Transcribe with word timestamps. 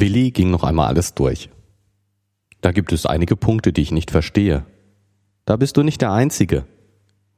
Willi 0.00 0.30
ging 0.30 0.50
noch 0.50 0.64
einmal 0.64 0.88
alles 0.88 1.14
durch. 1.14 1.50
Da 2.60 2.72
gibt 2.72 2.92
es 2.92 3.06
einige 3.06 3.36
Punkte, 3.36 3.72
die 3.72 3.82
ich 3.82 3.92
nicht 3.92 4.10
verstehe. 4.10 4.64
Da 5.44 5.56
bist 5.56 5.76
du 5.76 5.82
nicht 5.82 6.00
der 6.00 6.12
Einzige. 6.12 6.64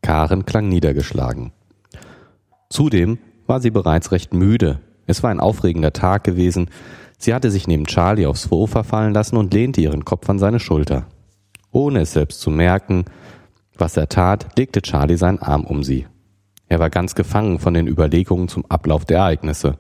Karen 0.01 0.47
klang 0.47 0.69
niedergeschlagen. 0.69 1.53
Zudem 2.71 3.19
war 3.47 3.61
sie 3.61 3.71
bereits 3.71 4.13
recht 4.13 4.33
müde. 4.33 4.81
Es 5.07 5.23
war 5.23 5.31
ein 5.31 5.41
aufregender 5.41 5.93
Tag 5.93 6.25
gewesen. 6.25 6.71
Sie 7.19 7.35
hatte 7.35 7.51
sich 7.51 7.69
neben 7.69 7.87
Charlie 7.87 8.27
aufs 8.27 8.45
Sofa 8.45 8.83
fallen 8.83 9.15
lassen 9.15 9.37
und 9.37 9.53
lehnte 9.53 9.81
ihren 9.81 10.05
Kopf 10.05 10.29
an 10.29 10.39
seine 10.39 10.59
Schulter. 10.59 11.07
Ohne 11.71 12.01
es 12.01 12.13
selbst 12.13 12.41
zu 12.41 12.51
merken, 12.51 13.05
was 13.77 13.97
er 13.97 14.09
tat, 14.09 14.59
legte 14.59 14.83
Charlie 14.83 15.17
seinen 15.17 15.39
Arm 15.39 15.65
um 15.65 15.83
sie. 15.83 16.07
Er 16.69 16.79
war 16.79 16.91
ganz 16.91 17.15
gefangen 17.15 17.59
von 17.59 17.75
den 17.75 17.87
Überlegungen 17.87 18.49
zum 18.49 18.65
Ablauf 18.67 19.05
der 19.05 19.19
Ereignisse. 19.19 19.79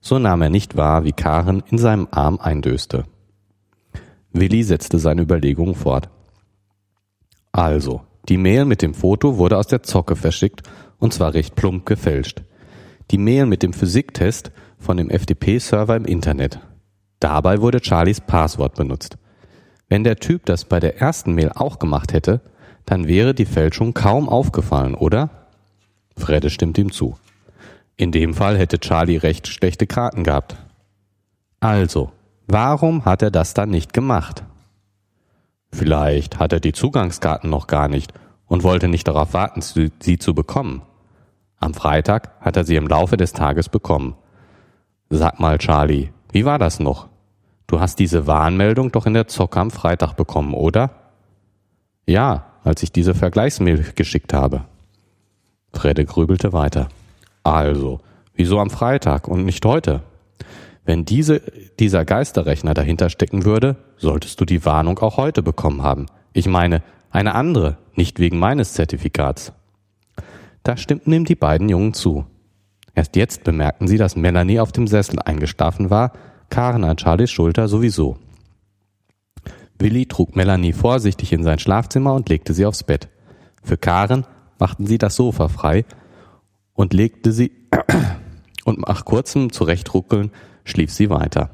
So 0.00 0.18
nahm 0.18 0.42
er 0.42 0.50
nicht 0.50 0.76
wahr, 0.76 1.04
wie 1.04 1.12
Karen 1.12 1.62
in 1.70 1.78
seinem 1.78 2.08
Arm 2.10 2.38
eindöste. 2.40 3.04
Willi 4.32 4.62
setzte 4.62 4.98
seine 4.98 5.22
Überlegungen 5.22 5.74
fort. 5.74 6.08
Also, 7.52 8.02
die 8.28 8.36
Mail 8.38 8.64
mit 8.64 8.80
dem 8.80 8.94
Foto 8.94 9.38
wurde 9.38 9.58
aus 9.58 9.66
der 9.66 9.82
Zocke 9.82 10.16
verschickt 10.16 10.62
und 10.98 11.12
zwar 11.12 11.34
recht 11.34 11.56
plump 11.56 11.84
gefälscht. 11.86 12.42
Die 13.10 13.18
Mail 13.18 13.46
mit 13.46 13.62
dem 13.62 13.72
Physiktest 13.72 14.52
von 14.78 14.96
dem 14.96 15.10
FTP-Server 15.10 15.96
im 15.96 16.04
Internet. 16.04 16.60
Dabei 17.18 17.60
wurde 17.60 17.80
Charlies 17.82 18.20
Passwort 18.20 18.76
benutzt. 18.76 19.18
Wenn 19.88 20.04
der 20.04 20.16
Typ 20.16 20.46
das 20.46 20.64
bei 20.64 20.78
der 20.78 20.98
ersten 20.98 21.34
Mail 21.34 21.50
auch 21.54 21.78
gemacht 21.78 22.12
hätte, 22.12 22.40
dann 22.86 23.08
wäre 23.08 23.34
die 23.34 23.44
Fälschung 23.44 23.92
kaum 23.92 24.28
aufgefallen, 24.28 24.94
oder? 24.94 25.30
Fredde 26.16 26.50
stimmt 26.50 26.78
ihm 26.78 26.92
zu. 26.92 27.16
In 28.00 28.12
dem 28.12 28.32
Fall 28.32 28.56
hätte 28.56 28.80
Charlie 28.80 29.18
recht 29.18 29.46
schlechte 29.46 29.86
Karten 29.86 30.24
gehabt. 30.24 30.56
Also, 31.60 32.12
warum 32.46 33.04
hat 33.04 33.20
er 33.20 33.30
das 33.30 33.52
dann 33.52 33.68
nicht 33.68 33.92
gemacht? 33.92 34.42
Vielleicht 35.70 36.38
hat 36.38 36.54
er 36.54 36.60
die 36.60 36.72
Zugangskarten 36.72 37.50
noch 37.50 37.66
gar 37.66 37.88
nicht 37.88 38.14
und 38.46 38.62
wollte 38.62 38.88
nicht 38.88 39.06
darauf 39.06 39.34
warten, 39.34 39.60
sie 39.60 40.18
zu 40.18 40.32
bekommen. 40.34 40.80
Am 41.58 41.74
Freitag 41.74 42.30
hat 42.40 42.56
er 42.56 42.64
sie 42.64 42.76
im 42.76 42.88
Laufe 42.88 43.18
des 43.18 43.34
Tages 43.34 43.68
bekommen. 43.68 44.14
Sag 45.10 45.38
mal, 45.38 45.58
Charlie, 45.58 46.08
wie 46.32 46.46
war 46.46 46.58
das 46.58 46.80
noch? 46.80 47.06
Du 47.66 47.80
hast 47.80 47.98
diese 47.98 48.26
Warnmeldung 48.26 48.92
doch 48.92 49.04
in 49.04 49.12
der 49.12 49.28
Zocke 49.28 49.60
am 49.60 49.70
Freitag 49.70 50.14
bekommen, 50.14 50.54
oder? 50.54 50.88
Ja, 52.06 52.46
als 52.64 52.82
ich 52.82 52.92
diese 52.92 53.14
Vergleichsmail 53.14 53.92
geschickt 53.94 54.32
habe. 54.32 54.64
Fredde 55.74 56.06
grübelte 56.06 56.54
weiter. 56.54 56.88
Also, 57.42 58.00
wieso 58.34 58.58
am 58.58 58.70
Freitag 58.70 59.28
und 59.28 59.44
nicht 59.44 59.64
heute? 59.64 60.02
Wenn 60.84 61.04
diese, 61.04 61.42
dieser 61.78 62.04
Geisterrechner 62.04 62.74
dahinter 62.74 63.10
stecken 63.10 63.44
würde, 63.44 63.76
solltest 63.96 64.40
du 64.40 64.44
die 64.44 64.64
Warnung 64.64 64.98
auch 64.98 65.16
heute 65.16 65.42
bekommen 65.42 65.82
haben. 65.82 66.06
Ich 66.32 66.46
meine, 66.46 66.82
eine 67.10 67.34
andere, 67.34 67.76
nicht 67.94 68.18
wegen 68.18 68.38
meines 68.38 68.74
Zertifikats. 68.74 69.52
Da 70.62 70.76
stimmten 70.76 71.12
ihm 71.12 71.24
die 71.24 71.34
beiden 71.34 71.68
Jungen 71.68 71.94
zu. 71.94 72.26
Erst 72.94 73.16
jetzt 73.16 73.44
bemerkten 73.44 73.88
sie, 73.88 73.98
dass 73.98 74.16
Melanie 74.16 74.60
auf 74.60 74.72
dem 74.72 74.86
Sessel 74.86 75.18
eingeschlafen 75.20 75.90
war, 75.90 76.12
Karen 76.50 76.84
an 76.84 76.98
Charlies 76.98 77.30
Schulter 77.30 77.68
sowieso. 77.68 78.18
Willi 79.78 80.06
trug 80.06 80.36
Melanie 80.36 80.72
vorsichtig 80.72 81.32
in 81.32 81.42
sein 81.42 81.58
Schlafzimmer 81.58 82.14
und 82.14 82.28
legte 82.28 82.52
sie 82.52 82.66
aufs 82.66 82.82
Bett. 82.82 83.08
Für 83.62 83.76
Karen 83.76 84.26
machten 84.58 84.86
sie 84.86 84.98
das 84.98 85.16
Sofa 85.16 85.48
frei 85.48 85.84
und 86.74 86.92
legte 86.92 87.32
sie 87.32 87.52
und 88.64 88.86
nach 88.86 89.04
kurzem 89.04 89.52
Zurechtruckeln 89.52 90.30
schlief 90.64 90.92
sie 90.92 91.10
weiter. 91.10 91.50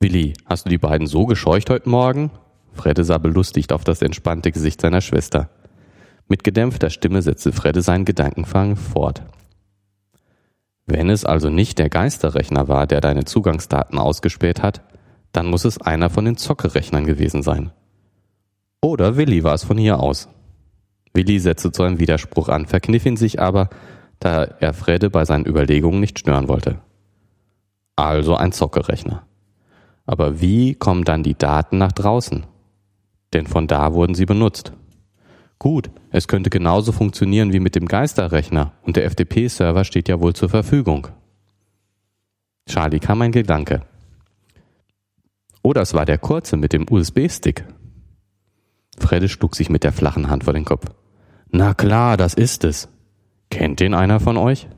Willi, 0.00 0.34
hast 0.46 0.66
du 0.66 0.70
die 0.70 0.78
beiden 0.78 1.06
so 1.06 1.26
gescheucht 1.26 1.70
heute 1.70 1.88
Morgen? 1.88 2.30
Fredde 2.72 3.04
sah 3.04 3.18
belustigt 3.18 3.72
auf 3.72 3.84
das 3.84 4.02
entspannte 4.02 4.50
Gesicht 4.50 4.80
seiner 4.80 5.00
Schwester. 5.00 5.50
Mit 6.28 6.44
gedämpfter 6.44 6.90
Stimme 6.90 7.22
setzte 7.22 7.52
Fredde 7.52 7.82
seinen 7.82 8.04
Gedankenfang 8.04 8.76
fort. 8.76 9.22
Wenn 10.86 11.10
es 11.10 11.24
also 11.24 11.50
nicht 11.50 11.78
der 11.78 11.88
Geisterrechner 11.88 12.68
war, 12.68 12.86
der 12.86 13.00
deine 13.00 13.24
Zugangsdaten 13.24 13.98
ausgespäht 13.98 14.62
hat, 14.62 14.82
dann 15.30 15.46
muss 15.46 15.64
es 15.64 15.80
einer 15.80 16.10
von 16.10 16.24
den 16.24 16.36
Zockerechnern 16.36 17.06
gewesen 17.06 17.42
sein. 17.42 17.70
Oder 18.80 19.16
Willi 19.16 19.44
war 19.44 19.54
es 19.54 19.64
von 19.64 19.78
hier 19.78 20.00
aus. 20.00 20.28
Willi 21.14 21.38
setzte 21.38 21.72
zu 21.72 21.82
einem 21.82 21.98
Widerspruch 21.98 22.48
an, 22.48 22.66
verkniff 22.66 23.04
ihn 23.06 23.16
sich 23.16 23.40
aber, 23.40 23.68
da 24.18 24.44
er 24.44 24.72
Fredde 24.72 25.10
bei 25.10 25.24
seinen 25.24 25.46
Überlegungen 25.46 26.00
nicht 26.00 26.18
stören 26.18 26.48
wollte. 26.48 26.78
Also 27.96 28.36
ein 28.36 28.52
Zockerechner. 28.52 29.26
Aber 30.06 30.40
wie 30.40 30.74
kommen 30.74 31.04
dann 31.04 31.22
die 31.22 31.36
Daten 31.36 31.78
nach 31.78 31.92
draußen? 31.92 32.46
Denn 33.32 33.46
von 33.46 33.66
da 33.66 33.92
wurden 33.92 34.14
sie 34.14 34.26
benutzt. 34.26 34.72
Gut, 35.58 35.90
es 36.10 36.26
könnte 36.28 36.50
genauso 36.50 36.92
funktionieren 36.92 37.52
wie 37.52 37.60
mit 37.60 37.76
dem 37.76 37.86
Geisterrechner 37.86 38.72
und 38.82 38.96
der 38.96 39.08
FTP-Server 39.08 39.84
steht 39.84 40.08
ja 40.08 40.20
wohl 40.20 40.34
zur 40.34 40.48
Verfügung. 40.48 41.08
Charlie 42.66 43.00
kam 43.00 43.22
ein 43.22 43.32
Gedanke. 43.32 43.82
Oder 45.62 45.82
es 45.82 45.94
war 45.94 46.04
der 46.04 46.18
kurze 46.18 46.56
mit 46.56 46.72
dem 46.72 46.86
USB-Stick. 46.90 47.64
Fredde 48.98 49.28
schlug 49.28 49.54
sich 49.54 49.70
mit 49.70 49.84
der 49.84 49.92
flachen 49.92 50.28
Hand 50.28 50.44
vor 50.44 50.52
den 50.52 50.64
Kopf. 50.64 50.86
Na 51.54 51.74
klar, 51.74 52.16
das 52.16 52.32
ist 52.32 52.64
es. 52.64 52.88
Kennt 53.50 53.80
den 53.80 53.92
einer 53.92 54.20
von 54.20 54.38
euch? 54.38 54.68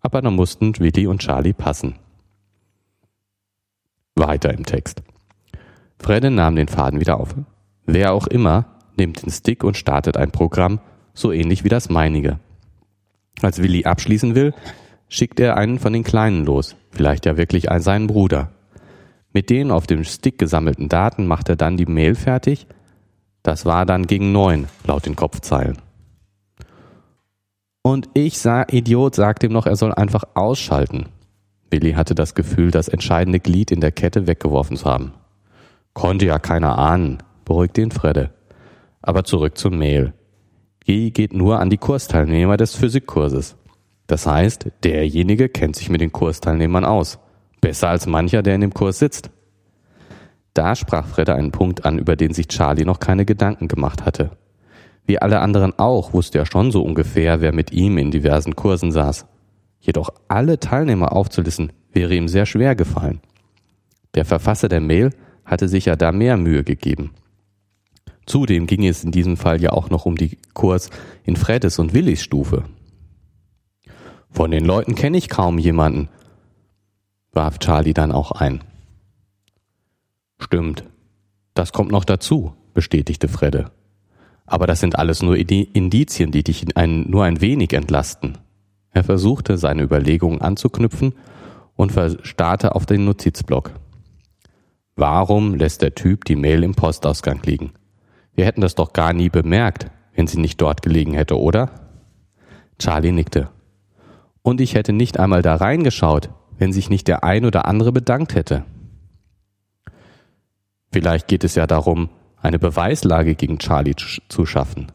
Aber 0.00 0.20
dann 0.20 0.34
mussten 0.34 0.76
Willi 0.80 1.06
und 1.06 1.20
Charlie 1.20 1.52
passen. 1.52 1.94
Weiter 4.16 4.52
im 4.52 4.66
Text. 4.66 5.04
Fredde 6.00 6.32
nahm 6.32 6.56
den 6.56 6.66
Faden 6.66 6.98
wieder 6.98 7.20
auf. 7.20 7.36
Wer 7.86 8.12
auch 8.12 8.26
immer 8.26 8.66
nimmt 8.96 9.22
den 9.22 9.30
Stick 9.30 9.62
und 9.62 9.76
startet 9.76 10.16
ein 10.16 10.32
Programm, 10.32 10.80
so 11.14 11.30
ähnlich 11.30 11.62
wie 11.62 11.68
das 11.68 11.88
meinige. 11.88 12.40
Als 13.40 13.62
Willi 13.62 13.84
abschließen 13.84 14.34
will, 14.34 14.54
schickt 15.08 15.38
er 15.38 15.56
einen 15.56 15.78
von 15.78 15.92
den 15.92 16.02
Kleinen 16.02 16.44
los, 16.44 16.74
vielleicht 16.90 17.26
ja 17.26 17.36
wirklich 17.36 17.68
seinen 17.78 18.08
Bruder. 18.08 18.50
Mit 19.32 19.50
den 19.50 19.70
auf 19.70 19.86
dem 19.86 20.02
Stick 20.02 20.36
gesammelten 20.36 20.88
Daten 20.88 21.28
macht 21.28 21.48
er 21.48 21.56
dann 21.56 21.76
die 21.76 21.86
Mail 21.86 22.16
fertig. 22.16 22.66
Das 23.44 23.64
war 23.64 23.86
dann 23.86 24.08
gegen 24.08 24.32
neun, 24.32 24.66
laut 24.84 25.06
den 25.06 25.16
Kopfzeilen. 25.16 25.78
Und 27.82 28.08
ich 28.14 28.38
sah, 28.38 28.64
Idiot, 28.70 29.16
sagt 29.16 29.42
ihm 29.42 29.52
noch, 29.52 29.66
er 29.66 29.76
soll 29.76 29.92
einfach 29.92 30.24
ausschalten. 30.34 31.06
Willi 31.70 31.92
hatte 31.92 32.14
das 32.14 32.34
Gefühl, 32.34 32.70
das 32.70 32.88
entscheidende 32.88 33.40
Glied 33.40 33.72
in 33.72 33.80
der 33.80 33.90
Kette 33.90 34.26
weggeworfen 34.26 34.76
zu 34.76 34.84
haben. 34.84 35.12
Konnte 35.94 36.26
ja 36.26 36.38
keiner 36.38 36.78
ahnen, 36.78 37.18
beruhigte 37.44 37.80
ihn 37.80 37.90
Fredde. 37.90 38.30
Aber 39.00 39.24
zurück 39.24 39.58
zum 39.58 39.78
Mail. 39.78 40.12
Die 40.86 41.12
geht 41.12 41.32
nur 41.32 41.58
an 41.58 41.70
die 41.70 41.78
Kursteilnehmer 41.78 42.56
des 42.56 42.76
Physikkurses. 42.76 43.56
Das 44.06 44.26
heißt, 44.26 44.66
derjenige 44.84 45.48
kennt 45.48 45.76
sich 45.76 45.88
mit 45.88 46.00
den 46.00 46.12
Kursteilnehmern 46.12 46.84
aus. 46.84 47.18
Besser 47.60 47.88
als 47.88 48.06
mancher, 48.06 48.42
der 48.42 48.54
in 48.54 48.60
dem 48.60 48.74
Kurs 48.74 48.98
sitzt. 48.98 49.30
Da 50.54 50.76
sprach 50.76 51.06
Fredde 51.06 51.34
einen 51.34 51.52
Punkt 51.52 51.84
an, 51.84 51.98
über 51.98 52.14
den 52.14 52.34
sich 52.34 52.48
Charlie 52.48 52.84
noch 52.84 53.00
keine 53.00 53.24
Gedanken 53.24 53.68
gemacht 53.68 54.04
hatte. 54.04 54.30
Wie 55.04 55.20
alle 55.20 55.40
anderen 55.40 55.78
auch 55.78 56.12
wusste 56.12 56.38
er 56.38 56.46
schon 56.46 56.70
so 56.70 56.82
ungefähr, 56.82 57.40
wer 57.40 57.52
mit 57.52 57.72
ihm 57.72 57.98
in 57.98 58.10
diversen 58.10 58.54
Kursen 58.54 58.92
saß. 58.92 59.26
Jedoch 59.80 60.10
alle 60.28 60.60
Teilnehmer 60.60 61.12
aufzulisten, 61.12 61.72
wäre 61.92 62.14
ihm 62.14 62.28
sehr 62.28 62.46
schwer 62.46 62.76
gefallen. 62.76 63.20
Der 64.14 64.24
Verfasser 64.24 64.68
der 64.68 64.80
Mail 64.80 65.10
hatte 65.44 65.68
sich 65.68 65.86
ja 65.86 65.96
da 65.96 66.12
mehr 66.12 66.36
Mühe 66.36 66.62
gegeben. 66.62 67.12
Zudem 68.26 68.66
ging 68.66 68.86
es 68.86 69.02
in 69.02 69.10
diesem 69.10 69.36
Fall 69.36 69.60
ja 69.60 69.70
auch 69.70 69.90
noch 69.90 70.06
um 70.06 70.16
die 70.16 70.38
Kurs 70.54 70.90
in 71.24 71.36
Freddes 71.36 71.78
und 71.78 71.92
Willis 71.92 72.22
Stufe. 72.22 72.64
Von 74.30 74.52
den 74.52 74.64
Leuten 74.64 74.94
kenne 74.94 75.18
ich 75.18 75.28
kaum 75.28 75.58
jemanden, 75.58 76.08
warf 77.32 77.58
Charlie 77.58 77.94
dann 77.94 78.12
auch 78.12 78.30
ein. 78.30 78.62
Stimmt. 80.38 80.84
Das 81.54 81.72
kommt 81.72 81.90
noch 81.90 82.04
dazu, 82.04 82.54
bestätigte 82.72 83.28
Fredde. 83.28 83.70
Aber 84.46 84.66
das 84.66 84.80
sind 84.80 84.98
alles 84.98 85.22
nur 85.22 85.36
Indizien, 85.36 86.30
die 86.30 86.42
dich 86.42 86.76
ein, 86.76 87.08
nur 87.08 87.24
ein 87.24 87.40
wenig 87.40 87.72
entlasten. 87.72 88.38
Er 88.90 89.04
versuchte, 89.04 89.56
seine 89.56 89.82
Überlegungen 89.82 90.40
anzuknüpfen 90.40 91.14
und 91.76 91.92
verstarrte 91.92 92.74
auf 92.74 92.86
den 92.86 93.04
Notizblock. 93.04 93.72
Warum 94.94 95.54
lässt 95.54 95.80
der 95.82 95.94
Typ 95.94 96.24
die 96.26 96.36
Mail 96.36 96.62
im 96.62 96.74
Postausgang 96.74 97.40
liegen? 97.44 97.72
Wir 98.34 98.44
hätten 98.44 98.60
das 98.60 98.74
doch 98.74 98.92
gar 98.92 99.12
nie 99.12 99.30
bemerkt, 99.30 99.90
wenn 100.14 100.26
sie 100.26 100.40
nicht 100.40 100.60
dort 100.60 100.82
gelegen 100.82 101.14
hätte, 101.14 101.38
oder? 101.38 101.70
Charlie 102.78 103.12
nickte. 103.12 103.48
Und 104.42 104.60
ich 104.60 104.74
hätte 104.74 104.92
nicht 104.92 105.18
einmal 105.18 105.42
da 105.42 105.54
reingeschaut, 105.54 106.30
wenn 106.58 106.72
sich 106.72 106.90
nicht 106.90 107.08
der 107.08 107.24
ein 107.24 107.44
oder 107.44 107.66
andere 107.66 107.92
bedankt 107.92 108.34
hätte. 108.34 108.64
Vielleicht 110.92 111.28
geht 111.28 111.44
es 111.44 111.54
ja 111.54 111.66
darum, 111.66 112.10
eine 112.42 112.58
Beweislage 112.58 113.34
gegen 113.34 113.58
Charlie 113.58 113.96
zu 114.28 114.46
schaffen. 114.46 114.92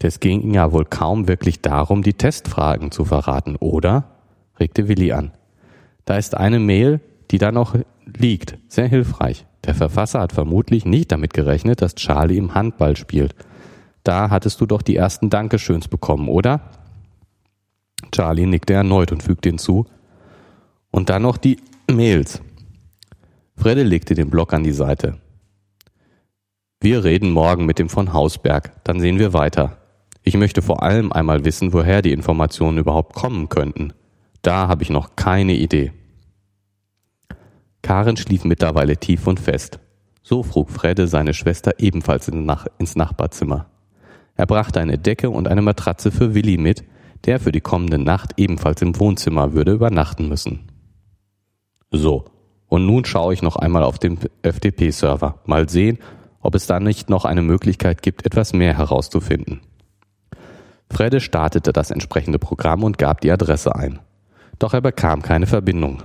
Es 0.00 0.20
ging 0.20 0.52
ja 0.52 0.72
wohl 0.72 0.84
kaum 0.84 1.26
wirklich 1.26 1.60
darum, 1.60 2.02
die 2.02 2.14
Testfragen 2.14 2.90
zu 2.90 3.04
verraten, 3.04 3.56
oder? 3.56 4.04
regte 4.60 4.88
Willi 4.88 5.12
an. 5.12 5.32
Da 6.04 6.16
ist 6.16 6.36
eine 6.36 6.58
Mail, 6.58 7.00
die 7.30 7.38
da 7.38 7.52
noch 7.52 7.76
liegt. 8.04 8.58
Sehr 8.68 8.88
hilfreich. 8.88 9.46
Der 9.64 9.74
Verfasser 9.74 10.20
hat 10.20 10.32
vermutlich 10.32 10.84
nicht 10.84 11.12
damit 11.12 11.34
gerechnet, 11.34 11.82
dass 11.82 11.94
Charlie 11.94 12.38
im 12.38 12.54
Handball 12.54 12.96
spielt. 12.96 13.34
Da 14.04 14.30
hattest 14.30 14.60
du 14.60 14.66
doch 14.66 14.82
die 14.82 14.96
ersten 14.96 15.30
Dankeschöns 15.30 15.88
bekommen, 15.88 16.28
oder? 16.28 16.60
Charlie 18.12 18.46
nickte 18.46 18.74
erneut 18.74 19.12
und 19.12 19.22
fügte 19.22 19.48
hinzu. 19.48 19.86
Und 20.90 21.10
dann 21.10 21.22
noch 21.22 21.36
die 21.36 21.58
Mails. 21.90 22.40
Fredde 23.56 23.82
legte 23.82 24.14
den 24.14 24.30
Block 24.30 24.54
an 24.54 24.62
die 24.62 24.72
Seite. 24.72 25.18
Wir 26.80 27.02
reden 27.02 27.32
morgen 27.32 27.66
mit 27.66 27.80
dem 27.80 27.88
von 27.88 28.12
Hausberg, 28.12 28.72
dann 28.84 29.00
sehen 29.00 29.18
wir 29.18 29.32
weiter. 29.32 29.78
Ich 30.22 30.36
möchte 30.36 30.62
vor 30.62 30.84
allem 30.84 31.12
einmal 31.12 31.44
wissen, 31.44 31.72
woher 31.72 32.02
die 32.02 32.12
Informationen 32.12 32.78
überhaupt 32.78 33.16
kommen 33.16 33.48
könnten. 33.48 33.92
Da 34.42 34.68
habe 34.68 34.84
ich 34.84 34.90
noch 34.90 35.16
keine 35.16 35.54
Idee. 35.54 35.92
Karen 37.82 38.16
schlief 38.16 38.44
mittlerweile 38.44 38.96
tief 38.96 39.26
und 39.26 39.40
fest. 39.40 39.80
So 40.22 40.44
frug 40.44 40.70
Fredde 40.70 41.08
seine 41.08 41.34
Schwester 41.34 41.72
ebenfalls 41.78 42.28
ins 42.28 42.94
Nachbarzimmer. 42.94 43.66
Er 44.36 44.46
brachte 44.46 44.78
eine 44.78 44.98
Decke 44.98 45.30
und 45.30 45.48
eine 45.48 45.62
Matratze 45.62 46.12
für 46.12 46.34
Willi 46.34 46.58
mit, 46.58 46.84
der 47.24 47.40
für 47.40 47.50
die 47.50 47.60
kommende 47.60 47.98
Nacht 47.98 48.34
ebenfalls 48.36 48.82
im 48.82 48.96
Wohnzimmer 49.00 49.52
würde 49.52 49.72
übernachten 49.72 50.28
müssen. 50.28 50.70
So, 51.90 52.26
und 52.68 52.86
nun 52.86 53.04
schaue 53.04 53.34
ich 53.34 53.42
noch 53.42 53.56
einmal 53.56 53.82
auf 53.82 53.98
den 53.98 54.18
FTP-Server. 54.42 55.40
Mal 55.46 55.68
sehen, 55.68 55.98
ob 56.40 56.54
es 56.54 56.66
da 56.66 56.80
nicht 56.80 57.10
noch 57.10 57.24
eine 57.24 57.42
Möglichkeit 57.42 58.02
gibt, 58.02 58.26
etwas 58.26 58.52
mehr 58.52 58.76
herauszufinden. 58.76 59.60
Fredde 60.90 61.20
startete 61.20 61.72
das 61.72 61.90
entsprechende 61.90 62.38
Programm 62.38 62.82
und 62.82 62.98
gab 62.98 63.20
die 63.20 63.30
Adresse 63.30 63.74
ein. 63.74 63.98
Doch 64.58 64.74
er 64.74 64.80
bekam 64.80 65.22
keine 65.22 65.46
Verbindung. 65.46 66.02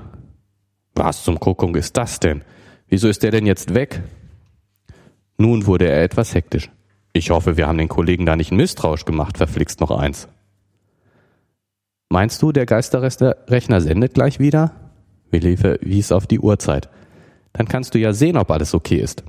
Was 0.95 1.23
zum 1.23 1.39
Kuckuck 1.39 1.75
ist 1.75 1.97
das 1.97 2.19
denn? 2.19 2.43
Wieso 2.87 3.07
ist 3.07 3.23
der 3.23 3.31
denn 3.31 3.45
jetzt 3.45 3.73
weg? 3.73 4.01
Nun 5.37 5.65
wurde 5.65 5.89
er 5.89 6.03
etwas 6.03 6.35
hektisch. 6.35 6.69
Ich 7.13 7.29
hoffe, 7.29 7.57
wir 7.57 7.67
haben 7.67 7.77
den 7.77 7.89
Kollegen 7.89 8.25
da 8.25 8.35
nicht 8.35 8.51
misstrauisch 8.51 9.05
gemacht, 9.05 9.37
verflixt 9.37 9.81
noch 9.81 9.91
eins. 9.91 10.27
Meinst 12.09 12.41
du, 12.41 12.51
der 12.51 12.65
Geisterrechner 12.65 13.81
sendet 13.81 14.13
gleich 14.13 14.39
wieder? 14.39 14.71
Willi 15.31 15.57
verwies 15.57 16.11
auf 16.11 16.27
die 16.27 16.39
Uhrzeit. 16.39 16.89
Dann 17.53 17.67
kannst 17.67 17.95
du 17.95 17.99
ja 17.99 18.13
sehen, 18.13 18.37
ob 18.37 18.51
alles 18.51 18.75
okay 18.75 18.97
ist. 18.97 19.23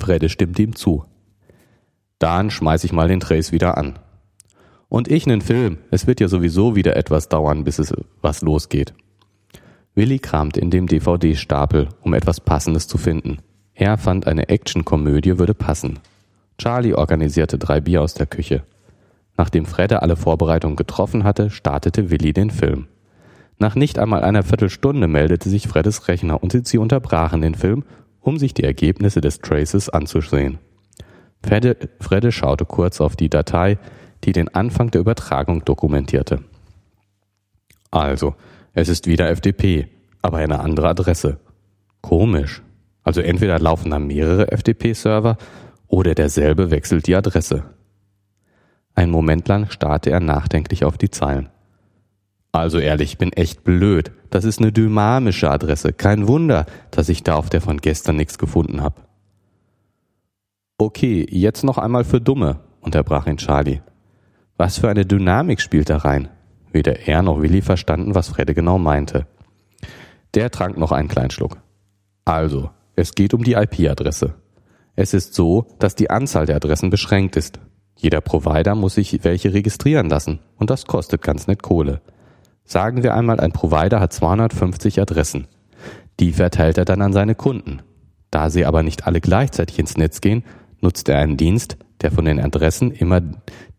Fredde 0.00 0.28
stimmte 0.28 0.62
ihm 0.62 0.74
zu. 0.74 1.04
Dann 2.18 2.50
schmeiß 2.50 2.84
ich 2.84 2.92
mal 2.92 3.08
den 3.08 3.20
Trace 3.20 3.52
wieder 3.52 3.78
an. 3.78 3.98
Und 4.88 5.08
ich 5.08 5.26
nen 5.26 5.40
Film. 5.40 5.78
Es 5.90 6.06
wird 6.06 6.20
ja 6.20 6.28
sowieso 6.28 6.74
wieder 6.74 6.96
etwas 6.96 7.28
dauern, 7.28 7.64
bis 7.64 7.78
es 7.78 7.94
was 8.20 8.42
losgeht. 8.42 8.92
Willi 9.94 10.18
kramte 10.18 10.60
in 10.60 10.70
dem 10.70 10.86
DVD-Stapel, 10.86 11.88
um 12.02 12.14
etwas 12.14 12.40
Passendes 12.40 12.88
zu 12.88 12.98
finden. 12.98 13.38
Er 13.74 13.98
fand 13.98 14.26
eine 14.26 14.48
Actionkomödie 14.48 15.38
würde 15.38 15.54
passen. 15.54 16.00
Charlie 16.58 16.94
organisierte 16.94 17.58
drei 17.58 17.80
Bier 17.80 18.02
aus 18.02 18.14
der 18.14 18.26
Küche. 18.26 18.62
Nachdem 19.36 19.64
Fredde 19.64 20.02
alle 20.02 20.16
Vorbereitungen 20.16 20.76
getroffen 20.76 21.24
hatte, 21.24 21.50
startete 21.50 22.10
Willi 22.10 22.32
den 22.32 22.50
Film. 22.50 22.88
Nach 23.58 23.74
nicht 23.74 23.98
einmal 23.98 24.24
einer 24.24 24.42
Viertelstunde 24.42 25.06
meldete 25.06 25.48
sich 25.48 25.68
Freddes 25.68 26.08
Rechner 26.08 26.42
und 26.42 26.66
sie 26.66 26.78
unterbrachen 26.78 27.40
den 27.40 27.54
Film 27.54 27.84
um 28.20 28.38
sich 28.38 28.54
die 28.54 28.64
Ergebnisse 28.64 29.20
des 29.20 29.40
Traces 29.40 29.88
anzusehen. 29.88 30.58
Fredde, 31.42 31.76
Fredde 32.00 32.32
schaute 32.32 32.64
kurz 32.64 33.00
auf 33.00 33.16
die 33.16 33.30
Datei, 33.30 33.78
die 34.24 34.32
den 34.32 34.48
Anfang 34.48 34.90
der 34.90 35.00
Übertragung 35.00 35.64
dokumentierte. 35.64 36.44
Also, 37.90 38.34
es 38.74 38.88
ist 38.88 39.06
wieder 39.06 39.34
FTP, 39.34 39.88
aber 40.22 40.38
eine 40.38 40.60
andere 40.60 40.88
Adresse. 40.88 41.40
Komisch. 42.02 42.62
Also 43.02 43.20
entweder 43.20 43.58
laufen 43.58 43.90
da 43.90 43.98
mehrere 43.98 44.46
FTP-Server 44.56 45.36
oder 45.88 46.14
derselbe 46.14 46.70
wechselt 46.70 47.06
die 47.06 47.16
Adresse. 47.16 47.64
Ein 48.94 49.10
Moment 49.10 49.48
lang 49.48 49.70
starrte 49.70 50.10
er 50.10 50.20
nachdenklich 50.20 50.84
auf 50.84 50.98
die 50.98 51.10
Zeilen. 51.10 51.48
Also 52.52 52.78
ehrlich, 52.78 53.12
ich 53.12 53.18
bin 53.18 53.32
echt 53.32 53.64
blöd. 53.64 54.12
Das 54.30 54.44
ist 54.44 54.60
eine 54.60 54.72
dynamische 54.72 55.50
Adresse. 55.50 55.92
Kein 55.92 56.28
Wunder, 56.28 56.66
dass 56.90 57.08
ich 57.08 57.22
da 57.22 57.34
auf 57.34 57.50
der 57.50 57.60
von 57.60 57.78
gestern 57.78 58.16
nichts 58.16 58.38
gefunden 58.38 58.80
habe. 58.80 59.02
Okay, 60.78 61.26
jetzt 61.28 61.64
noch 61.64 61.78
einmal 61.78 62.04
für 62.04 62.20
Dumme, 62.20 62.60
unterbrach 62.80 63.26
ihn 63.26 63.36
Charlie. 63.36 63.80
Was 64.56 64.78
für 64.78 64.88
eine 64.88 65.04
Dynamik 65.04 65.60
spielt 65.60 65.90
da 65.90 65.98
rein? 65.98 66.28
Weder 66.72 67.08
er 67.08 67.22
noch 67.22 67.42
Willi 67.42 67.60
verstanden, 67.60 68.14
was 68.14 68.28
Fredde 68.28 68.54
genau 68.54 68.78
meinte. 68.78 69.26
Der 70.34 70.50
trank 70.50 70.78
noch 70.78 70.92
einen 70.92 71.08
kleinen 71.08 71.30
Schluck. 71.30 71.58
Also, 72.24 72.70
es 72.94 73.14
geht 73.14 73.34
um 73.34 73.42
die 73.42 73.54
IP-Adresse. 73.54 74.34
Es 74.94 75.14
ist 75.14 75.34
so, 75.34 75.66
dass 75.78 75.96
die 75.96 76.10
Anzahl 76.10 76.46
der 76.46 76.56
Adressen 76.56 76.90
beschränkt 76.90 77.36
ist. 77.36 77.58
Jeder 77.96 78.20
Provider 78.20 78.74
muss 78.74 78.94
sich 78.94 79.24
welche 79.24 79.52
registrieren 79.52 80.08
lassen 80.08 80.38
und 80.56 80.70
das 80.70 80.86
kostet 80.86 81.22
ganz 81.22 81.46
nett 81.46 81.62
Kohle. 81.62 82.00
Sagen 82.70 83.02
wir 83.02 83.14
einmal, 83.14 83.40
ein 83.40 83.50
Provider 83.50 83.98
hat 83.98 84.12
250 84.12 85.00
Adressen. 85.00 85.48
Die 86.20 86.32
verteilt 86.32 86.78
er 86.78 86.84
dann 86.84 87.02
an 87.02 87.12
seine 87.12 87.34
Kunden. 87.34 87.82
Da 88.30 88.48
sie 88.48 88.64
aber 88.64 88.84
nicht 88.84 89.08
alle 89.08 89.20
gleichzeitig 89.20 89.80
ins 89.80 89.96
Netz 89.96 90.20
gehen, 90.20 90.44
nutzt 90.80 91.08
er 91.08 91.18
einen 91.18 91.36
Dienst, 91.36 91.78
der 92.00 92.12
von 92.12 92.26
den 92.26 92.38
Adressen 92.38 92.92
immer 92.92 93.22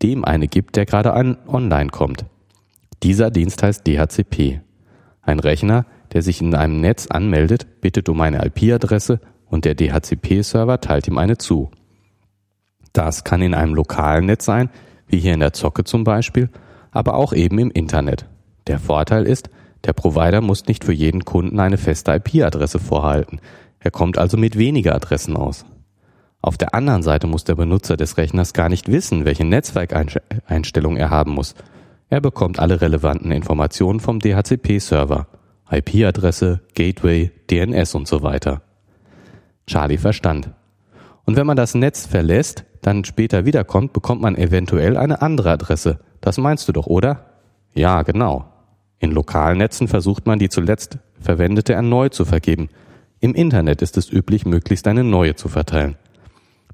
dem 0.01 0.25
eine 0.25 0.49
gibt, 0.49 0.75
der 0.75 0.85
gerade 0.85 1.13
online 1.13 1.89
kommt. 1.89 2.25
Dieser 3.01 3.31
Dienst 3.31 3.63
heißt 3.63 3.87
DHCP. 3.87 4.59
Ein 5.21 5.39
Rechner, 5.39 5.85
der 6.11 6.21
sich 6.21 6.41
in 6.41 6.53
einem 6.53 6.81
Netz 6.81 7.07
anmeldet, 7.07 7.79
bittet 7.79 8.09
um 8.09 8.19
eine 8.19 8.45
IP-Adresse 8.45 9.21
und 9.45 9.63
der 9.63 9.75
DHCP-Server 9.75 10.81
teilt 10.81 11.07
ihm 11.07 11.17
eine 11.17 11.37
zu. 11.37 11.71
Das 12.91 13.23
kann 13.23 13.41
in 13.41 13.53
einem 13.53 13.73
lokalen 13.73 14.25
Netz 14.25 14.43
sein, 14.43 14.69
wie 15.07 15.19
hier 15.19 15.33
in 15.33 15.39
der 15.39 15.53
Zocke 15.53 15.85
zum 15.85 16.03
Beispiel, 16.03 16.49
aber 16.91 17.13
auch 17.13 17.31
eben 17.31 17.57
im 17.57 17.71
Internet. 17.71 18.25
Der 18.67 18.79
Vorteil 18.79 19.25
ist, 19.25 19.49
der 19.85 19.93
Provider 19.93 20.41
muss 20.41 20.67
nicht 20.67 20.83
für 20.83 20.93
jeden 20.93 21.25
Kunden 21.25 21.59
eine 21.59 21.77
feste 21.77 22.11
IP-Adresse 22.11 22.79
vorhalten. 22.79 23.39
Er 23.79 23.91
kommt 23.91 24.17
also 24.17 24.37
mit 24.37 24.57
weniger 24.57 24.93
Adressen 24.95 25.35
aus. 25.35 25.65
Auf 26.41 26.57
der 26.57 26.73
anderen 26.73 27.03
Seite 27.03 27.27
muss 27.27 27.43
der 27.43 27.55
Benutzer 27.55 27.97
des 27.97 28.17
Rechners 28.17 28.53
gar 28.53 28.69
nicht 28.69 28.91
wissen, 28.91 29.25
welche 29.25 29.45
Netzwerkeinstellung 29.45 30.97
er 30.97 31.09
haben 31.09 31.31
muss. 31.31 31.55
Er 32.09 32.21
bekommt 32.21 32.59
alle 32.59 32.81
relevanten 32.81 33.31
Informationen 33.31 33.99
vom 33.99 34.19
DHCP-Server. 34.19 35.27
IP-Adresse, 35.71 36.61
Gateway, 36.75 37.31
DNS 37.49 37.95
und 37.95 38.07
so 38.07 38.21
weiter. 38.23 38.61
Charlie 39.67 39.97
verstand. 39.97 40.49
Und 41.25 41.37
wenn 41.37 41.47
man 41.47 41.55
das 41.55 41.75
Netz 41.75 42.05
verlässt, 42.05 42.65
dann 42.81 43.05
später 43.05 43.45
wiederkommt, 43.45 43.93
bekommt 43.93 44.21
man 44.21 44.35
eventuell 44.35 44.97
eine 44.97 45.21
andere 45.21 45.51
Adresse. 45.51 45.99
Das 46.19 46.37
meinst 46.37 46.67
du 46.67 46.73
doch, 46.73 46.87
oder? 46.87 47.25
Ja, 47.73 48.01
genau. 48.01 48.50
In 49.01 49.11
lokalen 49.11 49.57
Netzen 49.57 49.87
versucht 49.87 50.27
man 50.27 50.37
die 50.37 50.49
zuletzt 50.49 50.99
verwendete 51.19 51.73
erneut 51.73 52.13
zu 52.13 52.23
vergeben. 52.23 52.69
Im 53.19 53.33
Internet 53.33 53.81
ist 53.81 53.97
es 53.97 54.11
üblich, 54.11 54.45
möglichst 54.45 54.87
eine 54.87 55.03
neue 55.03 55.35
zu 55.35 55.49
verteilen. 55.49 55.95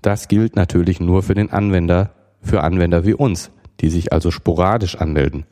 Das 0.02 0.28
gilt 0.28 0.58
natürlich 0.58 1.00
nur 1.00 1.24
für 1.24 1.36
den 1.36 1.52
Anwender, 1.52 2.12
für 2.42 2.64
Anwender 2.64 3.06
wie 3.06 3.14
uns, 3.14 3.50
die 3.80 3.90
sich 3.90 4.12
also 4.12 4.30
sporadisch 4.30 4.98
anmelden. 4.98 5.46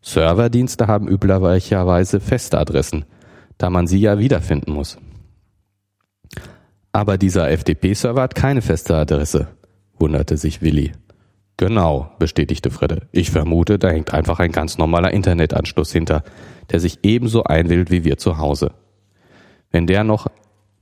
Serverdienste 0.00 0.86
haben 0.86 1.08
üblicherweise 1.08 2.20
feste 2.20 2.58
Adressen, 2.58 3.04
da 3.58 3.68
man 3.68 3.88
sie 3.88 3.98
ja 3.98 4.20
wiederfinden 4.20 4.72
muss. 4.72 4.98
Aber 6.92 7.18
dieser 7.18 7.50
FTP-Server 7.50 8.22
hat 8.22 8.36
keine 8.36 8.62
feste 8.62 8.96
Adresse, 8.96 9.48
wunderte 9.98 10.36
sich 10.36 10.62
Willi. 10.62 10.92
Genau, 11.62 12.10
bestätigte 12.18 12.72
Fredde. 12.72 13.02
Ich 13.12 13.30
vermute, 13.30 13.78
da 13.78 13.88
hängt 13.88 14.12
einfach 14.12 14.40
ein 14.40 14.50
ganz 14.50 14.78
normaler 14.78 15.12
Internetanschluss 15.12 15.92
hinter, 15.92 16.24
der 16.72 16.80
sich 16.80 16.98
ebenso 17.04 17.44
einwählt 17.44 17.88
wie 17.92 18.02
wir 18.02 18.18
zu 18.18 18.38
Hause. 18.38 18.72
Wenn 19.70 19.86
der 19.86 20.02
noch 20.02 20.26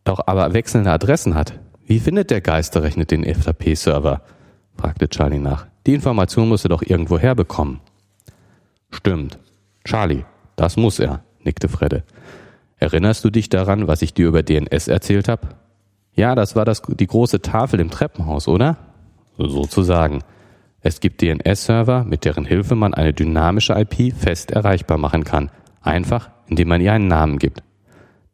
doch 0.05 0.21
aber 0.27 0.55
wechselnde 0.55 0.91
Adressen 0.91 1.35
hat, 1.35 1.61
wie 1.85 1.99
findet 1.99 2.31
der 2.31 2.41
Geisterrechnet 2.41 3.11
den 3.11 3.25
FTP-Server? 3.25 4.23
fragte 4.75 5.11
Charlie 5.11 5.39
nach. 5.39 5.67
Die 5.87 5.93
Information 5.93 6.49
muss 6.49 6.65
er 6.65 6.71
doch 6.71 6.81
irgendwo 6.81 7.19
herbekommen. 7.19 7.81
Stimmt. 8.91 9.39
Charlie, 9.85 10.25
das 10.57 10.79
muss 10.79 10.99
er, 10.99 11.23
nickte 11.45 11.69
Fredde. 11.69 12.05
Erinnerst 12.79 13.23
du 13.23 13.29
dich 13.29 13.51
daran, 13.51 13.87
was 13.87 14.01
ich 14.01 14.15
dir 14.15 14.29
über 14.29 14.43
DNS 14.43 14.89
erzählt 14.89 15.29
habe? 15.29 15.47
Ja, 16.15 16.35
das 16.35 16.57
war 16.57 16.65
das, 16.65 16.81
die 16.89 17.07
große 17.07 17.43
Tafel 17.43 17.81
im 17.81 17.91
Treppenhaus, 17.91 18.49
oder? 18.49 18.79
Sozusagen. 19.37 20.21
Es 20.83 21.01
gibt 21.01 21.21
DNS-Server, 21.21 22.05
mit 22.05 22.25
deren 22.25 22.45
Hilfe 22.45 22.75
man 22.75 22.95
eine 22.95 23.13
dynamische 23.13 23.75
IP 23.75 24.15
fest 24.17 24.51
erreichbar 24.51 24.99
machen 24.99 25.25
kann, 25.25 25.51
einfach 25.83 26.31
indem 26.51 26.69
man 26.69 26.81
ihr 26.81 26.93
einen 26.93 27.09
Namen 27.09 27.39
gibt. 27.39 27.63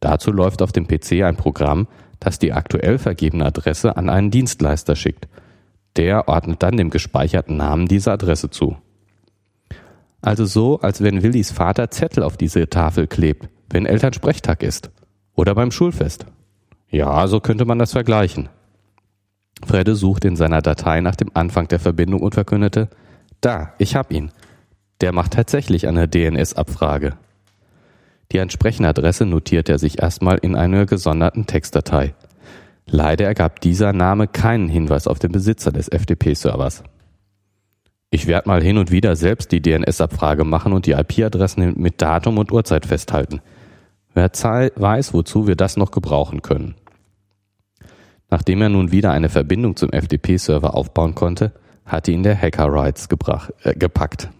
Dazu 0.01 0.33
läuft 0.33 0.63
auf 0.63 0.73
dem 0.73 0.89
PC 0.89 1.23
ein 1.23 1.37
Programm, 1.37 1.87
das 2.19 2.39
die 2.39 2.53
aktuell 2.53 2.99
vergebene 2.99 3.45
Adresse 3.45 3.97
an 3.97 4.09
einen 4.09 4.31
Dienstleister 4.31 4.97
schickt. 4.97 5.29
Der 5.97 6.29
ordnet 6.29 6.63
dann 6.63 6.77
dem 6.77 6.91
gespeicherten 6.91 7.57
Namen 7.57 7.87
diese 7.87 8.13
Adresse 8.13 8.51
zu. 8.51 8.77
Also 10.21 10.45
so, 10.45 10.81
als 10.81 11.03
wenn 11.03 11.23
Willis 11.23 11.53
Vater 11.53 11.91
Zettel 11.91 12.23
auf 12.23 12.37
diese 12.37 12.69
Tafel 12.69 13.07
klebt. 13.07 13.49
wenn 13.69 13.85
Elternsprechtag 13.85 14.63
ist. 14.63 14.91
Oder 15.35 15.55
beim 15.55 15.73
Schulfest. 15.73 16.27
Ja, 16.89 17.27
so 17.27 17.41
könnte 17.41 17.65
man 17.65 17.81
das 17.81 17.93
vergleichen. 17.93 18.49
Fredde 19.65 19.95
suchte 19.95 20.29
in 20.29 20.37
seiner 20.37 20.63
Datei 20.63 21.01
nach 21.01 21.17
dem 21.17 21.31
Anfang 21.35 21.69
der 21.69 21.81
Verbindung 21.81 22.21
und 22.21 22.35
verkündete, 22.35 22.89
da, 23.41 23.73
ich 23.79 23.97
hab 23.97 24.13
ihn. 24.13 24.31
Der 25.01 25.13
macht 25.13 25.33
tatsächlich 25.33 25.89
eine 25.89 26.09
DNS-Abfrage. 26.09 27.15
Die 28.33 28.39
entsprechende 28.39 28.89
Adresse 28.89 29.25
notierte 29.25 29.73
er 29.73 29.79
sich 29.79 30.03
erstmal 30.03 30.39
in 30.39 30.57
einer 30.57 30.87
gesonderten 30.87 31.47
Textdatei. 31.47 32.15
Leider 32.87 33.27
ergab 33.27 33.61
dieser 33.61 33.93
Name 33.93 34.27
keinen 34.27 34.69
Hinweis 34.69 35.07
auf 35.07 35.19
den 35.19 35.33
Besitzer 35.33 35.73
des 35.73 35.89
FTP-Servers. 35.89 36.83
Ich 38.11 38.27
werde 38.27 38.49
mal 38.49 38.63
hin 38.63 38.79
und 38.79 38.91
wieder 38.91 39.17
selbst 39.17 39.53
die 39.53 39.61
DNS-Abfrage 39.61 40.45
machen 40.45 40.73
und 40.73 40.87
die 40.87 40.93
IP-Adressen 40.93 41.75
mit 41.77 42.01
Datum 42.01 42.39
und 42.39 42.53
Uhrzeit 42.53 42.87
festhalten. 42.87 43.41
Wer 44.15 44.31
weiß, 44.33 45.13
wozu 45.13 45.47
wir 45.47 45.57
das 45.57 45.77
noch 45.77 45.91
gebrauchen 45.91 46.41
können. 46.41 46.77
Nachdem 48.31 48.63
er 48.63 48.69
nun 48.69 48.93
wieder 48.93 49.13
eine 49.13 49.29
Verbindung 49.29 49.77
zum 49.77 49.91
FTP-Server 49.91 50.75
aufbauen 50.75 51.15
konnte, 51.15 51.53
hatte 51.85 52.11
ihn 52.11 52.23
der 52.23 52.41
Hacker 52.41 52.73
Rights 52.73 53.09
äh, 53.63 53.75
gepackt. 53.75 54.31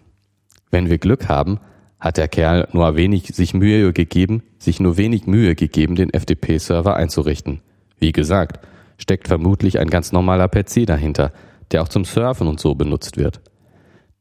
Wenn 0.71 0.91
wir 0.91 0.99
Glück 0.99 1.29
haben, 1.29 1.61
hat 2.01 2.17
der 2.17 2.29
Kerl 2.29 2.69
nur 2.73 2.97
wenig 2.97 3.29
sich 3.29 3.55
Mühe 3.55 3.93
gegeben, 3.93 4.43
sich 4.59 4.81
nur 4.81 4.97
wenig 4.97 5.27
Mühe 5.27 5.55
gegeben, 5.55 5.95
den 5.95 6.11
FTP-Server 6.11 6.97
einzurichten. 6.97 7.61
Wie 7.99 8.13
gesagt, 8.13 8.67
steckt 8.99 9.29
vermutlich 9.29 9.79
ein 9.79 9.89
ganz 9.89 10.13
normaler 10.13 10.49
PC 10.49 10.87
dahinter, 10.87 11.33
der 11.71 11.83
auch 11.83 11.89
zum 11.89 12.05
Surfen 12.05 12.49
und 12.49 12.61
so 12.61 12.75
benutzt 12.75 13.17
wird. 13.17 13.41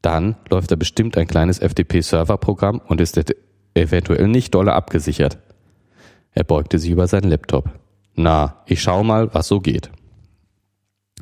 Dann 0.00 0.36
läuft 0.48 0.70
da 0.70 0.76
bestimmt 0.76 1.18
ein 1.18 1.26
kleines 1.26 1.58
FTP-Server-Programm 1.58 2.80
und 2.86 3.00
ist 3.00 3.20
eventuell 3.74 4.28
nicht 4.28 4.54
dolle 4.54 4.72
abgesichert. 4.72 5.38
Er 6.32 6.44
beugte 6.44 6.78
sich 6.78 6.90
über 6.90 7.06
seinen 7.06 7.30
Laptop. 7.30 7.70
Na, 8.16 8.62
ich 8.66 8.80
schau 8.80 9.04
mal, 9.04 9.32
was 9.34 9.46
so 9.46 9.60
geht. 9.60 9.90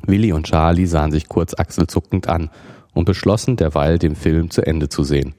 Willi 0.07 0.31
und 0.31 0.47
Charlie 0.47 0.85
sahen 0.85 1.11
sich 1.11 1.27
kurz 1.27 1.53
achselzuckend 1.53 2.29
an 2.29 2.49
und 2.93 3.05
beschlossen 3.05 3.57
derweil 3.57 3.99
den 3.99 4.15
Film 4.15 4.49
zu 4.49 4.65
Ende 4.65 4.87
zu 4.87 5.03
sehen. 5.03 5.35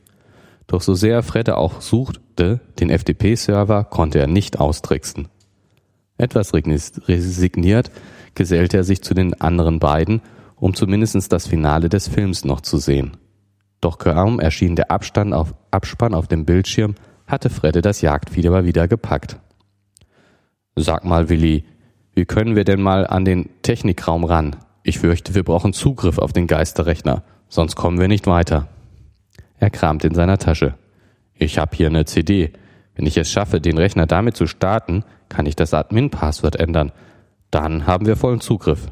Doch 0.66 0.82
so 0.82 0.94
sehr 0.94 1.22
Fredde 1.22 1.56
auch 1.56 1.80
suchte, 1.80 2.60
den 2.78 2.90
FTP-Server 2.90 3.84
konnte 3.84 4.18
er 4.18 4.26
nicht 4.26 4.60
austricksen. 4.60 5.28
Etwas 6.18 6.52
resigniert 6.52 7.90
gesellte 8.34 8.76
er 8.76 8.84
sich 8.84 9.02
zu 9.02 9.14
den 9.14 9.40
anderen 9.40 9.78
beiden, 9.78 10.20
um 10.56 10.74
zumindest 10.74 11.32
das 11.32 11.46
Finale 11.46 11.88
des 11.88 12.08
Films 12.08 12.44
noch 12.44 12.60
zu 12.60 12.76
sehen. 12.76 13.16
Doch 13.80 13.98
kaum 13.98 14.40
erschien 14.40 14.76
der 14.76 14.90
Abstand 14.90 15.32
auf, 15.32 15.54
Abspann 15.70 16.14
auf 16.14 16.26
dem 16.26 16.44
Bildschirm, 16.44 16.96
hatte 17.26 17.48
Fredde 17.48 17.80
das 17.80 18.02
Jagdfieber 18.02 18.64
wieder 18.64 18.88
gepackt. 18.88 19.38
Sag 20.76 21.06
mal, 21.06 21.30
Willi, 21.30 21.64
wie 22.14 22.26
können 22.26 22.54
wir 22.54 22.64
denn 22.64 22.82
mal 22.82 23.06
an 23.06 23.24
den 23.24 23.48
Technikraum 23.62 24.24
ran? 24.24 24.56
Ich 24.82 24.98
fürchte, 24.98 25.34
wir 25.34 25.42
brauchen 25.42 25.72
Zugriff 25.72 26.18
auf 26.18 26.34
den 26.34 26.46
Geisterrechner, 26.46 27.22
sonst 27.48 27.76
kommen 27.76 27.98
wir 27.98 28.08
nicht 28.08 28.26
weiter. 28.26 28.68
Er 29.58 29.70
kramte 29.70 30.06
in 30.06 30.14
seiner 30.14 30.36
Tasche. 30.36 30.74
Ich 31.32 31.58
hab 31.58 31.74
hier 31.74 31.88
eine 31.88 32.04
CD. 32.04 32.52
Wenn 32.94 33.06
ich 33.06 33.16
es 33.16 33.30
schaffe, 33.30 33.60
den 33.60 33.78
Rechner 33.78 34.06
damit 34.06 34.36
zu 34.36 34.46
starten, 34.46 35.04
kann 35.30 35.46
ich 35.46 35.56
das 35.56 35.72
Admin-Passwort 35.72 36.56
ändern. 36.56 36.92
Dann 37.50 37.86
haben 37.86 38.04
wir 38.04 38.16
vollen 38.16 38.40
Zugriff. 38.40 38.88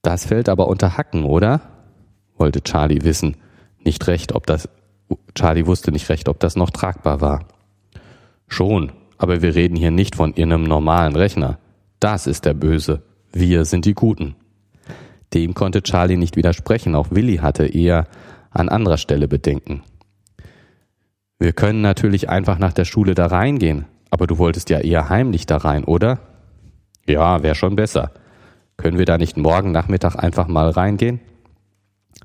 Das 0.00 0.26
fällt 0.26 0.48
aber 0.48 0.68
unter 0.68 0.96
Hacken, 0.96 1.24
oder? 1.24 1.60
wollte 2.36 2.62
Charlie 2.62 3.02
wissen. 3.02 3.36
Nicht 3.84 4.06
recht, 4.06 4.32
ob 4.32 4.46
das 4.46 4.68
Charlie 5.34 5.66
wusste 5.66 5.92
nicht 5.92 6.08
recht, 6.08 6.28
ob 6.28 6.40
das 6.40 6.56
noch 6.56 6.70
tragbar 6.70 7.20
war. 7.20 7.46
Schon, 8.48 8.92
aber 9.18 9.42
wir 9.42 9.54
reden 9.54 9.76
hier 9.76 9.90
nicht 9.90 10.16
von 10.16 10.34
ihrem 10.34 10.64
normalen 10.64 11.16
Rechner. 11.16 11.58
Das 12.00 12.26
ist 12.26 12.44
der 12.44 12.54
Böse. 12.54 13.02
Wir 13.32 13.64
sind 13.64 13.84
die 13.84 13.94
Guten. 13.94 14.36
Dem 15.32 15.54
konnte 15.54 15.82
Charlie 15.82 16.16
nicht 16.16 16.36
widersprechen, 16.36 16.94
auch 16.94 17.10
Willi 17.10 17.38
hatte 17.38 17.66
eher 17.66 18.06
an 18.50 18.68
anderer 18.68 18.98
Stelle 18.98 19.26
Bedenken. 19.26 19.82
Wir 21.38 21.52
können 21.52 21.80
natürlich 21.80 22.28
einfach 22.28 22.58
nach 22.58 22.72
der 22.72 22.84
Schule 22.84 23.14
da 23.14 23.26
reingehen, 23.26 23.86
aber 24.10 24.26
du 24.26 24.38
wolltest 24.38 24.70
ja 24.70 24.78
eher 24.78 25.08
heimlich 25.08 25.46
da 25.46 25.56
rein, 25.56 25.84
oder? 25.84 26.20
Ja, 27.06 27.42
wäre 27.42 27.56
schon 27.56 27.76
besser. 27.76 28.12
Können 28.76 28.98
wir 28.98 29.04
da 29.04 29.18
nicht 29.18 29.36
morgen 29.36 29.72
Nachmittag 29.72 30.16
einfach 30.16 30.46
mal 30.46 30.70
reingehen? 30.70 31.20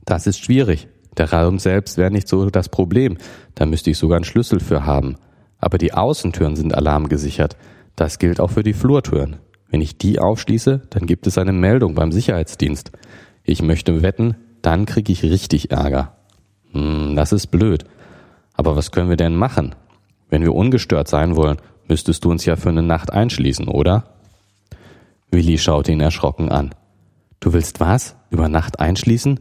Das 0.06 0.28
ist 0.28 0.44
schwierig. 0.44 0.88
Der 1.18 1.34
Raum 1.34 1.60
selbst 1.60 1.98
wäre 1.98 2.12
nicht 2.12 2.28
so 2.28 2.50
das 2.50 2.70
Problem. 2.70 3.18
Da 3.56 3.66
müsste 3.66 3.90
ich 3.90 3.98
sogar 3.98 4.18
einen 4.18 4.26
Schlüssel 4.26 4.60
für 4.60 4.86
haben. 4.86 5.18
Aber 5.60 5.78
die 5.78 5.94
Außentüren 5.94 6.56
sind 6.56 6.74
alarmgesichert. 6.74 7.58
Das 7.96 8.18
gilt 8.18 8.40
auch 8.40 8.52
für 8.52 8.64
die 8.64 8.74
Flurtüren. 8.74 9.38
Wenn 9.70 9.82
ich 9.82 9.98
die 9.98 10.20
aufschließe, 10.20 10.82
dann 10.90 11.06
gibt 11.06 11.28
es 11.28 11.38
eine 11.38 11.52
Meldung 11.52 11.94
beim 11.96 12.12
Sicherheitsdienst. 12.12 12.92
Ich 13.44 13.62
möchte 13.62 14.02
wetten, 14.02 14.36
dann 14.62 14.86
kriege 14.86 15.12
ich 15.12 15.24
richtig 15.24 15.72
Ärger. 15.72 16.16
Hm, 16.72 17.16
das 17.16 17.32
ist 17.32 17.48
blöd. 17.48 17.86
Aber 18.54 18.76
was 18.76 18.92
können 18.92 19.10
wir 19.10 19.18
denn 19.18 19.36
machen? 19.36 19.76
Wenn 20.30 20.44
wir 20.44 20.54
ungestört 20.54 21.08
sein 21.08 21.36
wollen, 21.36 21.58
müsstest 21.88 22.24
du 22.24 22.32
uns 22.32 22.46
ja 22.46 22.56
für 22.56 22.70
eine 22.70 22.84
Nacht 22.84 23.12
einschließen, 23.12 23.68
oder? 23.68 24.16
Willi 25.32 25.58
schaute 25.58 25.92
ihn 25.92 26.02
erschrocken 26.02 26.50
an. 26.50 26.74
Du 27.40 27.54
willst 27.54 27.80
was? 27.80 28.16
Über 28.30 28.50
Nacht 28.50 28.80
einschließen? 28.80 29.40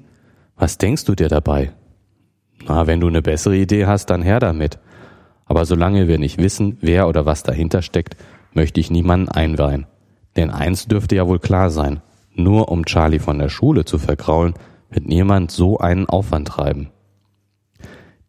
Was 0.57 0.79
denkst 0.79 1.05
du 1.05 1.15
dir 1.15 1.29
dabei? 1.29 1.73
Na, 2.67 2.87
wenn 2.87 3.01
du 3.01 3.09
eine 3.09 3.23
bessere 3.23 3.57
Idee 3.57 3.87
hast, 3.87 4.07
dann 4.07 4.23
her 4.23 4.41
damit. 4.41 4.79
Aber 5.49 5.65
solange 5.65 6.07
wir 6.07 6.19
nicht 6.19 6.39
wissen, 6.39 6.77
wer 6.81 7.09
oder 7.09 7.27
was 7.27 7.43
dahinter 7.43 7.83
steckt, 7.83 8.17
möchte 8.53 8.81
ich 8.81 8.91
niemanden 8.91 9.29
einweihen. 9.29 9.87
Denn 10.37 10.51
eins 10.51 10.87
dürfte 10.87 11.17
ja 11.17 11.27
wohl 11.27 11.39
klar 11.39 11.71
sein. 11.71 12.01
Nur 12.35 12.71
um 12.71 12.85
Charlie 12.85 13.19
von 13.19 13.39
der 13.39 13.49
Schule 13.49 13.85
zu 13.85 13.99
vergraulen, 13.99 14.55
wird 14.91 15.07
niemand 15.07 15.51
so 15.51 15.79
einen 15.79 16.07
Aufwand 16.07 16.49
treiben. 16.49 16.91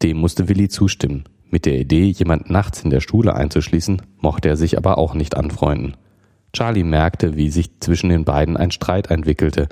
Dem 0.01 0.17
musste 0.17 0.47
Willi 0.47 0.69
zustimmen. 0.69 1.25
Mit 1.51 1.65
der 1.65 1.79
Idee, 1.79 2.05
jemand 2.05 2.49
nachts 2.49 2.83
in 2.83 2.89
der 2.89 3.01
Schule 3.01 3.35
einzuschließen, 3.35 4.01
mochte 4.19 4.49
er 4.49 4.57
sich 4.57 4.77
aber 4.77 4.97
auch 4.97 5.13
nicht 5.13 5.35
anfreunden. 5.35 5.97
Charlie 6.53 6.83
merkte, 6.83 7.35
wie 7.35 7.49
sich 7.49 7.79
zwischen 7.79 8.09
den 8.09 8.23
beiden 8.23 8.57
ein 8.57 8.71
Streit 8.71 9.11
entwickelte, 9.11 9.67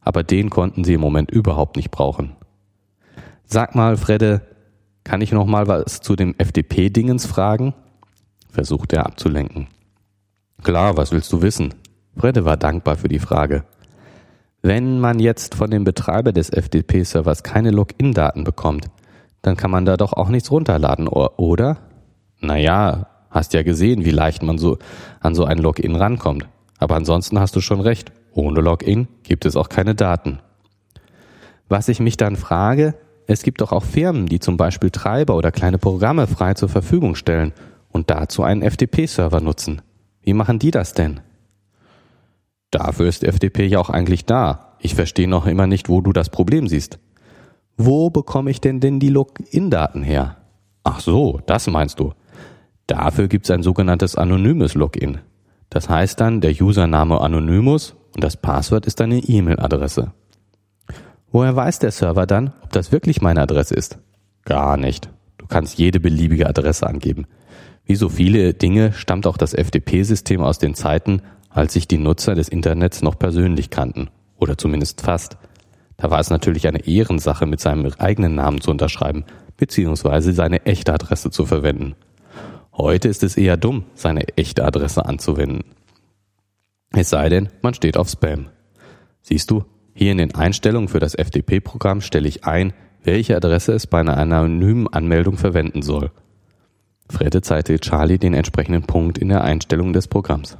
aber 0.00 0.22
den 0.22 0.50
konnten 0.50 0.84
sie 0.84 0.94
im 0.94 1.00
Moment 1.00 1.30
überhaupt 1.30 1.76
nicht 1.76 1.90
brauchen. 1.90 2.36
Sag 3.44 3.74
mal, 3.74 3.96
Fredde, 3.96 4.42
kann 5.10 5.22
ich 5.22 5.32
noch 5.32 5.46
mal 5.46 5.66
was 5.66 6.00
zu 6.02 6.14
dem 6.14 6.36
FDP-Dingens 6.38 7.26
fragen? 7.26 7.74
versuchte 8.48 8.94
er 8.94 9.06
abzulenken. 9.06 9.66
Klar, 10.62 10.96
was 10.96 11.10
willst 11.10 11.32
du 11.32 11.42
wissen? 11.42 11.74
Fredde 12.16 12.44
war 12.44 12.56
dankbar 12.56 12.96
für 12.96 13.08
die 13.08 13.18
Frage. 13.18 13.64
Wenn 14.62 15.00
man 15.00 15.18
jetzt 15.18 15.56
von 15.56 15.68
dem 15.68 15.82
Betreiber 15.82 16.30
des 16.30 16.50
FDP-Servers 16.50 17.42
keine 17.42 17.72
Login-Daten 17.72 18.44
bekommt, 18.44 18.86
dann 19.42 19.56
kann 19.56 19.72
man 19.72 19.84
da 19.84 19.96
doch 19.96 20.12
auch 20.12 20.28
nichts 20.28 20.52
runterladen, 20.52 21.08
oder? 21.08 21.78
Naja, 22.38 23.08
hast 23.30 23.52
ja 23.52 23.64
gesehen, 23.64 24.04
wie 24.04 24.12
leicht 24.12 24.44
man 24.44 24.58
so 24.58 24.78
an 25.18 25.34
so 25.34 25.44
ein 25.44 25.58
Login 25.58 25.96
rankommt. 25.96 26.46
Aber 26.78 26.94
ansonsten 26.94 27.40
hast 27.40 27.56
du 27.56 27.60
schon 27.60 27.80
recht. 27.80 28.12
Ohne 28.32 28.60
Login 28.60 29.08
gibt 29.24 29.44
es 29.44 29.56
auch 29.56 29.70
keine 29.70 29.96
Daten. 29.96 30.38
Was 31.68 31.88
ich 31.88 31.98
mich 31.98 32.16
dann 32.16 32.36
frage, 32.36 32.94
es 33.30 33.44
gibt 33.44 33.60
doch 33.60 33.70
auch 33.70 33.84
Firmen, 33.84 34.26
die 34.26 34.40
zum 34.40 34.56
Beispiel 34.56 34.90
Treiber 34.90 35.36
oder 35.36 35.52
kleine 35.52 35.78
Programme 35.78 36.26
frei 36.26 36.54
zur 36.54 36.68
Verfügung 36.68 37.14
stellen 37.14 37.52
und 37.88 38.10
dazu 38.10 38.42
einen 38.42 38.68
FTP-Server 38.68 39.40
nutzen. 39.40 39.82
Wie 40.20 40.34
machen 40.34 40.58
die 40.58 40.72
das 40.72 40.94
denn? 40.94 41.20
Dafür 42.72 43.06
ist 43.06 43.24
FTP 43.24 43.68
ja 43.68 43.78
auch 43.78 43.88
eigentlich 43.88 44.24
da. 44.24 44.74
Ich 44.80 44.96
verstehe 44.96 45.28
noch 45.28 45.46
immer 45.46 45.68
nicht, 45.68 45.88
wo 45.88 46.00
du 46.00 46.12
das 46.12 46.28
Problem 46.28 46.66
siehst. 46.66 46.98
Wo 47.76 48.10
bekomme 48.10 48.50
ich 48.50 48.60
denn 48.60 48.80
denn 48.80 48.98
die 48.98 49.10
Login-Daten 49.10 50.02
her? 50.02 50.38
Ach 50.82 50.98
so, 50.98 51.40
das 51.46 51.68
meinst 51.68 52.00
du. 52.00 52.14
Dafür 52.88 53.28
gibt 53.28 53.46
es 53.46 53.52
ein 53.52 53.62
sogenanntes 53.62 54.16
anonymes 54.16 54.74
Login. 54.74 55.18
Das 55.68 55.88
heißt 55.88 56.18
dann 56.18 56.40
der 56.40 56.60
Username 56.60 57.20
Anonymous 57.20 57.94
und 58.12 58.24
das 58.24 58.36
Passwort 58.36 58.86
ist 58.86 58.98
deine 58.98 59.18
E-Mail-Adresse. 59.18 60.12
Woher 61.32 61.54
weiß 61.54 61.78
der 61.78 61.92
Server 61.92 62.26
dann, 62.26 62.52
ob 62.62 62.72
das 62.72 62.90
wirklich 62.90 63.20
meine 63.20 63.42
Adresse 63.42 63.74
ist? 63.74 63.98
Gar 64.44 64.76
nicht. 64.76 65.10
Du 65.38 65.46
kannst 65.46 65.78
jede 65.78 66.00
beliebige 66.00 66.48
Adresse 66.48 66.86
angeben. 66.86 67.26
Wie 67.84 67.94
so 67.94 68.08
viele 68.08 68.54
Dinge 68.54 68.92
stammt 68.92 69.26
auch 69.26 69.36
das 69.36 69.54
FTP-System 69.54 70.40
aus 70.40 70.58
den 70.58 70.74
Zeiten, 70.74 71.22
als 71.48 71.72
sich 71.72 71.88
die 71.88 71.98
Nutzer 71.98 72.34
des 72.34 72.48
Internets 72.48 73.02
noch 73.02 73.18
persönlich 73.18 73.70
kannten. 73.70 74.10
Oder 74.38 74.58
zumindest 74.58 75.00
fast. 75.02 75.36
Da 75.96 76.10
war 76.10 76.18
es 76.18 76.30
natürlich 76.30 76.66
eine 76.66 76.86
Ehrensache, 76.86 77.46
mit 77.46 77.60
seinem 77.60 77.92
eigenen 77.98 78.34
Namen 78.34 78.60
zu 78.60 78.70
unterschreiben, 78.70 79.24
beziehungsweise 79.56 80.32
seine 80.32 80.64
echte 80.66 80.94
Adresse 80.94 81.30
zu 81.30 81.46
verwenden. 81.46 81.94
Heute 82.72 83.08
ist 83.08 83.22
es 83.22 83.36
eher 83.36 83.56
dumm, 83.56 83.84
seine 83.94 84.26
echte 84.36 84.64
Adresse 84.64 85.04
anzuwenden. 85.04 85.64
Es 86.92 87.10
sei 87.10 87.28
denn, 87.28 87.50
man 87.60 87.74
steht 87.74 87.96
auf 87.96 88.08
Spam. 88.08 88.46
Siehst 89.20 89.50
du, 89.50 89.64
hier 89.94 90.12
in 90.12 90.18
den 90.18 90.34
Einstellungen 90.34 90.88
für 90.88 91.00
das 91.00 91.14
FTP-Programm 91.14 92.00
stelle 92.00 92.28
ich 92.28 92.44
ein, 92.44 92.72
welche 93.02 93.36
Adresse 93.36 93.72
es 93.72 93.86
bei 93.86 94.00
einer 94.00 94.16
anonymen 94.16 94.88
Anmeldung 94.88 95.36
verwenden 95.36 95.82
soll. 95.82 96.10
Fredde 97.08 97.42
zeigte 97.42 97.78
Charlie 97.80 98.18
den 98.18 98.34
entsprechenden 98.34 98.82
Punkt 98.82 99.18
in 99.18 99.28
der 99.28 99.42
Einstellung 99.42 99.92
des 99.92 100.06
Programms. 100.06 100.58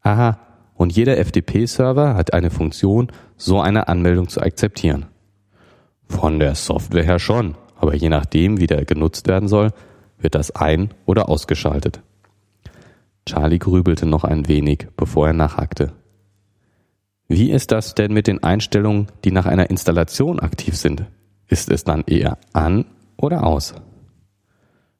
Aha, 0.00 0.38
und 0.74 0.94
jeder 0.94 1.16
FTP-Server 1.16 2.14
hat 2.14 2.32
eine 2.32 2.50
Funktion, 2.50 3.08
so 3.36 3.60
eine 3.60 3.88
Anmeldung 3.88 4.28
zu 4.28 4.40
akzeptieren. 4.40 5.06
Von 6.08 6.38
der 6.38 6.54
Software 6.54 7.04
her 7.04 7.18
schon, 7.18 7.56
aber 7.76 7.94
je 7.94 8.08
nachdem, 8.08 8.60
wie 8.60 8.66
der 8.66 8.84
genutzt 8.84 9.26
werden 9.26 9.48
soll, 9.48 9.72
wird 10.18 10.34
das 10.34 10.50
ein- 10.50 10.94
oder 11.04 11.28
ausgeschaltet. 11.28 12.00
Charlie 13.26 13.58
grübelte 13.58 14.06
noch 14.06 14.24
ein 14.24 14.48
wenig, 14.48 14.86
bevor 14.96 15.26
er 15.26 15.32
nachhackte. 15.32 15.92
Wie 17.28 17.50
ist 17.50 17.72
das 17.72 17.94
denn 17.94 18.12
mit 18.12 18.28
den 18.28 18.42
Einstellungen, 18.42 19.08
die 19.24 19.32
nach 19.32 19.46
einer 19.46 19.70
Installation 19.70 20.38
aktiv 20.38 20.76
sind? 20.76 21.06
Ist 21.48 21.70
es 21.70 21.84
dann 21.84 22.04
eher 22.06 22.38
an 22.52 22.84
oder 23.16 23.44
aus? 23.44 23.74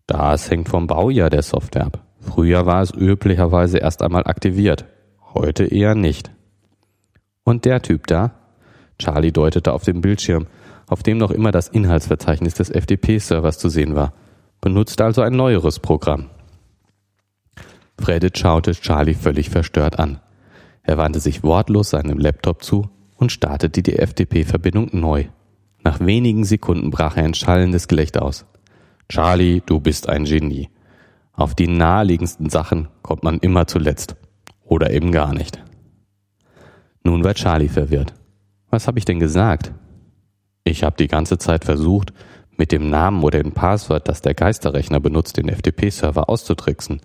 Das 0.06 0.50
hängt 0.50 0.68
vom 0.68 0.86
Baujahr 0.86 1.30
der 1.30 1.42
Software 1.42 1.86
ab. 1.86 2.04
Früher 2.20 2.66
war 2.66 2.82
es 2.82 2.92
üblicherweise 2.92 3.78
erst 3.78 4.02
einmal 4.02 4.24
aktiviert, 4.24 4.84
heute 5.34 5.64
eher 5.64 5.94
nicht. 5.94 6.30
Und 7.44 7.64
der 7.64 7.82
Typ 7.82 8.06
da? 8.06 8.32
Charlie 8.98 9.32
deutete 9.32 9.72
auf 9.72 9.84
den 9.84 10.00
Bildschirm, 10.00 10.46
auf 10.88 11.02
dem 11.02 11.18
noch 11.18 11.30
immer 11.30 11.52
das 11.52 11.68
Inhaltsverzeichnis 11.68 12.54
des 12.54 12.70
FTP-Servers 12.70 13.58
zu 13.58 13.68
sehen 13.68 13.94
war, 13.94 14.12
benutzt 14.60 15.00
also 15.00 15.22
ein 15.22 15.34
neueres 15.34 15.78
Programm. 15.78 16.30
Fredit 17.98 18.36
schaute 18.36 18.72
Charlie 18.72 19.14
völlig 19.14 19.50
verstört 19.50 19.98
an. 19.98 20.20
Er 20.86 20.98
wandte 20.98 21.18
sich 21.18 21.42
wortlos 21.42 21.90
seinem 21.90 22.18
Laptop 22.18 22.62
zu 22.62 22.88
und 23.16 23.32
startete 23.32 23.82
die 23.82 23.94
FTP-Verbindung 23.94 24.90
neu. 24.92 25.24
Nach 25.82 25.98
wenigen 25.98 26.44
Sekunden 26.44 26.90
brach 26.90 27.16
er 27.16 27.24
ein 27.24 27.34
schallendes 27.34 27.88
Gelächter 27.88 28.22
aus. 28.22 28.46
Charlie, 29.08 29.62
du 29.66 29.80
bist 29.80 30.08
ein 30.08 30.24
Genie. 30.24 30.68
Auf 31.32 31.54
die 31.54 31.66
naheliegendsten 31.66 32.50
Sachen 32.50 32.88
kommt 33.02 33.24
man 33.24 33.38
immer 33.38 33.66
zuletzt. 33.66 34.16
Oder 34.64 34.90
eben 34.90 35.10
gar 35.10 35.34
nicht. 35.34 35.62
Nun 37.02 37.24
war 37.24 37.34
Charlie 37.34 37.68
verwirrt. 37.68 38.14
Was 38.70 38.86
habe 38.86 38.98
ich 38.98 39.04
denn 39.04 39.20
gesagt? 39.20 39.72
Ich 40.64 40.82
habe 40.84 40.96
die 40.96 41.08
ganze 41.08 41.38
Zeit 41.38 41.64
versucht, 41.64 42.12
mit 42.56 42.72
dem 42.72 42.90
Namen 42.90 43.22
oder 43.22 43.42
dem 43.42 43.52
Passwort, 43.52 44.08
das 44.08 44.22
der 44.22 44.34
Geisterrechner 44.34 45.00
benutzt, 45.00 45.36
den 45.36 45.48
FTP-Server 45.48 46.28
auszutricksen. 46.28 47.00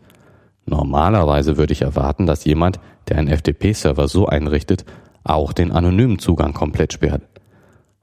Normalerweise 0.65 1.57
würde 1.57 1.73
ich 1.73 1.81
erwarten, 1.81 2.25
dass 2.25 2.45
jemand, 2.45 2.79
der 3.07 3.17
einen 3.17 3.35
FTP-Server 3.35 4.07
so 4.07 4.27
einrichtet, 4.27 4.85
auch 5.23 5.53
den 5.53 5.71
anonymen 5.71 6.19
Zugang 6.19 6.53
komplett 6.53 6.93
sperrt. 6.93 7.23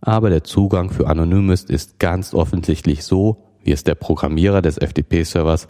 Aber 0.01 0.31
der 0.31 0.45
Zugang 0.45 0.91
für 0.91 1.09
Anonymous 1.09 1.65
ist 1.65 1.99
ganz 1.99 2.35
offensichtlich 2.35 3.05
so, 3.05 3.45
wie 3.63 3.73
es 3.73 3.85
der 3.85 3.97
Programmierer 3.97 4.63
des 4.63 4.79
FTP-Servers 4.79 5.67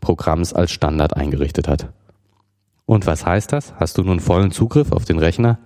Programms 0.00 0.52
als 0.52 0.70
Standard 0.70 1.16
eingerichtet 1.16 1.68
hat. 1.68 1.88
Und 2.86 3.06
was 3.06 3.24
heißt 3.24 3.52
das? 3.52 3.74
Hast 3.76 3.98
du 3.98 4.02
nun 4.02 4.20
vollen 4.20 4.50
Zugriff 4.50 4.92
auf 4.92 5.04
den 5.04 5.18
Rechner? 5.18 5.58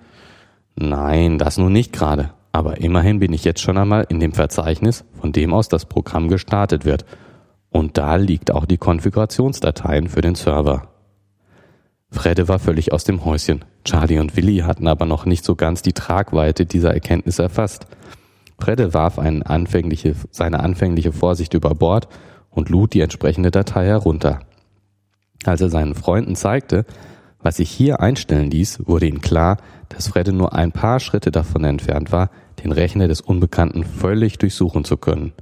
Nein, 0.76 1.38
das 1.38 1.56
nun 1.56 1.73
nicht 1.73 1.92
gerade. 1.92 2.30
Aber 2.52 2.80
immerhin 2.80 3.18
bin 3.18 3.33
ich 3.33 3.44
jetzt 3.44 3.61
schon 3.61 3.78
einmal 3.78 4.06
in 4.09 4.21
dem 4.21 4.33
Verzeichnis, 4.33 5.04
von 5.21 5.33
dem 5.33 5.52
aus 5.52 5.68
das 5.68 5.87
Programm 5.87 6.28
gestartet 6.28 6.85
wird. 6.85 7.04
Und 7.71 7.99
da 7.99 8.16
liegt 8.16 8.52
auch 8.52 8.64
die 8.64 8.78
Konfigurationsdateien 8.78 10.09
für 10.09 10.21
den 10.21 10.37
Server. 10.37 10.93
Fredde 12.14 12.49
war 12.49 12.59
völlig 12.59 12.92
aus 12.92 13.04
dem 13.04 13.25
Häuschen. 13.25 13.64
Charlie 13.85 14.18
und 14.18 14.37
Willi 14.37 14.59
hatten 14.59 14.87
aber 14.87 15.04
noch 15.04 15.26
nicht 15.26 15.44
so 15.44 15.56
ganz 15.56 15.83
die 15.83 15.92
Tragweite 15.92 16.64
dieser 16.64 16.94
Erkenntnis 16.94 17.38
erfasst. 17.38 17.86
Fredde 18.58 18.95
warf 18.95 19.19
anfängliche, 19.19 20.15
seine 20.30 20.60
anfängliche 20.60 21.12
Vorsicht 21.12 21.54
über 21.54 21.75
Bord 21.75 22.08
und 22.50 22.69
lud 22.69 22.95
die 22.95 23.00
entsprechende 23.00 23.50
Datei 23.50 23.86
herunter. 23.86 24.41
Als 25.45 25.60
er 25.60 25.69
seinen 25.69 25.95
Freunden 25.95 26.36
zeigte, 26.36 26.86
was 27.43 27.56
sich 27.56 27.71
hier 27.71 28.00
einstellen 28.00 28.50
ließ, 28.50 28.86
wurde 28.86 29.06
ihm 29.06 29.21
klar, 29.21 29.58
dass 29.91 30.08
Fredde 30.08 30.32
nur 30.32 30.54
ein 30.54 30.73
paar 30.73 31.00
Schritte 31.00 31.30
davon 31.30 31.65
entfernt 31.65 32.12
war, 32.12 32.30
den 32.62 32.73
Rechner 32.73 33.08
des 33.08 33.21
Unbekannten 33.21 33.84
völlig 33.84 34.38
durchsuchen 34.38 34.84
zu 34.84 34.97
können. 34.97 35.32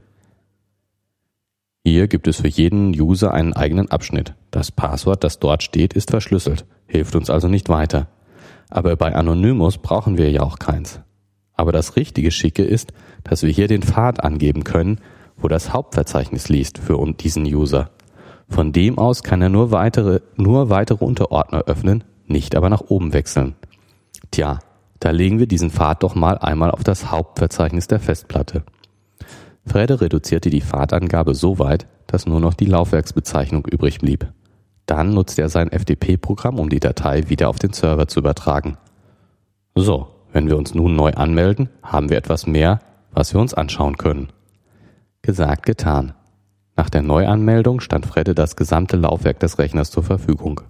Hier 1.84 2.06
gibt 2.06 2.28
es 2.28 2.40
für 2.40 2.48
jeden 2.48 2.90
User 2.90 3.34
einen 3.34 3.54
eigenen 3.54 3.90
Abschnitt. 3.90 4.34
Das 4.52 4.70
Passwort, 4.70 5.24
das 5.24 5.40
dort 5.40 5.64
steht, 5.64 5.94
ist 5.94 6.10
verschlüsselt, 6.10 6.64
hilft 6.86 7.16
uns 7.16 7.28
also 7.28 7.48
nicht 7.48 7.68
weiter. 7.68 8.06
Aber 8.70 8.94
bei 8.94 9.14
Anonymous 9.14 9.78
brauchen 9.78 10.16
wir 10.16 10.30
ja 10.30 10.42
auch 10.42 10.60
keins. 10.60 11.00
Aber 11.54 11.72
das 11.72 11.96
richtige 11.96 12.30
Schicke 12.30 12.62
ist, 12.62 12.92
dass 13.24 13.42
wir 13.42 13.50
hier 13.50 13.66
den 13.66 13.82
Pfad 13.82 14.22
angeben 14.22 14.62
können, 14.62 15.00
wo 15.36 15.48
das 15.48 15.72
Hauptverzeichnis 15.72 16.48
liest 16.48 16.78
für 16.78 17.04
diesen 17.14 17.44
User. 17.44 17.90
Von 18.48 18.72
dem 18.72 18.98
aus 18.98 19.24
kann 19.24 19.42
er 19.42 19.48
nur 19.48 19.72
weitere, 19.72 20.20
nur 20.36 20.70
weitere 20.70 21.04
Unterordner 21.04 21.64
öffnen, 21.66 22.04
nicht 22.26 22.54
aber 22.54 22.70
nach 22.70 22.82
oben 22.82 23.12
wechseln. 23.12 23.56
Tja, 24.30 24.60
da 25.00 25.10
legen 25.10 25.40
wir 25.40 25.48
diesen 25.48 25.70
Pfad 25.70 26.04
doch 26.04 26.14
mal 26.14 26.38
einmal 26.38 26.70
auf 26.70 26.84
das 26.84 27.10
Hauptverzeichnis 27.10 27.88
der 27.88 27.98
Festplatte. 27.98 28.62
Frede 29.64 30.00
reduzierte 30.00 30.50
die 30.50 30.60
Pfadangabe 30.60 31.34
so 31.34 31.58
weit, 31.58 31.86
dass 32.06 32.26
nur 32.26 32.40
noch 32.40 32.54
die 32.54 32.66
Laufwerksbezeichnung 32.66 33.66
übrig 33.66 33.98
blieb. 33.98 34.26
Dann 34.86 35.14
nutzte 35.14 35.42
er 35.42 35.48
sein 35.48 35.70
FTP-Programm, 35.70 36.58
um 36.58 36.68
die 36.68 36.80
Datei 36.80 37.28
wieder 37.28 37.48
auf 37.48 37.58
den 37.58 37.72
Server 37.72 38.08
zu 38.08 38.20
übertragen. 38.20 38.76
So, 39.74 40.08
wenn 40.32 40.48
wir 40.48 40.56
uns 40.56 40.74
nun 40.74 40.96
neu 40.96 41.12
anmelden, 41.12 41.68
haben 41.82 42.10
wir 42.10 42.16
etwas 42.16 42.46
mehr, 42.46 42.80
was 43.12 43.32
wir 43.32 43.40
uns 43.40 43.54
anschauen 43.54 43.96
können. 43.96 44.28
Gesagt, 45.22 45.64
getan. 45.66 46.14
Nach 46.76 46.90
der 46.90 47.02
Neuanmeldung 47.02 47.80
stand 47.80 48.06
Fredde 48.06 48.34
das 48.34 48.56
gesamte 48.56 48.96
Laufwerk 48.96 49.38
des 49.40 49.58
Rechners 49.58 49.90
zur 49.90 50.02
Verfügung. 50.02 50.62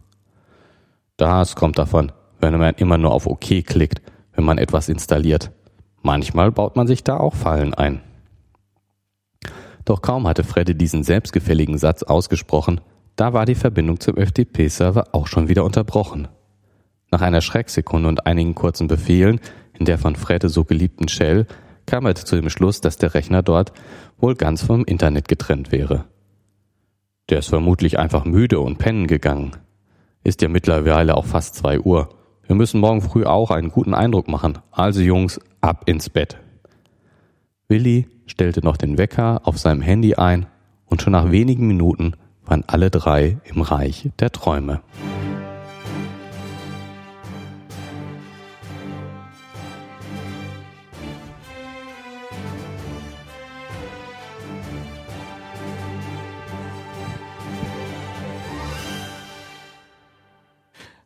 Das 1.17 1.57
kommt 1.57 1.79
davon, 1.79 2.13
wenn 2.41 2.59
man 2.59 2.75
immer 2.75 2.99
nur 2.99 3.13
auf 3.13 3.27
OK 3.27 3.65
klickt 3.65 4.03
wenn 4.35 4.45
man 4.45 4.59
etwas 4.59 4.89
installiert. 4.89 5.51
Manchmal 6.03 6.51
baut 6.51 6.77
man 6.77 6.87
sich 6.87 7.05
da 7.05 7.17
auch 7.17 7.35
Fallen 7.35 7.75
ein. 7.75 8.01
Doch 9.85 10.03
kaum 10.03 10.27
hatte 10.27 10.45
Freddy 10.45 10.75
diesen 10.75 11.03
selbstgefälligen 11.03 11.79
Satz 11.79 12.03
ausgesprochen, 12.03 12.81
da 13.17 13.33
war 13.33 13.45
die 13.45 13.55
Verbindung 13.55 14.01
zum 14.01 14.17
FTP-Server 14.17 15.09
auch 15.13 15.27
schon 15.27 15.49
wieder 15.49 15.65
unterbrochen. 15.65 16.29
Nach 17.11 17.21
einer 17.21 17.43
Schrecksekunde 17.43 18.09
und 18.09 18.27
einigen 18.27 18.55
kurzen 18.55 18.89
Befehlen 18.89 19.41
in 19.79 19.85
der 19.85 19.99
von 19.99 20.17
Fredde 20.17 20.49
so 20.49 20.65
geliebten 20.65 21.09
Shell 21.09 21.47
kam 21.87 22.07
er 22.07 22.15
zu 22.15 22.37
dem 22.37 22.49
Schluss, 22.49 22.81
dass 22.81 22.97
der 22.97 23.15
Rechner 23.15 23.43
dort 23.43 23.73
wohl 24.19 24.35
ganz 24.35 24.63
vom 24.63 24.85
Internet 24.85 25.29
getrennt 25.29 25.73
wäre. 25.73 26.05
Der 27.29 27.39
ist 27.41 27.49
vermutlich 27.49 27.99
einfach 27.99 28.25
müde 28.25 28.61
und 28.61 28.79
pennen 28.79 29.07
gegangen. 29.07 29.53
Ist 30.25 30.43
ja 30.43 30.49
mittlerweile 30.49 31.17
auch 31.17 31.27
fast 31.27 31.55
zwei 31.55 31.81
Uhr. 31.81 32.09
Wir 32.47 32.55
müssen 32.55 32.81
morgen 32.81 33.03
früh 33.03 33.25
auch 33.25 33.51
einen 33.51 33.71
guten 33.71 33.95
Eindruck 33.95 34.29
machen. 34.29 34.59
Also 34.71 35.01
Jungs, 35.01 35.41
ab 35.61 35.83
ins 35.87 36.09
Bett. 36.09 36.39
Willi 37.73 38.07
stellte 38.27 38.63
noch 38.63 38.77
den 38.77 38.99
Wecker 38.99 39.41
auf 39.45 39.57
seinem 39.57 39.81
Handy 39.81 40.15
ein 40.17 40.45
und 40.85 41.01
schon 41.01 41.15
nach 41.15 41.31
wenigen 41.31 41.67
Minuten 41.67 42.13
waren 42.45 42.65
alle 42.67 42.91
drei 42.91 43.39
im 43.45 43.63
Reich 43.63 44.11
der 44.19 44.31
Träume. 44.31 44.83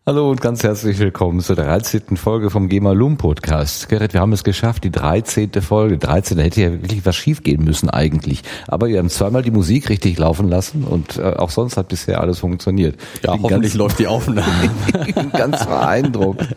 Hallo 0.09 0.31
und 0.31 0.40
ganz 0.40 0.62
herzlich 0.62 1.01
willkommen 1.01 1.40
zur 1.40 1.57
13. 1.57 2.16
Folge 2.16 2.49
vom 2.49 2.69
GEMA 2.69 2.92
Loom 2.92 3.16
Podcast. 3.16 3.88
Gerrit, 3.88 4.12
wir 4.12 4.21
haben 4.21 4.33
es 4.33 4.45
geschafft, 4.45 4.85
die 4.85 4.92
13. 4.92 5.51
Folge. 5.61 5.99
13. 5.99 6.37
Da 6.37 6.45
hätte 6.45 6.61
ja 6.61 6.71
wirklich 6.71 7.05
was 7.05 7.16
schief 7.16 7.42
gehen 7.42 7.64
müssen 7.64 7.90
eigentlich. 7.90 8.45
Aber 8.69 8.87
wir 8.87 9.01
haben 9.01 9.09
zweimal 9.09 9.42
die 9.42 9.51
Musik 9.51 9.88
richtig 9.88 10.16
laufen 10.16 10.49
lassen 10.49 10.85
und 10.85 11.16
äh, 11.16 11.23
auch 11.23 11.51
sonst 11.51 11.77
hat 11.77 11.88
bisher 11.88 12.21
alles 12.21 12.38
funktioniert. 12.38 12.95
Ja, 13.25 13.33
Bin 13.33 13.42
hoffentlich 13.42 13.73
ganz, 13.73 13.75
läuft 13.75 13.99
die 13.99 14.07
Aufnahme. 14.07 14.71
ganz 15.33 15.66
beeindruckt. 15.66 16.55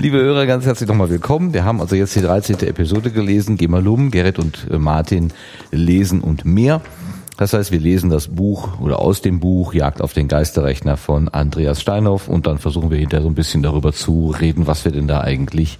Liebe 0.00 0.18
Hörer, 0.18 0.46
ganz 0.46 0.64
herzlich 0.64 0.88
nochmal 0.88 1.10
willkommen. 1.10 1.52
Wir 1.52 1.64
haben 1.64 1.80
also 1.80 1.96
jetzt 1.96 2.14
die 2.14 2.22
13. 2.22 2.60
Episode 2.60 3.10
gelesen. 3.10 3.56
GEMA 3.56 3.80
Loom, 3.80 4.12
Gerrit 4.12 4.38
und 4.38 4.68
äh, 4.70 4.78
Martin 4.78 5.32
lesen 5.72 6.20
und 6.20 6.44
mehr. 6.44 6.80
Das 7.36 7.52
heißt, 7.52 7.72
wir 7.72 7.80
lesen 7.80 8.10
das 8.10 8.28
Buch 8.28 8.80
oder 8.80 9.00
aus 9.00 9.20
dem 9.20 9.40
Buch 9.40 9.74
Jagd 9.74 10.00
auf 10.00 10.12
den 10.12 10.28
Geisterrechner 10.28 10.96
von 10.96 11.28
Andreas 11.28 11.80
Steinhoff 11.80 12.28
und 12.28 12.46
dann 12.46 12.58
versuchen 12.58 12.90
wir 12.90 12.98
hinterher 12.98 13.22
so 13.22 13.28
ein 13.28 13.34
bisschen 13.34 13.62
darüber 13.62 13.92
zu 13.92 14.34
reden, 14.38 14.66
was 14.66 14.84
wir 14.84 14.92
denn 14.92 15.08
da 15.08 15.20
eigentlich 15.20 15.78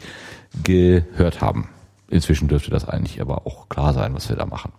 gehört 0.65 1.41
haben. 1.41 1.69
Inzwischen 2.09 2.49
dürfte 2.49 2.71
das 2.71 2.89
eigentlich 2.89 3.21
aber 3.21 3.47
auch 3.47 3.69
klar 3.69 3.95
sein, 3.95 4.15
was 4.15 4.29
wir 4.29 4.37
da 4.37 4.47
machen. 4.47 4.73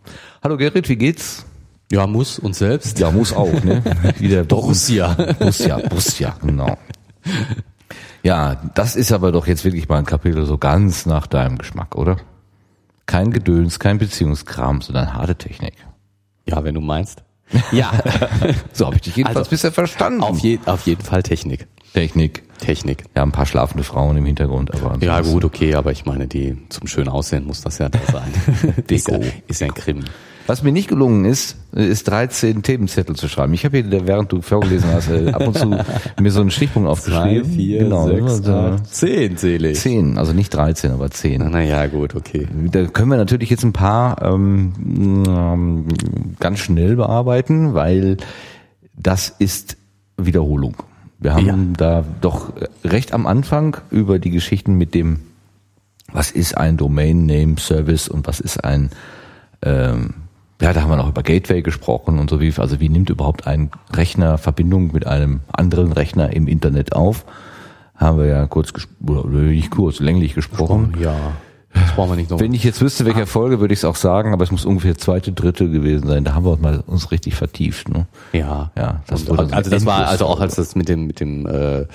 Hallo 0.43 0.57
Gerrit, 0.57 0.89
wie 0.89 0.97
geht's? 0.97 1.45
Ja, 1.91 2.07
muss 2.07 2.39
und 2.39 2.55
selbst. 2.55 2.99
Ja, 2.99 3.11
muss 3.11 3.31
auch, 3.31 3.63
ne? 3.63 3.83
Wie 4.17 4.27
der 4.27 4.43
Borussia. 4.43 5.13
Borussia, 5.37 5.77
Borussia, 5.77 6.35
genau. 6.41 6.77
Ja, 8.23 8.55
das 8.73 8.95
ist 8.95 9.11
aber 9.11 9.31
doch 9.31 9.45
jetzt 9.45 9.65
wirklich 9.65 9.87
mal 9.87 9.99
ein 9.99 10.05
Kapitel 10.07 10.47
so 10.47 10.57
ganz 10.57 11.05
nach 11.05 11.27
deinem 11.27 11.59
Geschmack, 11.59 11.95
oder? 11.95 12.17
Kein 13.05 13.29
Gedöns, 13.29 13.77
kein 13.77 13.99
Beziehungskram, 13.99 14.81
sondern 14.81 15.13
harte 15.13 15.35
Technik. 15.35 15.75
Ja, 16.47 16.63
wenn 16.63 16.75
du 16.75 16.81
meinst. 16.81 17.23
Ja, 17.71 17.91
So 18.73 18.87
habe 18.87 18.95
ich 18.95 19.01
dich 19.03 19.15
jedenfalls 19.17 19.37
Also, 19.37 19.49
bisher 19.51 19.71
verstanden. 19.71 20.21
auf, 20.21 20.39
je, 20.39 20.57
auf 20.65 20.85
jeden 20.87 21.03
Fall 21.03 21.21
Technik. 21.23 21.67
Technik. 21.93 22.43
Technik. 22.59 23.03
Ja, 23.15 23.21
ein 23.23 23.31
paar 23.31 23.45
schlafende 23.45 23.83
Frauen 23.83 24.17
im 24.17 24.25
Hintergrund, 24.25 24.73
aber 24.73 24.97
Ja 25.05 25.21
gut, 25.21 25.45
okay, 25.45 25.75
aber 25.75 25.91
ich 25.91 26.05
meine, 26.05 26.27
die 26.27 26.57
zum 26.69 26.87
schönen 26.87 27.09
Aussehen 27.09 27.45
muss 27.45 27.61
das 27.61 27.77
ja 27.77 27.87
da 27.89 27.99
sein. 28.11 28.33
ist, 28.87 29.07
ja, 29.07 29.17
Deko. 29.19 29.25
ist 29.47 29.61
ja 29.61 29.67
ein 29.67 29.73
Krimi. 29.75 30.03
Was 30.47 30.61
mir 30.61 30.71
nicht 30.71 30.87
gelungen 30.89 31.25
ist, 31.25 31.57
ist 31.71 32.07
13 32.07 32.61
Themenzettel 32.61 33.15
zu 33.15 33.27
schreiben. 33.27 33.53
Ich 33.53 33.65
habe 33.65 33.77
hier, 33.79 34.07
während 34.07 34.31
du 34.31 34.41
vorgelesen 34.41 34.91
hast, 34.93 35.09
äh, 35.09 35.31
ab 35.31 35.47
und 35.47 35.57
zu 35.57 35.67
mir 36.21 36.31
so 36.31 36.41
einen 36.41 36.51
Stichpunkt 36.51 36.87
aufgeschrieben. 36.87 37.57
genau, 37.57 38.07
so 38.27 38.75
zehn 38.89 39.37
selig. 39.37 39.79
10, 39.79 40.17
also 40.19 40.33
nicht 40.33 40.53
13, 40.53 40.91
aber 40.91 41.09
10. 41.09 41.49
Naja, 41.49 41.87
gut, 41.87 42.15
okay. 42.15 42.47
Da 42.71 42.85
können 42.85 43.09
wir 43.09 43.17
natürlich 43.17 43.49
jetzt 43.49 43.63
ein 43.63 43.73
paar 43.73 44.21
ähm, 44.21 44.73
ähm, 45.27 45.87
ganz 46.39 46.59
schnell 46.59 46.95
bearbeiten, 46.95 47.73
weil 47.73 48.17
das 48.95 49.29
ist 49.39 49.77
Wiederholung. 50.17 50.75
Wir 51.19 51.33
haben 51.33 51.45
Ja. 51.47 51.57
da 51.77 52.05
doch 52.21 52.53
recht 52.83 53.13
am 53.13 53.25
Anfang 53.25 53.77
über 53.89 54.19
die 54.19 54.29
Geschichten 54.31 54.75
mit 54.75 54.93
dem, 54.93 55.21
was 56.13 56.29
ist 56.29 56.55
ein 56.55 56.77
Domain 56.77 57.25
Name 57.25 57.55
Service 57.57 58.07
und 58.07 58.27
was 58.27 58.39
ist 58.39 58.63
ein, 58.63 58.91
ähm, 59.63 60.13
ja, 60.65 60.73
da 60.73 60.81
haben 60.81 60.89
wir 60.89 60.95
noch 60.95 61.09
über 61.09 61.21
Gateway 61.21 61.61
gesprochen 61.61 62.17
und 62.17 62.27
so 62.27 62.41
wie, 62.41 62.51
also 62.57 62.79
wie 62.79 62.89
nimmt 62.89 63.11
überhaupt 63.11 63.45
ein 63.45 63.69
Rechner 63.93 64.39
Verbindung 64.39 64.91
mit 64.93 65.05
einem 65.05 65.41
anderen 65.51 65.91
Rechner 65.91 66.33
im 66.33 66.47
Internet 66.47 66.93
auf? 66.93 67.23
Haben 67.95 68.17
wir 68.17 68.25
ja 68.25 68.47
kurz, 68.47 68.73
oder 69.05 69.27
nicht 69.27 69.69
kurz, 69.69 69.99
länglich 69.99 70.33
gesprochen. 70.33 70.95
Ja, 70.99 71.15
das 71.71 71.91
brauchen 71.91 72.13
wir 72.13 72.15
nicht 72.15 72.31
noch. 72.31 72.39
Wenn 72.39 72.55
ich 72.55 72.63
jetzt 72.63 72.81
wüsste, 72.81 73.05
welche 73.05 73.27
Folge, 73.27 73.59
würde 73.59 73.75
ich 73.75 73.81
es 73.81 73.85
auch 73.85 73.95
sagen, 73.95 74.33
aber 74.33 74.43
es 74.43 74.49
muss 74.49 74.65
ungefähr 74.65 74.97
zweite, 74.97 75.33
dritte 75.33 75.69
gewesen 75.69 76.07
sein. 76.07 76.23
Da 76.23 76.33
haben 76.33 76.45
wir 76.45 76.53
uns 76.53 76.61
mal 76.63 76.83
uns 76.87 77.11
richtig 77.11 77.35
vertieft. 77.35 77.89
Ne? 77.89 78.07
ja, 78.33 78.71
Ja, 78.75 79.01
das 79.05 79.25
Und, 79.25 79.53
also 79.53 79.69
das 79.69 79.85
war 79.85 80.07
also 80.07 80.25
auch 80.25 80.39
als 80.39 80.55
das 80.55 80.75
mit 80.75 80.89
dem 80.89 81.05
mit 81.05 81.19
dem 81.19 81.45
äh, 81.45 81.85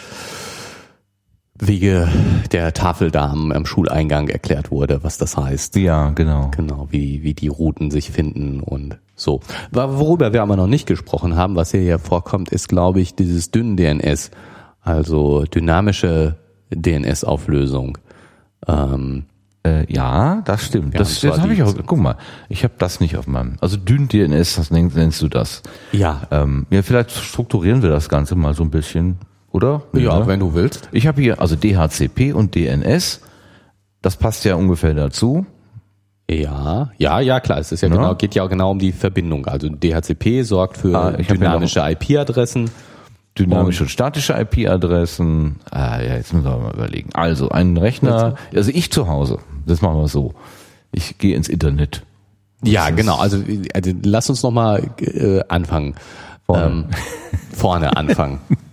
Wege 1.67 2.09
der 2.53 2.73
Tafeldamen 2.73 3.53
am 3.53 3.67
Schuleingang 3.67 4.29
erklärt 4.29 4.71
wurde, 4.71 5.03
was 5.03 5.19
das 5.19 5.37
heißt. 5.37 5.77
Ja, 5.77 6.11
genau. 6.11 6.51
Genau, 6.57 6.89
wie, 6.91 7.23
wie 7.23 7.35
die 7.35 7.49
Routen 7.49 7.91
sich 7.91 8.11
finden 8.11 8.61
und 8.61 8.99
so. 9.15 9.41
Worüber 9.71 10.33
wir 10.33 10.43
aber 10.43 10.57
noch 10.57 10.67
nicht 10.67 10.87
gesprochen 10.87 11.37
haben, 11.37 11.57
was 11.57 11.71
hier 11.73 11.83
ja 11.83 11.99
vorkommt, 11.99 12.49
ist, 12.51 12.69
glaube 12.69 13.01
ich, 13.01 13.15
dieses 13.15 13.51
Dünn-DNS, 13.51 14.31
also 14.83 15.45
dynamische 15.45 16.37
DNS-Auflösung. 16.75 17.99
Ähm, 18.67 19.25
Äh, 19.63 19.85
ja, 19.93 20.41
das 20.47 20.65
stimmt. 20.65 20.95
Ja, 20.95 21.01
das 21.01 21.21
das 21.21 21.39
habe 21.39 21.53
ich 21.53 21.63
auch. 21.63 21.75
Guck 21.85 21.99
mal, 21.99 22.17
ich 22.49 22.65
habe 22.65 22.73
das 22.79 22.99
nicht 22.99 23.19
auf 23.19 23.27
meinem. 23.27 23.57
Also 23.61 23.77
dünn 23.77 24.09
DNS, 24.09 24.57
das 24.57 24.71
nennst, 24.71 24.97
nennst 24.97 25.21
du 25.21 25.29
das. 25.29 25.63
ja, 25.93 26.23
Ähm, 26.31 26.65
ja, 26.71 26.81
vielleicht 26.81 27.11
strukturieren 27.11 27.83
wir 27.83 27.91
das 27.91 28.09
Ganze 28.09 28.37
mal 28.37 28.55
so 28.55 28.63
ein 28.63 28.71
bisschen, 28.71 29.19
oder? 29.53 29.83
ja, 29.95 30.27
wenn 30.27 30.41
du 30.41 30.55
willst. 30.55 30.89
Ich 30.93 31.07
habe 31.07 31.21
hier 31.21 31.41
also 31.41 31.57
DHCP 31.57 32.33
und 32.33 32.55
DNS. 32.55 33.21
Das 34.03 34.17
passt 34.17 34.45
ja 34.45 34.55
ungefähr 34.55 34.95
dazu. 34.95 35.45
Ja, 36.31 36.91
ja, 36.97 37.21
ja, 37.21 37.41
klar. 37.41 37.59
Es 37.59 37.73
ist 37.73 37.81
ja 37.81 37.89
Ja. 37.89 37.95
genau, 37.97 38.15
geht 38.15 38.35
ja 38.35 38.47
genau 38.47 38.71
um 38.71 38.79
die 38.79 38.93
Verbindung. 38.93 39.47
Also 39.47 39.69
DHCP 39.69 40.43
sorgt 40.43 40.79
für 40.79 40.97
Ah, 40.97 41.11
dynamische 41.13 41.81
IP-Adressen. 41.81 42.71
Dynamische 43.39 43.85
und 43.85 43.89
statische 43.89 44.35
IP-Adressen. 44.35 45.57
Ah, 45.71 46.01
ja, 46.01 46.15
jetzt 46.17 46.33
müssen 46.33 46.45
wir 46.47 46.57
mal 46.59 46.73
überlegen. 46.75 47.11
Also 47.15 47.49
ein 47.49 47.77
Rechner, 47.77 48.37
also 48.55 48.71
ich 48.73 48.91
zu 48.93 49.09
Hause, 49.09 49.39
das 49.67 49.83
machen 49.83 49.99
wir 49.99 50.09
so. 50.09 50.35
Ich 50.93 51.19
gehe 51.19 51.37
ins 51.37 51.49
Internet. 51.49 52.05
Ja, 52.63 52.91
genau. 52.91 53.17
Also, 53.19 53.39
also 53.73 53.91
lass 54.03 54.29
uns 54.31 54.43
noch 54.43 54.51
mal 54.51 54.83
äh, 55.01 55.41
anfangen. 55.49 55.95
Vorne. 56.47 56.65
Ähm, 56.67 56.85
vorne 57.53 57.97
anfangen. 57.97 58.41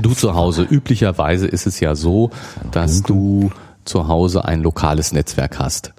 Du 0.00 0.12
zu 0.12 0.34
Hause. 0.34 0.62
Üblicherweise 0.62 1.46
ist 1.46 1.66
es 1.66 1.80
ja 1.80 1.94
so, 1.94 2.30
dass 2.70 3.02
du 3.02 3.50
zu 3.84 4.08
Hause 4.08 4.44
ein 4.44 4.62
lokales 4.62 5.12
Netzwerk 5.12 5.58
hast 5.58 5.94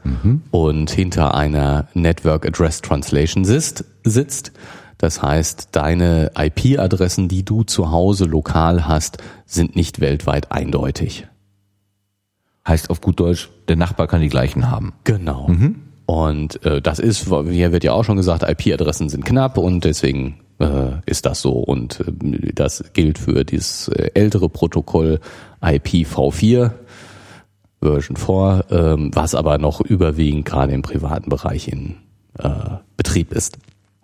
und 0.51 0.91
hinter 0.91 1.35
einer 1.35 1.87
Network 1.93 2.45
Address 2.45 2.81
Translation 2.81 3.45
sitzt, 3.45 3.85
sitzt. 4.03 4.51
Das 4.97 5.21
heißt, 5.21 5.69
deine 5.73 6.31
IP-Adressen, 6.37 7.27
die 7.27 7.43
du 7.45 7.63
zu 7.63 7.91
Hause 7.91 8.25
lokal 8.25 8.87
hast, 8.87 9.19
sind 9.45 9.75
nicht 9.75 9.99
weltweit 9.99 10.51
eindeutig. 10.51 11.27
Heißt 12.67 12.89
auf 12.89 12.99
gut 12.99 13.19
Deutsch, 13.19 13.49
der 13.67 13.75
Nachbar 13.75 14.07
kann 14.07 14.21
die 14.21 14.29
gleichen 14.29 14.69
haben. 14.69 14.93
Genau. 15.03 15.49
Und 16.07 16.65
äh, 16.65 16.81
das 16.81 16.99
ist, 16.99 17.27
hier 17.27 17.71
wird 17.71 17.83
ja 17.83 17.93
auch 17.93 18.03
schon 18.03 18.17
gesagt, 18.17 18.43
IP-Adressen 18.43 19.09
sind 19.09 19.23
knapp 19.23 19.57
und 19.57 19.83
deswegen 19.85 20.39
ist 21.05 21.25
das 21.25 21.41
so. 21.41 21.51
Und 21.53 21.99
äh, 22.01 22.53
das 22.53 22.83
gilt 22.93 23.19
für 23.19 23.43
dieses 23.43 23.87
äh, 23.89 24.11
ältere 24.13 24.49
Protokoll 24.49 25.19
IPv4 25.61 26.71
Version 27.81 28.17
4, 28.17 28.65
ähm, 28.71 29.11
was 29.13 29.35
aber 29.35 29.57
noch 29.57 29.81
überwiegend 29.81 30.45
gerade 30.45 30.73
im 30.73 30.81
privaten 30.81 31.29
Bereich 31.29 31.67
in 31.67 31.95
äh, 32.39 32.49
Betrieb 32.95 33.31
ist. 33.31 33.57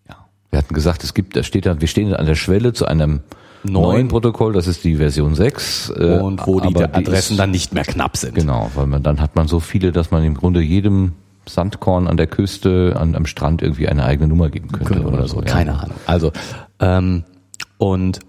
Ja. 0.07 0.27
Wir 0.51 0.59
hatten 0.59 0.73
gesagt, 0.73 1.03
es 1.03 1.13
gibt, 1.13 1.35
da 1.35 1.43
steht 1.43 1.65
da, 1.65 1.79
wir 1.81 1.87
stehen 1.87 2.13
an 2.13 2.25
der 2.25 2.35
Schwelle 2.35 2.73
zu 2.73 2.85
einem 2.85 3.21
Neun. 3.63 3.83
neuen 3.83 4.07
Protokoll, 4.09 4.53
das 4.53 4.67
ist 4.67 4.83
die 4.83 4.97
Version 4.97 5.35
6. 5.35 5.93
äh, 5.97 6.19
Und 6.19 6.45
wo 6.45 6.59
die 6.59 6.75
Adressen 6.75 7.33
ist, 7.33 7.39
dann 7.39 7.51
nicht 7.51 7.73
mehr 7.73 7.85
knapp 7.85 8.17
sind. 8.17 8.35
Genau, 8.35 8.69
weil 8.75 8.87
man 8.87 9.01
dann 9.01 9.21
hat 9.21 9.35
man 9.35 9.47
so 9.47 9.59
viele, 9.59 9.91
dass 9.91 10.11
man 10.11 10.23
im 10.23 10.35
Grunde 10.35 10.61
jedem 10.61 11.13
Sandkorn 11.47 12.08
an 12.08 12.17
der 12.17 12.27
Küste, 12.27 12.95
an, 12.97 13.15
am 13.15 13.25
Strand 13.25 13.62
irgendwie 13.62 13.88
eine 13.88 14.03
eigene 14.06 14.27
Nummer 14.27 14.49
geben 14.49 14.69
könnte 14.71 14.95
Genau, 14.95 15.08
oder 15.10 15.27
so. 15.27 15.38
ja. 15.41 15.45
Keine 15.45 15.79
Ahnung. 15.79 15.97
Also 16.06 16.32
ähm, 16.79 17.23
und 17.77 18.19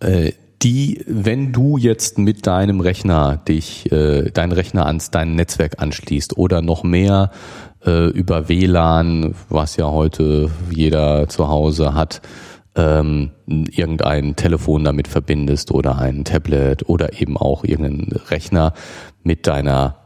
äh, 0.00 0.32
die, 0.62 1.04
wenn 1.06 1.52
du 1.52 1.76
jetzt 1.76 2.18
mit 2.18 2.46
deinem 2.46 2.80
Rechner 2.80 3.36
dich, 3.36 3.90
äh, 3.92 4.30
dein 4.32 4.52
Rechner 4.52 4.86
ans 4.86 5.10
dein 5.10 5.34
Netzwerk 5.34 5.80
anschließt 5.82 6.36
oder 6.38 6.62
noch 6.62 6.82
mehr 6.82 7.30
äh, 7.84 8.08
über 8.08 8.48
WLAN, 8.48 9.34
was 9.48 9.76
ja 9.76 9.90
heute 9.90 10.50
jeder 10.70 11.28
zu 11.28 11.48
Hause 11.48 11.94
hat, 11.94 12.22
ähm, 12.74 13.30
irgendein 13.46 14.34
Telefon 14.36 14.84
damit 14.84 15.08
verbindest 15.08 15.70
oder 15.70 15.98
ein 15.98 16.24
Tablet 16.24 16.88
oder 16.88 17.20
eben 17.20 17.36
auch 17.36 17.62
irgendeinen 17.64 18.12
Rechner 18.30 18.72
mit 19.22 19.46
deiner 19.46 19.96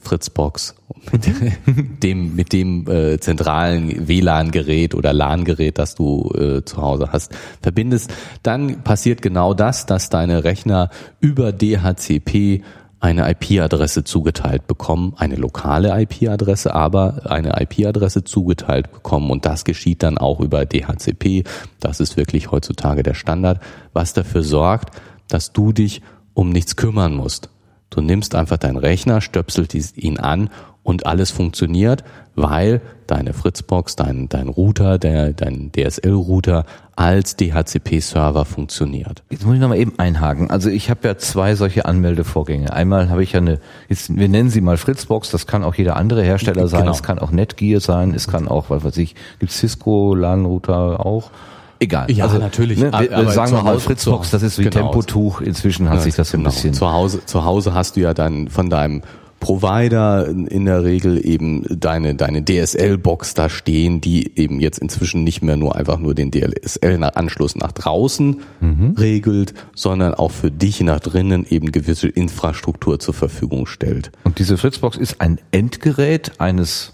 Fritzbox, 0.00 0.74
mit 1.12 1.30
dem, 2.02 2.34
mit 2.34 2.52
dem 2.52 2.88
äh, 2.88 3.18
zentralen 3.20 4.08
WLAN-Gerät 4.08 4.94
oder 4.94 5.12
LAN-Gerät, 5.12 5.78
das 5.78 5.94
du 5.94 6.30
äh, 6.34 6.64
zu 6.64 6.78
Hause 6.78 7.10
hast, 7.12 7.32
verbindest, 7.62 8.12
dann 8.42 8.82
passiert 8.82 9.22
genau 9.22 9.54
das, 9.54 9.86
dass 9.86 10.08
deine 10.08 10.44
Rechner 10.44 10.90
über 11.20 11.52
DHCP 11.52 12.62
eine 13.00 13.30
IP-Adresse 13.30 14.04
zugeteilt 14.04 14.66
bekommen, 14.66 15.14
eine 15.16 15.36
lokale 15.36 15.98
IP-Adresse, 16.02 16.74
aber 16.74 17.22
eine 17.24 17.60
IP-Adresse 17.60 18.24
zugeteilt 18.24 18.92
bekommen 18.92 19.30
und 19.30 19.46
das 19.46 19.64
geschieht 19.64 20.02
dann 20.02 20.18
auch 20.18 20.40
über 20.40 20.66
DHCP. 20.66 21.44
Das 21.80 22.00
ist 22.00 22.18
wirklich 22.18 22.50
heutzutage 22.50 23.02
der 23.02 23.14
Standard, 23.14 23.60
was 23.94 24.12
dafür 24.12 24.42
sorgt, 24.42 24.94
dass 25.28 25.52
du 25.52 25.72
dich 25.72 26.02
um 26.34 26.50
nichts 26.50 26.76
kümmern 26.76 27.14
musst. 27.14 27.48
Du 27.90 28.00
nimmst 28.00 28.34
einfach 28.34 28.56
deinen 28.56 28.76
Rechner, 28.76 29.20
stöpselt 29.20 29.74
ihn 29.74 30.18
an 30.18 30.50
und 30.82 31.06
alles 31.06 31.30
funktioniert, 31.30 32.04
weil 32.36 32.80
deine 33.06 33.32
Fritzbox, 33.32 33.96
dein, 33.96 34.28
dein 34.28 34.48
Router, 34.48 34.98
der, 34.98 35.32
dein 35.32 35.70
DSL-Router 35.72 36.64
als 36.96 37.36
DHCP-Server 37.36 38.44
funktioniert. 38.44 39.22
Jetzt 39.30 39.44
muss 39.44 39.54
ich 39.54 39.60
nochmal 39.60 39.78
eben 39.78 39.98
einhaken. 39.98 40.50
Also 40.50 40.70
ich 40.70 40.88
habe 40.90 41.06
ja 41.08 41.18
zwei 41.18 41.54
solche 41.54 41.84
Anmeldevorgänge. 41.84 42.72
Einmal 42.72 43.10
habe 43.10 43.22
ich 43.22 43.32
ja 43.32 43.40
eine, 43.40 43.58
jetzt, 43.88 44.16
wir 44.16 44.28
nennen 44.28 44.50
sie 44.50 44.60
mal 44.60 44.76
Fritzbox, 44.76 45.30
das 45.30 45.46
kann 45.46 45.64
auch 45.64 45.74
jeder 45.74 45.96
andere 45.96 46.22
Hersteller 46.22 46.68
sein, 46.68 46.82
Genau. 46.82 46.92
es 46.92 47.02
kann 47.02 47.18
auch 47.18 47.30
Netgear 47.32 47.80
sein, 47.80 48.14
es 48.14 48.28
kann 48.28 48.48
auch, 48.48 48.70
was 48.70 48.84
weiß 48.84 48.96
ich, 48.98 49.14
gibt 49.38 49.52
Cisco 49.52 50.14
LAN-Router 50.14 51.04
auch. 51.04 51.30
Egal. 51.80 52.02
Also, 52.08 52.14
Ja, 52.36 52.38
natürlich. 52.38 52.78
Ne, 52.78 52.92
wir, 52.92 53.16
Aber 53.16 53.30
sagen 53.32 53.52
wir 53.52 53.80
Fritzbox, 53.80 54.28
zu- 54.30 54.36
das 54.36 54.42
ist 54.42 54.58
wie 54.58 54.64
genau. 54.64 54.92
Tempotuch. 54.92 55.40
Inzwischen 55.40 55.88
hat 55.90 56.02
sich 56.02 56.14
das 56.14 56.30
so 56.30 56.36
ein 56.36 56.40
Genau. 56.40 56.50
bisschen. 56.50 56.74
Zu 56.74 56.92
Hause, 56.92 57.24
zu 57.24 57.44
Hause 57.44 57.74
hast 57.74 57.96
du 57.96 58.00
ja 58.00 58.12
dann 58.14 58.48
von 58.48 58.68
deinem 58.70 59.02
Provider 59.40 60.28
in 60.28 60.46
in 60.46 60.66
der 60.66 60.84
Regel 60.84 61.26
eben 61.26 61.64
deine, 61.70 62.14
deine 62.14 62.44
DSL-Box 62.44 63.32
da 63.32 63.48
stehen, 63.48 64.02
die 64.02 64.36
eben 64.38 64.60
jetzt 64.60 64.78
inzwischen 64.78 65.24
nicht 65.24 65.40
mehr 65.42 65.56
nur 65.56 65.76
einfach 65.76 65.98
nur 65.98 66.14
den 66.14 66.30
DSL-Anschluss 66.30 67.56
nach 67.56 67.72
draußen 67.72 68.40
Mhm. 68.60 68.94
regelt, 68.98 69.54
sondern 69.74 70.12
auch 70.12 70.30
für 70.30 70.50
dich 70.50 70.82
nach 70.82 71.00
drinnen 71.00 71.46
eben 71.48 71.72
gewisse 71.72 72.08
Infrastruktur 72.08 72.98
zur 73.00 73.14
Verfügung 73.14 73.66
stellt. 73.66 74.12
Und 74.24 74.38
diese 74.38 74.58
Fritzbox 74.58 74.98
ist 74.98 75.22
ein 75.22 75.38
Endgerät 75.52 76.32
eines 76.38 76.92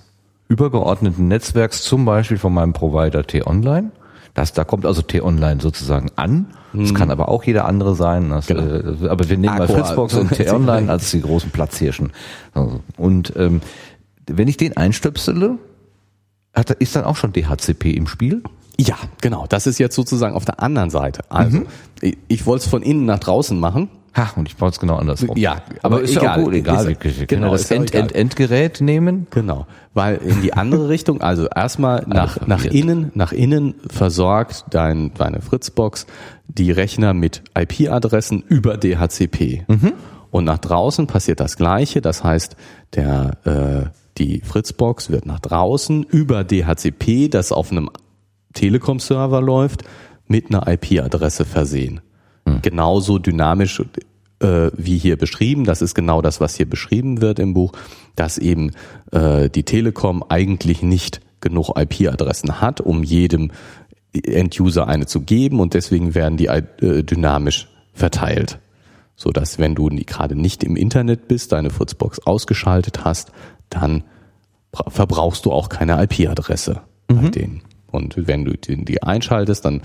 übergeordneten 0.49 1.27
Netzwerks, 1.27 1.83
zum 1.83 2.05
Beispiel 2.05 2.38
von 2.38 2.55
meinem 2.55 2.72
Provider 2.72 3.27
T-Online. 3.27 3.90
Das, 4.37 4.53
da 4.53 4.62
kommt 4.64 4.87
also 4.87 5.03
T-Online 5.03 5.61
sozusagen 5.61 6.11
an. 6.14 6.46
Das 6.75 6.92
kann 6.94 7.11
aber 7.11 7.29
auch 7.31 7.42
jeder 7.44 7.64
andere 7.64 7.94
sein. 7.96 8.29
Das, 8.29 8.46
Genau. 8.46 8.62
äh, 8.62 9.09
aber 9.09 9.29
wir 9.31 9.38
nehmen 9.38 9.57
mal 9.57 9.62
Aqua- 9.66 9.72
Fritzbox 9.83 10.14
und 10.14 10.31
T-Online 10.31 10.90
als 10.90 11.11
die 11.11 11.22
großen 11.22 11.51
Platzhirschen. 11.51 12.12
Und 12.99 13.33
ähm, 13.37 13.62
wenn 14.29 14.46
ich 14.46 14.59
den 14.59 14.77
einstöpsele, 14.77 15.57
hat, 16.55 16.70
ist 16.70 16.94
dann 16.96 17.05
auch 17.05 17.16
schon 17.16 17.33
DHCP 17.33 17.92
im 17.96 18.07
Spiel? 18.07 18.42
Ja, 18.79 18.96
genau. 19.22 19.46
Das 19.49 19.66
ist 19.66 19.79
jetzt 19.79 19.94
sozusagen 19.94 20.35
auf 20.35 20.44
der 20.44 20.62
anderen 20.62 20.90
Seite. 20.90 21.22
Also, 21.31 21.62
ich, 22.03 22.18
ich 22.29 22.44
wollte 22.46 22.64
es 22.64 22.70
von 22.70 22.83
innen 22.83 23.07
nach 23.07 23.18
draußen 23.20 23.59
machen. 23.59 23.88
Ha, 24.16 24.33
und 24.37 24.48
ich 24.48 24.57
baue 24.57 24.70
es 24.70 24.81
genau 24.81 24.96
andersrum. 24.96 25.37
Ja, 25.37 25.62
aber, 25.83 26.00
ist 26.00 26.12
egal. 26.16 26.24
ja 26.38 26.44
gut, 26.44 26.55
egal. 26.55 26.90
Ist- 26.90 27.18
wir 27.18 27.26
genau, 27.26 27.50
das 27.52 27.70
End. 27.70 27.92
End, 27.94 28.12
Endgerät 28.12 28.81
nehmen. 28.81 29.26
Genau, 29.31 29.66
weil 29.92 30.16
in 30.16 30.40
die 30.40 30.55
andere 30.55 30.88
Richtung, 30.88 31.20
also 31.20 31.46
erstmal 31.55 32.05
nach, 32.07 32.46
nach 32.46 32.64
innen, 32.64 33.11
nach 33.14 33.33
innen 33.33 33.74
versorgt 33.90 34.64
dein, 34.70 35.12
deine 35.14 35.42
Fritzbox 35.42 36.07
die 36.48 36.70
Rechner 36.70 37.12
mit 37.12 37.42
IP-Adressen 37.57 38.42
über 38.48 38.76
DHCP. 38.79 39.64
Und 40.31 40.44
nach 40.44 40.59
draußen 40.59 41.07
passiert 41.07 41.40
das 41.40 41.57
Gleiche, 41.57 42.00
das 42.00 42.24
heißt, 42.24 42.57
der, 42.94 43.38
äh, 43.44 43.90
die 44.18 44.40
Fritzbox 44.40 45.11
wird 45.11 45.26
nach 45.26 45.40
draußen 45.40 46.05
über 46.05 46.44
DHCP, 46.44 47.29
das 47.29 47.52
auf 47.52 47.70
einem 47.70 47.90
Telekom-Server 48.55 49.42
läuft, 49.42 49.83
mit 50.26 50.48
einer 50.52 50.66
IP-Adresse 50.66 51.44
versehen. 51.44 52.00
Genauso 52.63 53.19
dynamisch 53.19 53.83
äh, 54.41 54.71
wie 54.77 54.99
hier 54.99 55.17
beschrieben. 55.17 55.65
Das 55.65 55.83
ist 55.83 55.95
genau 55.95 56.23
das, 56.23 56.41
was 56.41 56.57
hier 56.57 56.69
beschrieben 56.69 57.21
wird 57.21 57.39
im 57.39 57.55
Buch, 57.55 57.73
dass 58.15 58.39
eben 58.39 58.71
äh, 59.13 59.49
die 59.51 59.65
Telekom 59.65 60.23
eigentlich 60.29 60.83
nicht 60.83 61.21
genug 61.41 61.71
IP-Adressen 61.79 62.61
hat, 62.61 62.81
um 62.81 63.03
jedem 63.03 63.51
End-User 64.13 64.87
eine 64.89 65.07
zu 65.07 65.21
geben 65.21 65.61
und 65.61 65.75
deswegen 65.75 66.15
werden 66.15 66.37
die 66.37 66.47
äh, 66.47 66.63
dynamisch 67.03 67.69
verteilt. 67.93 68.59
So 69.17 69.31
dass 69.31 69.59
wenn 69.59 69.75
du 69.75 69.89
gerade 69.89 70.35
nicht 70.37 70.63
im 70.65 70.77
Internet 70.77 71.29
bist, 71.29 71.53
deine 71.53 71.71
Fritzbox 71.71 72.21
ausgeschaltet 72.27 73.05
hast, 73.05 73.33
dann 73.71 74.05
bra- 74.73 74.91
verbrauchst 74.91 75.45
du 75.47 75.53
auch 75.53 75.69
keine 75.69 76.03
IP-Adresse 76.03 76.81
bei 77.09 77.15
denen. 77.31 77.63
Und 77.91 78.15
wenn 78.27 78.45
du 78.45 78.57
die, 78.57 78.85
die 78.85 79.03
einschaltest, 79.03 79.65
dann 79.65 79.81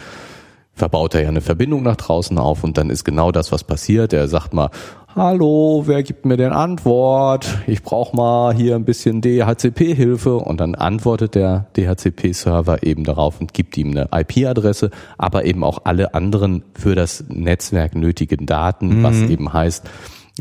verbaut 0.74 1.16
er 1.16 1.24
ja 1.24 1.28
eine 1.28 1.42
Verbindung 1.42 1.84
nach 1.84 1.98
draußen 1.98 2.38
auf 2.38 2.64
und 2.64 2.78
dann 2.78 2.90
ist 2.90 3.04
genau 3.04 3.32
das, 3.32 3.52
was 3.52 3.64
passiert. 3.64 4.14
Er 4.14 4.28
sagt 4.28 4.54
mal, 4.54 4.70
hallo, 5.16 5.84
wer 5.86 6.04
gibt 6.04 6.26
mir 6.26 6.38
denn 6.38 6.54
Antwort? 6.54 7.60
Ich 7.68 7.84
brauche 7.84 8.16
mal 8.16 8.54
hier 8.54 8.76
ein 8.76 8.86
bisschen 8.86 9.22
DHCP-Hilfe 9.22 10.38
und 10.38 10.60
dann 10.60 10.76
antwortet 10.76 11.36
der 11.36 11.68
DHCP-Server 11.76 12.84
eben 12.84 13.04
darauf 13.04 13.42
und 13.42 13.54
gibt 13.54 13.78
ihm 13.78 13.92
eine 13.92 14.10
IP-Adresse, 14.14 14.90
aber 15.18 15.46
eben 15.46 15.64
auch 15.64 15.82
alle 15.84 16.14
anderen 16.14 16.64
für 16.74 16.96
das 16.96 17.26
Netzwerk 17.28 17.96
nötigen 17.96 18.46
Daten, 18.46 19.04
was 19.04 19.22
eben 19.22 19.52
heißt, 19.52 19.90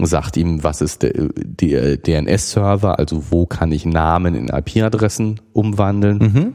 sagt 0.01 0.37
ihm, 0.37 0.63
was 0.63 0.81
ist 0.81 1.03
der, 1.03 1.13
der 1.35 1.97
DNS-Server, 1.97 2.99
also 2.99 3.31
wo 3.31 3.47
kann 3.47 3.73
ich 3.73 3.85
Namen 3.85 4.35
in 4.35 4.49
IP-Adressen 4.49 5.41
umwandeln, 5.53 6.55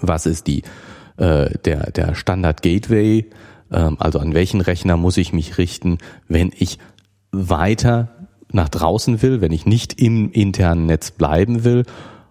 was 0.00 0.26
ist 0.26 0.48
die 0.48 0.62
äh, 1.22 1.56
der, 1.64 1.92
der 1.92 2.16
Standard 2.16 2.62
Gateway, 2.62 3.26
ähm, 3.70 3.96
also 4.00 4.18
an 4.18 4.34
welchen 4.34 4.60
Rechner 4.60 4.96
muss 4.96 5.16
ich 5.16 5.32
mich 5.32 5.56
richten, 5.56 5.98
wenn 6.26 6.50
ich 6.58 6.78
weiter 7.30 8.08
nach 8.50 8.68
draußen 8.68 9.22
will, 9.22 9.40
wenn 9.40 9.52
ich 9.52 9.64
nicht 9.64 10.00
im 10.00 10.32
internen 10.32 10.86
Netz 10.86 11.12
bleiben 11.12 11.62
will. 11.62 11.84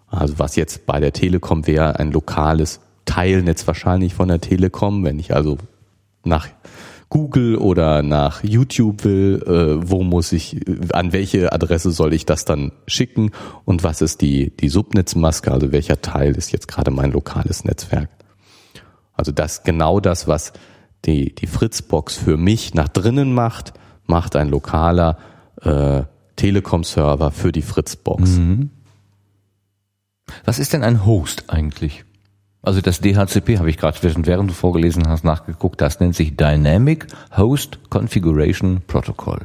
Also 0.08 0.40
was 0.40 0.58
jetzt 0.58 0.86
bei 0.86 1.00
der 1.00 1.14
Telekom 1.14 1.68
wäre 1.68 2.00
ein 2.00 2.12
lokales 2.12 2.82
Teilnetz 3.06 3.66
wahrscheinlich 3.66 4.14
von 4.14 4.28
der 4.28 4.42
Telekom, 4.42 5.06
wenn 5.06 5.20
ich 5.20 5.34
also 5.34 5.58
nach 6.26 6.50
Google 7.08 7.56
oder 7.56 8.04
nach 8.04 8.44
YouTube 8.44 9.06
will, 9.06 9.42
äh, 9.46 9.90
wo 9.90 10.04
muss 10.04 10.34
ich, 10.34 10.60
an 10.94 11.14
welche 11.14 11.54
Adresse 11.54 11.92
soll 11.92 12.14
ich 12.14 12.26
das 12.26 12.44
dann 12.44 12.74
schicken 12.88 13.32
und 13.64 13.86
was 13.86 14.02
ist 14.02 14.20
die, 14.20 14.56
die 14.56 14.70
Subnetzmaske, 14.70 15.52
also 15.52 15.72
welcher 15.72 16.02
Teil 16.02 16.36
ist 16.36 16.52
jetzt 16.52 16.68
gerade 16.68 16.92
mein 16.92 17.12
lokales 17.12 17.64
Netzwerk. 17.64 18.10
Also 19.22 19.32
das 19.32 19.62
genau 19.62 20.00
das, 20.00 20.28
was 20.28 20.52
die, 21.06 21.36
die 21.36 21.46
Fritzbox 21.46 22.18
für 22.18 22.38
mich 22.38 22.74
nach 22.74 22.88
drinnen 22.88 23.36
macht, 23.36 23.72
macht 24.08 24.36
ein 24.36 24.50
lokaler 24.50 25.20
äh, 25.62 26.02
Telekom-Server 26.38 27.30
für 27.30 27.52
die 27.52 27.62
Fritzbox. 27.62 28.40
Was 30.44 30.58
ist 30.58 30.74
denn 30.74 30.84
ein 30.84 31.06
Host 31.06 31.52
eigentlich? 31.52 32.04
Also 32.64 32.82
das 32.82 33.00
DHCP 33.00 33.60
habe 33.60 33.70
ich 33.70 33.78
gerade 33.78 34.00
während, 34.02 34.26
während 34.26 34.50
du 34.50 34.56
vorgelesen 34.56 35.08
hast 35.08 35.24
nachgeguckt. 35.24 35.80
Das 35.82 36.00
nennt 36.00 36.16
sich 36.16 36.36
Dynamic 36.36 37.06
Host 37.38 37.78
Configuration 37.92 38.82
Protocol. 38.88 39.42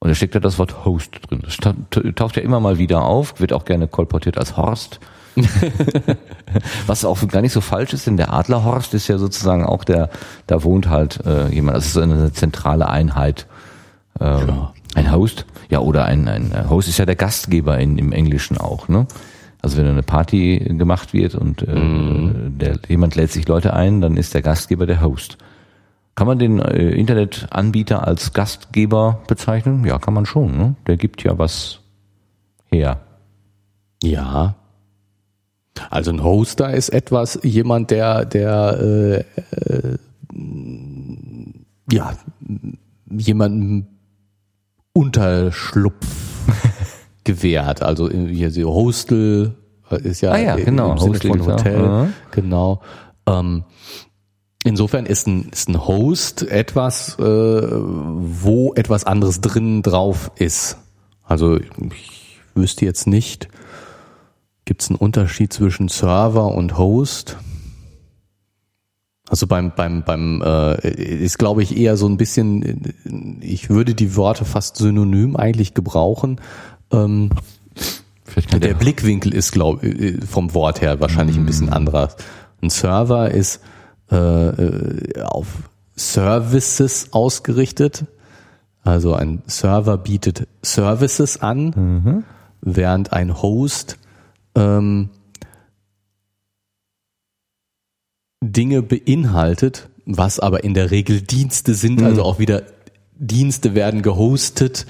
Und 0.00 0.08
da 0.08 0.16
steckt 0.16 0.34
ja 0.34 0.40
das 0.40 0.58
Wort 0.58 0.84
Host 0.84 1.12
drin. 1.30 1.42
Das 1.44 1.58
ta- 1.58 1.76
taucht 2.16 2.34
ja 2.34 2.42
immer 2.42 2.58
mal 2.58 2.78
wieder 2.78 3.02
auf, 3.04 3.38
wird 3.38 3.52
auch 3.52 3.64
gerne 3.64 3.86
kolportiert 3.86 4.36
als 4.36 4.56
Horst. 4.56 4.98
Was 6.86 7.04
auch 7.04 7.26
gar 7.28 7.42
nicht 7.42 7.52
so 7.52 7.60
falsch 7.60 7.92
ist, 7.92 8.06
denn 8.06 8.16
der 8.16 8.32
Adlerhorst 8.32 8.94
ist 8.94 9.08
ja 9.08 9.18
sozusagen 9.18 9.64
auch 9.64 9.84
der, 9.84 10.10
da 10.46 10.62
wohnt 10.62 10.88
halt 10.88 11.24
äh, 11.26 11.48
jemand, 11.48 11.76
das 11.76 11.86
ist 11.86 11.92
so 11.94 12.00
eine 12.00 12.32
zentrale 12.32 12.88
Einheit. 12.88 13.46
Ähm, 14.20 14.68
Ein 14.94 15.12
Host, 15.12 15.44
ja, 15.68 15.80
oder 15.80 16.06
ein, 16.06 16.26
ein 16.26 16.70
Host 16.70 16.88
ist 16.88 16.98
ja 16.98 17.04
der 17.04 17.16
Gastgeber 17.16 17.78
in, 17.78 17.98
im 17.98 18.12
Englischen 18.12 18.56
auch, 18.56 18.88
ne? 18.88 19.06
Also 19.62 19.78
wenn 19.78 19.86
eine 19.86 20.02
Party 20.02 20.58
gemacht 20.78 21.12
wird 21.12 21.34
und 21.34 21.62
äh, 21.62 21.74
der, 21.74 22.78
jemand 22.88 23.16
lädt 23.16 23.32
sich 23.32 23.48
Leute 23.48 23.72
ein, 23.72 24.00
dann 24.00 24.16
ist 24.16 24.32
der 24.32 24.42
Gastgeber 24.42 24.86
der 24.86 25.02
Host. 25.02 25.38
Kann 26.14 26.26
man 26.26 26.38
den 26.38 26.60
äh, 26.60 26.90
Internetanbieter 26.90 28.06
als 28.06 28.32
Gastgeber 28.32 29.20
bezeichnen? 29.26 29.84
Ja, 29.84 29.98
kann 29.98 30.14
man 30.14 30.24
schon. 30.24 30.56
Ne? 30.56 30.76
Der 30.86 30.96
gibt 30.96 31.24
ja 31.24 31.36
was 31.36 31.80
her. 32.70 33.00
Ja. 34.02 34.54
Also 35.90 36.10
ein 36.10 36.22
Hoster 36.22 36.72
ist 36.74 36.90
etwas, 36.90 37.38
jemand, 37.42 37.90
der, 37.90 38.24
der 38.24 38.78
äh, 38.80 39.18
äh, 39.50 39.98
ja, 41.90 42.12
jemanden 43.10 43.86
Unterschlupf 44.92 46.06
gewährt. 47.24 47.82
Also 47.82 48.10
hier 48.10 48.50
so 48.50 48.72
Hostel 48.72 49.54
ist 50.02 50.20
ja, 50.22 50.32
Ah 50.32 50.38
ja, 50.38 50.56
genau, 50.56 50.92
im 50.92 50.98
Sinne 50.98 51.12
Hostel 51.12 51.30
von 51.30 51.40
ist 51.40 51.48
auch, 51.48 51.52
Hotel. 51.58 51.84
aha. 51.84 52.08
Genau. 52.30 52.80
Ähm, 53.28 53.64
insofern 54.64 55.06
ist 55.06 55.26
ein, 55.26 55.48
ist 55.52 55.68
ein 55.68 55.86
Host 55.86 56.42
etwas, 56.42 57.18
äh, 57.18 57.22
wo 57.22 58.74
etwas 58.74 59.04
anderes 59.04 59.40
drin 59.40 59.82
drauf 59.82 60.30
ist. 60.36 60.78
Also 61.22 61.58
ich 61.58 62.40
wüsste 62.54 62.84
jetzt 62.84 63.06
nicht, 63.06 63.48
gibt 64.66 64.82
es 64.82 64.90
einen 64.90 64.98
Unterschied 64.98 65.52
zwischen 65.52 65.88
Server 65.88 66.54
und 66.54 66.76
Host? 66.76 67.38
Also 69.28 69.46
beim 69.46 69.72
beim 69.74 70.04
beim 70.04 70.42
äh, 70.42 70.88
ist 70.88 71.38
glaube 71.38 71.62
ich 71.62 71.76
eher 71.76 71.96
so 71.96 72.06
ein 72.06 72.16
bisschen, 72.16 72.62
äh, 72.62 73.44
ich 73.44 73.70
würde 73.70 73.94
die 73.94 74.14
Worte 74.14 74.44
fast 74.44 74.76
synonym 74.76 75.36
eigentlich 75.36 75.72
gebrauchen. 75.72 76.40
Ähm, 76.92 77.30
kann 78.50 78.60
der 78.60 78.74
Blickwinkel 78.74 79.32
ist, 79.32 79.52
glaube 79.52 79.86
ich, 79.86 80.24
vom 80.24 80.52
Wort 80.52 80.82
her 80.82 81.00
wahrscheinlich 81.00 81.36
ein 81.36 81.46
bisschen 81.46 81.70
anderer. 81.70 82.10
Ein 82.60 82.70
Server 82.70 83.30
ist 83.30 83.60
äh, 84.10 84.16
äh, 84.16 85.22
auf 85.22 85.46
Services 85.96 87.12
ausgerichtet. 87.12 88.04
Also 88.84 89.14
ein 89.14 89.42
Server 89.46 89.96
bietet 89.96 90.46
Services 90.62 91.40
an, 91.40 92.24
während 92.60 93.12
ein 93.12 93.42
Host 93.42 93.98
ähm, 94.56 95.10
Dinge 98.42 98.82
beinhaltet, 98.82 99.88
was 100.04 100.38
aber 100.38 100.62
in 100.64 100.74
der 100.74 100.90
Regel 100.90 101.20
Dienste 101.20 101.74
sind, 101.74 102.02
also 102.02 102.22
auch 102.22 102.38
wieder 102.38 102.62
Dienste 103.18 103.74
werden 103.74 104.02
gehostet, 104.02 104.86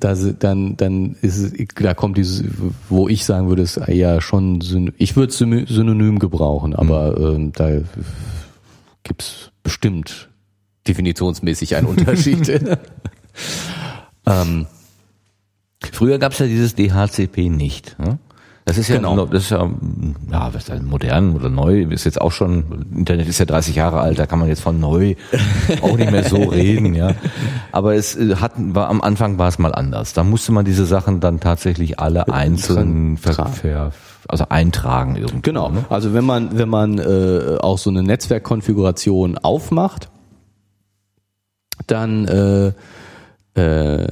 da, 0.00 0.14
si- 0.14 0.34
dann, 0.38 0.76
dann 0.76 1.16
ist 1.20 1.36
es, 1.38 1.52
da 1.74 1.94
kommt 1.94 2.16
dieses, 2.16 2.44
wo 2.88 3.08
ich 3.08 3.24
sagen 3.24 3.48
würde, 3.48 3.62
es 3.62 3.76
eher 3.76 4.20
schon, 4.20 4.60
ich 4.98 5.16
würde 5.16 5.32
es 5.32 5.40
syno- 5.40 5.66
synonym 5.70 6.20
gebrauchen, 6.20 6.74
aber 6.76 7.18
ähm, 7.18 7.50
da 7.52 7.80
gibt's 9.02 9.50
bestimmt 9.64 10.28
definitionsmäßig 10.86 11.74
einen 11.74 11.88
Unterschied. 11.88 12.48
ähm, 14.26 14.66
Früher 15.92 16.18
gab 16.18 16.32
es 16.32 16.38
ja 16.38 16.46
dieses 16.46 16.74
DHCP 16.76 17.48
nicht. 17.50 17.98
Ne? 17.98 18.18
Das 18.66 18.78
ist 18.78 18.88
ja, 18.88 18.96
Genau. 18.96 19.26
das 19.26 19.44
ist 19.44 19.50
ja, 19.50 19.70
ja, 20.32 20.52
was 20.52 20.68
ist 20.68 20.82
modern 20.82 21.36
oder 21.36 21.48
neu, 21.48 21.82
ist 21.82 22.02
jetzt 22.04 22.20
auch 22.20 22.32
schon, 22.32 22.84
Internet 22.92 23.28
ist 23.28 23.38
ja 23.38 23.44
30 23.44 23.76
Jahre 23.76 24.00
alt, 24.00 24.18
da 24.18 24.26
kann 24.26 24.40
man 24.40 24.48
jetzt 24.48 24.60
von 24.60 24.80
neu 24.80 25.14
auch 25.82 25.96
nicht 25.96 26.10
mehr 26.10 26.24
so 26.24 26.36
reden, 26.42 26.92
ja. 26.94 27.14
Aber 27.70 27.94
es 27.94 28.16
äh, 28.16 28.34
hat, 28.34 28.54
war, 28.56 28.88
am 28.88 29.02
Anfang 29.02 29.38
war 29.38 29.46
es 29.46 29.60
mal 29.60 29.72
anders. 29.72 30.14
Da 30.14 30.24
musste 30.24 30.50
man 30.50 30.64
diese 30.64 30.84
Sachen 30.84 31.20
dann 31.20 31.38
tatsächlich 31.38 32.00
alle 32.00 32.26
einzeln 32.26 33.18
ver, 33.18 33.46
ver, 33.46 33.92
also 34.26 34.46
eintragen 34.48 35.14
irgendwie. 35.14 35.42
Genau. 35.42 35.70
Ne? 35.70 35.84
Also 35.88 36.12
wenn 36.12 36.24
man 36.24 36.58
wenn 36.58 36.68
man 36.68 36.98
äh, 36.98 37.58
auch 37.60 37.78
so 37.78 37.90
eine 37.90 38.02
Netzwerkkonfiguration 38.02 39.38
aufmacht, 39.38 40.08
dann 41.86 42.26
äh, 42.26 42.72
äh, 43.54 44.08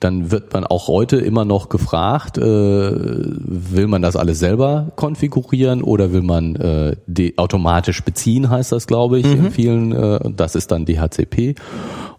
dann 0.00 0.30
wird 0.30 0.52
man 0.52 0.64
auch 0.64 0.88
heute 0.88 1.16
immer 1.16 1.44
noch 1.44 1.68
gefragt, 1.68 2.38
äh, 2.38 2.42
will 2.42 3.86
man 3.86 4.02
das 4.02 4.16
alles 4.16 4.38
selber 4.38 4.92
konfigurieren 4.96 5.82
oder 5.82 6.12
will 6.12 6.22
man 6.22 6.56
äh, 6.56 6.96
automatisch 7.36 8.02
beziehen, 8.02 8.50
heißt 8.50 8.72
das, 8.72 8.86
glaube 8.86 9.18
ich, 9.18 9.26
in 9.26 9.50
vielen, 9.50 9.92
äh, 9.92 10.30
das 10.34 10.54
ist 10.54 10.70
dann 10.70 10.84
DHCP. 10.84 11.54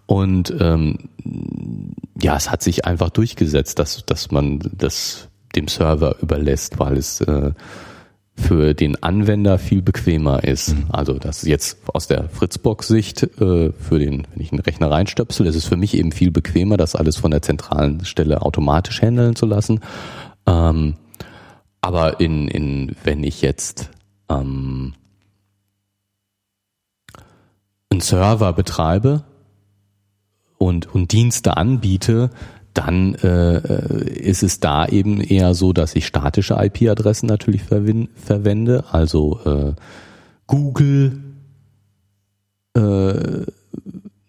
Und 0.06 0.54
ähm, 0.60 0.98
ja, 2.22 2.36
es 2.36 2.52
hat 2.52 2.62
sich 2.62 2.86
einfach 2.86 3.10
durchgesetzt, 3.10 3.80
dass, 3.80 4.06
dass 4.06 4.32
man 4.32 4.60
das 4.78 5.30
dem 5.56 5.68
Server 5.68 6.16
überlässt, 6.22 6.80
weil 6.80 6.98
es 6.98 7.22
äh, 7.22 7.52
für 8.38 8.74
den 8.74 9.02
Anwender 9.02 9.58
viel 9.58 9.82
bequemer 9.82 10.44
ist. 10.44 10.76
Also 10.90 11.14
das 11.14 11.44
jetzt 11.44 11.78
aus 11.88 12.08
der 12.08 12.30
Fritzbox-Sicht 12.30 13.24
äh, 13.24 13.72
für 13.72 14.00
den, 14.00 14.28
wenn 14.34 14.42
ich 14.42 14.52
einen 14.52 14.62
Rechner 14.62 14.92
reinstöpsel, 14.92 15.46
ist 15.48 15.56
es 15.56 15.66
für 15.66 15.78
mich 15.78 15.96
eben 15.96 16.12
viel 16.12 16.32
bequemer, 16.32 16.78
das 16.78 16.96
alles 16.96 17.16
von 17.16 17.32
der 17.32 17.42
zentralen 17.42 18.04
Stelle 18.04 18.42
automatisch 18.42 19.02
handeln 19.02 19.36
zu 19.36 19.46
lassen. 19.46 19.80
Ähm, 20.46 20.96
aber 21.82 22.20
in, 22.20 22.48
in, 22.48 22.96
wenn 23.04 23.24
ich 23.24 23.42
jetzt 23.42 23.90
ähm, 24.30 24.94
einen 27.90 28.02
Server 28.02 28.52
betreibe 28.54 29.24
und, 30.58 30.94
und 30.94 31.12
Dienste 31.12 31.58
anbiete, 31.58 32.32
dann 32.78 33.16
äh, 33.16 34.10
ist 34.20 34.44
es 34.44 34.60
da 34.60 34.86
eben 34.88 35.22
eher 35.22 35.54
so, 35.54 35.74
dass 35.74 35.96
ich 35.96 36.06
statische 36.06 36.56
IP-Adressen 36.60 37.28
natürlich 37.28 37.64
verwende, 37.64 38.84
also 38.92 39.40
äh, 39.46 39.74
Google, 40.46 41.24
äh, 42.76 43.46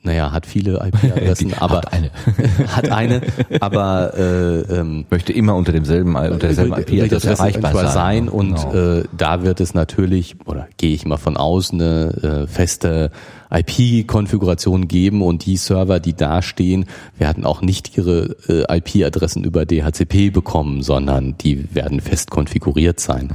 naja, 0.06 0.32
hat 0.32 0.46
viele 0.46 0.80
IP-Adressen, 0.86 1.52
aber 1.58 1.76
hat 1.76 1.92
eine. 1.92 2.10
hat 2.68 2.90
eine, 2.90 3.20
aber 3.60 4.14
äh, 4.16 4.60
ähm, 4.60 5.04
Möchte 5.10 5.32
immer 5.32 5.54
unter 5.54 5.72
demselben, 5.72 6.16
unter 6.16 6.38
derselben 6.38 6.72
IP-Adresse 6.72 7.30
erreichbar 7.30 7.74
sein. 7.74 7.92
sein 7.92 8.28
und 8.28 8.54
Genau. 8.56 8.74
äh, 8.74 9.04
da 9.16 9.42
wird 9.42 9.60
es 9.60 9.74
natürlich, 9.74 10.36
oder 10.46 10.68
gehe 10.76 10.94
ich 10.94 11.04
mal 11.04 11.16
von 11.16 11.36
aus, 11.36 11.72
eine 11.72 12.46
äh, 12.46 12.46
feste 12.46 13.10
IP-Konfiguration 13.50 14.88
geben 14.88 15.22
und 15.22 15.46
die 15.46 15.56
Server, 15.56 16.00
die 16.00 16.14
da 16.14 16.42
stehen, 16.42 16.86
werden 17.18 17.44
auch 17.44 17.62
nicht 17.62 17.96
ihre 17.96 18.36
äh, 18.48 18.76
IP-Adressen 18.78 19.44
über 19.44 19.66
DHCP 19.66 20.30
bekommen, 20.32 20.82
sondern 20.82 21.36
die 21.38 21.74
werden 21.74 22.00
fest 22.00 22.30
konfiguriert 22.30 23.00
sein. 23.00 23.30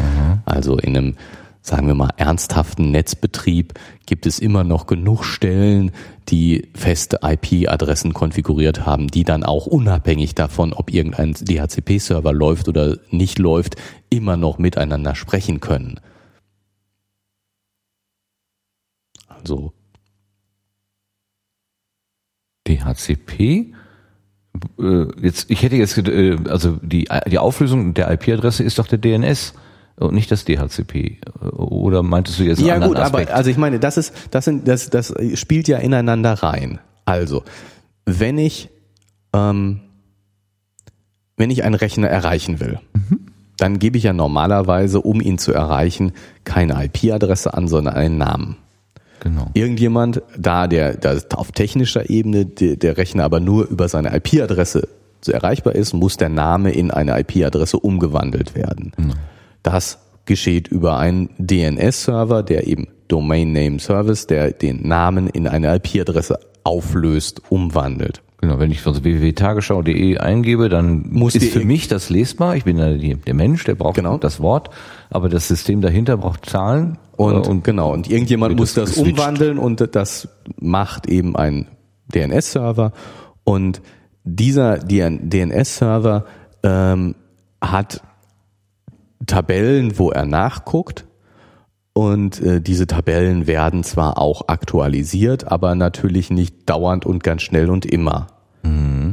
Also 0.46 0.78
in 0.78 0.98
einem 0.98 1.16
sagen 1.62 1.88
wir 1.88 1.96
mal, 1.96 2.10
ernsthaften 2.18 2.92
Netzbetrieb 2.92 3.74
gibt 4.06 4.26
es 4.26 4.40
immer 4.40 4.64
noch 4.64 4.88
genug 4.88 5.24
Stellen, 5.24 5.92
die 6.30 6.70
feste 6.74 7.20
IP-Adressen 7.22 8.14
konfiguriert 8.14 8.86
haben, 8.86 9.08
die 9.08 9.24
dann 9.24 9.44
auch 9.44 9.68
unabhängig 9.68 10.34
davon, 10.34 10.74
ob 10.74 10.92
irgendein 10.92 11.34
DHCP-Server 11.34 12.34
läuft 12.34 12.68
oder 12.68 12.98
nicht 13.12 13.38
läuft, 13.38 13.76
immer 14.10 14.38
noch 14.38 14.58
miteinander 14.58 15.14
sprechen 15.14 15.60
können. 15.60 16.00
Also 19.28 19.74
DHCP? 22.68 23.74
Äh, 24.80 25.06
Jetzt, 25.22 25.50
ich 25.50 25.62
hätte 25.62 25.76
jetzt, 25.76 25.98
äh, 25.98 26.38
also 26.50 26.78
die, 26.82 27.08
die 27.28 27.38
Auflösung 27.40 27.94
der 27.94 28.12
IP-Adresse 28.12 28.64
ist 28.64 28.80
doch 28.80 28.88
der 28.88 28.98
DNS 28.98 29.54
und 30.02 30.14
nicht 30.14 30.32
das 30.32 30.46
DHCP. 30.46 31.20
Oder 31.58 32.04
meintest 32.04 32.40
du 32.40 32.44
jetzt 32.44 32.60
einen 32.60 32.68
Ja 32.68 32.74
anderen 32.76 32.94
gut, 32.94 33.02
Aspekt? 33.02 33.30
aber 33.30 33.38
also 33.38 33.50
ich 33.50 33.58
meine, 33.58 33.80
das 33.80 33.98
ist, 33.98 34.14
das 34.32 34.46
sind, 34.46 34.68
das, 34.68 34.90
das 34.90 35.14
spielt 35.36 35.68
ja 35.68 35.78
ineinander 35.78 36.34
rein. 36.34 36.80
Also, 37.06 37.44
wenn 38.06 38.38
ich, 38.38 38.70
ähm, 39.34 39.82
wenn 41.38 41.50
ich 41.50 41.64
einen 41.64 41.76
Rechner 41.76 42.08
erreichen 42.08 42.60
will, 42.60 42.80
dann 43.58 43.80
gebe 43.80 43.98
ich 43.98 44.04
ja 44.04 44.14
normalerweise, 44.14 45.02
um 45.02 45.22
ihn 45.22 45.38
zu 45.38 45.54
erreichen, 45.54 46.14
keine 46.44 46.84
IP-Adresse 46.86 47.54
an, 47.54 47.68
sondern 47.68 47.96
einen 47.96 48.18
Namen. 48.18 48.58
genau. 49.20 49.48
Irgendjemand, 49.54 50.22
da 50.38 50.68
der, 50.68 50.96
da 50.96 51.18
auf 51.36 51.52
technischer 51.52 52.10
Ebene 52.10 52.46
der, 52.46 52.76
der 52.76 52.98
Rechner 52.98 53.24
aber 53.24 53.40
nur 53.40 53.68
über 53.68 53.88
seine 53.88 54.16
IP-Adresse 54.16 54.88
so 55.24 55.32
erreichbar 55.32 55.76
ist, 55.76 55.94
muss 55.94 56.18
der 56.18 56.30
Name 56.30 56.72
in 56.72 56.90
eine 56.90 57.20
IP-Adresse 57.20 57.80
umgewandelt 57.80 58.56
werden. 58.56 58.92
Das 59.64 60.00
geschieht 60.26 60.68
über 60.68 60.98
einen 60.98 61.30
DNS-Server, 61.38 62.44
der 62.44 62.68
eben 62.68 62.88
Domain 63.08 63.52
Name 63.52 63.80
Service, 63.80 64.28
der 64.28 64.52
den 64.52 64.88
Namen 64.88 65.28
in 65.28 65.48
eine 65.48 65.76
IP-Adresse 65.76 66.40
auflöst, 66.64 67.42
umwandelt. 67.50 68.22
Genau, 68.40 68.58
wenn 68.58 68.72
ich 68.72 68.82
von 68.82 69.04
www.tagesschau.de 69.04 70.18
eingebe, 70.18 70.68
dann 70.68 71.06
Muss 71.12 71.36
ist 71.36 71.54
für 71.54 71.64
mich 71.64 71.88
das 71.88 72.10
lesbar. 72.10 72.56
Ich 72.56 72.64
bin 72.64 72.78
ja 72.80 72.94
die, 72.94 73.16
der 73.16 73.36
Mensch, 73.36 73.64
der 73.66 73.76
braucht 73.76 73.96
Genau. 73.96 74.18
das 74.18 74.40
Wort, 74.40 74.72
aber 75.12 75.30
das 75.30 75.48
System 75.48 75.82
dahinter 75.82 76.18
braucht 76.18 76.48
Zahlen 76.48 76.98
Und, 77.18 77.46
äh, 77.46 77.50
und 77.50 77.64
genau, 77.64 77.94
und 77.94 78.10
irgendjemand 78.10 78.58
muss 78.58 78.74
das 78.74 78.96
das 78.96 78.98
umwandeln 78.98 79.60
und 79.60 79.96
das 79.96 80.28
macht 80.60 81.08
eben 81.08 81.36
ein 81.36 81.68
DNS-Server. 82.16 82.94
Und 83.44 83.82
dieser 84.24 84.80
DNS-Server 84.80 86.26
ähm, 86.64 87.16
hat 87.62 88.02
Tabellen, 89.32 89.98
wo 89.98 90.12
er 90.12 90.26
nachguckt. 90.26 91.06
Und 91.94 92.42
äh, 92.42 92.62
diese 92.62 92.88
Tabellen 92.88 93.48
werden 93.48 93.84
zwar 93.84 94.18
auch 94.18 94.48
aktualisiert, 94.48 95.52
aber 95.52 95.76
natürlich 95.76 96.30
nicht 96.30 96.70
dauernd 96.70 97.06
und 97.06 97.24
ganz 97.24 97.42
schnell 97.42 97.70
und 97.70 97.86
immer. 97.86 98.28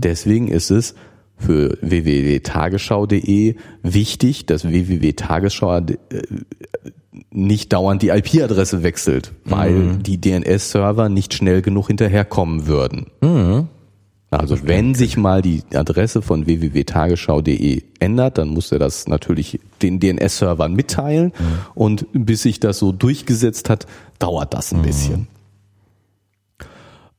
Deswegen 0.00 0.48
ist 0.48 0.70
es 0.70 0.94
für 1.36 1.78
www.tagesschau.de 1.80 3.54
wichtig, 3.82 4.46
dass 4.46 4.68
www.tagesschau 4.68 5.78
äh, 5.78 5.96
nicht 7.30 7.72
dauernd 7.72 8.02
die 8.02 8.08
IP-Adresse 8.08 8.82
wechselt, 8.82 9.32
weil 9.44 9.96
die 9.98 10.20
DNS-Server 10.20 11.08
nicht 11.08 11.34
schnell 11.34 11.62
genug 11.62 11.88
hinterherkommen 11.88 12.66
würden. 12.66 13.06
Also 14.30 14.58
wenn 14.64 14.94
sich 14.94 15.16
mal 15.16 15.40
die 15.40 15.62
Adresse 15.72 16.20
von 16.20 16.44
www.tagesschau.de 16.44 17.82
ändert, 17.98 18.36
dann 18.36 18.48
muss 18.48 18.70
er 18.72 18.78
das 18.78 19.08
natürlich 19.08 19.58
den 19.80 20.00
DNS-Servern 20.00 20.74
mitteilen. 20.74 21.32
Und 21.74 22.06
bis 22.12 22.42
sich 22.42 22.60
das 22.60 22.78
so 22.78 22.92
durchgesetzt 22.92 23.70
hat, 23.70 23.86
dauert 24.18 24.52
das 24.52 24.72
ein 24.72 24.82
bisschen. 24.82 25.28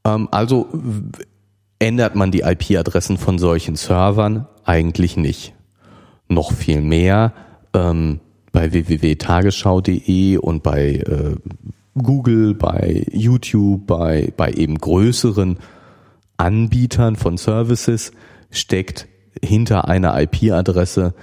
Ähm, 0.05 0.27
also 0.31 0.67
ändert 1.79 2.15
man 2.15 2.31
die 2.31 2.41
IP-Adressen 2.41 3.17
von 3.17 3.39
solchen 3.39 3.75
Servern? 3.75 4.47
Eigentlich 4.63 5.17
nicht. 5.17 5.53
Noch 6.27 6.53
viel 6.53 6.81
mehr. 6.81 7.33
Ähm, 7.73 8.19
bei 8.51 8.71
www.tagesschau.de 8.71 10.37
und 10.37 10.61
bei 10.61 10.95
äh, 10.95 11.35
Google, 11.95 12.53
bei 12.53 13.05
YouTube, 13.11 13.87
bei, 13.87 14.31
bei 14.37 14.51
eben 14.51 14.77
größeren 14.77 15.57
Anbietern 16.39 17.15
von 17.15 17.37
Services 17.37 18.11
steckt 18.51 19.07
hinter 19.43 19.87
einer 19.87 20.19
IP-Adresse 20.19 21.13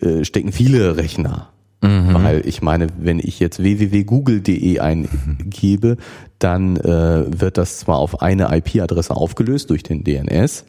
äh, 0.00 0.24
stecken 0.24 0.52
viele 0.52 0.96
Rechner. 0.96 1.50
Weil 2.14 2.46
ich 2.46 2.62
meine, 2.62 2.86
wenn 2.98 3.18
ich 3.18 3.40
jetzt 3.40 3.62
www.google.de 3.62 4.80
eingebe, 4.80 5.98
dann 6.38 6.76
äh, 6.76 7.40
wird 7.40 7.58
das 7.58 7.78
zwar 7.78 7.98
auf 7.98 8.22
eine 8.22 8.48
IP-Adresse 8.56 9.14
aufgelöst 9.14 9.68
durch 9.68 9.82
den 9.82 10.02
DNS, 10.02 10.64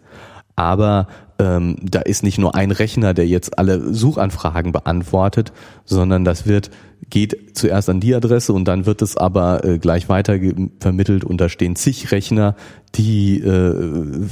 aber 0.56 1.08
ähm, 1.38 1.76
da 1.82 2.00
ist 2.00 2.24
nicht 2.24 2.38
nur 2.38 2.56
ein 2.56 2.72
Rechner, 2.72 3.14
der 3.14 3.28
jetzt 3.28 3.60
alle 3.60 3.94
Suchanfragen 3.94 4.72
beantwortet, 4.72 5.52
sondern 5.84 6.24
das 6.24 6.48
wird 6.48 6.72
geht 7.10 7.56
zuerst 7.58 7.90
an 7.90 8.00
die 8.00 8.16
Adresse 8.16 8.54
und 8.54 8.66
dann 8.66 8.86
wird 8.86 9.02
es 9.02 9.18
aber 9.18 9.64
äh, 9.64 9.78
gleich 9.78 10.10
weiter 10.10 10.40
vermittelt 10.80 11.24
und 11.24 11.40
da 11.40 11.50
stehen 11.50 11.76
zig 11.76 12.12
Rechner, 12.12 12.56
die 12.96 13.40
äh, 13.42 14.28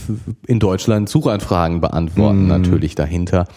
in 0.48 0.60
Deutschland 0.60 1.10
Suchanfragen 1.10 1.82
beantworten 1.82 2.48
natürlich 2.48 2.96
dahinter. 2.96 3.48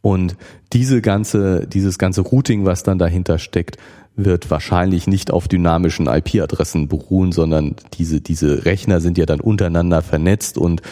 Und 0.00 0.36
diese 0.72 1.00
ganze, 1.00 1.66
dieses 1.66 1.98
ganze 1.98 2.20
Routing, 2.20 2.64
was 2.64 2.82
dann 2.82 2.98
dahinter 2.98 3.38
steckt, 3.38 3.78
wird 4.16 4.50
wahrscheinlich 4.50 5.06
nicht 5.06 5.30
auf 5.30 5.48
dynamischen 5.48 6.08
IP-Adressen 6.08 6.88
beruhen, 6.88 7.32
sondern 7.32 7.76
diese, 7.94 8.20
diese 8.20 8.64
Rechner 8.64 9.00
sind 9.00 9.16
ja 9.16 9.26
dann 9.26 9.40
untereinander 9.40 10.02
vernetzt 10.02 10.58
und 10.58 10.82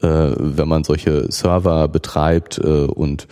wenn 0.00 0.68
man 0.68 0.84
solche 0.84 1.30
Server 1.32 1.88
betreibt 1.88 2.58
äh, 2.58 2.84
und 2.84 3.26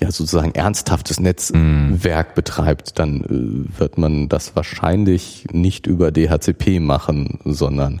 ja 0.00 0.10
sozusagen 0.10 0.52
ernsthaftes 0.52 1.20
Netzwerk 1.20 2.34
betreibt, 2.34 2.98
dann 2.98 3.24
äh, 3.24 3.78
wird 3.78 3.98
man 3.98 4.28
das 4.28 4.54
wahrscheinlich 4.56 5.46
nicht 5.52 5.86
über 5.86 6.10
DHCP 6.10 6.80
machen, 6.80 7.38
sondern 7.44 8.00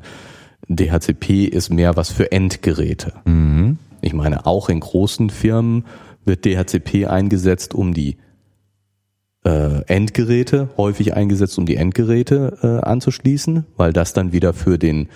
DHCP 0.68 1.44
ist 1.46 1.70
mehr 1.70 1.96
was 1.96 2.10
für 2.10 2.30
Endgeräte. 2.30 3.14
Ich 4.00 4.12
meine, 4.12 4.46
auch 4.46 4.68
in 4.68 4.80
großen 4.80 5.30
Firmen 5.30 5.84
wird 6.24 6.44
DHCP 6.44 7.06
eingesetzt, 7.06 7.74
um 7.74 7.94
die 7.94 8.18
äh, 9.44 9.82
Endgeräte, 9.86 10.68
häufig 10.76 11.14
eingesetzt, 11.14 11.58
um 11.58 11.66
die 11.66 11.76
Endgeräte 11.76 12.58
äh, 12.62 12.86
anzuschließen, 12.86 13.64
weil 13.76 13.92
das 13.92 14.12
dann 14.12 14.32
wieder 14.32 14.52
für 14.52 14.78
den 14.78 15.08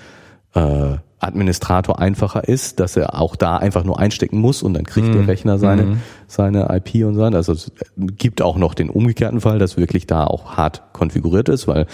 äh, 0.54 0.96
Administrator 1.22 1.98
einfacher 2.00 2.48
ist, 2.48 2.80
dass 2.80 2.96
er 2.96 3.20
auch 3.20 3.36
da 3.36 3.56
einfach 3.56 3.84
nur 3.84 3.98
einstecken 3.98 4.38
muss 4.40 4.62
und 4.62 4.74
dann 4.74 4.84
kriegt 4.84 5.14
der 5.14 5.26
Rechner 5.28 5.58
seine, 5.58 5.82
Mhm. 5.84 6.00
seine 6.26 6.68
IP 6.74 7.04
und 7.06 7.14
so. 7.14 7.22
Also 7.22 7.52
es 7.52 7.72
gibt 7.96 8.42
auch 8.42 8.56
noch 8.56 8.74
den 8.74 8.90
umgekehrten 8.90 9.40
Fall, 9.40 9.58
dass 9.58 9.76
wirklich 9.76 10.06
da 10.06 10.24
auch 10.24 10.56
hart 10.56 10.82
konfiguriert 10.92 11.48
ist, 11.48 11.68
weil 11.68 11.86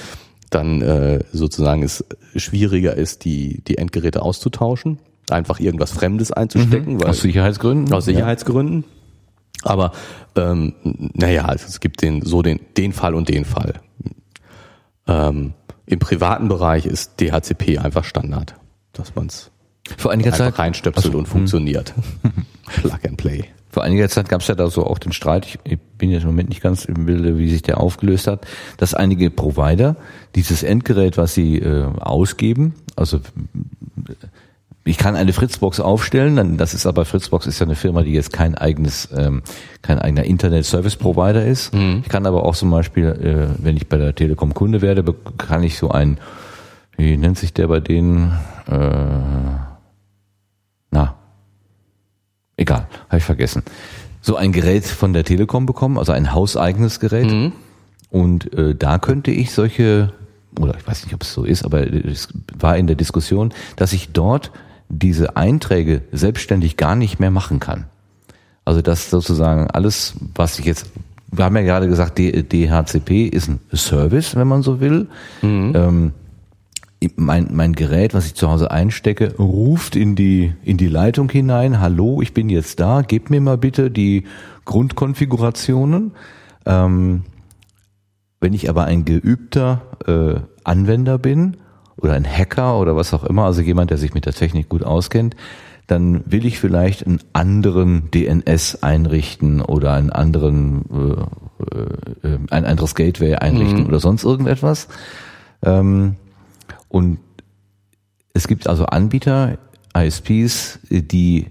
dann 0.50 0.80
äh, 0.80 1.20
sozusagen 1.32 1.82
es 1.82 2.04
schwieriger 2.36 2.94
ist, 2.94 3.24
die, 3.24 3.62
die 3.64 3.76
Endgeräte 3.78 4.22
auszutauschen, 4.22 4.98
einfach 5.28 5.60
irgendwas 5.60 5.90
Fremdes 5.92 6.32
einzustecken, 6.32 6.98
weil 7.00 7.10
Aus 7.10 7.20
Sicherheitsgründen? 7.20 7.92
aus 7.92 8.06
Sicherheitsgründen. 8.06 8.84
Aber 9.62 9.92
ähm, 10.36 10.72
naja, 11.14 11.44
also 11.44 11.66
es 11.66 11.80
gibt 11.80 12.00
den 12.00 12.22
so 12.22 12.42
den 12.42 12.60
den 12.76 12.92
Fall 12.92 13.14
und 13.14 13.28
den 13.28 13.44
Fall. 13.44 13.74
Ähm, 15.06 15.52
Im 15.86 15.98
privaten 15.98 16.48
Bereich 16.48 16.86
ist 16.86 17.20
DHCP 17.20 17.78
einfach 17.78 18.04
Standard, 18.04 18.54
dass 18.98 19.14
man 19.14 19.26
es 19.26 19.50
Vor 19.96 20.10
einiger 20.10 20.32
einfach 20.32 20.46
Zeit, 20.46 20.58
reinstöpselt 20.58 21.14
und 21.14 21.26
funktioniert. 21.26 21.94
Plug 22.76 22.98
and 23.06 23.16
Play. 23.16 23.44
vor 23.70 23.82
einiger 23.82 24.08
Zeit 24.08 24.28
gab 24.28 24.42
es 24.42 24.48
ja 24.48 24.54
da 24.54 24.68
so 24.68 24.86
auch 24.86 24.98
den 24.98 25.12
Streit, 25.12 25.46
ich, 25.46 25.58
ich 25.64 25.78
bin 25.96 26.10
jetzt 26.10 26.22
im 26.22 26.28
Moment 26.28 26.50
nicht 26.50 26.60
ganz 26.60 26.84
im 26.84 27.06
Bilde, 27.06 27.38
wie 27.38 27.48
sich 27.48 27.62
der 27.62 27.80
aufgelöst 27.80 28.26
hat, 28.26 28.46
dass 28.76 28.92
einige 28.94 29.30
Provider 29.30 29.96
dieses 30.34 30.62
Endgerät, 30.62 31.16
was 31.16 31.34
sie 31.34 31.58
äh, 31.58 31.84
ausgeben, 32.00 32.74
also 32.96 33.20
ich 34.88 34.96
kann 34.96 35.16
eine 35.16 35.32
Fritzbox 35.32 35.80
aufstellen, 35.80 36.36
dann 36.36 36.56
das 36.56 36.72
ist 36.72 36.86
aber 36.86 37.04
Fritzbox 37.04 37.46
ist 37.46 37.58
ja 37.58 37.66
eine 37.66 37.74
Firma, 37.74 38.02
die 38.02 38.12
jetzt 38.12 38.32
kein 38.32 38.54
eigenes, 38.54 39.08
ähm, 39.14 39.42
kein 39.82 39.98
eigener 39.98 40.24
Internet 40.24 40.64
Service 40.64 40.96
Provider 40.96 41.44
ist. 41.44 41.72
Ich 42.02 42.08
kann 42.08 42.26
aber 42.26 42.44
auch 42.44 42.56
zum 42.56 42.70
Beispiel, 42.70 43.06
äh, 43.06 43.62
wenn 43.62 43.76
ich 43.76 43.88
bei 43.88 43.98
der 43.98 44.14
Telekom 44.14 44.54
Kunde 44.54 44.80
werde, 44.80 45.04
kann 45.36 45.62
ich 45.62 45.76
so 45.76 45.90
ein, 45.90 46.18
wie 46.98 47.16
nennt 47.16 47.38
sich 47.38 47.54
der 47.54 47.68
bei 47.68 47.80
denen? 47.80 48.32
Äh, 48.66 48.76
na, 50.90 51.14
egal, 52.56 52.86
habe 53.08 53.18
ich 53.18 53.24
vergessen. 53.24 53.62
So 54.20 54.36
ein 54.36 54.52
Gerät 54.52 54.84
von 54.84 55.12
der 55.14 55.24
Telekom 55.24 55.64
bekommen, 55.64 55.96
also 55.96 56.12
ein 56.12 56.34
hauseigenes 56.34 57.00
Gerät. 57.00 57.30
Und 58.10 58.52
äh, 58.52 58.74
da 58.74 58.98
könnte 58.98 59.30
ich 59.30 59.52
solche, 59.52 60.12
oder 60.58 60.74
ich 60.76 60.86
weiß 60.86 61.04
nicht, 61.04 61.14
ob 61.14 61.22
es 61.22 61.32
so 61.32 61.44
ist, 61.44 61.64
aber 61.64 61.86
es 61.86 62.28
war 62.58 62.76
in 62.76 62.86
der 62.86 62.96
Diskussion, 62.96 63.54
dass 63.76 63.92
ich 63.92 64.10
dort 64.12 64.50
diese 64.88 65.36
Einträge 65.36 66.02
selbstständig 66.12 66.76
gar 66.76 66.96
nicht 66.96 67.20
mehr 67.20 67.30
machen 67.30 67.60
kann. 67.60 67.84
Also 68.64 68.82
dass 68.82 69.08
sozusagen 69.08 69.70
alles, 69.70 70.14
was 70.34 70.58
ich 70.58 70.64
jetzt, 70.64 70.90
wir 71.30 71.44
haben 71.44 71.56
ja 71.56 71.62
gerade 71.62 71.88
gesagt, 71.88 72.18
DHCP 72.18 73.28
ist 73.28 73.48
ein 73.48 73.60
Service, 73.72 74.34
wenn 74.34 74.48
man 74.48 74.62
so 74.62 74.80
will. 74.80 75.06
Ähm, 75.74 76.12
mein, 77.16 77.48
mein 77.52 77.74
Gerät, 77.74 78.14
was 78.14 78.26
ich 78.26 78.34
zu 78.34 78.50
Hause 78.50 78.70
einstecke, 78.70 79.36
ruft 79.38 79.94
in 79.94 80.16
die, 80.16 80.52
in 80.64 80.76
die 80.76 80.88
Leitung 80.88 81.30
hinein, 81.30 81.80
hallo, 81.80 82.20
ich 82.22 82.34
bin 82.34 82.48
jetzt 82.48 82.80
da, 82.80 83.02
gib 83.02 83.30
mir 83.30 83.40
mal 83.40 83.58
bitte 83.58 83.90
die 83.90 84.24
Grundkonfigurationen. 84.64 86.12
Ähm, 86.66 87.22
wenn 88.40 88.52
ich 88.52 88.68
aber 88.68 88.84
ein 88.84 89.04
geübter 89.04 89.82
äh, 90.06 90.40
Anwender 90.64 91.18
bin 91.18 91.56
oder 91.96 92.14
ein 92.14 92.26
Hacker 92.26 92.78
oder 92.78 92.96
was 92.96 93.14
auch 93.14 93.24
immer, 93.24 93.44
also 93.44 93.62
jemand, 93.62 93.90
der 93.90 93.98
sich 93.98 94.14
mit 94.14 94.26
der 94.26 94.32
Technik 94.32 94.68
gut 94.68 94.82
auskennt, 94.82 95.36
dann 95.86 96.22
will 96.26 96.44
ich 96.44 96.60
vielleicht 96.60 97.06
einen 97.06 97.20
anderen 97.32 98.10
DNS 98.10 98.82
einrichten 98.82 99.60
oder 99.62 99.94
einen 99.94 100.10
anderen 100.10 100.84
äh, 100.90 102.26
äh, 102.26 102.38
ein 102.50 102.64
anderes 102.66 102.94
Gateway 102.94 103.36
einrichten 103.36 103.86
oder 103.86 103.98
sonst 103.98 104.24
irgendetwas. 104.24 104.88
Ähm, 105.62 106.16
und 106.88 107.18
es 108.34 108.46
gibt 108.48 108.66
also 108.68 108.86
Anbieter, 108.86 109.58
ISPs, 109.96 110.78
die 110.90 111.46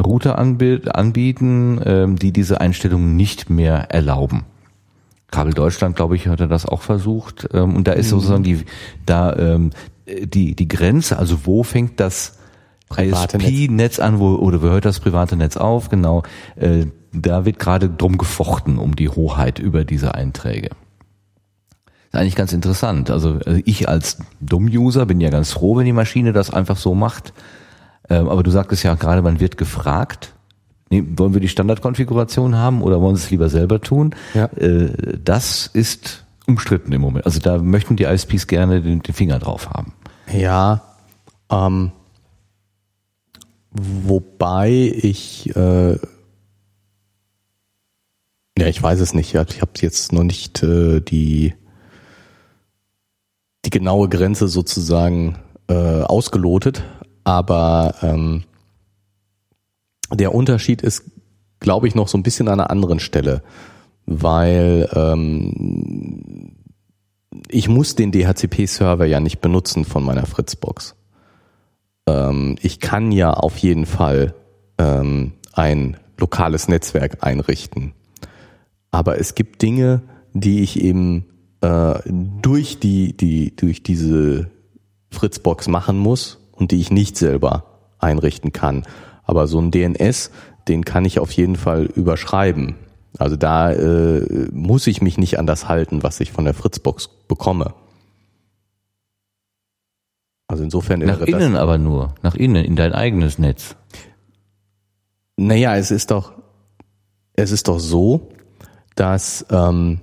Router 0.00 0.38
anbiet- 0.38 0.88
anbieten, 0.88 1.80
ähm, 1.84 2.16
die 2.16 2.32
diese 2.32 2.60
Einstellungen 2.60 3.16
nicht 3.16 3.50
mehr 3.50 3.90
erlauben. 3.90 4.44
Kabel 5.30 5.52
Deutschland, 5.52 5.96
glaube 5.96 6.16
ich, 6.16 6.28
hatte 6.28 6.48
das 6.48 6.64
auch 6.64 6.82
versucht. 6.82 7.48
Ähm, 7.52 7.76
Und 7.76 7.88
da 7.88 7.92
ist 7.92 8.08
sozusagen 8.08 8.44
die, 8.44 8.64
da 9.04 9.36
ähm, 9.36 9.70
die, 10.06 10.54
die 10.54 10.68
Grenze, 10.68 11.18
also 11.18 11.44
wo 11.44 11.62
fängt 11.62 12.00
das 12.00 12.38
ISP-Netz 12.96 13.98
an, 13.98 14.18
wo, 14.18 14.36
oder 14.36 14.62
wo 14.62 14.66
hört 14.66 14.84
das 14.84 15.00
private 15.00 15.36
Netz 15.36 15.56
auf? 15.56 15.90
Genau, 15.90 16.22
äh, 16.56 16.86
da 17.12 17.44
wird 17.44 17.58
gerade 17.58 17.90
drum 17.90 18.16
gefochten, 18.16 18.78
um 18.78 18.96
die 18.96 19.08
Hoheit 19.08 19.58
über 19.58 19.84
diese 19.84 20.14
Einträge. 20.14 20.70
Eigentlich 22.18 22.36
ganz 22.36 22.52
interessant. 22.52 23.10
Also 23.10 23.38
äh, 23.40 23.62
ich 23.64 23.88
als 23.88 24.18
Dumm-User 24.40 25.06
bin 25.06 25.20
ja 25.20 25.30
ganz 25.30 25.52
froh, 25.52 25.76
wenn 25.76 25.86
die 25.86 25.92
Maschine 25.92 26.32
das 26.32 26.50
einfach 26.50 26.76
so 26.76 26.94
macht. 26.94 27.32
Ähm, 28.10 28.28
Aber 28.28 28.42
du 28.42 28.50
sagtest 28.50 28.82
ja 28.82 28.94
gerade, 28.94 29.22
man 29.22 29.40
wird 29.40 29.56
gefragt. 29.56 30.34
Nee, 30.90 31.04
wollen 31.16 31.34
wir 31.34 31.40
die 31.40 31.48
Standardkonfiguration 31.48 32.56
haben 32.56 32.80
oder 32.82 33.00
wollen 33.00 33.16
sie 33.16 33.24
es 33.24 33.30
lieber 33.30 33.48
selber 33.50 33.80
tun? 33.80 34.14
Ja. 34.34 34.46
Äh, 34.56 35.18
Das 35.22 35.66
ist 35.66 36.24
umstritten 36.46 36.92
im 36.92 37.00
Moment. 37.02 37.26
Also 37.26 37.40
da 37.40 37.58
möchten 37.58 37.96
die 37.96 38.04
ISPs 38.04 38.46
gerne 38.46 38.80
den, 38.80 39.00
den 39.02 39.14
Finger 39.14 39.38
drauf 39.38 39.68
haben. 39.70 39.92
Ja, 40.32 40.82
ähm, 41.50 41.92
wobei 43.70 44.70
ich, 44.70 45.54
äh, 45.56 45.92
ja, 48.58 48.66
ich 48.66 48.82
weiß 48.82 49.00
es 49.00 49.14
nicht. 49.14 49.34
Ich 49.34 49.60
habe 49.60 49.70
jetzt 49.80 50.12
noch 50.12 50.24
nicht 50.24 50.62
äh, 50.62 51.00
die 51.00 51.54
die 53.64 53.70
genaue 53.70 54.08
Grenze 54.08 54.48
sozusagen 54.48 55.38
äh, 55.68 56.02
ausgelotet, 56.02 56.84
aber 57.24 57.94
ähm, 58.02 58.44
der 60.12 60.34
Unterschied 60.34 60.82
ist, 60.82 61.04
glaube 61.60 61.88
ich, 61.88 61.94
noch 61.94 62.08
so 62.08 62.16
ein 62.16 62.22
bisschen 62.22 62.48
an 62.48 62.60
einer 62.60 62.70
anderen 62.70 63.00
Stelle, 63.00 63.42
weil 64.06 64.88
ähm, 64.94 66.52
ich 67.48 67.68
muss 67.68 67.94
den 67.94 68.12
DHCP-Server 68.12 69.04
ja 69.04 69.20
nicht 69.20 69.40
benutzen 69.40 69.84
von 69.84 70.04
meiner 70.04 70.26
Fritzbox. 70.26 70.94
Ähm, 72.06 72.56
ich 72.62 72.80
kann 72.80 73.12
ja 73.12 73.32
auf 73.32 73.58
jeden 73.58 73.86
Fall 73.86 74.34
ähm, 74.78 75.32
ein 75.52 75.96
lokales 76.18 76.68
Netzwerk 76.68 77.18
einrichten. 77.20 77.92
Aber 78.90 79.20
es 79.20 79.34
gibt 79.34 79.62
Dinge, 79.62 80.02
die 80.32 80.62
ich 80.62 80.80
eben 80.80 81.26
äh, 81.60 82.00
durch 82.06 82.78
die, 82.78 83.16
die, 83.16 83.54
durch 83.54 83.82
diese 83.82 84.50
Fritzbox 85.10 85.68
machen 85.68 85.98
muss 85.98 86.38
und 86.52 86.70
die 86.70 86.80
ich 86.80 86.90
nicht 86.90 87.16
selber 87.16 87.64
einrichten 87.98 88.52
kann. 88.52 88.84
Aber 89.24 89.46
so 89.46 89.60
ein 89.60 89.70
DNS, 89.70 90.30
den 90.68 90.84
kann 90.84 91.04
ich 91.04 91.18
auf 91.18 91.32
jeden 91.32 91.56
Fall 91.56 91.84
überschreiben. 91.84 92.76
Also 93.18 93.36
da 93.36 93.72
äh, 93.72 94.48
muss 94.52 94.86
ich 94.86 95.02
mich 95.02 95.18
nicht 95.18 95.38
an 95.38 95.46
das 95.46 95.68
halten, 95.68 96.02
was 96.02 96.20
ich 96.20 96.30
von 96.30 96.44
der 96.44 96.54
Fritzbox 96.54 97.08
bekomme. 97.26 97.74
Also 100.46 100.64
insofern 100.64 101.00
Nach 101.00 101.20
innen 101.20 101.56
aber 101.56 101.76
nur, 101.76 102.14
nach 102.22 102.34
innen, 102.34 102.64
in 102.64 102.76
dein 102.76 102.94
eigenes 102.94 103.38
Netz. 103.38 103.76
Naja, 105.36 105.76
es 105.76 105.90
ist 105.90 106.10
doch, 106.10 106.32
es 107.34 107.52
ist 107.52 107.68
doch 107.68 107.78
so, 107.78 108.30
dass 108.94 109.44
ähm, 109.50 110.00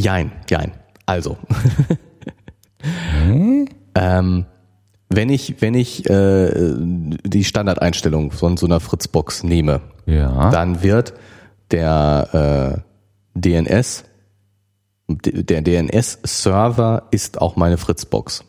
Jein, 0.00 0.32
jein. 0.48 0.72
Also. 1.06 1.36
ähm, 3.94 4.46
wenn 5.08 5.28
ich, 5.28 5.60
wenn 5.60 5.74
ich 5.74 6.08
äh, 6.08 6.74
die 6.78 7.44
Standardeinstellung 7.44 8.30
von 8.30 8.56
so 8.56 8.66
einer 8.66 8.80
Fritzbox 8.80 9.42
nehme, 9.42 9.80
Ja. 10.06 10.50
dann 10.50 10.82
wird 10.82 11.14
der 11.70 12.82
äh, 13.34 13.38
DNS, 13.38 14.04
der 15.08 15.62
DNS-Server 15.62 17.08
ist 17.10 17.40
auch 17.40 17.56
meine 17.56 17.76
Fritzbox. 17.78 18.44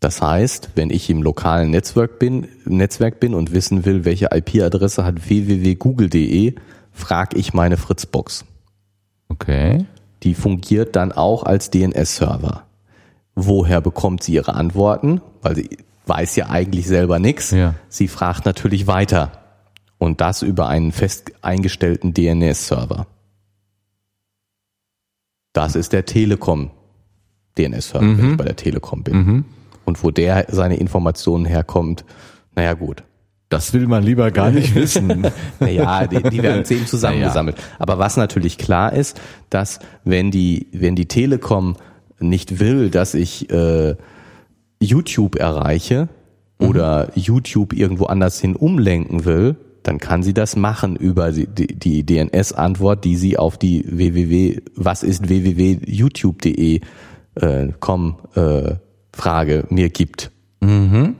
Das 0.00 0.22
heißt, 0.22 0.70
wenn 0.76 0.90
ich 0.90 1.10
im 1.10 1.22
lokalen 1.22 1.70
Netzwerk 1.70 2.18
bin, 2.18 2.48
Netzwerk 2.64 3.20
bin 3.20 3.34
und 3.34 3.52
wissen 3.52 3.84
will, 3.84 4.04
welche 4.04 4.28
IP-Adresse 4.32 5.04
hat 5.04 5.28
www.google.de, 5.28 6.54
frage 6.90 7.36
ich 7.36 7.52
meine 7.52 7.76
Fritzbox. 7.76 8.44
Okay. 9.30 9.86
Die 10.22 10.34
fungiert 10.34 10.96
dann 10.96 11.12
auch 11.12 11.44
als 11.44 11.70
DNS-Server. 11.70 12.64
Woher 13.34 13.80
bekommt 13.80 14.22
sie 14.22 14.34
ihre 14.34 14.54
Antworten? 14.54 15.22
Weil 15.40 15.56
sie 15.56 15.78
weiß 16.06 16.36
ja 16.36 16.50
eigentlich 16.50 16.86
selber 16.86 17.18
nichts. 17.18 17.52
Ja. 17.52 17.74
Sie 17.88 18.08
fragt 18.08 18.44
natürlich 18.44 18.86
weiter. 18.86 19.32
Und 19.98 20.20
das 20.20 20.42
über 20.42 20.68
einen 20.68 20.92
fest 20.92 21.32
eingestellten 21.42 22.12
DNS-Server. 22.12 23.06
Das 25.52 25.74
ist 25.74 25.92
der 25.92 26.04
Telekom 26.04 26.70
DNS-Server, 27.58 28.18
wenn 28.18 28.30
ich 28.32 28.36
bei 28.36 28.44
der 28.44 28.56
Telekom 28.56 29.02
bin. 29.02 29.44
Und 29.84 30.04
wo 30.04 30.10
der 30.10 30.46
seine 30.48 30.76
Informationen 30.76 31.44
herkommt, 31.44 32.04
naja 32.54 32.74
gut. 32.74 33.02
Das 33.50 33.74
will 33.74 33.86
man 33.88 34.04
lieber 34.04 34.30
gar 34.30 34.50
nicht 34.50 34.74
wissen. 34.76 35.26
Naja, 35.58 36.06
die, 36.06 36.22
die 36.22 36.42
werden 36.42 36.64
zehn 36.64 36.86
zusammengesammelt. 36.86 37.56
Aber 37.78 37.98
was 37.98 38.16
natürlich 38.16 38.56
klar 38.56 38.92
ist, 38.92 39.20
dass 39.50 39.80
wenn 40.04 40.30
die, 40.30 40.68
wenn 40.72 40.94
die 40.94 41.06
Telekom 41.06 41.76
nicht 42.20 42.60
will, 42.60 42.90
dass 42.90 43.14
ich 43.14 43.50
äh, 43.50 43.96
YouTube 44.80 45.36
erreiche 45.36 46.08
oder 46.58 47.10
YouTube 47.14 47.72
irgendwo 47.72 48.06
anders 48.06 48.40
hin 48.40 48.54
umlenken 48.54 49.24
will, 49.24 49.56
dann 49.82 49.98
kann 49.98 50.22
sie 50.22 50.34
das 50.34 50.56
machen 50.56 50.94
über 50.94 51.32
die, 51.32 51.46
die 51.46 52.04
DNS-Antwort, 52.04 53.04
die 53.04 53.16
sie 53.16 53.38
auf 53.38 53.58
die 53.58 53.84
www, 53.86 54.60
was 54.76 55.02
ist 55.02 55.28
www.youtube.de 55.28 56.80
äh, 57.34 57.68
com 57.80 58.16
äh, 58.34 58.74
Frage 59.12 59.64
mir 59.70 59.88
gibt. 59.88 60.30
Mhm. 60.60 61.16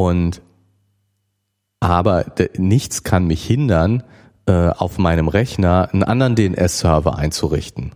Und 0.00 0.40
aber 1.78 2.24
nichts 2.56 3.02
kann 3.02 3.26
mich 3.26 3.44
hindern, 3.44 4.02
äh, 4.46 4.70
auf 4.70 4.96
meinem 4.96 5.28
Rechner 5.28 5.90
einen 5.92 6.04
anderen 6.04 6.36
DNS-Server 6.36 7.18
einzurichten. 7.18 7.92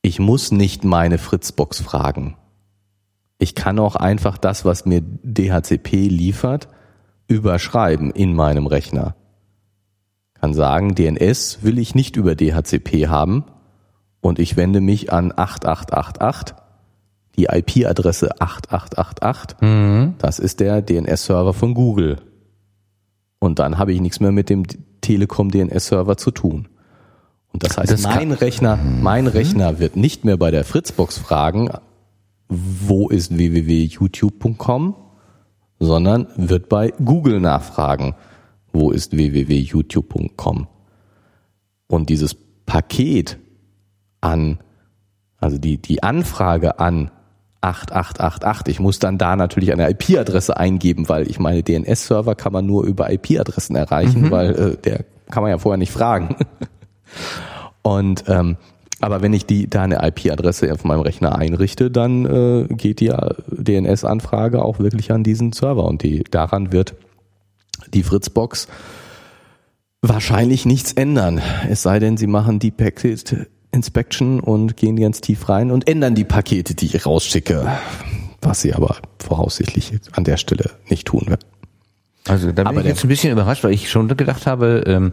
Ich 0.00 0.20
muss 0.20 0.50
nicht 0.50 0.82
meine 0.82 1.18
Fritzbox 1.18 1.82
fragen. 1.82 2.38
Ich 3.38 3.54
kann 3.54 3.78
auch 3.78 3.96
einfach 3.96 4.38
das, 4.38 4.64
was 4.64 4.86
mir 4.86 5.02
DHCP 5.02 6.08
liefert, 6.08 6.68
überschreiben 7.28 8.10
in 8.10 8.32
meinem 8.32 8.66
Rechner. 8.66 9.16
Kann 10.32 10.54
sagen, 10.54 10.94
DNS 10.94 11.58
will 11.64 11.78
ich 11.78 11.94
nicht 11.94 12.16
über 12.16 12.34
DHCP 12.34 13.08
haben 13.08 13.44
und 14.22 14.38
ich 14.38 14.56
wende 14.56 14.80
mich 14.80 15.12
an 15.12 15.34
8888, 15.36 16.63
die 17.36 17.44
IP-Adresse 17.44 18.40
8888. 18.40 20.16
Das 20.18 20.38
ist 20.38 20.60
der 20.60 20.82
DNS-Server 20.82 21.52
von 21.52 21.74
Google. 21.74 22.18
Und 23.38 23.58
dann 23.58 23.78
habe 23.78 23.92
ich 23.92 24.00
nichts 24.00 24.20
mehr 24.20 24.32
mit 24.32 24.48
dem 24.48 24.64
Telekom 25.00 25.50
DNS-Server 25.50 26.16
zu 26.16 26.30
tun. 26.30 26.68
Und 27.52 27.62
das 27.62 27.78
heißt, 27.78 27.92
Das 27.92 28.02
mein 28.02 28.32
Rechner, 28.32 28.76
mein 28.76 29.26
Rechner 29.26 29.78
wird 29.78 29.96
nicht 29.96 30.24
mehr 30.24 30.36
bei 30.36 30.50
der 30.50 30.64
Fritzbox 30.64 31.18
fragen, 31.18 31.70
wo 32.48 33.08
ist 33.08 33.36
www.youtube.com, 33.36 34.96
sondern 35.78 36.26
wird 36.36 36.68
bei 36.68 36.92
Google 37.04 37.40
nachfragen, 37.40 38.14
wo 38.72 38.90
ist 38.90 39.16
www.youtube.com. 39.16 40.66
Und 41.86 42.08
dieses 42.08 42.34
Paket 42.66 43.38
an, 44.20 44.58
also 45.38 45.58
die, 45.58 45.78
die 45.78 46.02
Anfrage 46.02 46.80
an 46.80 47.10
8888, 47.64 48.74
ich 48.74 48.80
muss 48.80 48.98
dann 48.98 49.18
da 49.18 49.36
natürlich 49.36 49.72
eine 49.72 49.90
IP-Adresse 49.90 50.56
eingeben, 50.56 51.08
weil 51.08 51.28
ich 51.28 51.38
meine 51.38 51.62
DNS-Server 51.62 52.34
kann 52.34 52.52
man 52.52 52.66
nur 52.66 52.84
über 52.84 53.10
IP-Adressen 53.10 53.76
erreichen, 53.76 54.30
weil 54.30 54.50
äh, 54.54 54.76
der 54.76 55.04
kann 55.30 55.42
man 55.42 55.50
ja 55.50 55.58
vorher 55.58 55.78
nicht 55.78 55.92
fragen. 55.92 56.36
Und 57.82 58.24
ähm, 58.28 58.56
aber 59.00 59.20
wenn 59.20 59.32
ich 59.32 59.44
die 59.44 59.68
da 59.68 59.82
eine 59.82 60.06
IP-Adresse 60.06 60.72
auf 60.72 60.84
meinem 60.84 61.00
Rechner 61.00 61.36
einrichte, 61.36 61.90
dann 61.90 62.24
äh, 62.24 62.74
geht 62.74 63.00
die 63.00 63.08
äh, 63.08 63.34
DNS-Anfrage 63.50 64.62
auch 64.62 64.78
wirklich 64.78 65.12
an 65.12 65.22
diesen 65.22 65.52
Server 65.52 65.84
und 65.84 66.02
die 66.02 66.24
daran 66.24 66.72
wird 66.72 66.94
die 67.92 68.02
Fritzbox 68.02 68.68
wahrscheinlich 70.00 70.64
nichts 70.64 70.92
ändern. 70.92 71.40
Es 71.68 71.82
sei 71.82 71.98
denn, 71.98 72.16
sie 72.16 72.26
machen 72.26 72.58
die 72.58 72.70
Packet 72.70 73.48
Inspection 73.74 74.40
und 74.40 74.76
gehen 74.76 74.96
ganz 74.96 75.20
tief 75.20 75.48
rein 75.48 75.70
und 75.70 75.88
ändern 75.88 76.14
die 76.14 76.24
Pakete, 76.24 76.74
die 76.74 76.86
ich 76.86 77.04
rausschicke, 77.04 77.70
was 78.40 78.62
sie 78.62 78.72
aber 78.72 78.96
voraussichtlich 79.18 79.92
an 80.12 80.24
der 80.24 80.36
Stelle 80.36 80.70
nicht 80.88 81.06
tun 81.06 81.26
werden. 81.26 81.44
Also 82.26 82.52
da 82.52 82.62
bin 82.62 82.66
Aber 82.66 82.80
ich 82.80 82.86
jetzt 82.86 83.04
ein 83.04 83.08
bisschen 83.08 83.32
überrascht, 83.32 83.64
weil 83.64 83.74
ich 83.74 83.90
schon 83.90 84.08
gedacht 84.08 84.46
habe, 84.46 84.84
ähm, 84.86 85.12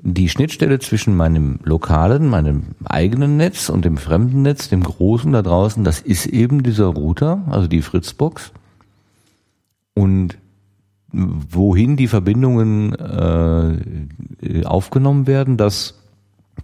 die 0.00 0.28
Schnittstelle 0.28 0.78
zwischen 0.78 1.16
meinem 1.16 1.58
lokalen, 1.64 2.28
meinem 2.28 2.62
eigenen 2.84 3.36
Netz 3.36 3.68
und 3.68 3.84
dem 3.84 3.96
fremden 3.98 4.42
Netz, 4.42 4.68
dem 4.68 4.82
großen 4.82 5.32
da 5.32 5.42
draußen, 5.42 5.84
das 5.84 6.00
ist 6.00 6.26
eben 6.26 6.62
dieser 6.62 6.86
Router, 6.86 7.42
also 7.50 7.66
die 7.66 7.82
Fritzbox. 7.82 8.52
Und 9.94 10.38
wohin 11.12 11.96
die 11.96 12.08
Verbindungen 12.08 12.94
äh, 12.94 14.64
aufgenommen 14.64 15.26
werden, 15.26 15.56
das 15.56 15.95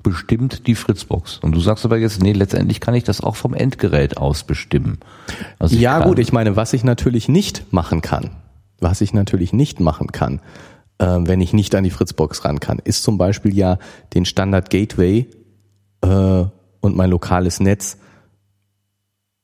bestimmt 0.03 0.67
die 0.67 0.75
Fritzbox. 0.75 1.39
Und 1.39 1.53
du 1.53 1.61
sagst 1.61 1.85
aber 1.85 1.99
jetzt, 1.99 2.23
nee, 2.23 2.33
letztendlich 2.33 2.81
kann 2.81 2.95
ich 2.95 3.05
das 3.05 3.21
auch 3.21 3.37
vom 3.37 3.55
Endgerät 3.55 4.17
aus 4.17 4.45
bestimmen. 4.45 4.99
Also 5.59 5.77
Ja 5.77 6.05
gut, 6.05 6.19
ich 6.19 6.33
meine, 6.33 6.57
was 6.57 6.73
ich 6.73 6.85
natürlich 6.85 7.29
nicht 7.29 7.73
machen 7.73 8.01
kann, 8.01 8.31
was 8.81 9.01
ich 9.01 9.13
natürlich 9.13 9.53
nicht 9.53 9.81
machen 9.81 10.09
kann, 10.09 10.41
äh, 10.99 11.07
wenn 11.07 11.41
ich 11.41 11.53
nicht 11.53 11.75
an 11.75 11.85
die 11.85 11.91
Fritzbox 11.91 12.45
ran 12.45 12.61
kann, 12.61 12.79
ist 12.79 13.03
zum 13.03 13.19
Beispiel 13.19 13.55
ja 13.57 13.79
den 14.15 14.25
Standard 14.25 14.71
Gateway 14.71 15.29
äh, 16.03 16.45
und 16.81 16.97
mein 16.97 17.11
lokales 17.11 17.61
Netz 17.61 17.99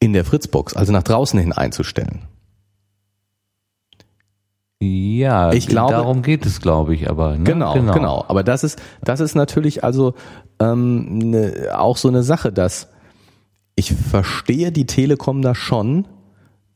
in 0.01 0.13
der 0.13 0.25
Fritzbox, 0.25 0.75
also 0.75 0.93
nach 0.93 1.03
draußen 1.03 1.39
hin 1.39 1.53
einzustellen. 1.53 2.23
Ja, 4.81 5.53
Ich 5.53 5.67
glaube- 5.67 5.93
darum 5.93 6.23
geht 6.23 6.47
es, 6.47 6.61
glaube 6.61 6.95
ich, 6.95 7.11
aber 7.11 7.37
ne? 7.37 7.45
Genau, 7.45 7.73
genau, 7.75 8.25
Aber 8.29 8.45
das 8.45 8.63
ist, 8.63 8.81
das 9.03 9.19
ist 9.19 9.35
natürlich 9.35 9.83
also 9.83 10.15
ähm, 10.61 11.19
ne, 11.19 11.71
auch 11.75 11.97
so 11.97 12.09
eine 12.09 12.23
Sache, 12.23 12.53
dass 12.53 12.89
ich 13.75 13.93
verstehe 13.93 14.71
die 14.71 14.87
Telekom 14.87 15.43
da 15.43 15.55
schon, 15.55 16.07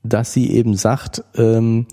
dass 0.02 0.32
sie 0.32 0.50
eben 0.50 0.74
sagt, 0.76 1.22
ähm, 1.36 1.86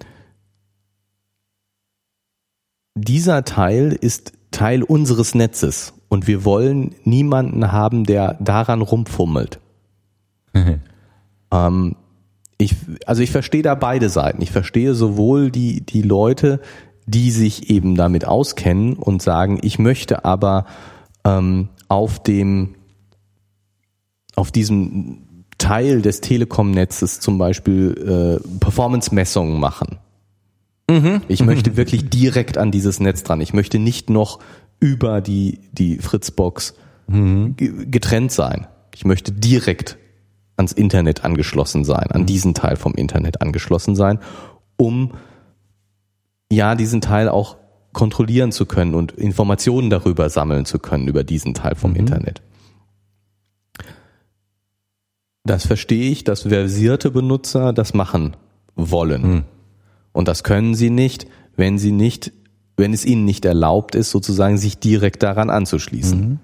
dieser 2.96 3.44
Teil 3.46 3.92
ist 4.00 4.34
Teil 4.52 4.82
unseres 4.84 5.36
Netzes 5.36 5.94
und 6.10 6.28
wir 6.28 6.44
wollen 6.44 6.96
niemanden 7.04 7.72
haben, 7.72 8.04
der 8.04 8.34
daran 8.40 8.82
rumfummelt. 8.82 9.60
ähm, 11.52 11.96
ich, 12.60 12.76
also 13.08 13.24
ich 13.24 13.32
verstehe 13.32 13.64
da 13.64 13.74
beide 13.74 14.10
Seiten. 14.10 14.42
Ich 14.44 14.52
verstehe 14.52 14.94
sowohl 14.94 15.50
die, 15.50 15.82
die 15.82 16.04
Leute, 16.04 16.60
die 17.08 17.32
sich 17.32 17.72
eben 17.72 17.96
damit 17.96 18.26
auskennen 18.26 18.94
und 18.94 19.24
sagen, 19.24 19.58
ich 19.64 19.80
möchte 19.80 20.26
aber 20.26 20.66
ähm, 21.24 21.70
auf 21.88 22.22
dem, 22.22 22.76
auf 24.36 24.52
diesem 24.52 25.46
Teil 25.58 26.02
des 26.04 26.22
Telekom-Netzes 26.22 27.20
zum 27.20 27.38
Beispiel 27.38 28.40
äh, 28.44 28.60
Performance-Messungen 28.60 29.60
machen. 29.60 29.98
Ich 31.28 31.44
möchte 31.44 31.78
wirklich 31.78 32.10
direkt 32.10 32.58
an 32.58 32.72
dieses 32.72 33.00
Netz 33.00 33.24
dran. 33.24 33.42
Ich 33.42 33.54
möchte 33.54 33.78
nicht 33.78 34.10
noch 34.10 34.40
über 34.80 35.22
die, 35.22 35.60
die 35.72 35.98
Fritzbox 35.98 36.74
ge- 37.08 37.86
getrennt 37.86 38.32
sein. 38.32 38.68
Ich 38.96 39.06
möchte 39.06 39.32
direkt 39.32 39.98
ans 40.60 40.74
Internet 40.74 41.26
angeschlossen 41.26 41.84
sein, 41.84 42.12
an 42.12 42.28
diesen 42.28 42.54
Teil 42.54 42.76
vom 42.76 42.94
Internet 42.94 43.42
angeschlossen 43.42 43.96
sein, 43.96 44.20
um 44.78 45.14
ja 46.52 46.76
diesen 46.76 47.02
Teil 47.02 47.30
auch 47.30 47.58
kontrollieren 47.94 48.52
zu 48.52 48.66
können 48.66 48.94
und 48.94 49.14
Informationen 49.14 49.90
darüber 49.90 50.30
sammeln 50.30 50.66
zu 50.66 50.78
können, 50.78 51.08
über 51.08 51.24
diesen 51.24 51.56
Teil 51.56 51.76
vom 51.76 51.96
Internet. 51.96 52.42
Das 55.44 55.66
verstehe 55.66 56.12
ich, 56.12 56.24
dass 56.24 56.44
versierte 56.44 57.10
Benutzer 57.10 57.74
das 57.74 57.96
machen 57.96 58.36
wollen. 58.76 59.46
Und 60.12 60.28
das 60.28 60.44
können 60.44 60.76
sie 60.76 60.90
nicht, 60.92 61.26
wenn 61.56 61.78
sie 61.80 61.92
nicht, 61.92 62.32
wenn 62.78 62.94
es 62.94 63.06
ihnen 63.06 63.26
nicht 63.26 63.46
erlaubt 63.46 63.96
ist, 63.96 64.12
sozusagen 64.12 64.58
sich 64.58 64.78
direkt 64.78 65.24
daran 65.24 65.50
anzuschließen. 65.50 66.40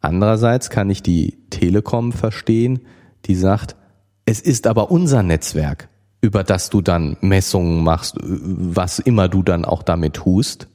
Andererseits 0.00 0.70
kann 0.70 0.90
ich 0.90 1.02
die 1.02 1.38
Telekom 1.50 2.12
verstehen, 2.12 2.80
die 3.26 3.34
sagt, 3.34 3.76
es 4.24 4.40
ist 4.40 4.66
aber 4.66 4.90
unser 4.90 5.22
Netzwerk, 5.22 5.88
über 6.20 6.44
das 6.44 6.70
du 6.70 6.80
dann 6.80 7.16
Messungen 7.20 7.82
machst, 7.82 8.16
was 8.20 8.98
immer 8.98 9.28
du 9.28 9.42
dann 9.42 9.64
auch 9.64 9.82
damit 9.82 10.14
tust. 10.14 10.68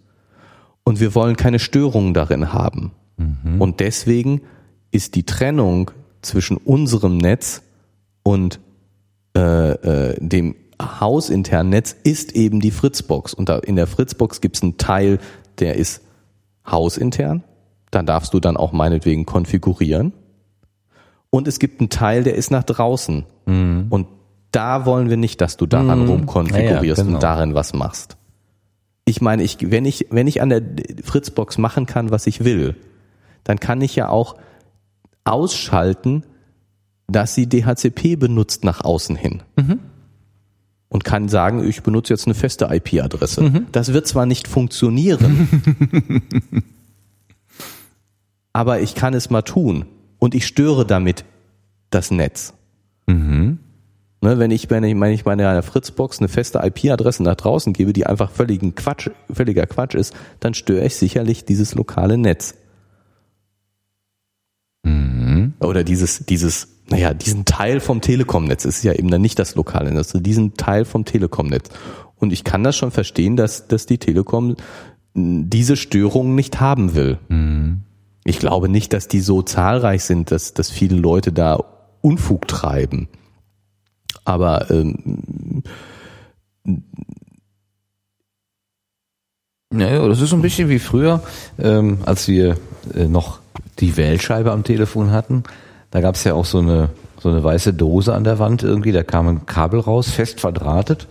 Und 0.84 1.00
wir 1.00 1.16
wollen 1.16 1.36
keine 1.36 1.60
Störungen 1.60 2.14
darin 2.14 2.54
haben. 2.54 2.92
Und 3.60 3.80
deswegen 3.80 4.42
ist 4.92 5.16
die 5.16 5.24
Trennung 5.24 5.92
zwischen 6.22 6.58
unserem 6.58 7.18
Netz 7.18 7.62
und 8.24 8.60
äh, 9.36 9.72
äh, 9.72 10.18
dem 10.20 10.56
hausinternen 10.82 11.70
Netz 11.70 11.96
ist 12.04 12.34
eben 12.34 12.60
die 12.60 12.72
Fritzbox. 12.72 13.34
Und 13.34 13.50
in 13.50 13.76
der 13.76 13.88
Fritzbox 13.88 14.42
gibt 14.42 14.58
es 14.58 14.64
einen 14.64 14.78
Teil, 14.78 15.20
der 15.60 15.76
ist 15.76 16.02
hausintern. 16.70 17.44
Da 17.92 18.04
darfst 18.04 18.34
du 18.34 18.40
dann 18.40 18.58
auch 18.58 18.74
meinetwegen 18.74 19.26
konfigurieren. 19.26 20.14
Und 21.30 21.48
es 21.48 21.60
gibt 21.60 21.82
einen 21.82 21.90
Teil, 21.90 22.24
der 22.24 22.36
ist 22.36 22.52
nach 22.52 22.64
draußen. 22.64 23.26
Und 23.46 24.08
da 24.52 24.86
wollen 24.86 25.10
wir 25.10 25.18
nicht, 25.18 25.42
dass 25.42 25.58
du 25.58 25.66
daran 25.66 26.08
rumkonfigurierst 26.08 26.82
Ja, 26.82 26.84
ja, 26.84 26.94
genau. 27.04 27.16
und 27.16 27.24
darin 27.24 27.54
was 27.54 27.74
machst. 27.74 28.18
Ich 29.06 29.22
meine, 29.22 29.44
ich, 29.44 29.58
wenn 29.72 29.86
ich, 29.86 30.08
wenn 30.10 30.28
ich 30.28 30.42
an 30.42 30.50
der 30.50 30.62
Fritzbox 31.04 31.58
machen 31.58 31.86
kann, 31.86 32.12
was 32.12 32.28
ich 32.28 32.44
will, 32.44 32.76
dann 33.44 33.60
kann 33.60 33.82
ich 33.82 33.96
ja 33.96 34.10
auch 34.10 34.36
ausschalten, 35.24 36.24
dass 37.08 37.36
sie 37.36 37.48
DHCP 37.48 38.18
benutzt 38.18 38.64
nach 38.66 38.82
außen 38.84 39.16
hin. 39.16 39.44
Und 40.90 41.04
kann 41.04 41.28
sagen, 41.30 41.68
ich 41.68 41.84
benutze 41.84 42.14
jetzt 42.14 42.26
eine 42.26 42.34
feste 42.34 42.66
IP-Adresse. 42.72 43.66
Das 43.72 43.94
wird 43.94 44.08
zwar 44.08 44.26
nicht 44.26 44.48
funktionieren, 44.48 45.50
aber 48.54 48.80
ich 48.82 48.96
kann 48.96 49.14
es 49.14 49.30
mal 49.30 49.42
tun. 49.42 49.86
Und 50.20 50.36
ich 50.36 50.46
störe 50.46 50.86
damit 50.86 51.26
das 51.90 52.12
Netz. 52.12 52.54
Mhm. 53.08 53.60
Ne, 54.20 54.40
wenn 54.40 54.50
ich, 54.50 54.70
wenn 54.72 54.84
ich, 54.84 55.00
wenn 55.00 55.14
ich 55.14 55.26
meiner 55.26 55.62
Fritzbox 55.62 56.20
eine 56.20 56.28
feste 56.28 56.60
IP-Adresse 56.64 57.22
nach 57.22 57.36
draußen 57.36 57.72
gebe, 57.72 57.94
die 57.94 58.08
einfach 58.08 58.32
völligen 58.32 58.74
Quatsch, 58.74 59.10
völliger 59.32 59.68
Quatsch 59.68 59.94
ist, 59.94 60.14
dann 60.40 60.56
störe 60.56 60.86
ich 60.86 60.96
sicherlich 60.96 61.46
dieses 61.46 61.76
lokale 61.76 62.18
Netz. 62.18 62.56
Mhm. 64.84 65.54
Oder 65.60 65.84
dieses, 65.84 66.26
dieses, 66.26 66.68
naja, 66.90 67.14
diesen 67.14 67.46
Teil 67.46 67.80
vom 67.80 68.02
Telekom-Netz. 68.02 68.66
Es 68.66 68.78
ist 68.78 68.84
ja 68.84 68.94
eben 68.94 69.12
dann 69.12 69.22
nicht 69.22 69.38
das 69.38 69.54
lokale 69.54 69.92
Netz, 69.92 70.08
also 70.08 70.20
diesen 70.20 70.56
Teil 70.56 70.86
vom 70.86 71.06
Telekom-Netz. 71.06 71.70
Und 72.16 72.34
ich 72.34 72.44
kann 72.44 72.64
das 72.64 72.76
schon 72.76 72.90
verstehen, 72.90 73.36
dass, 73.36 73.68
dass 73.68 73.86
die 73.86 74.00
Telekom 74.00 74.56
diese 75.14 75.76
Störungen 75.76 76.34
nicht 76.34 76.60
haben 76.60 76.96
will. 76.96 77.20
Mhm. 77.30 77.84
Ich 78.28 78.40
glaube 78.40 78.68
nicht, 78.68 78.92
dass 78.92 79.08
die 79.08 79.22
so 79.22 79.42
zahlreich 79.42 80.04
sind, 80.04 80.32
dass, 80.32 80.54
dass 80.54 80.70
viele 80.70 80.98
Leute 80.98 81.32
da 81.32 81.64
Unfug 82.02 82.46
treiben. 82.46 83.08
Aber 84.26 84.70
ähm, 84.70 85.64
Ja, 89.74 90.06
das 90.08 90.22
ist 90.22 90.30
so 90.30 90.36
ein 90.36 90.42
bisschen 90.42 90.68
wie 90.68 90.80
früher, 90.80 91.22
ähm, 91.58 92.00
als 92.06 92.28
wir 92.28 92.58
äh, 92.94 93.06
noch 93.06 93.40
die 93.80 93.96
Wählscheibe 93.96 94.52
am 94.52 94.64
Telefon 94.64 95.12
hatten. 95.12 95.44
Da 95.92 96.02
gab 96.02 96.16
es 96.16 96.24
ja 96.26 96.34
auch 96.34 96.46
so 96.46 96.60
eine, 96.60 96.90
so 97.22 97.30
eine 97.30 97.44
weiße 97.44 97.74
Dose 97.74 98.14
an 98.14 98.26
der 98.26 98.40
Wand 98.40 98.62
irgendwie, 98.62 98.92
da 98.92 99.04
kam 99.04 99.28
ein 99.30 99.46
Kabel 99.46 99.80
raus, 99.80 100.10
fest 100.10 100.42
verdrahtet. 100.42 101.08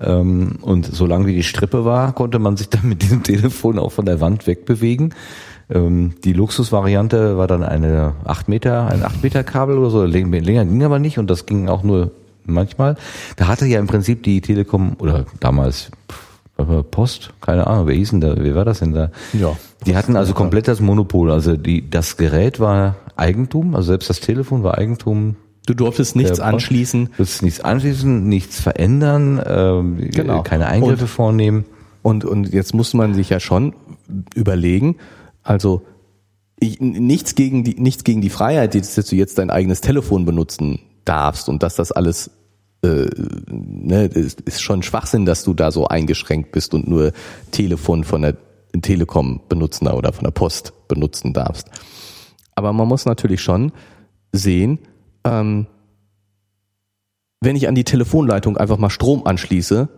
Ähm, 0.00 0.58
und 0.60 0.86
solange 0.86 1.26
wie 1.26 1.34
die 1.34 1.42
Strippe 1.42 1.84
war, 1.84 2.12
konnte 2.12 2.38
man 2.38 2.56
sich 2.56 2.68
dann 2.68 2.88
mit 2.88 3.02
diesem 3.02 3.22
Telefon 3.24 3.78
auch 3.78 3.90
von 3.90 4.06
der 4.06 4.20
Wand 4.20 4.46
wegbewegen. 4.46 5.14
Ähm, 5.70 6.12
die 6.24 6.32
Luxusvariante 6.32 7.36
war 7.38 7.46
dann 7.46 7.62
eine 7.62 8.12
8 8.24 8.48
Meter, 8.48 8.86
ein 8.88 9.02
8 9.02 9.22
Meter 9.22 9.42
Kabel 9.44 9.78
oder 9.78 9.90
so. 9.90 10.04
Länger 10.04 10.64
ging 10.64 10.82
aber 10.82 10.98
nicht 10.98 11.18
und 11.18 11.28
das 11.30 11.46
ging 11.46 11.68
auch 11.68 11.82
nur 11.82 12.10
manchmal. 12.44 12.96
Da 13.36 13.46
hatte 13.48 13.66
ja 13.66 13.78
im 13.78 13.86
Prinzip 13.86 14.22
die 14.22 14.40
Telekom 14.40 14.96
oder 14.98 15.24
damals 15.40 15.90
Post, 16.92 17.30
keine 17.40 17.66
Ahnung, 17.66 17.88
wer 17.88 17.94
hieß 17.96 18.10
denn 18.10 18.20
da, 18.20 18.36
wie 18.44 18.54
war 18.54 18.64
das 18.64 18.78
denn 18.78 18.92
da? 18.92 19.10
Ja. 19.32 19.56
Die 19.86 19.96
hatten 19.96 20.14
also 20.16 20.34
komplett 20.34 20.68
das 20.68 20.80
Monopol. 20.80 21.32
Also 21.32 21.56
die, 21.56 21.90
das 21.90 22.16
Gerät 22.16 22.60
war 22.60 22.94
Eigentum, 23.16 23.74
also 23.74 23.88
selbst 23.88 24.08
das 24.08 24.20
Telefon 24.20 24.62
war 24.62 24.78
Eigentum. 24.78 25.34
du 25.66 25.74
durftest 25.74 26.14
nichts 26.14 26.38
anschließen. 26.38 27.06
Du 27.06 27.10
willst 27.18 27.42
nichts 27.42 27.60
anschließen, 27.60 28.28
nichts 28.28 28.60
verändern, 28.60 29.42
ähm, 29.44 29.98
Genau. 30.12 30.42
keine 30.42 30.66
Eingriffe 30.68 31.02
Und- 31.04 31.08
vornehmen. 31.08 31.64
Und, 32.02 32.24
und 32.24 32.52
jetzt 32.52 32.72
muss 32.74 32.92
man 32.94 33.14
sich 33.14 33.30
ja 33.30 33.40
schon 33.40 33.72
überlegen, 34.34 34.96
also 35.44 35.82
ich, 36.58 36.80
nichts 36.80 37.34
gegen 37.34 37.62
die 37.62 37.80
nichts 37.80 38.02
gegen 38.02 38.20
die 38.20 38.30
Freiheit, 38.30 38.74
dass 38.74 38.94
du 38.94 39.16
jetzt 39.16 39.38
dein 39.38 39.50
eigenes 39.50 39.80
Telefon 39.80 40.24
benutzen 40.24 40.80
darfst 41.04 41.48
und 41.48 41.62
dass 41.62 41.76
das 41.76 41.92
alles 41.92 42.30
äh, 42.82 43.08
ne, 43.46 44.06
ist, 44.06 44.62
schon 44.62 44.82
Schwachsinn, 44.82 45.26
dass 45.26 45.44
du 45.44 45.54
da 45.54 45.70
so 45.70 45.86
eingeschränkt 45.86 46.52
bist 46.52 46.74
und 46.74 46.88
nur 46.88 47.12
Telefon 47.50 48.04
von 48.04 48.22
der 48.22 48.36
Telekom 48.82 49.40
benutzen 49.48 49.86
oder 49.88 50.12
von 50.12 50.24
der 50.24 50.32
Post 50.32 50.72
benutzen 50.88 51.32
darfst. 51.32 51.70
Aber 52.54 52.72
man 52.72 52.88
muss 52.88 53.04
natürlich 53.04 53.40
schon 53.40 53.72
sehen, 54.32 54.78
ähm, 55.24 55.66
wenn 57.40 57.56
ich 57.56 57.68
an 57.68 57.74
die 57.74 57.84
Telefonleitung 57.84 58.56
einfach 58.56 58.78
mal 58.78 58.90
Strom 58.90 59.26
anschließe, 59.26 59.88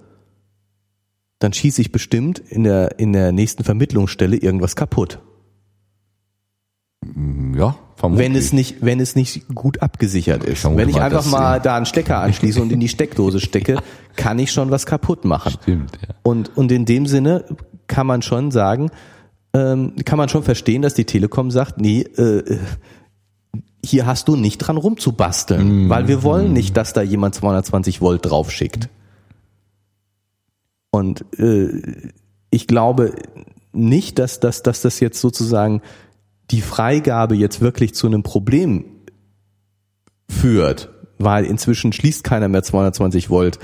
dann 1.39 1.53
schieße 1.53 1.81
ich 1.81 1.93
bestimmt 1.93 2.39
in 2.39 2.65
der, 2.65 2.99
in 2.99 3.13
der 3.13 3.33
nächsten 3.33 3.63
Vermittlungsstelle 3.63 4.37
irgendwas 4.37 4.75
kaputt. 4.75 5.21
Ja, 7.05 7.77
vermutlich. 7.97 8.27
Wenn 8.27 8.37
es 8.37 8.53
nicht, 8.53 8.77
wenn 8.81 9.01
es 9.01 9.17
nicht 9.17 9.49
gut 9.55 9.83
abgesichert 9.83 10.45
ist. 10.45 10.61
vermute 10.61 10.83
Wenn 10.83 10.89
ich 10.89 11.01
einfach 11.01 11.27
mal 11.27 11.55
ja. 11.55 11.59
da 11.59 11.77
einen 11.77 11.87
Stecker 11.87 12.21
anschließe 12.21 12.61
und 12.61 12.73
in 12.73 12.81
die 12.81 12.89
Steckdose 12.89 13.41
stecke, 13.41 13.79
kann 14.17 14.39
ich 14.39 14.51
schon 14.51 14.71
was 14.71 14.87
kaputt 14.87 15.25
machen. 15.25 15.53
Stimmt, 15.63 15.99
ja. 16.03 16.15
Und, 16.23 16.57
und 16.57 16.73
in 16.73 16.85
dem 16.85 17.07
Sinne 17.07 17.45
kann 17.87 18.07
man 18.07 18.23
schon 18.23 18.51
sagen, 18.51 18.91
ähm, 19.53 19.95
kann 20.05 20.19
man 20.19 20.29
schon 20.29 20.43
verstehen, 20.43 20.83
dass 20.83 20.95
die 20.95 21.05
Telekom 21.05 21.51
sagt, 21.51 21.81
nee, 21.81 22.01
äh, 22.01 22.59
hier 23.85 24.07
hast 24.07 24.27
du 24.29 24.37
nicht 24.37 24.59
dran 24.59 24.77
rumzubasteln, 24.77 25.89
weil 25.89 26.09
wir 26.09 26.23
wollen 26.25 26.53
nicht, 26.53 26.77
dass 26.77 26.93
da 26.93 27.03
jemand 27.03 27.37
220 27.37 28.01
Volt 28.01 28.27
draufschickt. 28.27 28.89
Und 30.91 31.25
äh, 31.39 32.11
ich 32.51 32.67
glaube 32.67 33.13
nicht, 33.73 34.19
dass, 34.19 34.41
dass, 34.41 34.63
dass 34.63 34.83
das 34.83 34.99
jetzt 35.01 35.21
sozusagen 35.21 35.83
die 36.51 36.61
Freigabe 36.61 37.35
jetzt 37.35 37.61
wirklich 37.61 37.95
zu 37.95 38.07
einem 38.07 38.23
Problem 38.23 38.85
führt, 40.29 40.91
weil 41.19 41.45
inzwischen 41.45 41.93
schließt 41.93 42.25
keiner 42.25 42.49
mehr 42.49 42.63
220 42.63 43.31
Volt 43.31 43.59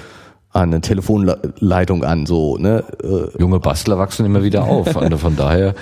an 0.50 0.68
eine 0.68 0.80
Telefonleitung 0.82 2.04
an, 2.04 2.26
so, 2.26 2.58
ne? 2.58 2.84
Äh, 3.02 3.40
Junge 3.40 3.58
Bastler 3.58 3.98
wachsen 3.98 4.26
immer 4.26 4.42
wieder 4.42 4.64
auf. 4.64 4.96
Also 5.02 5.16
von 5.16 5.36
daher, 5.36 5.74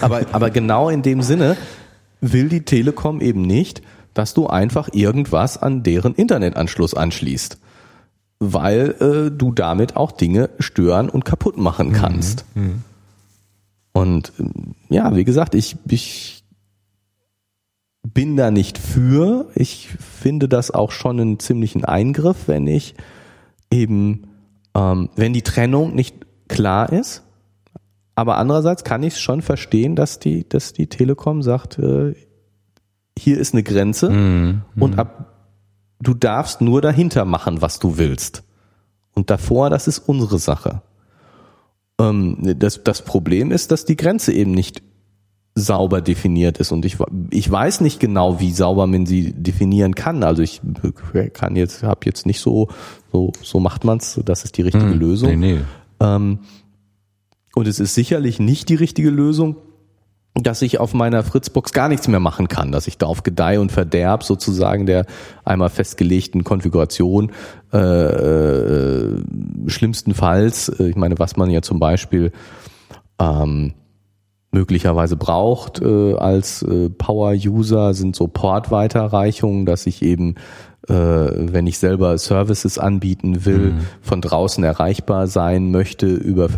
aber, 0.00 0.22
aber 0.32 0.50
genau 0.50 0.88
in 0.88 1.02
dem 1.02 1.22
Sinne 1.22 1.56
will 2.20 2.48
die 2.48 2.64
Telekom 2.64 3.20
eben 3.20 3.42
nicht, 3.42 3.82
dass 4.14 4.32
du 4.32 4.46
einfach 4.46 4.88
irgendwas 4.92 5.60
an 5.60 5.82
deren 5.82 6.14
Internetanschluss 6.14 6.94
anschließt. 6.94 7.58
Weil 8.38 8.94
äh, 9.00 9.36
du 9.36 9.52
damit 9.52 9.96
auch 9.96 10.12
Dinge 10.12 10.50
stören 10.58 11.08
und 11.08 11.24
kaputt 11.24 11.56
machen 11.58 11.92
kannst. 11.92 12.44
Und 13.92 14.32
ähm, 14.38 14.74
ja, 14.88 15.14
wie 15.14 15.24
gesagt, 15.24 15.54
ich, 15.54 15.76
ich 15.88 16.41
bin 18.02 18.36
da 18.36 18.50
nicht 18.50 18.78
für. 18.78 19.48
Ich 19.54 19.88
finde 19.88 20.48
das 20.48 20.70
auch 20.70 20.90
schon 20.90 21.20
einen 21.20 21.38
ziemlichen 21.38 21.84
Eingriff, 21.84 22.48
wenn 22.48 22.66
ich 22.66 22.94
eben, 23.70 24.28
ähm, 24.74 25.08
wenn 25.16 25.32
die 25.32 25.42
Trennung 25.42 25.94
nicht 25.94 26.16
klar 26.48 26.92
ist. 26.92 27.22
Aber 28.14 28.36
andererseits 28.36 28.84
kann 28.84 29.02
ich 29.02 29.14
es 29.14 29.20
schon 29.20 29.40
verstehen, 29.40 29.96
dass 29.96 30.18
die, 30.18 30.46
dass 30.48 30.72
die 30.72 30.88
Telekom 30.88 31.42
sagt, 31.42 31.78
äh, 31.78 32.14
hier 33.18 33.38
ist 33.38 33.54
eine 33.54 33.62
Grenze 33.62 34.08
und 34.76 34.98
ab, 34.98 35.32
du 36.00 36.14
darfst 36.14 36.60
nur 36.60 36.82
dahinter 36.82 37.24
machen, 37.24 37.62
was 37.62 37.78
du 37.78 37.98
willst. 37.98 38.42
Und 39.14 39.30
davor, 39.30 39.70
das 39.70 39.88
ist 39.88 39.98
unsere 39.98 40.38
Sache. 40.38 40.82
Ähm, 41.98 42.38
das, 42.58 42.82
das 42.84 43.02
Problem 43.02 43.50
ist, 43.50 43.70
dass 43.70 43.84
die 43.84 43.96
Grenze 43.96 44.32
eben 44.32 44.52
nicht 44.52 44.82
sauber 45.54 46.00
definiert 46.00 46.58
ist 46.58 46.72
und 46.72 46.84
ich, 46.84 46.96
ich 47.30 47.50
weiß 47.50 47.82
nicht 47.82 48.00
genau, 48.00 48.40
wie 48.40 48.52
sauber 48.52 48.86
man 48.86 49.04
sie 49.04 49.32
definieren 49.32 49.94
kann. 49.94 50.22
Also 50.22 50.42
ich 50.42 50.62
kann 51.34 51.56
jetzt, 51.56 51.82
habe 51.82 52.00
jetzt 52.04 52.24
nicht 52.24 52.40
so, 52.40 52.68
so, 53.12 53.32
so 53.42 53.60
macht 53.60 53.84
man's, 53.84 54.18
das 54.24 54.44
ist 54.44 54.56
die 54.56 54.62
richtige 54.62 54.86
Lösung. 54.86 55.30
Hm. 55.30 55.40
nee, 55.40 55.54
nee. 55.54 55.60
Ähm, 56.00 56.38
und 57.54 57.68
es 57.68 57.80
ist 57.80 57.94
sicherlich 57.94 58.40
nicht 58.40 58.70
die 58.70 58.76
richtige 58.76 59.10
Lösung, 59.10 59.56
dass 60.34 60.62
ich 60.62 60.80
auf 60.80 60.94
meiner 60.94 61.22
Fritzbox 61.22 61.74
gar 61.74 61.88
nichts 61.88 62.08
mehr 62.08 62.20
machen 62.20 62.48
kann, 62.48 62.72
dass 62.72 62.86
ich 62.86 62.96
da 62.96 63.06
auf 63.06 63.22
Gedeih 63.22 63.60
und 63.60 63.70
Verderb 63.70 64.24
sozusagen 64.24 64.86
der 64.86 65.04
einmal 65.44 65.68
festgelegten 65.68 66.42
Konfiguration 66.44 67.32
äh, 67.72 67.78
äh, 67.78 69.22
schlimmstenfalls, 69.66 70.70
äh, 70.70 70.88
ich 70.88 70.96
meine, 70.96 71.18
was 71.18 71.36
man 71.36 71.50
ja 71.50 71.60
zum 71.60 71.78
Beispiel 71.78 72.32
ähm, 73.18 73.74
möglicherweise 74.52 75.16
braucht 75.16 75.80
äh, 75.80 76.14
als 76.14 76.62
äh, 76.62 76.90
Power-User, 76.90 77.94
sind 77.94 78.14
so 78.14 78.28
Portweiterreichungen, 78.28 79.66
dass 79.66 79.86
ich 79.86 80.02
eben 80.02 80.36
äh, 80.88 80.94
wenn 80.94 81.66
ich 81.68 81.78
selber 81.78 82.18
Services 82.18 82.76
anbieten 82.76 83.44
will, 83.44 83.74
von 84.00 84.20
draußen 84.20 84.64
erreichbar 84.64 85.28
sein 85.28 85.70
möchte 85.70 86.06
über, 86.06 86.48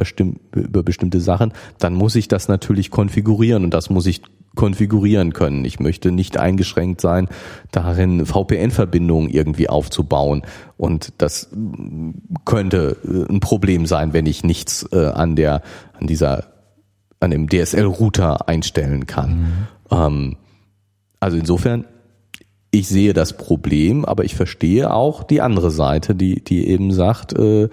über 0.54 0.82
bestimmte 0.82 1.20
Sachen, 1.20 1.52
dann 1.78 1.92
muss 1.92 2.16
ich 2.16 2.26
das 2.26 2.48
natürlich 2.48 2.90
konfigurieren 2.90 3.64
und 3.64 3.74
das 3.74 3.90
muss 3.90 4.06
ich 4.06 4.22
konfigurieren 4.54 5.32
können. 5.32 5.64
Ich 5.64 5.80
möchte 5.80 6.10
nicht 6.10 6.38
eingeschränkt 6.38 7.00
sein, 7.00 7.28
darin 7.70 8.24
VPN-Verbindungen 8.24 9.28
irgendwie 9.28 9.68
aufzubauen 9.68 10.42
und 10.76 11.12
das 11.18 11.50
mm, 11.52 12.10
könnte 12.44 12.96
äh, 13.04 13.32
ein 13.32 13.40
Problem 13.40 13.84
sein, 13.86 14.12
wenn 14.12 14.26
ich 14.26 14.44
nichts 14.44 14.88
äh, 14.92 15.06
an 15.06 15.36
der 15.36 15.62
an 15.98 16.06
dieser 16.06 16.53
an 17.24 17.30
dem 17.30 17.48
DSL-Router 17.48 18.48
einstellen 18.48 19.06
kann. 19.06 19.66
Ähm, 19.90 20.36
also 21.20 21.36
insofern 21.36 21.84
ich 22.74 22.88
sehe 22.88 23.12
das 23.12 23.36
Problem, 23.36 24.04
aber 24.04 24.24
ich 24.24 24.34
verstehe 24.34 24.92
auch 24.92 25.22
die 25.22 25.40
andere 25.40 25.70
Seite, 25.70 26.16
die, 26.16 26.42
die 26.42 26.66
eben 26.66 26.92
sagt, 26.92 27.32
äh, 27.38 27.68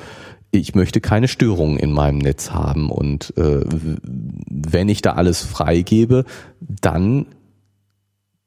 ich 0.52 0.76
möchte 0.76 1.02
keine 1.02 1.28
Störungen 1.28 1.78
in 1.80 1.92
meinem 1.92 2.20
Netz 2.20 2.52
haben. 2.52 2.92
Und 2.92 3.34
äh, 3.36 3.62
wenn 4.04 4.90
ich 4.90 5.02
da 5.02 5.14
alles 5.14 5.42
freigebe, 5.42 6.26
dann 6.60 7.26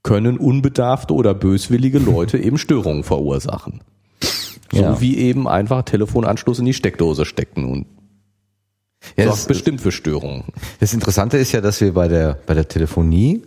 können 0.04 0.38
unbedarfte 0.38 1.12
oder 1.14 1.34
böswillige 1.34 1.98
Leute 1.98 2.38
eben 2.42 2.58
Störungen 2.58 3.02
verursachen. 3.02 3.80
So 4.70 4.80
Ja. 4.80 5.00
wie 5.00 5.16
eben 5.16 5.48
einfach 5.48 5.82
Telefonanschluss 5.82 6.60
in 6.60 6.66
die 6.66 6.74
Steckdose 6.74 7.24
stecken 7.24 7.64
und 7.64 7.86
Ja, 9.16 9.24
sorgt 9.24 9.38
das, 9.38 9.46
bestimmt 9.46 9.80
für 9.80 9.92
Störungen. 9.92 10.44
das 10.80 10.92
Interessante 10.92 11.36
ist 11.38 11.52
ja, 11.52 11.60
dass 11.60 11.80
wir 11.80 11.94
bei 11.94 12.08
der, 12.08 12.38
bei 12.46 12.54
der 12.54 12.68
Telefonie 12.68 13.42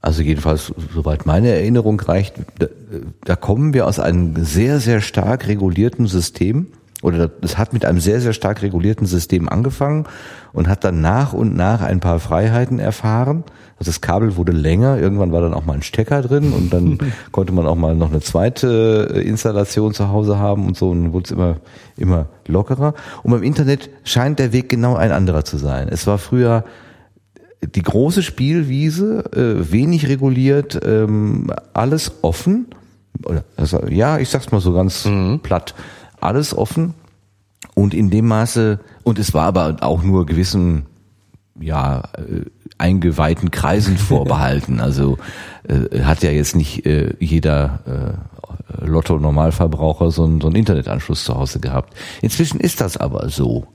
also 0.00 0.22
jedenfalls 0.22 0.72
soweit 0.94 1.26
meine 1.26 1.48
Erinnerung 1.50 1.98
reicht, 2.00 2.36
da, 2.58 2.66
da 3.24 3.36
kommen 3.36 3.74
wir 3.74 3.86
aus 3.86 3.98
einem 3.98 4.44
sehr, 4.44 4.78
sehr 4.78 5.00
stark 5.00 5.48
regulierten 5.48 6.06
System 6.06 6.68
oder 7.02 7.30
es 7.42 7.56
hat 7.58 7.72
mit 7.72 7.84
einem 7.84 8.00
sehr, 8.00 8.20
sehr 8.20 8.32
stark 8.32 8.62
regulierten 8.62 9.06
System 9.06 9.48
angefangen 9.48 10.06
und 10.52 10.68
hat 10.68 10.82
dann 10.82 11.00
nach 11.00 11.32
und 11.32 11.56
nach 11.56 11.80
ein 11.80 12.00
paar 12.00 12.18
Freiheiten 12.18 12.80
erfahren. 12.80 13.44
Also 13.78 13.90
das 13.90 14.00
Kabel 14.00 14.36
wurde 14.36 14.50
länger, 14.50 14.98
irgendwann 14.98 15.30
war 15.30 15.40
dann 15.40 15.54
auch 15.54 15.64
mal 15.64 15.74
ein 15.74 15.82
Stecker 15.82 16.22
drin 16.22 16.52
und 16.52 16.72
dann 16.72 16.98
konnte 17.32 17.52
man 17.52 17.66
auch 17.66 17.76
mal 17.76 17.94
noch 17.94 18.10
eine 18.10 18.20
zweite 18.20 19.12
äh, 19.14 19.20
Installation 19.20 19.94
zu 19.94 20.08
Hause 20.08 20.38
haben 20.38 20.66
und 20.66 20.76
so 20.76 20.90
und 20.90 21.04
dann 21.04 21.12
wurde 21.12 21.26
es 21.26 21.30
immer, 21.30 21.56
immer 21.96 22.26
lockerer. 22.48 22.94
Und 23.22 23.30
beim 23.30 23.44
Internet 23.44 23.90
scheint 24.02 24.40
der 24.40 24.52
Weg 24.52 24.68
genau 24.68 24.96
ein 24.96 25.12
anderer 25.12 25.44
zu 25.44 25.56
sein. 25.56 25.88
Es 25.88 26.06
war 26.08 26.18
früher 26.18 26.64
die 27.62 27.82
große 27.82 28.24
Spielwiese, 28.24 29.24
äh, 29.32 29.72
wenig 29.72 30.08
reguliert, 30.08 30.80
ähm, 30.84 31.52
alles 31.74 32.12
offen. 32.22 32.66
Oder, 33.24 33.44
also, 33.56 33.86
ja, 33.86 34.18
ich 34.18 34.28
sag's 34.28 34.50
mal 34.50 34.60
so 34.60 34.72
ganz 34.72 35.04
mhm. 35.04 35.40
platt 35.40 35.74
alles 36.20 36.56
offen 36.56 36.94
und 37.74 37.94
in 37.94 38.10
dem 38.10 38.26
Maße, 38.26 38.80
und 39.04 39.18
es 39.18 39.34
war 39.34 39.46
aber 39.46 39.76
auch 39.80 40.02
nur 40.02 40.26
gewissen, 40.26 40.86
ja, 41.60 42.02
äh, 42.16 42.44
eingeweihten 42.78 43.50
Kreisen 43.50 43.96
vorbehalten. 43.98 44.80
Also 44.80 45.18
äh, 45.68 46.02
hat 46.02 46.22
ja 46.22 46.30
jetzt 46.30 46.56
nicht 46.56 46.86
äh, 46.86 47.14
jeder 47.18 47.80
äh, 47.86 48.86
Lotto-Normalverbraucher 48.86 50.10
so, 50.10 50.24
einen, 50.24 50.40
so 50.40 50.48
einen 50.48 50.56
Internetanschluss 50.56 51.24
zu 51.24 51.34
Hause 51.34 51.60
gehabt. 51.60 51.94
Inzwischen 52.22 52.60
ist 52.60 52.80
das 52.80 52.96
aber 52.96 53.28
so. 53.28 53.66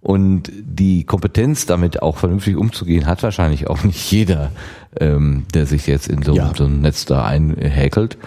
Und 0.00 0.50
die 0.52 1.04
Kompetenz, 1.04 1.64
damit 1.64 2.02
auch 2.02 2.16
vernünftig 2.16 2.56
umzugehen, 2.56 3.06
hat 3.06 3.22
wahrscheinlich 3.22 3.68
auch 3.68 3.84
nicht 3.84 4.10
jeder, 4.10 4.50
ähm, 4.98 5.46
der 5.54 5.66
sich 5.66 5.86
jetzt 5.86 6.08
in 6.08 6.22
so, 6.22 6.34
ja. 6.34 6.52
so 6.56 6.64
ein 6.64 6.80
Netz 6.80 7.04
da 7.04 7.24
einhäkelt. 7.24 8.18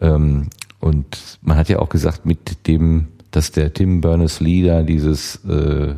Ähm, 0.00 0.48
und 0.80 1.38
man 1.42 1.56
hat 1.56 1.68
ja 1.68 1.78
auch 1.78 1.88
gesagt, 1.88 2.26
mit 2.26 2.66
dem, 2.66 3.08
dass 3.30 3.52
der 3.52 3.72
Tim 3.72 4.00
Berners-Lee 4.00 4.66
da 4.66 4.82
dieses 4.82 5.36
äh, 5.44 5.94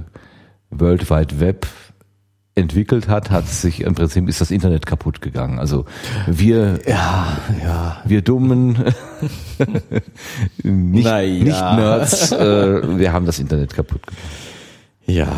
World 0.71 1.11
Wide 1.11 1.41
Web 1.41 1.67
entwickelt 2.55 3.09
hat, 3.09 3.31
hat 3.31 3.47
sich 3.47 3.83
im 3.83 3.95
Prinzip 3.95 4.29
ist 4.29 4.41
das 4.41 4.51
Internet 4.51 4.85
kaputt 4.85 5.21
gegangen. 5.21 5.59
Also 5.59 5.87
wir, 6.27 6.81
ja, 6.87 7.39
ja. 7.63 8.03
wir 8.05 8.23
dummen, 8.23 8.73
nicht, 10.63 11.07
ja. 11.07 11.23
nicht 11.23 11.45
Nerds, 11.47 12.33
äh, 12.33 12.99
wir 12.99 13.13
haben 13.13 13.27
das 13.27 13.39
Internet 13.39 13.75
kaputt 13.75 14.07
gemacht. 14.07 14.23
Ja. 15.11 15.29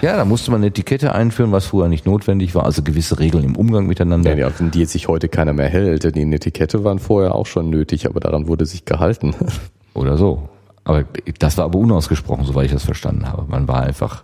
Ja, 0.00 0.16
da 0.16 0.24
musste 0.24 0.50
man 0.52 0.60
eine 0.60 0.68
Etikette 0.68 1.12
einführen, 1.12 1.50
was 1.50 1.66
früher 1.66 1.88
nicht 1.88 2.06
notwendig 2.06 2.54
war, 2.54 2.64
also 2.64 2.82
gewisse 2.82 3.18
Regeln 3.18 3.42
im 3.42 3.56
Umgang 3.56 3.86
miteinander. 3.86 4.36
Ja, 4.36 4.50
die, 4.50 4.70
die 4.70 4.84
sich 4.84 5.08
heute 5.08 5.28
keiner 5.28 5.52
mehr 5.52 5.68
hält. 5.68 6.14
Die 6.14 6.22
Etikette 6.22 6.84
waren 6.84 7.00
vorher 7.00 7.34
auch 7.34 7.46
schon 7.46 7.68
nötig, 7.68 8.06
aber 8.06 8.20
daran 8.20 8.46
wurde 8.46 8.64
sich 8.64 8.84
gehalten. 8.84 9.34
Oder 9.94 10.16
so. 10.16 10.48
Aber 10.84 11.04
das 11.38 11.58
war 11.58 11.64
aber 11.64 11.78
unausgesprochen, 11.78 12.44
soweit 12.44 12.66
ich 12.66 12.72
das 12.72 12.84
verstanden 12.84 13.28
habe. 13.28 13.44
Man 13.48 13.66
war 13.66 13.82
einfach. 13.82 14.22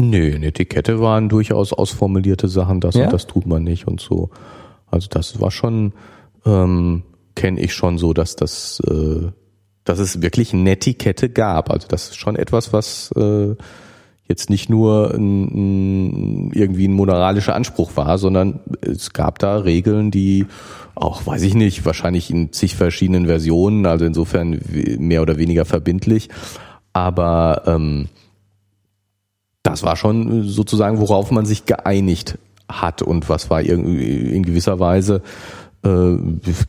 Nö, 0.00 0.32
eine 0.34 0.46
Etikette 0.46 1.00
waren 1.00 1.28
durchaus 1.28 1.72
ausformulierte 1.72 2.46
Sachen, 2.46 2.80
das 2.80 2.94
ja? 2.94 3.04
und 3.04 3.12
das 3.12 3.26
tut 3.26 3.46
man 3.46 3.64
nicht 3.64 3.88
und 3.88 4.00
so. 4.00 4.30
Also 4.86 5.08
das 5.10 5.40
war 5.40 5.50
schon, 5.50 5.92
ähm, 6.46 7.02
kenne 7.34 7.60
ich 7.60 7.74
schon 7.74 7.98
so, 7.98 8.12
dass 8.12 8.36
das, 8.36 8.80
äh, 8.88 9.32
dass 9.82 9.98
es 9.98 10.22
wirklich 10.22 10.54
eine 10.54 10.70
Etikette 10.70 11.28
gab. 11.28 11.70
Also 11.70 11.88
das 11.88 12.10
ist 12.10 12.16
schon 12.16 12.36
etwas, 12.36 12.72
was 12.72 13.10
äh, 13.16 13.56
jetzt 14.28 14.50
nicht 14.50 14.68
nur 14.68 15.14
ein, 15.14 16.48
ein, 16.48 16.52
irgendwie 16.52 16.86
ein 16.86 16.92
moralischer 16.92 17.54
Anspruch 17.54 17.92
war, 17.96 18.18
sondern 18.18 18.60
es 18.80 19.12
gab 19.12 19.38
da 19.38 19.56
Regeln, 19.56 20.10
die 20.10 20.46
auch, 20.94 21.26
weiß 21.26 21.42
ich 21.42 21.54
nicht, 21.54 21.86
wahrscheinlich 21.86 22.30
in 22.30 22.52
zig 22.52 22.76
verschiedenen 22.76 23.26
Versionen, 23.26 23.86
also 23.86 24.04
insofern 24.04 24.60
mehr 24.98 25.22
oder 25.22 25.38
weniger 25.38 25.64
verbindlich. 25.64 26.28
Aber 26.92 27.62
ähm, 27.66 28.08
das 29.62 29.82
war 29.82 29.96
schon 29.96 30.44
sozusagen, 30.44 30.98
worauf 30.98 31.30
man 31.30 31.46
sich 31.46 31.64
geeinigt 31.64 32.38
hat 32.68 33.00
und 33.00 33.28
was 33.28 33.48
war 33.48 33.62
irgendwie 33.62 34.34
in 34.34 34.42
gewisser 34.42 34.78
Weise 34.78 35.22
äh, 35.84 36.16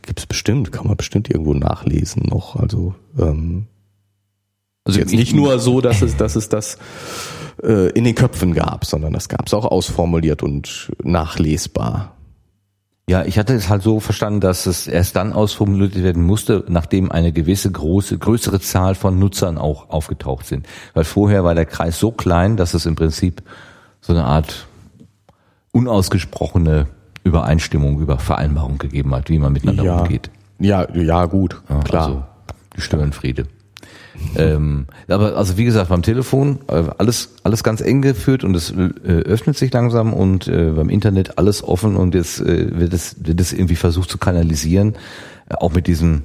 gibt 0.02 0.18
es 0.18 0.26
bestimmt, 0.26 0.72
kann 0.72 0.86
man 0.86 0.96
bestimmt 0.96 1.28
irgendwo 1.28 1.52
nachlesen 1.52 2.22
noch. 2.22 2.56
Also 2.56 2.94
ähm, 3.18 3.66
also 4.84 4.98
jetzt 4.98 5.12
nicht 5.12 5.34
nur 5.34 5.58
so, 5.58 5.80
dass 5.80 6.00
es, 6.00 6.16
dass 6.16 6.36
es 6.36 6.48
das 6.48 6.78
äh, 7.62 7.90
in 7.90 8.04
den 8.04 8.14
Köpfen 8.14 8.54
gab, 8.54 8.84
sondern 8.84 9.12
das 9.12 9.28
gab 9.28 9.46
es 9.46 9.54
auch 9.54 9.64
ausformuliert 9.64 10.42
und 10.42 10.90
nachlesbar. 11.02 12.16
Ja, 13.08 13.24
ich 13.24 13.38
hatte 13.38 13.54
es 13.54 13.68
halt 13.68 13.82
so 13.82 13.98
verstanden, 13.98 14.40
dass 14.40 14.66
es 14.66 14.86
erst 14.86 15.16
dann 15.16 15.32
ausformuliert 15.32 16.00
werden 16.00 16.22
musste, 16.22 16.64
nachdem 16.68 17.10
eine 17.10 17.32
gewisse 17.32 17.70
große, 17.70 18.18
größere 18.18 18.60
Zahl 18.60 18.94
von 18.94 19.18
Nutzern 19.18 19.58
auch 19.58 19.90
aufgetaucht 19.90 20.46
sind. 20.46 20.66
Weil 20.94 21.02
vorher 21.02 21.42
war 21.42 21.56
der 21.56 21.66
Kreis 21.66 21.98
so 21.98 22.12
klein, 22.12 22.56
dass 22.56 22.72
es 22.72 22.86
im 22.86 22.94
Prinzip 22.94 23.42
so 24.00 24.12
eine 24.12 24.24
Art 24.24 24.68
unausgesprochene 25.72 26.86
Übereinstimmung 27.24 27.98
über 27.98 28.18
Vereinbarung 28.18 28.78
gegeben 28.78 29.12
hat, 29.14 29.28
wie 29.28 29.38
man 29.38 29.52
miteinander 29.52 29.84
ja. 29.84 29.98
umgeht. 29.98 30.30
Ja, 30.60 30.86
ja, 30.94 31.26
gut, 31.26 31.60
ja, 31.68 31.80
klar. 31.80 32.06
Also, 32.06 32.22
die 32.76 32.80
Störenfriede 32.80 33.46
ähm, 34.36 34.86
aber 35.08 35.36
also 35.36 35.56
wie 35.56 35.64
gesagt, 35.64 35.88
beim 35.88 36.02
Telefon 36.02 36.60
äh, 36.68 36.84
alles 36.98 37.34
alles 37.42 37.64
ganz 37.64 37.80
eng 37.80 38.02
geführt 38.02 38.44
und 38.44 38.54
es 38.54 38.70
äh, 38.70 39.10
öffnet 39.10 39.56
sich 39.56 39.72
langsam 39.72 40.12
und 40.12 40.46
äh, 40.46 40.70
beim 40.70 40.88
Internet 40.88 41.38
alles 41.38 41.64
offen 41.64 41.96
und 41.96 42.14
jetzt 42.14 42.40
äh, 42.40 42.78
wird 42.78 42.92
es 42.92 43.16
wird 43.24 43.40
es 43.40 43.52
irgendwie 43.52 43.76
versucht 43.76 44.10
zu 44.10 44.18
kanalisieren, 44.18 44.94
äh, 45.48 45.54
auch 45.54 45.72
mit 45.72 45.86
diesen 45.86 46.22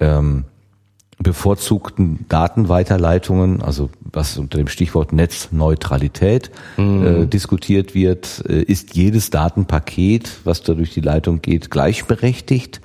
ähm, 0.00 0.44
bevorzugten 1.20 2.26
Datenweiterleitungen, 2.28 3.60
also 3.60 3.90
was 4.12 4.38
unter 4.38 4.58
dem 4.58 4.68
Stichwort 4.68 5.12
Netzneutralität 5.12 6.52
mhm. 6.76 7.28
diskutiert 7.28 7.92
wird, 7.92 8.38
ist 8.38 8.94
jedes 8.94 9.30
Datenpaket, 9.30 10.36
was 10.44 10.62
da 10.62 10.74
durch 10.74 10.94
die 10.94 11.00
Leitung 11.00 11.42
geht, 11.42 11.72
gleichberechtigt 11.72 12.80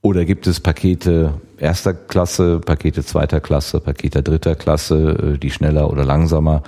oder 0.00 0.24
gibt 0.24 0.46
es 0.46 0.60
Pakete 0.60 1.34
erster 1.60 1.94
Klasse, 1.94 2.60
Pakete 2.60 3.04
zweiter 3.04 3.40
Klasse, 3.40 3.80
Pakete 3.80 4.22
dritter 4.22 4.54
Klasse, 4.54 5.34
äh, 5.34 5.38
die 5.38 5.50
schneller 5.50 5.90
oder 5.90 6.04
langsamer 6.04 6.62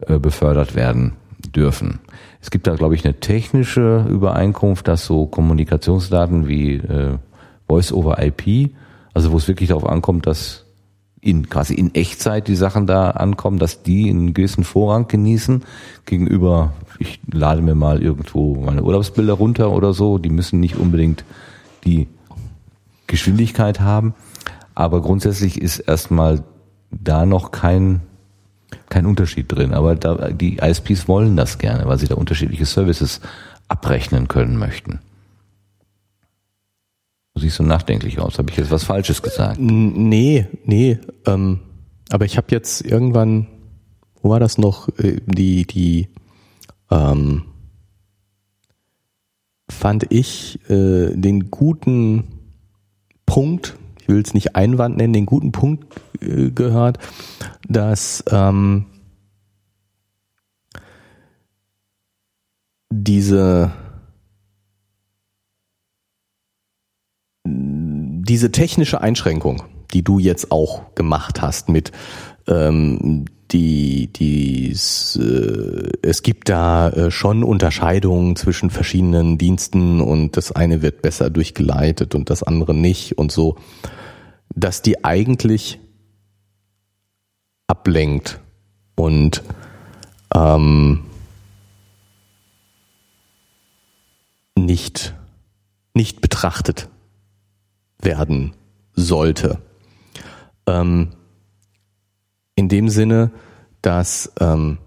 äh, 0.00 0.18
befördert 0.18 0.74
werden 0.74 1.14
dürfen? 1.54 2.00
Es 2.40 2.50
gibt 2.50 2.66
da, 2.66 2.74
glaube 2.74 2.94
ich, 2.94 3.04
eine 3.04 3.18
technische 3.18 4.04
Übereinkunft, 4.08 4.86
dass 4.88 5.06
so 5.06 5.26
Kommunikationsdaten 5.26 6.46
wie 6.46 6.74
äh, 6.74 7.18
Voice 7.66 7.92
over 7.92 8.22
IP, 8.22 8.70
also 9.14 9.32
wo 9.32 9.36
es 9.36 9.48
wirklich 9.48 9.70
darauf 9.70 9.86
ankommt, 9.86 10.26
dass 10.26 10.66
in 11.20 11.48
quasi 11.48 11.74
in 11.74 11.94
Echtzeit 11.94 12.46
die 12.46 12.54
Sachen 12.54 12.86
da 12.86 13.10
ankommen, 13.10 13.58
dass 13.58 13.82
die 13.82 14.08
einen 14.08 14.32
gewissen 14.32 14.62
Vorrang 14.62 15.08
genießen 15.08 15.64
gegenüber, 16.04 16.72
ich 17.00 17.18
lade 17.32 17.62
mir 17.62 17.74
mal 17.74 18.00
irgendwo 18.00 18.54
meine 18.54 18.84
Urlaubsbilder 18.84 19.32
runter 19.32 19.72
oder 19.72 19.92
so, 19.92 20.18
die 20.18 20.30
müssen 20.30 20.60
nicht 20.60 20.76
unbedingt 20.76 21.24
die 21.84 22.06
Geschwindigkeit 23.08 23.80
haben. 23.80 24.14
Aber 24.76 25.00
grundsätzlich 25.00 25.60
ist 25.60 25.78
erstmal 25.80 26.44
da 26.90 27.24
noch 27.24 27.50
kein, 27.50 28.02
kein 28.90 29.06
Unterschied 29.06 29.50
drin. 29.50 29.72
Aber 29.72 29.96
da, 29.96 30.30
die 30.30 30.58
ISPs 30.58 31.08
wollen 31.08 31.34
das 31.34 31.58
gerne, 31.58 31.86
weil 31.86 31.98
sie 31.98 32.06
da 32.06 32.14
unterschiedliche 32.14 32.66
Services 32.66 33.22
abrechnen 33.68 34.28
können 34.28 34.58
möchten. 34.58 35.00
Siehst 37.34 37.56
so 37.56 37.64
nachdenklich 37.64 38.18
aus. 38.18 38.38
Habe 38.38 38.50
ich 38.50 38.56
jetzt 38.56 38.70
was 38.70 38.84
Falsches 38.84 39.22
gesagt? 39.22 39.58
Nee, 39.58 40.46
nee. 40.64 40.98
Ähm, 41.26 41.60
aber 42.10 42.26
ich 42.26 42.36
habe 42.36 42.48
jetzt 42.50 42.82
irgendwann, 42.82 43.46
wo 44.22 44.30
war 44.30 44.40
das 44.40 44.58
noch, 44.58 44.88
äh, 44.98 45.20
die, 45.26 45.66
die, 45.66 46.08
ähm, 46.90 47.44
fand 49.70 50.12
ich 50.12 50.60
äh, 50.70 51.14
den 51.14 51.50
guten 51.50 52.24
Punkt, 53.24 53.76
ich 54.06 54.14
will 54.14 54.22
es 54.22 54.34
nicht 54.34 54.54
Einwand 54.54 54.96
nennen, 54.96 55.12
den 55.12 55.26
guten 55.26 55.50
Punkt 55.50 55.84
äh, 56.20 56.50
gehört, 56.50 56.98
dass 57.68 58.22
ähm, 58.30 58.86
diese 62.88 63.72
diese 67.44 68.52
technische 68.52 69.00
Einschränkung, 69.00 69.64
die 69.92 70.02
du 70.02 70.18
jetzt 70.20 70.52
auch 70.52 70.94
gemacht 70.94 71.42
hast 71.42 71.68
mit 71.68 71.90
ähm, 72.46 73.24
die, 73.52 74.08
die 74.08 74.70
äh, 74.70 75.90
es 76.02 76.22
gibt 76.22 76.48
da 76.48 76.88
äh, 76.90 77.10
schon 77.10 77.44
Unterscheidungen 77.44 78.36
zwischen 78.36 78.70
verschiedenen 78.70 79.38
Diensten 79.38 80.00
und 80.00 80.36
das 80.36 80.52
eine 80.52 80.82
wird 80.82 81.02
besser 81.02 81.30
durchgeleitet 81.30 82.14
und 82.14 82.30
das 82.30 82.42
andere 82.42 82.74
nicht 82.74 83.18
und 83.18 83.32
so, 83.32 83.56
dass 84.54 84.82
die 84.82 85.04
eigentlich 85.04 85.78
ablenkt 87.66 88.40
und 88.94 89.42
ähm, 90.34 91.04
nicht 94.56 95.14
nicht 95.96 96.20
betrachtet 96.20 96.88
werden 98.00 98.52
sollte. 98.92 99.58
Ähm, 100.66 101.08
in 102.56 102.68
dem 102.68 102.88
Sinne, 102.88 103.30
dass 103.82 104.32
ähm, 104.40 104.78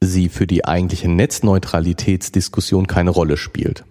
sie 0.00 0.28
für 0.28 0.46
die 0.46 0.64
eigentliche 0.64 1.08
Netzneutralitätsdiskussion 1.08 2.86
keine 2.86 3.10
Rolle 3.10 3.36
spielt. 3.36 3.84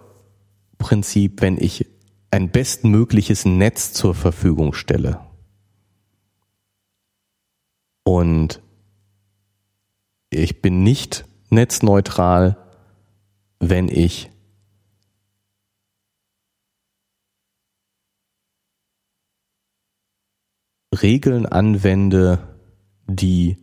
Prinzip, 0.77 1.41
wenn 1.41 1.57
ich 1.57 1.87
ein 2.31 2.49
bestmögliches 2.49 3.45
Netz 3.45 3.93
zur 3.93 4.15
Verfügung 4.15 4.73
stelle. 4.73 5.19
Und 8.03 8.61
ich 10.29 10.61
bin 10.61 10.83
nicht 10.83 11.25
netzneutral, 11.49 12.57
wenn 13.59 13.87
ich 13.87 14.29
Regeln 20.93 21.45
anwende, 21.45 22.39
die 23.07 23.57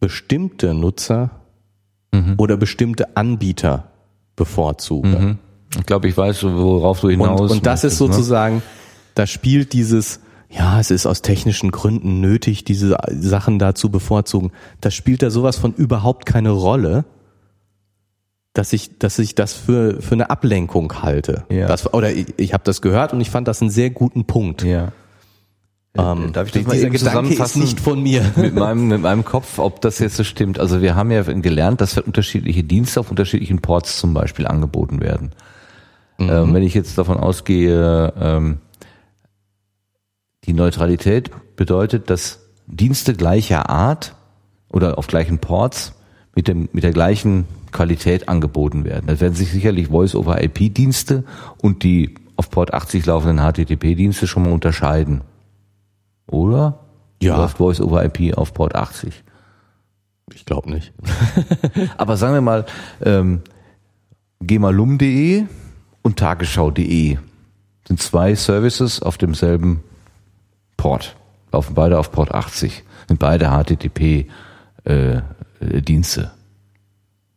bestimmte 0.00 0.74
Nutzer 0.74 1.30
mhm. 2.12 2.34
oder 2.36 2.56
bestimmte 2.56 3.16
Anbieter 3.16 3.90
bevorzugen. 4.36 5.10
Mhm. 5.10 5.38
Ich 5.78 5.86
glaube, 5.86 6.08
ich 6.08 6.16
weiß, 6.16 6.44
worauf 6.44 7.00
du 7.00 7.08
hinaus 7.08 7.40
Und, 7.40 7.50
und 7.50 7.66
das 7.66 7.84
ist 7.84 7.94
ne? 7.94 8.06
sozusagen, 8.06 8.56
ne? 8.56 8.62
da 9.14 9.26
spielt 9.26 9.72
dieses, 9.72 10.20
ja, 10.50 10.78
es 10.78 10.90
ist 10.90 11.06
aus 11.06 11.22
technischen 11.22 11.70
Gründen 11.70 12.20
nötig, 12.20 12.64
diese 12.64 12.96
Sachen 13.10 13.58
da 13.58 13.74
zu 13.74 13.90
bevorzugen. 13.90 14.52
Das 14.80 14.94
spielt 14.94 15.22
da 15.22 15.30
sowas 15.30 15.56
von 15.56 15.74
überhaupt 15.74 16.26
keine 16.26 16.50
Rolle, 16.50 17.04
dass 18.52 18.72
ich, 18.72 18.98
dass 18.98 19.18
ich 19.18 19.34
das 19.34 19.52
für, 19.52 20.00
für 20.00 20.14
eine 20.14 20.30
Ablenkung 20.30 21.02
halte. 21.02 21.44
Ja. 21.50 21.66
Das, 21.66 21.92
oder 21.92 22.12
ich, 22.12 22.34
ich 22.36 22.54
habe 22.54 22.62
das 22.64 22.82
gehört 22.82 23.12
und 23.12 23.20
ich 23.20 23.30
fand 23.30 23.48
das 23.48 23.60
einen 23.60 23.70
sehr 23.70 23.90
guten 23.90 24.26
Punkt. 24.26 24.62
Ja. 24.62 24.92
Ähm, 25.96 26.32
Darf 26.32 26.48
ich 26.48 26.52
das 26.52 26.66
mal 26.66 26.76
eben 26.76 26.96
zusammenfassen? 26.96 27.62
ist 27.62 27.68
nicht 27.68 27.80
von 27.80 28.02
mir. 28.02 28.32
Mit 28.36 28.54
meinem, 28.54 28.88
mit 28.88 29.00
meinem 29.00 29.24
Kopf, 29.24 29.58
ob 29.58 29.80
das 29.80 30.00
jetzt 30.00 30.16
so 30.16 30.24
stimmt. 30.24 30.58
Also 30.58 30.82
wir 30.82 30.96
haben 30.96 31.10
ja 31.12 31.22
gelernt, 31.22 31.80
dass 31.80 31.96
unterschiedliche 31.98 32.64
Dienste 32.64 32.98
auf 33.00 33.10
unterschiedlichen 33.10 33.60
Ports 33.60 33.98
zum 33.98 34.12
Beispiel 34.12 34.46
angeboten 34.46 35.00
werden. 35.00 35.30
Mhm. 36.18 36.30
Ähm, 36.30 36.54
wenn 36.54 36.62
ich 36.64 36.74
jetzt 36.74 36.98
davon 36.98 37.16
ausgehe, 37.16 38.12
ähm, 38.20 38.58
die 40.44 40.52
Neutralität 40.52 41.30
bedeutet, 41.56 42.10
dass 42.10 42.40
Dienste 42.66 43.14
gleicher 43.14 43.70
Art 43.70 44.14
oder 44.72 44.98
auf 44.98 45.06
gleichen 45.06 45.38
Ports 45.38 45.94
mit, 46.34 46.48
dem, 46.48 46.68
mit 46.72 46.82
der 46.82 46.92
gleichen 46.92 47.46
Qualität 47.70 48.28
angeboten 48.28 48.84
werden. 48.84 49.06
Da 49.06 49.20
werden 49.20 49.34
sich 49.34 49.50
sicherlich 49.52 49.88
Voice-over-IP-Dienste 49.88 51.24
und 51.62 51.82
die 51.82 52.14
auf 52.36 52.50
Port 52.50 52.74
80 52.74 53.06
laufenden 53.06 53.38
HTTP-Dienste 53.38 54.26
schon 54.26 54.44
mal 54.44 54.52
unterscheiden. 54.52 55.20
Oder? 56.26 56.80
Ja. 57.22 57.36
Läuft 57.36 57.58
Voice-over-IP 57.58 58.36
auf 58.36 58.54
Port 58.54 58.74
80? 58.74 59.22
Ich 60.32 60.46
glaube 60.46 60.70
nicht. 60.70 60.92
Aber 61.96 62.16
sagen 62.16 62.34
wir 62.34 62.40
mal, 62.40 62.66
ähm, 63.02 63.42
gemalum.de 64.40 65.44
und 66.02 66.18
tagesschau.de 66.18 67.18
sind 67.86 68.00
zwei 68.00 68.34
Services 68.34 69.02
auf 69.02 69.18
demselben 69.18 69.84
Port. 70.76 71.16
Laufen 71.52 71.74
beide 71.74 71.98
auf 71.98 72.12
Port 72.12 72.34
80. 72.34 72.82
Sind 73.08 73.18
beide 73.18 73.50
HTTP-Dienste. 73.50 76.30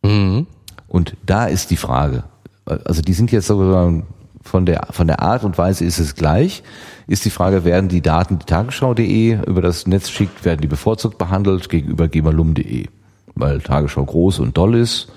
Äh, 0.02 0.08
mhm. 0.08 0.46
Und 0.86 1.16
da 1.24 1.46
ist 1.46 1.70
die 1.70 1.76
Frage, 1.76 2.24
also 2.64 3.02
die 3.02 3.12
sind 3.12 3.32
jetzt 3.32 3.46
sozusagen 3.46 4.06
von 4.42 4.66
der, 4.66 4.88
von 4.90 5.06
der 5.06 5.20
Art 5.20 5.44
und 5.44 5.58
Weise 5.58 5.84
ist 5.84 5.98
es 5.98 6.14
gleich. 6.14 6.62
Ist 7.08 7.24
die 7.24 7.30
Frage, 7.30 7.64
werden 7.64 7.88
die 7.88 8.02
Daten, 8.02 8.38
die 8.38 8.44
Tagesschau.de 8.44 9.38
über 9.46 9.62
das 9.62 9.86
Netz 9.86 10.10
schickt, 10.10 10.44
werden 10.44 10.60
die 10.60 10.68
bevorzugt 10.68 11.16
behandelt 11.16 11.70
gegenüber 11.70 12.06
gemalum.de? 12.06 12.86
Weil 13.34 13.62
Tagesschau 13.62 14.04
groß 14.04 14.40
und 14.40 14.58
doll 14.58 14.74
ist 14.74 15.10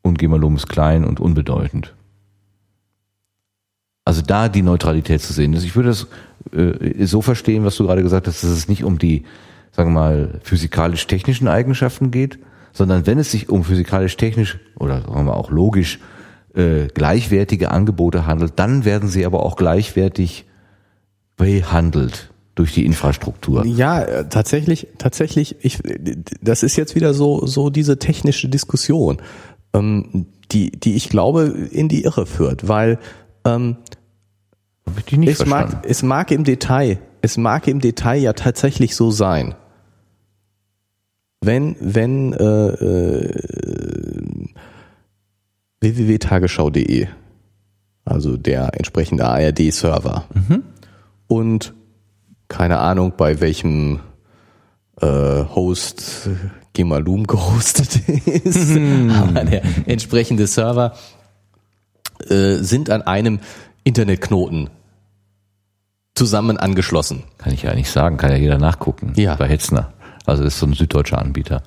und 0.00 0.18
gemalum 0.18 0.56
ist 0.56 0.68
klein 0.68 1.04
und 1.04 1.20
unbedeutend. 1.20 1.94
Also 4.06 4.22
da 4.22 4.48
die 4.48 4.62
Neutralität 4.62 5.20
zu 5.20 5.34
sehen. 5.34 5.54
Also 5.54 5.66
ich 5.66 5.76
würde 5.76 5.90
das 5.90 6.06
äh, 6.54 7.04
so 7.04 7.20
verstehen, 7.20 7.64
was 7.64 7.76
du 7.76 7.84
gerade 7.84 8.02
gesagt 8.02 8.26
hast, 8.26 8.42
dass 8.42 8.50
es 8.50 8.66
nicht 8.66 8.82
um 8.82 8.98
die, 8.98 9.24
sagen 9.72 9.90
wir 9.90 10.00
mal, 10.00 10.40
physikalisch-technischen 10.44 11.46
Eigenschaften 11.46 12.10
geht, 12.10 12.38
sondern 12.72 13.06
wenn 13.06 13.18
es 13.18 13.30
sich 13.30 13.50
um 13.50 13.64
physikalisch-technisch 13.64 14.58
oder 14.78 15.02
sagen 15.02 15.26
wir 15.26 15.36
auch 15.36 15.50
logisch 15.50 15.98
äh, 16.54 16.86
gleichwertige 16.86 17.70
Angebote 17.70 18.26
handelt, 18.26 18.54
dann 18.56 18.86
werden 18.86 19.10
sie 19.10 19.26
aber 19.26 19.44
auch 19.44 19.56
gleichwertig 19.56 20.45
behandelt 21.36 22.30
durch 22.54 22.72
die 22.72 22.84
Infrastruktur. 22.86 23.64
Ja, 23.66 24.02
äh, 24.02 24.28
tatsächlich, 24.28 24.88
tatsächlich, 24.98 25.56
ich, 25.60 25.78
das 26.40 26.62
ist 26.62 26.76
jetzt 26.76 26.94
wieder 26.94 27.14
so, 27.14 27.46
so 27.46 27.70
diese 27.70 27.98
technische 27.98 28.48
Diskussion, 28.48 29.18
ähm, 29.74 30.26
die, 30.50 30.70
die 30.70 30.94
ich 30.94 31.10
glaube 31.10 31.68
in 31.70 31.88
die 31.88 32.04
Irre 32.04 32.26
führt, 32.26 32.66
weil 32.66 32.98
ähm, 33.44 33.76
es 35.26 35.44
mag, 35.44 35.84
es 35.86 36.02
mag 36.02 36.30
im 36.30 36.44
Detail, 36.44 36.98
es 37.20 37.36
mag 37.36 37.68
im 37.68 37.80
Detail 37.80 38.20
ja 38.20 38.32
tatsächlich 38.32 38.96
so 38.96 39.10
sein. 39.10 39.54
Wenn, 41.42 41.76
wenn 41.80 42.32
äh, 42.32 42.68
äh, 42.68 44.48
www.tagesschau.de, 45.80 47.08
also 48.04 48.36
der 48.36 48.70
entsprechende 48.74 49.26
ARD-Server, 49.26 50.24
mhm. 50.32 50.62
Und 51.26 51.74
keine 52.48 52.78
Ahnung, 52.78 53.14
bei 53.16 53.40
welchem 53.40 54.00
äh, 55.00 55.06
Host 55.06 56.28
Gemalum 56.72 57.26
gehostet 57.26 58.08
ist, 58.08 58.70
mhm. 58.70 59.10
aber 59.10 59.44
der 59.44 59.62
entsprechende 59.86 60.46
Server 60.46 60.94
äh, 62.28 62.56
sind 62.56 62.90
an 62.90 63.02
einem 63.02 63.40
Internetknoten 63.84 64.70
zusammen 66.14 66.56
angeschlossen. 66.56 67.24
Kann 67.38 67.52
ich 67.52 67.62
ja 67.62 67.74
nicht 67.74 67.90
sagen, 67.90 68.16
kann 68.16 68.30
ja 68.30 68.36
jeder 68.36 68.58
nachgucken. 68.58 69.12
Ja. 69.16 69.36
Bei 69.36 69.48
Hetzner. 69.48 69.92
Also 70.24 70.44
ist 70.44 70.58
so 70.58 70.66
ein 70.66 70.72
süddeutscher 70.72 71.18
Anbieter. 71.18 71.62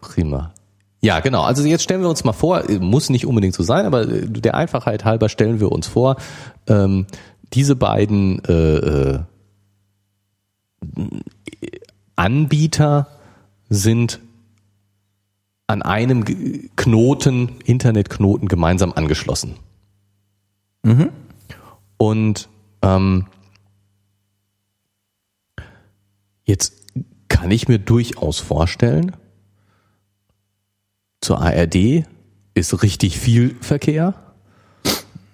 Prima. 0.00 0.52
Ja, 1.00 1.20
genau. 1.20 1.42
Also 1.42 1.64
jetzt 1.64 1.82
stellen 1.82 2.00
wir 2.00 2.08
uns 2.08 2.24
mal 2.24 2.32
vor, 2.32 2.62
muss 2.80 3.10
nicht 3.10 3.26
unbedingt 3.26 3.54
so 3.54 3.62
sein, 3.62 3.86
aber 3.86 4.06
der 4.06 4.54
Einfachheit 4.54 5.04
halber 5.04 5.28
stellen 5.28 5.60
wir 5.60 5.72
uns 5.72 5.86
vor, 5.88 6.16
ähm, 6.68 7.06
diese 7.54 7.76
beiden 7.76 8.44
äh, 8.44 8.76
äh, 8.76 9.20
Anbieter 12.16 13.08
sind 13.68 14.20
an 15.66 15.82
einem 15.82 16.24
Knoten, 16.76 17.58
Internetknoten 17.64 18.48
gemeinsam 18.48 18.92
angeschlossen. 18.92 19.56
Mhm. 20.82 21.10
Und 21.96 22.48
ähm, 22.82 23.26
jetzt 26.44 26.82
kann 27.28 27.50
ich 27.50 27.68
mir 27.68 27.78
durchaus 27.78 28.38
vorstellen, 28.38 29.16
zur 31.20 31.40
ARD 31.40 32.04
ist 32.54 32.82
richtig 32.82 33.18
viel 33.18 33.56
Verkehr. 33.60 34.31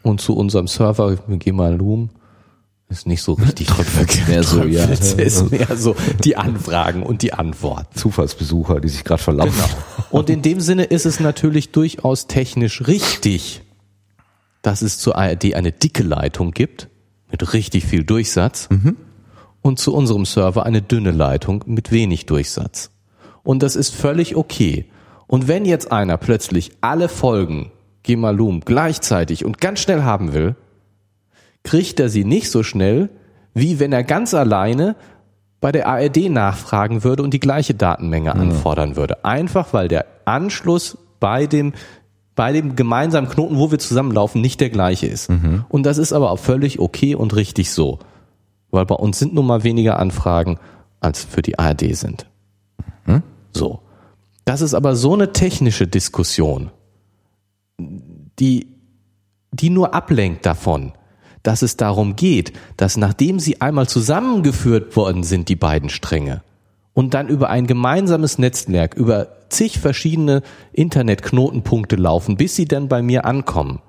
Und 0.02 0.20
zu 0.20 0.36
unserem 0.36 0.68
Server 0.68 1.16
Gemalum 1.16 2.10
ist 2.88 3.06
nicht 3.06 3.22
so 3.22 3.34
richtig 3.34 3.70
Verkehr. 3.70 4.26
mehr 4.28 4.42
so, 4.42 4.64
ja. 4.64 4.88
Es 4.88 5.12
ist 5.14 5.50
mehr 5.50 5.76
so 5.76 5.94
die 6.24 6.36
Anfragen 6.36 7.02
und 7.02 7.22
die 7.22 7.34
Antworten. 7.34 7.94
Zufallsbesucher, 7.98 8.80
die 8.80 8.88
sich 8.88 9.04
gerade 9.04 9.22
verlaufen. 9.22 9.52
Genau. 9.52 10.06
Und 10.10 10.30
in 10.30 10.40
dem 10.42 10.60
Sinne 10.60 10.84
ist 10.84 11.04
es 11.04 11.20
natürlich 11.20 11.70
durchaus 11.70 12.26
technisch 12.28 12.86
richtig, 12.86 13.62
dass 14.62 14.80
es 14.82 14.98
zur 14.98 15.16
ARD 15.18 15.54
eine 15.54 15.72
dicke 15.72 16.02
Leitung 16.02 16.52
gibt 16.52 16.88
mit 17.30 17.52
richtig 17.52 17.84
viel 17.84 18.04
Durchsatz 18.04 18.68
und 19.60 19.78
zu 19.78 19.94
unserem 19.94 20.24
Server 20.24 20.64
eine 20.64 20.80
dünne 20.80 21.10
Leitung 21.10 21.64
mit 21.66 21.92
wenig 21.92 22.24
Durchsatz. 22.24 22.90
Und 23.42 23.62
das 23.62 23.76
ist 23.76 23.94
völlig 23.94 24.34
okay. 24.34 24.86
Und 25.26 25.46
wenn 25.46 25.66
jetzt 25.66 25.92
einer 25.92 26.16
plötzlich 26.16 26.72
alle 26.80 27.08
Folgen 27.08 27.70
Gemalum 28.02 28.60
gleichzeitig 28.60 29.44
und 29.44 29.60
ganz 29.60 29.80
schnell 29.80 30.02
haben 30.02 30.32
will, 30.32 30.56
kriegt 31.62 32.00
er 32.00 32.08
sie 32.08 32.24
nicht 32.24 32.50
so 32.50 32.62
schnell, 32.62 33.10
wie 33.54 33.80
wenn 33.80 33.92
er 33.92 34.04
ganz 34.04 34.34
alleine 34.34 34.96
bei 35.60 35.72
der 35.72 35.88
ARD 35.88 36.30
nachfragen 36.30 37.02
würde 37.02 37.22
und 37.22 37.34
die 37.34 37.40
gleiche 37.40 37.74
Datenmenge 37.74 38.34
anfordern 38.34 38.96
würde. 38.96 39.24
Einfach 39.24 39.72
weil 39.72 39.88
der 39.88 40.06
Anschluss 40.24 40.96
bei 41.20 41.46
dem 41.46 41.72
bei 42.36 42.52
dem 42.52 42.76
gemeinsamen 42.76 43.28
Knoten, 43.28 43.58
wo 43.58 43.72
wir 43.72 43.80
zusammenlaufen, 43.80 44.40
nicht 44.40 44.60
der 44.60 44.70
gleiche 44.70 45.08
ist. 45.08 45.28
Und 45.68 45.82
das 45.82 45.98
ist 45.98 46.12
aber 46.12 46.30
auch 46.30 46.38
völlig 46.38 46.78
okay 46.78 47.16
und 47.16 47.34
richtig 47.34 47.72
so. 47.72 47.98
Weil 48.70 48.86
bei 48.86 48.94
uns 48.94 49.18
sind 49.18 49.34
nun 49.34 49.44
mal 49.44 49.64
weniger 49.64 49.98
Anfragen, 49.98 50.60
als 51.00 51.24
für 51.24 51.42
die 51.42 51.58
ARD 51.58 51.96
sind. 51.96 52.26
So. 53.50 53.80
Das 54.44 54.60
ist 54.60 54.74
aber 54.74 54.94
so 54.94 55.14
eine 55.14 55.32
technische 55.32 55.88
Diskussion, 55.88 56.70
die, 58.38 58.68
die 59.52 59.70
nur 59.70 59.94
ablenkt 59.94 60.46
davon, 60.46 60.92
dass 61.42 61.62
es 61.62 61.76
darum 61.76 62.16
geht, 62.16 62.52
dass 62.76 62.96
nachdem 62.96 63.38
sie 63.40 63.60
einmal 63.60 63.88
zusammengeführt 63.88 64.94
worden 64.96 65.22
sind, 65.22 65.48
die 65.48 65.56
beiden 65.56 65.88
Stränge, 65.88 66.42
und 66.98 67.14
dann 67.14 67.28
über 67.28 67.48
ein 67.48 67.68
gemeinsames 67.68 68.38
Netzwerk, 68.38 68.94
über 68.94 69.28
zig 69.50 69.78
verschiedene 69.78 70.42
Internetknotenpunkte 70.72 71.94
laufen, 71.94 72.36
bis 72.36 72.56
sie 72.56 72.64
dann 72.64 72.88
bei 72.88 73.02
mir 73.02 73.24
ankommen. 73.24 73.80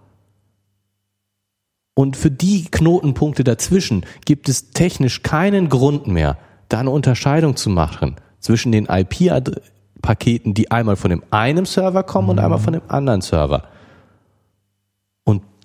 Und 1.95 2.15
für 2.15 2.29
die 2.29 2.65
Knotenpunkte 2.65 3.43
dazwischen 3.43 4.05
gibt 4.25 4.47
es 4.47 4.69
technisch 4.71 5.23
keinen 5.23 5.69
Grund 5.69 6.07
mehr, 6.07 6.37
da 6.69 6.79
eine 6.79 6.91
Unterscheidung 6.91 7.55
zu 7.55 7.71
machen 7.71 8.15
zwischen 8.39 8.71
den 8.71 8.85
IP-Paketen, 8.85 10.53
die 10.53 10.69
einmal 10.69 10.95
von 10.95 11.09
dem 11.09 11.23
einen 11.31 11.65
Server 11.65 12.03
kommen 12.03 12.29
und 12.29 12.39
einmal 12.39 12.59
von 12.59 12.73
dem 12.73 12.83
anderen 12.87 13.21
Server. 13.21 13.63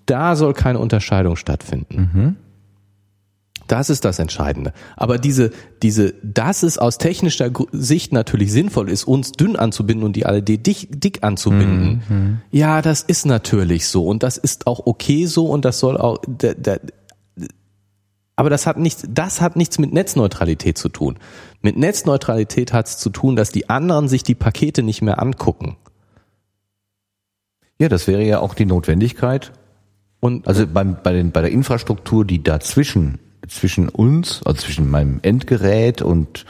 Da 0.06 0.36
soll 0.36 0.52
keine 0.52 0.78
Unterscheidung 0.78 1.36
stattfinden. 1.36 2.36
Das 3.66 3.88
ist 3.88 4.04
das 4.04 4.18
Entscheidende. 4.18 4.72
Aber 4.96 5.18
diese, 5.18 5.50
diese, 5.82 6.14
dass 6.22 6.62
es 6.62 6.76
aus 6.76 6.98
technischer 6.98 7.50
Sicht 7.72 8.12
natürlich 8.12 8.52
sinnvoll 8.52 8.90
ist, 8.90 9.04
uns 9.04 9.32
dünn 9.32 9.56
anzubinden 9.56 10.04
und 10.04 10.16
die 10.16 10.26
ARD 10.26 10.66
dick, 10.66 10.88
dick 10.90 11.24
anzubinden, 11.24 12.42
ja, 12.50 12.82
das 12.82 13.02
ist 13.02 13.24
natürlich 13.24 13.88
so 13.88 14.06
und 14.06 14.22
das 14.22 14.36
ist 14.36 14.66
auch 14.66 14.86
okay 14.86 15.26
so 15.26 15.46
und 15.46 15.64
das 15.64 15.78
soll 15.78 15.96
auch, 15.96 16.18
der, 16.26 16.54
der, 16.54 16.80
aber 18.36 18.50
das 18.50 18.66
hat 18.66 18.78
nichts, 18.78 19.04
das 19.08 19.40
hat 19.40 19.56
nichts 19.56 19.78
mit 19.78 19.92
Netzneutralität 19.92 20.76
zu 20.76 20.88
tun. 20.88 21.18
Mit 21.62 21.76
Netzneutralität 21.76 22.72
hat 22.72 22.88
es 22.88 22.98
zu 22.98 23.10
tun, 23.10 23.36
dass 23.36 23.50
die 23.50 23.70
anderen 23.70 24.08
sich 24.08 24.24
die 24.24 24.34
Pakete 24.34 24.82
nicht 24.82 25.02
mehr 25.02 25.22
angucken. 25.22 25.76
Ja, 27.78 27.88
das 27.88 28.06
wäre 28.06 28.22
ja 28.22 28.40
auch 28.40 28.54
die 28.54 28.66
Notwendigkeit. 28.66 29.52
Und 30.24 30.48
Also 30.48 30.66
beim, 30.66 30.96
bei, 31.02 31.12
den, 31.12 31.32
bei 31.32 31.42
der 31.42 31.50
Infrastruktur, 31.50 32.24
die 32.24 32.42
dazwischen, 32.42 33.18
zwischen 33.46 33.90
uns, 33.90 34.40
also 34.46 34.62
zwischen 34.62 34.90
meinem 34.90 35.18
Endgerät 35.20 36.00
und 36.00 36.46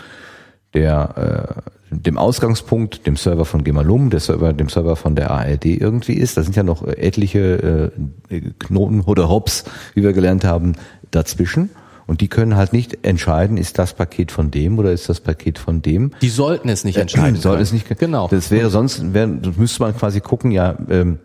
der, 0.74 1.58
äh, 1.90 1.92
dem 1.92 2.16
Ausgangspunkt, 2.16 3.04
dem 3.04 3.16
Server 3.16 3.44
von 3.44 3.64
Gemalum, 3.64 4.10
der 4.10 4.20
Server, 4.20 4.52
dem 4.52 4.68
Server 4.68 4.94
von 4.94 5.16
der 5.16 5.32
ARD 5.32 5.64
irgendwie 5.64 6.12
ist, 6.12 6.36
da 6.36 6.44
sind 6.44 6.54
ja 6.54 6.62
noch 6.62 6.86
etliche 6.86 7.90
äh, 8.30 8.40
Knoten 8.60 9.00
oder 9.00 9.28
Hops, 9.28 9.64
wie 9.94 10.04
wir 10.04 10.12
gelernt 10.12 10.44
haben, 10.44 10.76
dazwischen. 11.10 11.70
Und 12.06 12.20
die 12.20 12.28
können 12.28 12.54
halt 12.54 12.72
nicht 12.72 13.04
entscheiden, 13.04 13.56
ist 13.56 13.80
das 13.80 13.94
Paket 13.94 14.30
von 14.30 14.52
dem 14.52 14.78
oder 14.78 14.92
ist 14.92 15.08
das 15.08 15.18
Paket 15.18 15.58
von 15.58 15.82
dem. 15.82 16.12
die 16.22 16.28
sollten 16.28 16.68
es 16.68 16.84
nicht 16.84 16.98
entscheiden. 16.98 17.34
Soll 17.40 17.54
können. 17.54 17.62
es 17.64 17.72
nicht. 17.72 17.88
Genau. 17.98 18.28
Das 18.28 18.52
wäre 18.52 18.70
sonst, 18.70 19.02
das 19.02 19.56
müsste 19.56 19.82
man 19.82 19.96
quasi 19.96 20.20
gucken, 20.20 20.52
ja, 20.52 20.76
ähm, 20.88 21.18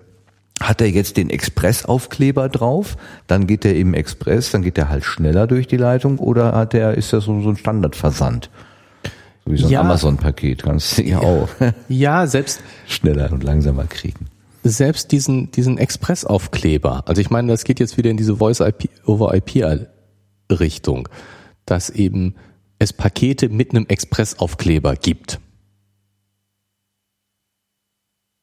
hat 0.59 0.81
er 0.81 0.89
jetzt 0.89 1.15
den 1.17 1.29
Expressaufkleber 1.29 2.49
drauf, 2.49 2.97
dann 3.27 3.45
geht 3.47 3.63
er 3.65 3.75
im 3.75 3.93
Express, 3.93 4.51
dann 4.51 4.61
geht 4.61 4.77
er 4.77 4.89
halt 4.89 5.05
schneller 5.05 5.47
durch 5.47 5.67
die 5.67 5.77
Leitung 5.77 6.19
oder 6.19 6.51
hat 6.53 6.73
er, 6.73 6.95
ist 6.95 7.13
das 7.13 7.23
so, 7.25 7.41
so 7.41 7.49
ein 7.49 7.55
Standardversand? 7.57 8.49
So 9.45 9.51
wie 9.53 9.57
so 9.57 9.67
ein 9.67 9.71
Ja. 9.71 9.81
Amazon-Paket, 9.81 10.63
kannst 10.63 10.97
du 10.97 11.03
ja 11.03 11.19
auch 11.19 11.47
ja, 11.87 12.27
selbst, 12.27 12.59
schneller 12.87 13.31
und 13.31 13.43
langsamer 13.43 13.85
kriegen. 13.85 14.25
selbst 14.63 15.11
diesen, 15.13 15.51
diesen 15.51 15.77
Expressaufkleber, 15.77 17.03
also 17.07 17.21
ich 17.21 17.29
meine, 17.29 17.51
das 17.51 17.63
geht 17.63 17.79
jetzt 17.79 17.95
wieder 17.97 18.09
in 18.09 18.17
diese 18.17 18.35
Voice-over-IP-Richtung, 18.37 21.07
dass 21.65 21.89
eben 21.89 22.35
es 22.79 22.91
Pakete 22.93 23.49
mit 23.49 23.71
einem 23.71 23.85
Expressaufkleber 23.87 24.95
gibt. 24.95 25.39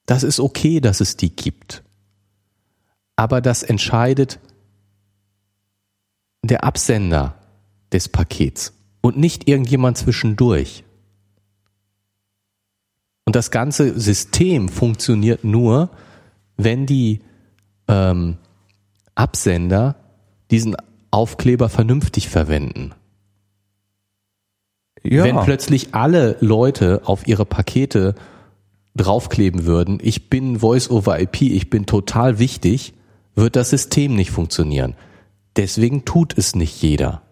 Das 0.07 0.23
ist 0.23 0.39
okay, 0.41 0.81
dass 0.81 1.01
es 1.01 1.17
die 1.17 1.35
gibt. 1.35 1.83
Aber 3.17 3.41
das 3.41 3.63
entscheidet 3.63 4.39
der 6.43 6.65
Absender 6.65 7.35
des 7.93 8.09
Pakets 8.09 8.75
und 9.01 9.17
nicht 9.17 9.49
irgendjemand 9.49 9.99
zwischendurch. 9.99 10.85
Und 13.25 13.35
das 13.35 13.51
ganze 13.51 13.99
System 13.99 14.69
funktioniert 14.69 15.43
nur, 15.43 15.91
wenn 16.57 16.87
die 16.87 17.21
ähm, 17.89 18.37
Absender 19.15 19.97
diesen 20.51 20.77
Aufkleber 21.11 21.69
vernünftig 21.69 22.29
verwenden. 22.29 22.93
Ja, 25.03 25.25
Wenn 25.25 25.39
plötzlich 25.41 25.95
alle 25.95 26.37
Leute 26.41 27.03
auf 27.05 27.27
ihre 27.27 27.45
Pakete 27.45 28.15
draufkleben 28.97 29.65
würden, 29.65 29.99
ich 30.03 30.31
bin 30.31 30.61
Voice 30.61 30.91
over 30.91 31.21
IP, 31.21 31.43
ich 31.43 31.71
bin 31.71 31.87
total 31.87 32.39
wichtig, 32.39 32.95
wird 33.37 33.55
das 33.55 33.71
System 33.71 34.17
nicht 34.17 34.31
funktionieren. 34.31 34.97
Deswegen 35.57 36.05
tut 36.05 36.37
es 36.37 36.57
nicht 36.57 36.83
jeder. 36.83 37.23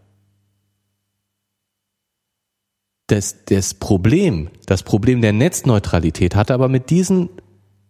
Das, 3.07 3.45
das 3.47 3.75
Problem, 3.75 4.51
das 4.67 4.83
Problem 4.83 5.21
der 5.21 5.33
Netzneutralität 5.33 6.37
hat 6.37 6.51
aber 6.51 6.69
mit 6.69 6.91
diesen 6.91 7.29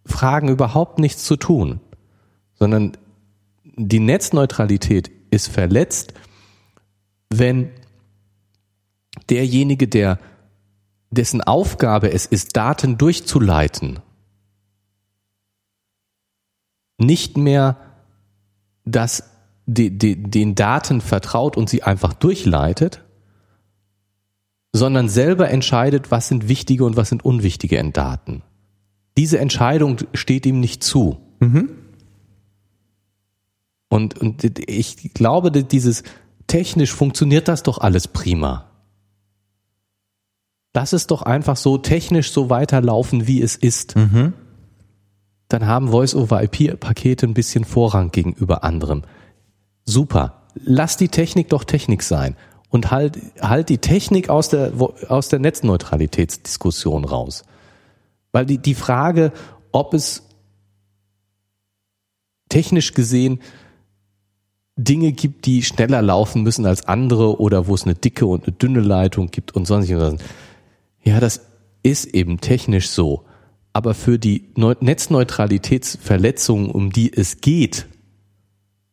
Fragen 0.06 0.48
überhaupt 0.48 0.98
nichts 0.98 1.24
zu 1.24 1.36
tun, 1.36 1.80
sondern 2.54 2.96
die 3.76 4.00
Netzneutralität 4.00 5.10
ist 5.30 5.48
verletzt, 5.48 6.14
wenn 7.30 7.70
derjenige, 9.28 9.88
der 9.88 10.18
dessen 11.10 11.40
Aufgabe 11.40 12.12
es 12.12 12.26
ist, 12.26 12.56
Daten 12.56 12.98
durchzuleiten, 12.98 14.00
nicht 16.98 17.36
mehr 17.36 17.93
das, 18.84 19.24
die, 19.66 19.96
die, 19.96 20.22
den 20.22 20.54
Daten 20.54 21.00
vertraut 21.00 21.56
und 21.56 21.68
sie 21.68 21.82
einfach 21.82 22.12
durchleitet, 22.12 23.02
sondern 24.72 25.08
selber 25.08 25.50
entscheidet, 25.50 26.10
was 26.10 26.28
sind 26.28 26.48
wichtige 26.48 26.84
und 26.84 26.96
was 26.96 27.08
sind 27.08 27.24
unwichtige 27.24 27.82
Daten. 27.92 28.42
Diese 29.16 29.38
Entscheidung 29.38 29.98
steht 30.12 30.46
ihm 30.46 30.60
nicht 30.60 30.82
zu. 30.82 31.18
Und, 33.88 34.18
und 34.18 34.58
ich 34.68 35.14
glaube, 35.14 35.52
dieses 35.52 36.02
technisch 36.48 36.92
funktioniert 36.92 37.46
das 37.46 37.62
doch 37.62 37.78
alles 37.78 38.08
prima. 38.08 38.70
Lass 40.74 40.92
es 40.92 41.06
doch 41.06 41.22
einfach 41.22 41.56
so 41.56 41.78
technisch 41.78 42.32
so 42.32 42.50
weiterlaufen, 42.50 43.28
wie 43.28 43.40
es 43.40 43.54
ist. 43.54 43.94
Dann 45.48 45.66
haben 45.66 45.88
Voice-over-IP-Pakete 45.88 47.26
ein 47.26 47.34
bisschen 47.34 47.64
Vorrang 47.64 48.10
gegenüber 48.10 48.64
anderem. 48.64 49.02
Super. 49.84 50.42
Lass 50.54 50.96
die 50.96 51.08
Technik 51.08 51.48
doch 51.48 51.64
Technik 51.64 52.02
sein. 52.02 52.36
Und 52.70 52.90
halt, 52.90 53.18
halt 53.40 53.68
die 53.68 53.78
Technik 53.78 54.28
aus 54.30 54.48
der, 54.48 54.72
aus 55.08 55.28
der 55.28 55.38
Netzneutralitätsdiskussion 55.38 57.04
raus. 57.04 57.44
Weil 58.32 58.46
die, 58.46 58.58
die 58.58 58.74
Frage, 58.74 59.32
ob 59.70 59.94
es 59.94 60.22
technisch 62.48 62.94
gesehen 62.94 63.40
Dinge 64.76 65.12
gibt, 65.12 65.46
die 65.46 65.62
schneller 65.62 66.02
laufen 66.02 66.42
müssen 66.42 66.66
als 66.66 66.88
andere 66.88 67.40
oder 67.40 67.68
wo 67.68 67.74
es 67.74 67.84
eine 67.84 67.94
dicke 67.94 68.26
und 68.26 68.44
eine 68.44 68.52
dünne 68.56 68.80
Leitung 68.80 69.30
gibt 69.30 69.54
und 69.54 69.66
sonstiges. 69.66 70.16
Ja, 71.04 71.20
das 71.20 71.42
ist 71.82 72.06
eben 72.06 72.40
technisch 72.40 72.88
so. 72.88 73.24
Aber 73.74 73.92
für 73.92 74.18
die 74.18 74.52
Neu 74.56 74.76
Netzneutralitätsverletzungen, 74.80 76.70
um 76.70 76.90
die 76.90 77.12
es 77.12 77.40
geht, 77.40 77.86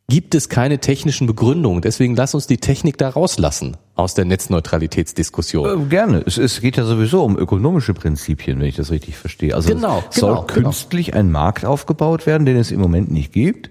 gibt 0.08 0.34
es 0.34 0.48
keine 0.48 0.78
technischen 0.78 1.26
Begründungen. 1.26 1.80
Deswegen 1.80 2.16
lass 2.16 2.34
uns 2.34 2.46
die 2.46 2.58
Technik 2.58 2.98
da 2.98 3.08
rauslassen 3.08 3.78
aus 3.94 4.14
der 4.14 4.24
Netzneutralitätsdiskussion. 4.24 5.84
Äh, 5.84 5.88
gerne. 5.88 6.22
Es, 6.26 6.36
es 6.36 6.60
geht 6.60 6.76
ja 6.76 6.84
sowieso 6.84 7.24
um 7.24 7.38
ökonomische 7.38 7.94
Prinzipien, 7.94 8.60
wenn 8.60 8.66
ich 8.66 8.76
das 8.76 8.90
richtig 8.90 9.16
verstehe. 9.16 9.54
Also 9.54 9.72
Genau, 9.72 10.02
soll 10.10 10.30
genau, 10.30 10.42
genau. 10.42 10.68
künstlich 10.68 11.14
ein 11.14 11.30
Markt 11.30 11.64
aufgebaut 11.64 12.26
werden, 12.26 12.44
den 12.44 12.56
es 12.56 12.72
im 12.72 12.80
Moment 12.80 13.10
nicht 13.10 13.32
gibt, 13.32 13.70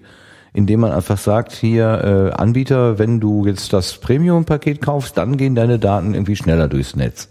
indem 0.54 0.80
man 0.80 0.92
einfach 0.92 1.18
sagt, 1.18 1.52
hier 1.52 2.32
äh, 2.34 2.40
Anbieter, 2.40 2.98
wenn 2.98 3.20
du 3.20 3.46
jetzt 3.46 3.72
das 3.72 3.98
Premium-Paket 3.98 4.80
kaufst, 4.80 5.18
dann 5.18 5.36
gehen 5.36 5.54
deine 5.54 5.78
Daten 5.78 6.14
irgendwie 6.14 6.36
schneller 6.36 6.68
durchs 6.68 6.96
Netz. 6.96 7.28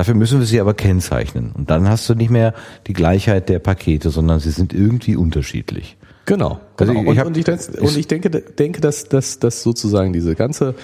Dafür 0.00 0.14
müssen 0.14 0.38
wir 0.38 0.46
sie 0.46 0.58
aber 0.58 0.72
kennzeichnen. 0.72 1.52
Und 1.52 1.68
dann 1.68 1.86
hast 1.86 2.08
du 2.08 2.14
nicht 2.14 2.30
mehr 2.30 2.54
die 2.86 2.94
Gleichheit 2.94 3.50
der 3.50 3.58
Pakete, 3.58 4.08
sondern 4.08 4.40
sie 4.40 4.50
sind 4.50 4.72
irgendwie 4.72 5.14
unterschiedlich. 5.14 5.98
Genau. 6.24 6.58
Also 6.78 6.94
genau. 6.94 7.02
ich- 7.02 7.06
und, 7.06 7.12
ich 7.12 7.18
hab- 7.18 7.26
und 7.26 7.36
ich, 7.36 7.80
und 7.82 7.98
ich 7.98 8.06
denke, 8.06 8.30
denke, 8.30 8.80
dass, 8.80 9.10
dass, 9.10 9.40
dass 9.40 9.62
sozusagen 9.62 10.14
diese 10.14 10.34
ganze 10.34 10.74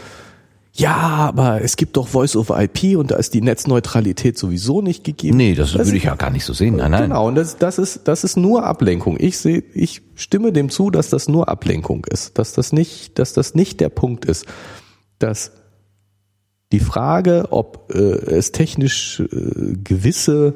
ja, 0.74 0.92
aber 0.94 1.62
es 1.62 1.76
gibt 1.76 1.96
doch 1.96 2.08
Voice 2.08 2.36
over 2.36 2.62
IP 2.62 2.98
und 2.98 3.10
da 3.10 3.16
ist 3.16 3.32
die 3.32 3.40
Netzneutralität 3.40 4.36
sowieso 4.36 4.82
nicht 4.82 5.02
gegeben. 5.02 5.38
Nee, 5.38 5.54
das, 5.54 5.72
würde 5.72 5.96
ich 5.96 6.04
ja 6.04 6.14
gar 6.14 6.28
nicht 6.28 6.44
so 6.44 6.52
sehen. 6.52 6.76
Nein, 6.76 6.90
nein. 6.90 7.04
Genau, 7.04 7.28
und 7.28 7.36
das, 7.36 7.56
das 7.56 7.78
ist, 7.78 8.02
das 8.04 8.22
ist 8.22 8.36
nur 8.36 8.66
Ablenkung. 8.66 9.16
Ich 9.18 9.38
sehe, 9.38 9.64
ich 9.72 10.02
stimme 10.14 10.52
dem 10.52 10.68
zu, 10.68 10.90
dass 10.90 11.08
das 11.08 11.26
nur 11.26 11.48
Ablenkung 11.48 12.04
ist, 12.04 12.38
dass 12.38 12.52
das 12.52 12.74
nicht, 12.74 13.18
dass 13.18 13.32
das 13.32 13.54
nicht 13.54 13.80
der 13.80 13.88
Punkt 13.88 14.26
ist, 14.26 14.44
dass 15.18 15.52
die 16.72 16.80
Frage, 16.80 17.48
ob 17.50 17.92
äh, 17.94 17.98
es 17.98 18.52
technisch 18.52 19.20
äh, 19.20 19.76
gewisse 19.82 20.54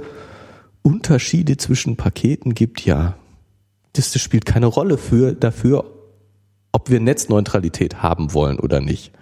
Unterschiede 0.82 1.56
zwischen 1.56 1.96
Paketen 1.96 2.54
gibt, 2.54 2.84
ja, 2.84 3.16
das, 3.92 4.12
das 4.12 4.22
spielt 4.22 4.46
keine 4.46 4.66
Rolle 4.66 4.98
für 4.98 5.32
dafür, 5.32 5.84
ob 6.72 6.90
wir 6.90 7.00
Netzneutralität 7.00 8.02
haben 8.02 8.32
wollen 8.32 8.58
oder 8.58 8.80
nicht. 8.80 9.12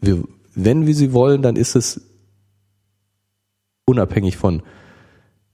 Wir, 0.00 0.22
wenn 0.54 0.86
wir 0.86 0.94
sie 0.94 1.12
wollen, 1.12 1.42
dann 1.42 1.56
ist 1.56 1.74
es 1.74 2.00
unabhängig 3.86 4.36
von 4.36 4.62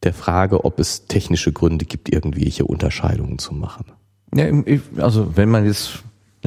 der 0.03 0.13
Frage, 0.13 0.65
ob 0.65 0.79
es 0.81 1.07
technische 1.07 1.53
Gründe 1.53 1.85
gibt, 1.85 2.13
irgendwelche 2.13 2.65
Unterscheidungen 2.65 3.39
zu 3.39 3.55
machen. 3.55 3.87
Ja, 4.35 4.47
also 4.99 5.37
wenn 5.37 5.49
man 5.49 5.65
jetzt, 5.65 6.03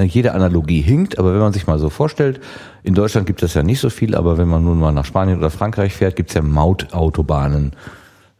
jede 0.05 0.33
Analogie 0.33 0.81
hinkt, 0.81 1.17
aber 1.17 1.33
wenn 1.33 1.39
man 1.39 1.53
sich 1.53 1.67
mal 1.67 1.79
so 1.79 1.89
vorstellt, 1.89 2.39
in 2.83 2.93
Deutschland 2.93 3.27
gibt 3.27 3.41
es 3.43 3.53
ja 3.53 3.63
nicht 3.63 3.79
so 3.79 3.89
viel, 3.89 4.15
aber 4.15 4.37
wenn 4.37 4.47
man 4.47 4.63
nun 4.63 4.79
mal 4.79 4.91
nach 4.91 5.05
Spanien 5.05 5.37
oder 5.37 5.49
Frankreich 5.49 5.93
fährt, 5.93 6.15
gibt 6.15 6.29
es 6.29 6.35
ja 6.35 6.41
Mautautobahnen. 6.41 7.71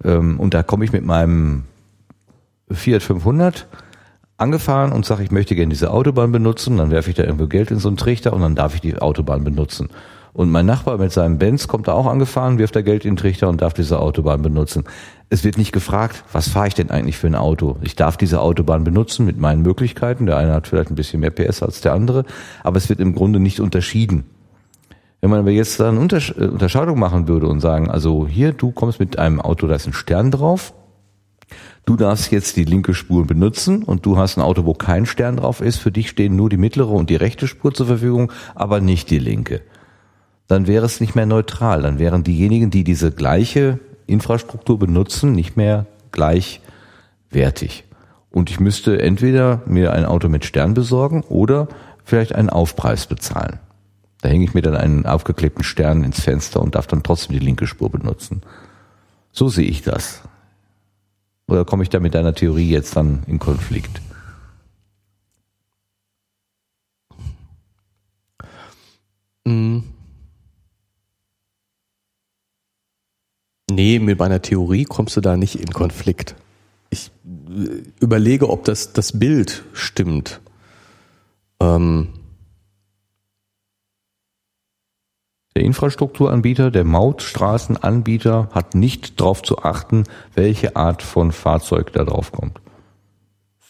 Ähm, 0.04 0.40
und 0.40 0.54
da 0.54 0.64
komme 0.64 0.86
ich 0.86 0.92
mit 0.92 1.06
meinem 1.06 1.64
Fiat 2.72 3.02
500 3.02 3.68
angefahren 4.38 4.92
und 4.92 5.06
sage, 5.06 5.24
ich 5.24 5.32
möchte 5.32 5.56
gerne 5.56 5.70
diese 5.70 5.92
Autobahn 5.92 6.32
benutzen, 6.32 6.78
dann 6.78 6.92
werfe 6.92 7.10
ich 7.10 7.16
da 7.16 7.24
irgendwo 7.24 7.48
Geld 7.48 7.72
in 7.72 7.80
so 7.80 7.88
einen 7.88 7.98
Trichter 7.98 8.34
und 8.34 8.42
dann 8.42 8.56
darf 8.56 8.76
ich 8.76 8.82
die 8.82 8.98
Autobahn 8.98 9.44
benutzen. 9.44 9.90
Und 10.38 10.52
mein 10.52 10.68
Nachbar 10.68 11.00
mit 11.00 11.12
seinem 11.12 11.40
Benz 11.40 11.68
kommt 11.68 11.88
da 11.88 11.94
auch 11.94 12.06
angefahren, 12.06 12.60
wirft 12.60 12.76
da 12.76 12.84
Geld 12.84 13.06
in 13.06 13.14
den 13.14 13.18
Trichter 13.18 13.50
und 13.50 13.60
darf 13.60 13.74
diese 13.74 14.00
Autobahn 14.00 14.44
benutzen. 14.44 14.84
Es 15.32 15.44
wird 15.44 15.58
nicht 15.58 15.72
gefragt, 15.72 16.24
was 16.32 16.48
fahre 16.48 16.68
ich 16.68 16.76
denn 16.76 16.92
eigentlich 16.92 17.18
für 17.18 17.26
ein 17.26 17.34
Auto? 17.34 17.78
Ich 17.82 17.96
darf 17.96 18.18
diese 18.18 18.40
Autobahn 18.40 18.84
benutzen 18.84 19.26
mit 19.26 19.40
meinen 19.40 19.64
Möglichkeiten. 19.64 20.28
Der 20.28 20.38
eine 20.38 20.54
hat 20.54 20.68
vielleicht 20.68 20.92
ein 20.92 20.96
bisschen 20.96 21.22
mehr 21.22 21.32
PS 21.32 21.64
als 21.64 21.82
der 21.82 21.94
andere, 21.94 22.24
aber 22.64 22.78
es 22.78 22.88
wird 22.88 23.00
im 23.00 23.16
Grunde 23.16 23.40
nicht 23.40 23.60
unterschieden. 23.60 24.26
Wenn 25.22 25.32
man 25.32 25.40
aber 25.40 25.50
jetzt 25.50 25.80
da 25.80 25.90
eine 25.90 25.98
äh, 26.02 26.46
Unterscheidung 26.46 27.00
machen 27.00 27.28
würde 27.28 27.48
und 27.48 27.60
sagen, 27.60 27.90
also 27.90 28.28
hier, 28.28 28.54
du 28.54 28.70
kommst 28.70 29.00
mit 29.00 29.18
einem 29.18 29.42
Auto, 29.42 29.66
da 29.66 29.74
ist 29.74 29.88
ein 29.88 29.94
Stern 29.94 30.30
drauf, 30.30 30.72
du 31.88 31.96
darfst 31.96 32.32
jetzt 32.32 32.58
die 32.58 32.64
linke 32.64 32.94
Spur 32.94 33.26
benutzen 33.26 33.82
und 33.82 34.06
du 34.06 34.18
hast 34.18 34.38
ein 34.38 34.44
Auto, 34.44 34.66
wo 34.66 34.76
kein 34.76 35.08
Stern 35.08 35.38
drauf 35.38 35.62
ist, 35.62 35.78
für 35.78 35.92
dich 35.92 36.10
stehen 36.10 36.36
nur 36.36 36.50
die 36.50 36.58
mittlere 36.58 36.92
und 36.92 37.10
die 37.10 37.16
rechte 37.16 37.48
Spur 37.48 37.74
zur 37.74 37.88
Verfügung, 37.88 38.32
aber 38.54 38.82
nicht 38.82 39.10
die 39.10 39.18
linke. 39.18 39.62
Dann 40.48 40.68
wäre 40.68 40.86
es 40.86 41.02
nicht 41.02 41.16
mehr 41.16 41.26
neutral, 41.26 41.82
dann 41.82 42.00
wären 42.00 42.24
diejenigen, 42.24 42.70
die 42.70 42.84
diese 42.84 43.12
gleiche 43.12 43.80
Infrastruktur 44.06 44.80
benutzen, 44.80 45.34
nicht 45.34 45.58
mehr 45.58 45.86
gleichwertig. 46.12 47.84
Und 48.32 48.50
ich 48.50 48.60
müsste 48.60 49.02
entweder 49.02 49.62
mir 49.66 49.94
ein 49.94 50.06
Auto 50.06 50.30
mit 50.30 50.46
Stern 50.46 50.74
besorgen 50.74 51.24
oder 51.24 51.68
vielleicht 52.06 52.34
einen 52.34 52.50
Aufpreis 52.50 53.08
bezahlen. 53.08 53.60
Da 54.22 54.30
hänge 54.30 54.46
ich 54.46 54.54
mir 54.54 54.62
dann 54.62 54.76
einen 54.76 55.06
aufgeklebten 55.06 55.64
Stern 55.64 56.04
ins 56.04 56.22
Fenster 56.22 56.62
und 56.62 56.76
darf 56.76 56.88
dann 56.88 57.04
trotzdem 57.04 57.38
die 57.38 57.46
linke 57.46 57.68
Spur 57.68 57.90
benutzen. 57.90 58.42
So 59.32 59.50
sehe 59.50 59.68
ich 59.68 59.84
das. 59.84 60.22
Oder 61.48 61.66
komme 61.66 61.84
ich 61.84 61.90
da 61.90 62.00
mit 62.00 62.14
deiner 62.14 62.34
Theorie 62.34 62.70
jetzt 62.70 62.96
dann 62.96 63.24
in 63.28 63.40
Konflikt? 63.40 64.02
Mm. 69.46 69.80
Nee, 73.78 74.00
mit 74.00 74.18
meiner 74.18 74.42
Theorie 74.42 74.86
kommst 74.86 75.16
du 75.18 75.22
da 75.22 75.38
nicht 75.38 75.54
in 75.54 75.68
Konflikt. 75.68 76.34
Ich 76.90 77.12
äh, 77.26 77.84
überlege, 78.00 78.50
ob 78.50 78.64
das, 78.66 78.92
das 78.92 79.20
Bild 79.20 79.64
stimmt. 79.74 80.42
Ähm, 81.60 82.08
Der 85.56 85.64
Infrastrukturanbieter, 85.64 86.70
der 86.70 86.84
Mautstraßenanbieter 86.84 88.50
hat 88.52 88.74
nicht 88.76 89.20
darauf 89.20 89.42
zu 89.42 89.60
achten, 89.64 90.04
welche 90.36 90.76
Art 90.76 91.02
von 91.02 91.32
Fahrzeug 91.32 91.94
da 91.94 92.04
drauf 92.04 92.32
kommt. 92.32 92.60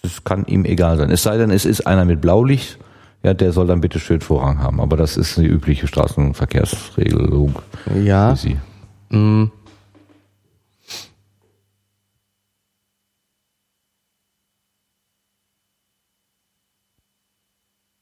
Es 0.03 0.26
kann 0.26 0.45
ihm 0.45 0.64
egal 0.64 0.97
sein. 0.97 1.12
Es 1.12 1.24
sei 1.24 1.38
denn, 1.38 1.49
es 1.49 1.64
ist 1.66 1.88
einer 1.88 2.03
mit 2.03 2.20
Blaulicht, 2.20 2.78
ja, 3.24 3.34
der 3.34 3.53
soll 3.53 3.68
dann 3.68 3.80
bitte 3.80 3.99
schön 3.99 4.20
Vorrang 4.20 4.60
haben. 4.60 4.82
Aber 4.82 4.95
das 4.95 5.16
ist 5.16 5.38
die 5.38 5.45
übliche 5.45 5.88
Straßenverkehrsregelung. 5.88 7.55
ja. 8.03 8.36
für 8.36 8.41
sie. 8.41 8.58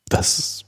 Das. 0.09 0.65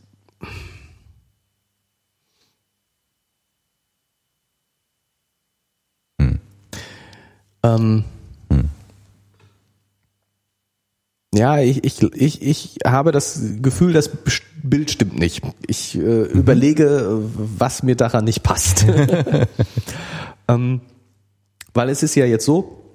Ähm. 7.64 8.04
Ja, 11.34 11.60
ich, 11.60 11.84
ich, 11.84 12.02
ich, 12.02 12.42
ich 12.42 12.78
habe 12.86 13.12
das 13.12 13.40
Gefühl, 13.62 13.94
das 13.94 14.10
Bild 14.64 14.90
stimmt 14.90 15.20
nicht. 15.20 15.44
Ich 15.68 15.96
äh, 15.96 16.24
überlege, 16.24 17.22
was 17.36 17.84
mir 17.84 17.96
daran 17.96 18.26
nicht 18.26 18.42
passt. 18.42 18.86
ähm, 20.48 20.82
weil 21.74 21.90
es 21.90 22.02
ist 22.02 22.16
ja 22.16 22.26
jetzt 22.26 22.46
so, 22.46 22.87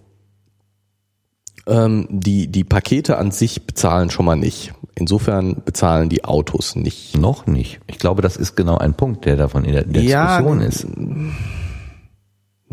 ähm, 1.67 2.07
die, 2.11 2.49
die 2.49 2.65
Pakete 2.65 3.19
an 3.19 3.31
sich 3.31 3.67
bezahlen 3.67 4.11
schon 4.11 4.27
mal 4.27 4.37
nicht. 4.37 4.73
Insofern 4.95 5.63
bezahlen 5.65 6.09
die 6.09 6.25
Autos 6.25 6.77
nicht. 6.77 7.17
Noch 7.17 7.47
nicht. 7.47 7.81
Ich 7.87 7.99
glaube, 7.99 8.23
das 8.23 8.37
ist 8.37 8.57
genau 8.57 8.79
ein 8.79 8.95
Punkt, 8.95 9.25
der 9.25 9.37
davon 9.37 9.65
in 9.65 9.73
der, 9.73 9.85
in 9.85 9.93
der 9.93 10.03
Ja, 10.03 10.39
Diskussion 10.39 10.61
ist. 10.61 10.87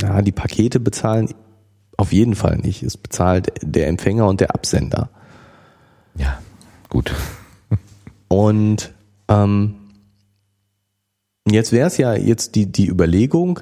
Ja, 0.01 0.21
die 0.21 0.31
Pakete 0.31 0.79
bezahlen 0.79 1.29
auf 1.97 2.13
jeden 2.13 2.35
Fall 2.35 2.57
nicht. 2.57 2.83
Es 2.83 2.97
bezahlt 2.97 3.51
der 3.61 3.87
Empfänger 3.87 4.27
und 4.27 4.41
der 4.41 4.53
Absender. 4.53 5.09
Ja, 6.15 6.39
gut. 6.89 7.13
Und 8.27 8.93
ähm, 9.27 9.75
jetzt 11.49 11.71
wäre 11.71 11.87
es 11.87 11.97
ja 11.97 12.15
jetzt 12.15 12.55
die, 12.55 12.71
die 12.71 12.87
Überlegung, 12.87 13.59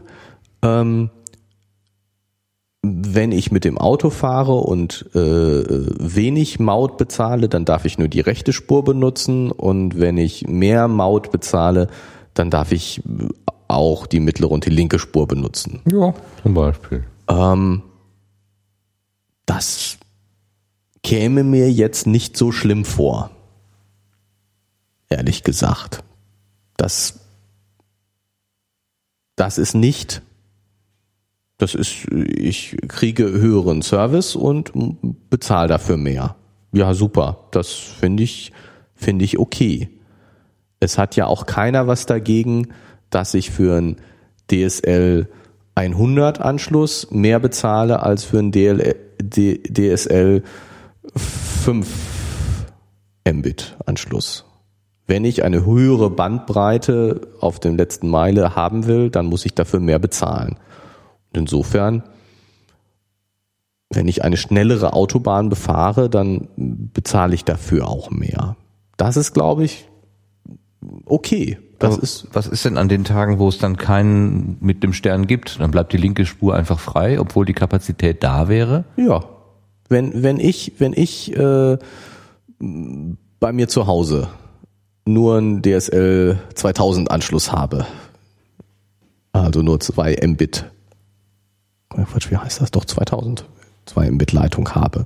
ähm, 0.61 1.09
wenn 3.13 3.31
ich 3.31 3.51
mit 3.51 3.63
dem 3.63 3.77
Auto 3.77 4.09
fahre 4.09 4.55
und 4.55 5.05
äh, 5.13 5.17
wenig 5.19 6.59
Maut 6.59 6.97
bezahle, 6.97 7.49
dann 7.49 7.65
darf 7.65 7.85
ich 7.85 7.97
nur 7.97 8.07
die 8.07 8.19
rechte 8.19 8.53
Spur 8.53 8.83
benutzen 8.83 9.51
und 9.51 9.99
wenn 9.99 10.17
ich 10.17 10.47
mehr 10.47 10.87
Maut 10.87 11.31
bezahle, 11.31 11.87
dann 12.33 12.49
darf 12.49 12.71
ich 12.71 13.01
auch 13.67 14.05
die 14.07 14.19
mittlere 14.19 14.51
und 14.51 14.65
die 14.65 14.69
linke 14.69 14.99
Spur 14.99 15.27
benutzen. 15.27 15.81
Ja, 15.91 16.13
zum 16.43 16.53
Beispiel. 16.53 17.03
Ähm, 17.27 17.83
das 19.45 19.97
käme 21.03 21.43
mir 21.43 21.71
jetzt 21.71 22.07
nicht 22.07 22.37
so 22.37 22.51
schlimm 22.51 22.85
vor. 22.85 23.31
Ehrlich 25.09 25.43
gesagt. 25.43 26.03
Das, 26.75 27.19
das 29.35 29.57
ist 29.57 29.73
nicht, 29.73 30.21
das 31.57 31.73
ist, 31.73 32.05
ich 32.11 32.77
kriege 32.87 33.25
höheren 33.25 33.81
Service 33.81 34.35
und 34.35 34.71
bezahle 35.29 35.67
dafür 35.67 35.97
mehr. 35.97 36.35
Ja, 36.71 36.93
super. 36.93 37.47
Das 37.51 37.71
finde 37.71 38.23
ich, 38.23 38.51
finde 38.93 39.25
ich 39.25 39.39
okay. 39.39 39.89
Es 40.79 40.97
hat 40.97 41.15
ja 41.15 41.25
auch 41.25 41.47
keiner 41.47 41.87
was 41.87 42.05
dagegen, 42.05 42.67
dass 43.09 43.33
ich 43.33 43.49
für 43.49 43.77
ein 43.77 43.95
DSL 44.51 45.27
100 45.75 46.41
Anschluss 46.41 47.09
mehr 47.11 47.39
bezahle 47.39 48.03
als 48.03 48.23
für 48.23 48.39
einen 48.39 48.51
DL, 48.51 48.95
D 49.21 49.57
DSL 49.63 50.43
5 51.15 51.87
Mbit 53.27 53.77
Anschluss. 53.85 54.45
Wenn 55.07 55.25
ich 55.25 55.43
eine 55.43 55.65
höhere 55.65 56.09
Bandbreite 56.09 57.21
auf 57.39 57.59
dem 57.59 57.77
letzten 57.77 58.09
Meile 58.09 58.55
haben 58.55 58.87
will, 58.87 59.09
dann 59.09 59.25
muss 59.25 59.45
ich 59.45 59.53
dafür 59.53 59.79
mehr 59.79 59.99
bezahlen. 59.99 60.57
Insofern, 61.33 62.03
wenn 63.89 64.07
ich 64.07 64.23
eine 64.23 64.37
schnellere 64.37 64.93
Autobahn 64.93 65.49
befahre, 65.49 66.09
dann 66.09 66.47
bezahle 66.55 67.35
ich 67.35 67.45
dafür 67.45 67.87
auch 67.87 68.09
mehr. 68.09 68.55
Das 68.97 69.17
ist, 69.17 69.33
glaube 69.33 69.63
ich, 69.63 69.87
okay. 71.05 71.57
Das 71.79 71.93
Aber 71.93 72.03
ist 72.03 72.27
was 72.33 72.47
ist 72.47 72.65
denn 72.65 72.77
an 72.77 72.89
den 72.89 73.03
Tagen, 73.03 73.37
wo 73.37 73.49
es 73.49 73.59
dann 73.59 73.77
keinen 73.77 74.57
mit 74.61 74.81
dem 74.81 74.93
Stern 74.93 75.27
gibt? 75.27 75.59
Dann 75.59 75.69
bleibt 75.69 75.93
die 75.93 75.97
linke 75.97 76.25
Spur 76.25 76.55
einfach 76.55 76.79
frei, 76.79 77.19
obwohl 77.19 77.45
die 77.45 77.53
Kapazität 77.53 78.23
da 78.23 78.47
wäre. 78.47 78.85
Ja. 78.95 79.23
Wenn, 79.87 80.23
wenn 80.23 80.39
ich, 80.39 80.73
wenn 80.79 80.93
ich 80.93 81.35
äh, 81.35 81.77
bei 83.39 83.51
mir 83.53 83.67
zu 83.67 83.87
Hause 83.87 84.27
nur 85.05 85.37
einen 85.37 85.61
DSL 85.61 86.39
2000 86.55 87.11
Anschluss 87.11 87.51
habe, 87.51 87.85
also 89.31 89.61
nur 89.61 89.79
2 89.79 90.17
Mbit, 90.25 90.65
Quatsch, 92.05 92.31
wie 92.31 92.37
heißt 92.37 92.61
das? 92.61 92.71
Doch 92.71 92.85
2000, 92.85 93.45
2 93.85 94.11
Mbit 94.11 94.31
Leitung 94.31 94.69
habe, 94.69 95.05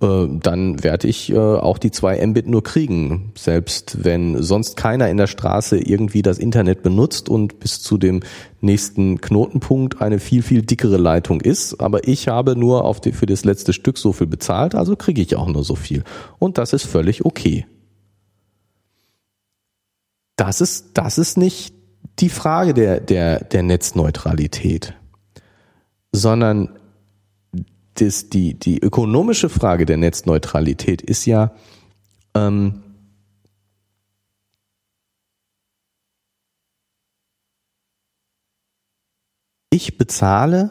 äh, 0.00 0.26
dann 0.42 0.82
werde 0.82 1.08
ich 1.08 1.30
äh, 1.30 1.36
auch 1.36 1.78
die 1.78 1.90
2 1.90 2.26
Mbit 2.26 2.48
nur 2.48 2.62
kriegen, 2.62 3.32
selbst 3.36 4.02
wenn 4.02 4.42
sonst 4.42 4.76
keiner 4.76 5.10
in 5.10 5.18
der 5.18 5.26
Straße 5.26 5.78
irgendwie 5.78 6.22
das 6.22 6.38
Internet 6.38 6.82
benutzt 6.82 7.28
und 7.28 7.60
bis 7.60 7.82
zu 7.82 7.98
dem 7.98 8.20
nächsten 8.60 9.20
Knotenpunkt 9.20 10.00
eine 10.00 10.18
viel, 10.18 10.42
viel 10.42 10.62
dickere 10.62 10.96
Leitung 10.96 11.40
ist. 11.40 11.80
Aber 11.80 12.08
ich 12.08 12.28
habe 12.28 12.56
nur 12.56 12.84
auf 12.84 13.00
die, 13.00 13.12
für 13.12 13.26
das 13.26 13.44
letzte 13.44 13.72
Stück 13.72 13.98
so 13.98 14.12
viel 14.12 14.26
bezahlt, 14.26 14.74
also 14.74 14.96
kriege 14.96 15.20
ich 15.20 15.36
auch 15.36 15.48
nur 15.48 15.64
so 15.64 15.74
viel. 15.74 16.02
Und 16.38 16.56
das 16.56 16.72
ist 16.72 16.86
völlig 16.86 17.24
okay. 17.24 17.66
Das 20.36 20.62
ist, 20.62 20.92
das 20.94 21.18
ist 21.18 21.36
nicht 21.36 21.74
die 22.18 22.30
Frage 22.30 22.72
der, 22.72 23.00
der, 23.00 23.44
der 23.44 23.62
Netzneutralität, 23.62 24.94
sondern 26.12 26.78
das, 27.94 28.30
die, 28.30 28.54
die 28.58 28.78
ökonomische 28.78 29.48
Frage 29.48 29.86
der 29.86 29.96
Netzneutralität 29.96 31.02
ist 31.02 31.26
ja, 31.26 31.52
ähm, 32.34 32.82
ich 39.70 39.98
bezahle 39.98 40.70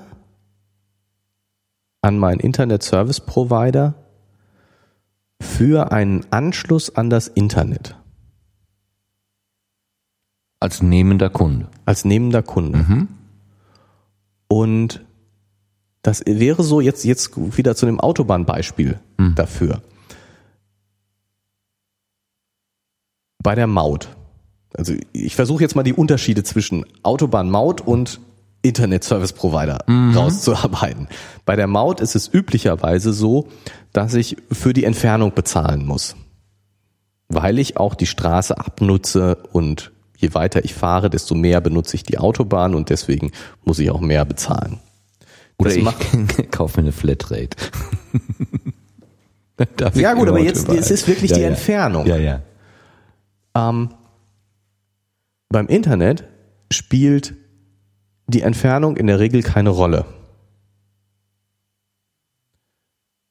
an 2.01 2.17
meinen 2.17 2.39
Internet 2.39 2.83
Service 2.83 3.19
Provider 3.19 3.93
für 5.41 5.91
einen 5.91 6.25
Anschluss 6.31 6.95
an 6.95 7.09
das 7.09 7.27
Internet 7.27 7.95
Als 10.59 10.81
nehmender 10.81 11.29
Kunde. 11.29 11.69
als 11.85 12.05
nehmender 12.05 12.43
Kunde. 12.43 12.79
Mhm. 12.79 13.07
Und 14.47 15.05
das 16.01 16.23
wäre 16.25 16.63
so 16.63 16.81
jetzt, 16.81 17.03
jetzt 17.05 17.31
wieder 17.57 17.75
zu 17.75 17.85
dem 17.85 17.99
Autobahnbeispiel 17.99 18.99
Mhm. 19.17 19.35
dafür. 19.35 19.81
Bei 23.41 23.55
der 23.55 23.67
Maut. 23.67 24.09
Also 24.77 24.93
ich 25.13 25.35
versuche 25.35 25.63
jetzt 25.63 25.75
mal 25.75 25.83
die 25.83 25.93
Unterschiede 25.93 26.43
zwischen 26.43 26.85
Autobahnmaut 27.03 27.81
und 27.81 28.19
Internet 28.61 29.03
Service 29.05 29.31
Provider 29.33 29.79
rauszuarbeiten. 30.15 31.07
Bei 31.45 31.55
der 31.55 31.67
Maut 31.67 32.01
ist 32.01 32.15
es 32.15 32.31
üblicherweise 32.31 33.13
so, 33.13 33.47
dass 33.93 34.13
ich 34.13 34.35
für 34.51 34.73
die 34.73 34.83
Entfernung 34.83 35.33
bezahlen 35.33 35.85
muss. 35.85 36.15
Weil 37.29 37.57
ich 37.59 37.77
auch 37.77 37.95
die 37.95 38.05
Straße 38.05 38.57
abnutze 38.57 39.37
und 39.53 39.91
je 40.17 40.33
weiter 40.33 40.65
ich 40.65 40.73
fahre, 40.73 41.09
desto 41.09 41.35
mehr 41.35 41.61
benutze 41.61 41.95
ich 41.95 42.03
die 42.03 42.17
Autobahn 42.17 42.75
und 42.75 42.89
deswegen 42.89 43.31
muss 43.63 43.79
ich 43.79 43.89
auch 43.91 44.01
mehr 44.01 44.25
bezahlen. 44.25 44.79
Oder 45.59 45.69
Das 45.69 45.77
ich 45.77 46.51
kaufe 46.51 46.79
mir 46.79 46.85
eine 46.85 46.91
Flatrate. 46.91 47.55
Ja 49.95 50.13
gut, 50.13 50.29
aber 50.29 50.39
jetzt 50.39 50.63
überall? 50.63 50.79
es 50.79 50.89
ist 50.89 51.05
wirklich 51.05 51.31
Ja, 51.31 51.35
die 51.35 51.41
ja. 51.43 51.49
Entfernung. 51.49 52.05
Ja, 52.07 52.15
ja. 52.15 52.41
Ähm, 53.53 53.89
beim 55.49 55.67
Internet 55.67 56.23
spielt 56.71 57.33
die 58.27 58.41
Entfernung 58.41 58.95
in 58.95 59.07
der 59.07 59.19
Regel 59.19 59.43
keine 59.43 59.71
Rolle. 59.71 60.05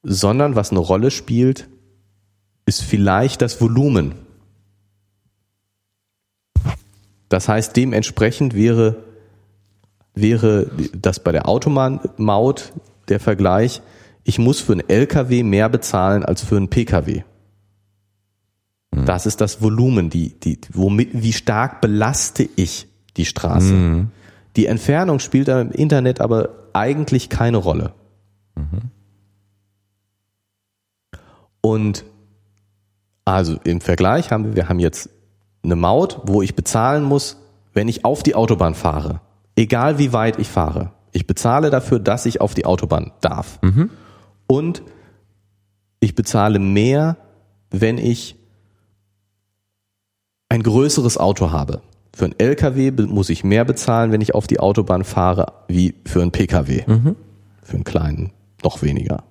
Sondern 0.03 0.55
was 0.55 0.69
eine 0.69 0.79
Rolle 0.81 1.09
spielt, 1.09 1.67
ist 2.67 2.83
vielleicht 2.83 3.41
das 3.41 3.59
Volumen. 3.59 4.13
Das 7.27 7.49
heißt, 7.49 7.75
dementsprechend 7.75 8.53
wäre, 8.53 9.03
wäre 10.15 10.69
das 10.93 11.19
bei 11.19 11.31
der 11.31 11.47
Automaut 11.47 12.73
der 13.07 13.19
Vergleich, 13.19 13.81
ich 14.23 14.37
muss 14.37 14.59
für 14.59 14.73
einen 14.73 14.87
LKW 14.87 15.43
mehr 15.43 15.69
bezahlen 15.69 16.23
als 16.23 16.43
für 16.43 16.57
einen 16.57 16.69
PKW. 16.69 17.23
Das 19.05 19.25
ist 19.25 19.39
das 19.41 19.61
Volumen, 19.61 20.09
die, 20.09 20.39
die, 20.39 20.59
womit, 20.73 21.09
wie 21.13 21.33
stark 21.33 21.81
belaste 21.81 22.47
ich 22.55 22.87
die 23.17 23.25
Straße. 23.25 23.73
Die 24.55 24.65
Entfernung 24.65 25.19
spielt 25.19 25.47
im 25.47 25.71
Internet 25.71 26.21
aber 26.21 26.49
eigentlich 26.73 27.29
keine 27.29 27.57
Rolle. 27.57 27.93
Und 31.61 32.03
also 33.25 33.57
im 33.63 33.81
Vergleich 33.81 34.31
haben 34.31 34.45
wir, 34.45 34.55
wir 34.55 34.69
haben 34.69 34.79
jetzt 34.79 35.09
eine 35.63 35.75
Maut, 35.75 36.21
wo 36.23 36.41
ich 36.41 36.55
bezahlen 36.55 37.03
muss, 37.03 37.37
wenn 37.73 37.87
ich 37.87 38.05
auf 38.05 38.23
die 38.23 38.35
Autobahn 38.35 38.73
fahre. 38.73 39.21
Egal 39.59 39.97
wie 39.97 40.13
weit 40.13 40.39
ich 40.39 40.47
fahre. 40.47 40.93
Ich 41.11 41.27
bezahle 41.27 41.69
dafür, 41.69 41.99
dass 41.99 42.25
ich 42.25 42.39
auf 42.39 42.53
die 42.53 42.63
Autobahn 42.63 43.11
darf. 43.19 43.59
Und 44.47 44.83
ich 45.99 46.15
bezahle 46.15 46.59
mehr, 46.59 47.17
wenn 47.69 47.97
ich 47.97 48.37
ein 50.47 50.63
größeres 50.63 51.17
Auto 51.17 51.51
habe. 51.51 51.81
Für 52.15 52.23
einen 52.23 52.39
LKW 52.39 52.91
muss 52.91 53.29
ich 53.29 53.43
mehr 53.43 53.65
bezahlen, 53.65 54.13
wenn 54.13 54.21
ich 54.21 54.33
auf 54.33 54.47
die 54.47 54.61
Autobahn 54.61 55.03
fahre, 55.03 55.51
wie 55.67 55.93
für 56.05 56.21
einen 56.21 56.31
PKW. 56.31 56.83
Für 57.61 57.73
einen 57.73 57.83
kleinen 57.83 58.31
noch 58.63 58.81
weniger. 58.81 59.25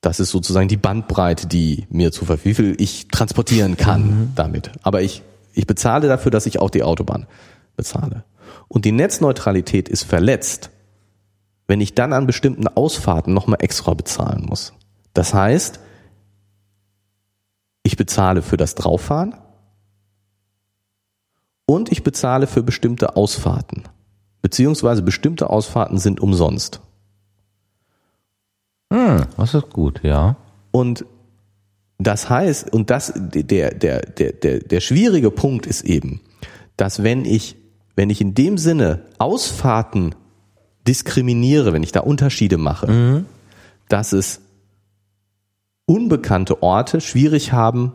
Das 0.00 0.18
ist 0.18 0.30
sozusagen 0.30 0.66
die 0.66 0.76
Bandbreite, 0.76 1.46
die 1.46 1.86
mir 1.90 2.10
zu 2.10 2.28
wie 2.28 2.54
viel 2.54 2.74
ich 2.80 3.06
transportieren 3.06 3.76
kann 3.76 4.32
damit. 4.34 4.72
Aber 4.82 5.00
ich, 5.00 5.22
ich 5.54 5.68
bezahle 5.68 6.08
dafür, 6.08 6.32
dass 6.32 6.46
ich 6.46 6.58
auch 6.58 6.70
die 6.70 6.82
Autobahn 6.82 7.28
bezahle. 7.76 8.24
Und 8.68 8.84
die 8.84 8.92
Netzneutralität 8.92 9.88
ist 9.88 10.04
verletzt, 10.04 10.70
wenn 11.66 11.80
ich 11.80 11.94
dann 11.94 12.12
an 12.12 12.26
bestimmten 12.26 12.68
Ausfahrten 12.68 13.34
nochmal 13.34 13.58
extra 13.62 13.94
bezahlen 13.94 14.46
muss. 14.46 14.72
Das 15.14 15.34
heißt, 15.34 15.80
ich 17.82 17.96
bezahle 17.96 18.42
für 18.42 18.56
das 18.56 18.74
Drauffahren 18.74 19.34
und 21.66 21.90
ich 21.92 22.02
bezahle 22.02 22.46
für 22.46 22.62
bestimmte 22.62 23.16
Ausfahrten. 23.16 23.84
Beziehungsweise 24.40 25.02
bestimmte 25.02 25.50
Ausfahrten 25.50 25.98
sind 25.98 26.20
umsonst. 26.20 26.80
Hm, 28.92 29.26
das 29.36 29.54
ist 29.54 29.70
gut, 29.70 30.00
ja. 30.02 30.36
Und 30.70 31.04
das 31.98 32.30
heißt, 32.30 32.72
und 32.72 32.90
das, 32.90 33.12
der, 33.14 33.74
der, 33.74 34.00
der, 34.00 34.32
der, 34.32 34.60
der 34.60 34.80
schwierige 34.80 35.30
Punkt 35.30 35.66
ist 35.66 35.82
eben, 35.82 36.20
dass 36.76 37.02
wenn 37.02 37.24
ich, 37.24 37.56
wenn 37.98 38.10
ich 38.10 38.20
in 38.20 38.32
dem 38.32 38.58
Sinne 38.58 39.06
Ausfahrten 39.18 40.14
diskriminiere, 40.86 41.72
wenn 41.72 41.82
ich 41.82 41.90
da 41.90 41.98
Unterschiede 41.98 42.56
mache, 42.56 43.24
dass 43.88 44.12
es 44.12 44.40
unbekannte 45.84 46.62
Orte 46.62 47.00
schwierig 47.00 47.52
haben, 47.52 47.92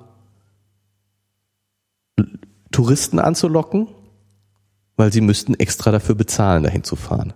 Touristen 2.72 3.18
anzulocken, 3.18 3.88
weil 4.98 5.14
sie 5.14 5.22
müssten 5.22 5.54
extra 5.54 5.92
dafür 5.92 6.16
bezahlen, 6.16 6.64
dahin 6.64 6.84
zu 6.84 6.98
fahren. 6.98 7.34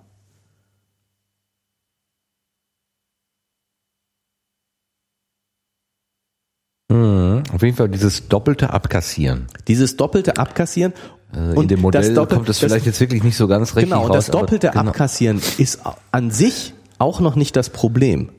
Mhm. 6.90 7.37
Auf 7.58 7.64
jeden 7.64 7.76
Fall 7.76 7.90
dieses 7.90 8.28
doppelte 8.28 8.70
Abkassieren. 8.70 9.48
Dieses 9.68 9.98
doppelte 9.98 10.38
Abkassieren 10.38 10.94
Also 11.32 11.60
in 11.60 11.68
dem 11.68 11.82
Modell 11.82 12.14
Doppel- 12.14 12.36
kommt 12.38 12.50
das 12.50 12.60
vielleicht 12.60 12.86
jetzt 12.86 13.00
wirklich 13.00 13.24
nicht 13.24 13.36
so 13.36 13.48
ganz 13.48 13.76
richtig 13.76 13.90
Genau, 13.90 14.04
raus. 14.06 14.16
das 14.16 14.30
aber 14.30 14.42
doppelte 14.42 14.70
genau. 14.70 14.90
Abkassieren 14.92 15.42
ist 15.58 15.80
an 16.12 16.30
sich 16.30 16.76
auch 17.00 17.20
noch 17.20 17.36
nicht 17.36 17.56
das 17.56 17.72
Problem. 17.72 18.30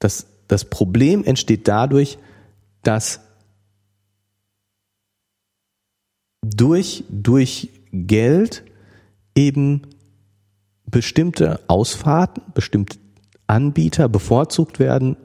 Das, 0.00 0.26
das 0.48 0.64
Problem 0.64 1.22
entsteht 1.22 1.68
dadurch, 1.68 2.18
dass 2.82 3.20
durch, 6.42 7.04
durch 7.08 7.70
Geld 7.92 8.64
eben 9.36 9.82
bestimmte 10.86 11.60
Ausfahrten, 11.68 12.42
bestimmte 12.52 12.98
Anbieter 13.46 14.08
bevorzugt 14.08 14.80
werden 14.80 15.16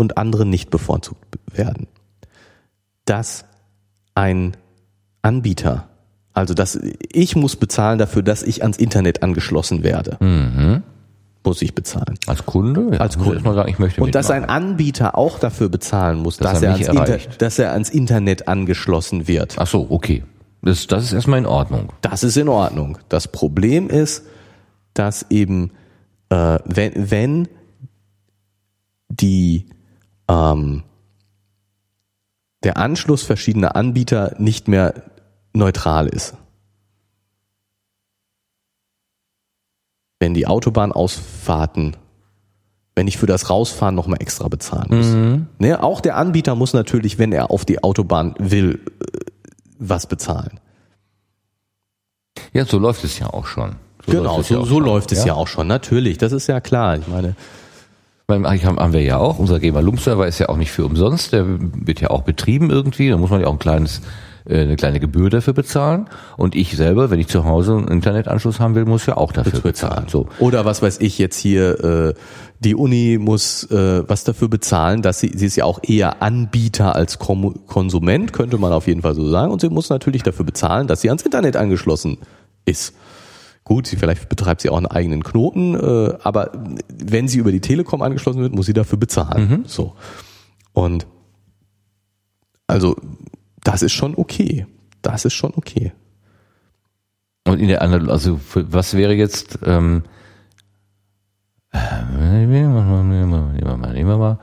und 0.00 0.18
andere 0.18 0.46
nicht 0.46 0.70
bevorzugt 0.70 1.38
werden. 1.52 1.86
Dass 3.04 3.44
ein 4.14 4.56
Anbieter, 5.22 5.88
also 6.32 6.54
dass 6.54 6.78
ich 7.12 7.36
muss 7.36 7.56
bezahlen 7.56 7.98
dafür, 7.98 8.22
dass 8.22 8.42
ich 8.42 8.62
ans 8.62 8.78
Internet 8.78 9.22
angeschlossen 9.22 9.82
werde. 9.82 10.82
Muss 11.42 11.62
ich 11.62 11.74
bezahlen. 11.74 12.18
Als 12.26 12.44
Kunde? 12.44 12.88
Ja, 12.92 13.00
Als 13.00 13.16
muss 13.16 13.28
Kunde. 13.28 13.42
mal 13.42 13.54
sagen, 13.54 13.70
ich 13.70 13.78
möchte 13.78 14.02
Und 14.02 14.14
dass 14.14 14.30
ein 14.30 14.44
Anbieter 14.44 15.16
auch 15.16 15.38
dafür 15.38 15.68
bezahlen 15.70 16.18
muss, 16.18 16.36
Dass 16.36 16.60
dass, 16.60 16.62
er 16.62 16.68
er, 16.68 16.74
ans 16.74 16.88
Inter 16.88 17.18
dass 17.38 17.58
er 17.58 17.72
ans 17.72 17.88
Internet 17.88 18.46
angeschlossen 18.48 19.26
wird. 19.26 19.54
Ach 19.58 19.66
so, 19.66 19.86
okay. 19.88 20.22
Das, 20.62 20.86
das 20.86 21.04
ist 21.04 21.12
erstmal 21.14 21.38
in 21.38 21.46
Ordnung. 21.46 21.92
Das 22.02 22.22
ist 22.22 22.36
in 22.36 22.48
Ordnung. 22.48 22.98
Das 23.08 23.28
Problem 23.28 23.88
ist, 23.88 24.24
dass 24.92 25.24
eben, 25.30 25.70
äh, 26.28 26.58
wenn, 26.66 27.10
wenn 27.10 27.48
die, 29.08 29.66
ähm, 30.30 30.84
der 32.62 32.76
Anschluss 32.76 33.22
verschiedener 33.22 33.74
Anbieter 33.74 34.34
nicht 34.38 34.68
mehr 34.68 34.94
neutral 35.52 36.06
ist. 36.06 36.34
Wenn 40.18 40.34
die 40.34 40.46
Autobahnausfahrten, 40.46 41.96
wenn 42.94 43.08
ich 43.08 43.16
für 43.16 43.26
das 43.26 43.48
Rausfahren 43.48 43.94
nochmal 43.94 44.20
extra 44.20 44.48
bezahlen 44.48 44.88
muss. 44.90 45.06
Ne, 45.58 45.82
auch 45.82 46.02
der 46.02 46.16
Anbieter 46.16 46.54
muss 46.54 46.74
natürlich, 46.74 47.18
wenn 47.18 47.32
er 47.32 47.50
auf 47.50 47.64
die 47.64 47.82
Autobahn 47.82 48.34
will, 48.38 48.80
äh, 49.00 49.18
was 49.78 50.06
bezahlen. 50.06 50.60
Ja, 52.52 52.66
so 52.66 52.78
läuft 52.78 53.04
es 53.04 53.18
ja 53.18 53.28
auch 53.28 53.46
schon. 53.46 53.76
So 54.04 54.12
Genau, 54.12 54.36
läuft 54.36 54.40
es 54.40 54.48
ja 54.50 54.56
so, 54.56 54.64
so 54.64 54.74
schon, 54.74 54.84
läuft 54.84 55.12
es 55.12 55.24
ja 55.24 55.34
auch 55.34 55.48
schon. 55.48 55.66
Natürlich, 55.66 56.18
das 56.18 56.32
ist 56.32 56.46
ja 56.46 56.60
klar. 56.60 56.98
Ich 56.98 57.08
meine, 57.08 57.34
Beim 58.30 58.46
eigentlich 58.46 58.64
haben, 58.64 58.92
wir 58.92 59.02
ja 59.02 59.18
auch, 59.18 59.40
unser 59.40 59.58
GEMA-Lump-Server 59.58 60.26
ist 60.26 60.38
ja 60.38 60.48
auch 60.48 60.56
nicht 60.56 60.70
für 60.70 60.86
umsonst, 60.86 61.32
der 61.32 61.44
wird 61.48 62.00
ja 62.00 62.10
auch 62.10 62.22
betrieben 62.22 62.70
irgendwie, 62.70 63.10
da 63.10 63.16
muss 63.16 63.30
man 63.30 63.40
ja 63.40 63.48
auch 63.48 63.54
ein 63.54 63.58
kleines, 63.58 64.02
äh, 64.48 64.60
eine 64.60 64.76
kleine 64.76 65.00
Gebühr 65.00 65.30
dafür 65.30 65.52
bezahlen. 65.52 66.08
Und 66.36 66.54
ich 66.54 66.76
selber, 66.76 67.10
wenn 67.10 67.18
ich 67.18 67.26
zu 67.26 67.44
Hause 67.44 67.76
einen 67.76 67.88
Internetanschluss 67.88 68.60
haben 68.60 68.76
will, 68.76 68.84
muss 68.84 69.06
ja 69.06 69.16
auch 69.16 69.32
dafür 69.32 69.60
bezahlen. 69.60 70.04
So. 70.08 70.28
Oder 70.38 70.64
was 70.64 70.80
weiß 70.80 71.00
ich 71.00 71.18
jetzt 71.18 71.38
hier, 71.38 71.84
äh, 71.84 72.14
die 72.60 72.76
Uni 72.76 73.18
muss 73.20 73.64
äh, 73.70 74.08
was 74.08 74.22
dafür 74.22 74.48
bezahlen, 74.48 75.02
dass 75.02 75.18
sie, 75.18 75.32
sie 75.34 75.46
ist 75.46 75.56
ja 75.56 75.64
auch 75.64 75.80
eher 75.82 76.22
Anbieter 76.22 76.94
als 76.94 77.18
Kom 77.18 77.66
Konsument, 77.66 78.32
könnte 78.32 78.58
man 78.58 78.72
auf 78.72 78.86
jeden 78.86 79.02
Fall 79.02 79.14
so 79.14 79.28
sagen. 79.28 79.50
Und 79.50 79.60
sie 79.60 79.70
muss 79.70 79.90
natürlich 79.90 80.22
dafür 80.22 80.44
bezahlen, 80.44 80.86
dass 80.86 81.00
sie 81.00 81.08
ans 81.08 81.22
Internet 81.22 81.56
angeschlossen 81.56 82.18
ist. 82.64 82.94
Gut, 83.70 83.86
sie 83.86 83.94
vielleicht 83.94 84.28
betreibt 84.28 84.62
sie 84.62 84.68
auch 84.68 84.78
einen 84.78 84.86
eigenen 84.86 85.22
Knoten, 85.22 85.76
äh, 85.76 86.18
aber 86.24 86.50
wenn 86.88 87.28
sie 87.28 87.38
über 87.38 87.52
die 87.52 87.60
Telekom 87.60 88.02
angeschlossen 88.02 88.42
wird, 88.42 88.52
muss 88.52 88.66
sie 88.66 88.72
dafür 88.72 88.98
bezahlen. 88.98 89.62
So. 89.68 89.94
Und 90.72 91.06
also 92.66 92.96
das 93.62 93.82
ist 93.82 93.92
schon 93.92 94.16
okay. 94.16 94.66
Das 95.02 95.24
ist 95.24 95.34
schon 95.34 95.52
okay. 95.54 95.92
Und 97.46 97.60
in 97.60 97.68
der 97.68 97.82
Analyse, 97.82 98.10
also 98.10 98.40
was 98.54 98.94
wäre 98.94 99.14
jetzt, 99.14 99.60
ähm, 99.64 100.02
nehmen 101.72 102.50
wir 102.50 102.68
mal, 102.68 102.90
also 102.90 103.04
meine 103.04 103.28
Kollegin, 103.28 103.92
nehmen 103.92 104.08
wir 104.08 104.18
mal 104.18 104.38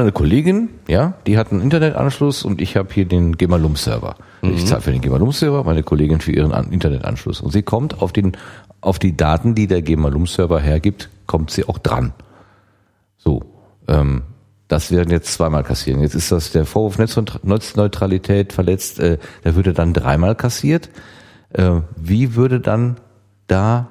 eine 0.00 0.12
Kollegin, 0.12 0.68
ja, 0.86 1.14
die 1.26 1.38
hat 1.38 1.50
einen 1.50 1.60
Internetanschluss 1.60 2.44
und 2.44 2.60
ich 2.60 2.76
habe 2.76 2.92
hier 2.94 3.04
den 3.04 3.36
Gemalum-Server. 3.36 4.14
Ich 4.42 4.64
zahle 4.66 4.80
für 4.80 4.92
den 4.92 5.00
Gemalum-Server, 5.00 5.64
meine 5.64 5.82
Kollegin 5.82 6.20
für 6.20 6.30
ihren 6.30 6.52
An- 6.52 6.70
Internetanschluss. 6.70 7.40
Und 7.40 7.50
sie 7.52 7.62
kommt 7.62 8.00
auf 8.00 8.12
den, 8.12 8.36
auf 8.80 8.98
die 9.00 9.16
Daten, 9.16 9.54
die 9.56 9.66
der 9.66 9.82
Gemalum-Server 9.82 10.60
hergibt, 10.60 11.08
kommt 11.26 11.50
sie 11.50 11.66
auch 11.68 11.78
dran. 11.78 12.12
So, 13.18 13.42
ähm, 13.88 14.22
das 14.68 14.92
werden 14.92 15.10
jetzt 15.10 15.32
zweimal 15.32 15.64
kassieren. 15.64 16.00
Jetzt 16.00 16.14
ist 16.14 16.30
das 16.30 16.52
der 16.52 16.64
Vorwurf 16.64 16.98
Netzneutra- 16.98 17.40
Netzneutralität 17.42 18.52
verletzt, 18.52 19.00
äh, 19.00 19.18
der 19.44 19.56
würde 19.56 19.72
dann 19.72 19.94
dreimal 19.94 20.36
kassiert. 20.36 20.90
Äh, 21.50 21.80
wie 21.96 22.36
würde 22.36 22.60
dann 22.60 22.96
da 23.48 23.88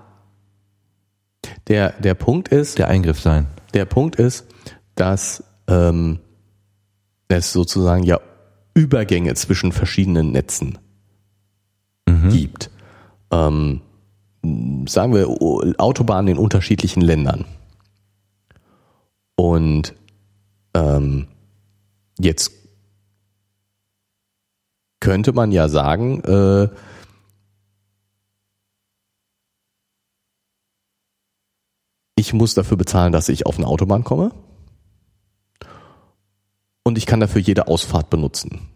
Der, 1.67 1.91
der 1.99 2.13
Punkt 2.15 2.47
ist, 2.49 2.79
der 2.79 2.87
Eingriff 2.87 3.19
sein? 3.19 3.47
Der 3.73 3.85
Punkt 3.85 4.15
ist, 4.15 4.45
dass 4.95 5.43
ähm, 5.67 6.19
es 7.27 7.51
sozusagen 7.51 8.03
ja 8.03 8.19
Übergänge 8.73 9.33
zwischen 9.35 9.71
verschiedenen 9.71 10.31
Netzen 10.31 10.77
gibt. 12.29 12.69
Ähm, 13.31 13.81
sagen 14.87 15.13
wir 15.13 15.27
Autobahnen 15.79 16.35
in 16.35 16.37
unterschiedlichen 16.37 17.01
Ländern. 17.01 17.45
Und 19.35 19.95
ähm, 20.73 21.27
jetzt 22.19 22.51
könnte 24.99 25.33
man 25.33 25.51
ja 25.51 25.67
sagen, 25.67 26.21
äh, 26.23 26.69
ich 32.15 32.33
muss 32.33 32.53
dafür 32.53 32.77
bezahlen, 32.77 33.11
dass 33.11 33.29
ich 33.29 33.45
auf 33.45 33.57
eine 33.57 33.67
Autobahn 33.67 34.03
komme. 34.03 34.31
Und 36.85 36.97
ich 36.99 37.07
kann 37.07 37.19
dafür 37.19 37.41
jede 37.41 37.67
Ausfahrt 37.67 38.09
benutzen. 38.09 38.69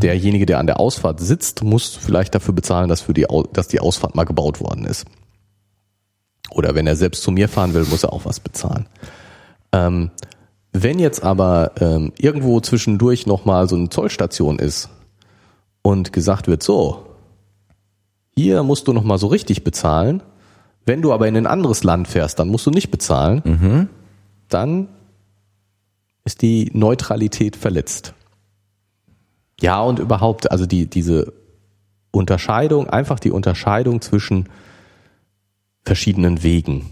Derjenige, 0.00 0.46
der 0.46 0.60
an 0.60 0.66
der 0.66 0.80
Ausfahrt 0.80 1.20
sitzt, 1.20 1.62
muss 1.64 1.94
vielleicht 1.94 2.34
dafür 2.34 2.54
bezahlen, 2.54 2.88
dass, 2.88 3.00
für 3.00 3.14
die, 3.14 3.26
dass 3.52 3.68
die 3.68 3.80
Ausfahrt 3.80 4.14
mal 4.14 4.24
gebaut 4.24 4.60
worden 4.60 4.84
ist. 4.84 5.06
Oder 6.50 6.74
wenn 6.74 6.86
er 6.86 6.96
selbst 6.96 7.22
zu 7.22 7.30
mir 7.32 7.48
fahren 7.48 7.74
will, 7.74 7.84
muss 7.84 8.04
er 8.04 8.12
auch 8.12 8.24
was 8.24 8.40
bezahlen. 8.40 8.86
Ähm, 9.72 10.10
wenn 10.72 10.98
jetzt 10.98 11.22
aber 11.22 11.72
ähm, 11.80 12.12
irgendwo 12.16 12.60
zwischendurch 12.60 13.26
nochmal 13.26 13.68
so 13.68 13.76
eine 13.76 13.88
Zollstation 13.88 14.58
ist 14.58 14.88
und 15.82 16.12
gesagt 16.12 16.46
wird, 16.46 16.62
so, 16.62 17.06
hier 18.36 18.62
musst 18.62 18.86
du 18.86 18.92
nochmal 18.92 19.18
so 19.18 19.26
richtig 19.26 19.64
bezahlen, 19.64 20.22
wenn 20.86 21.02
du 21.02 21.12
aber 21.12 21.26
in 21.26 21.36
ein 21.36 21.46
anderes 21.46 21.82
Land 21.82 22.08
fährst, 22.08 22.38
dann 22.38 22.48
musst 22.48 22.66
du 22.66 22.70
nicht 22.70 22.90
bezahlen, 22.90 23.42
dann 24.48 24.88
ist 26.28 26.42
die 26.42 26.70
Neutralität 26.74 27.56
verletzt. 27.56 28.12
Ja, 29.60 29.80
und 29.80 29.98
überhaupt, 29.98 30.50
also 30.52 30.66
die, 30.66 30.86
diese 30.86 31.32
Unterscheidung, 32.10 32.88
einfach 32.88 33.18
die 33.18 33.30
Unterscheidung 33.30 34.00
zwischen 34.02 34.48
verschiedenen 35.84 36.42
Wegen, 36.42 36.90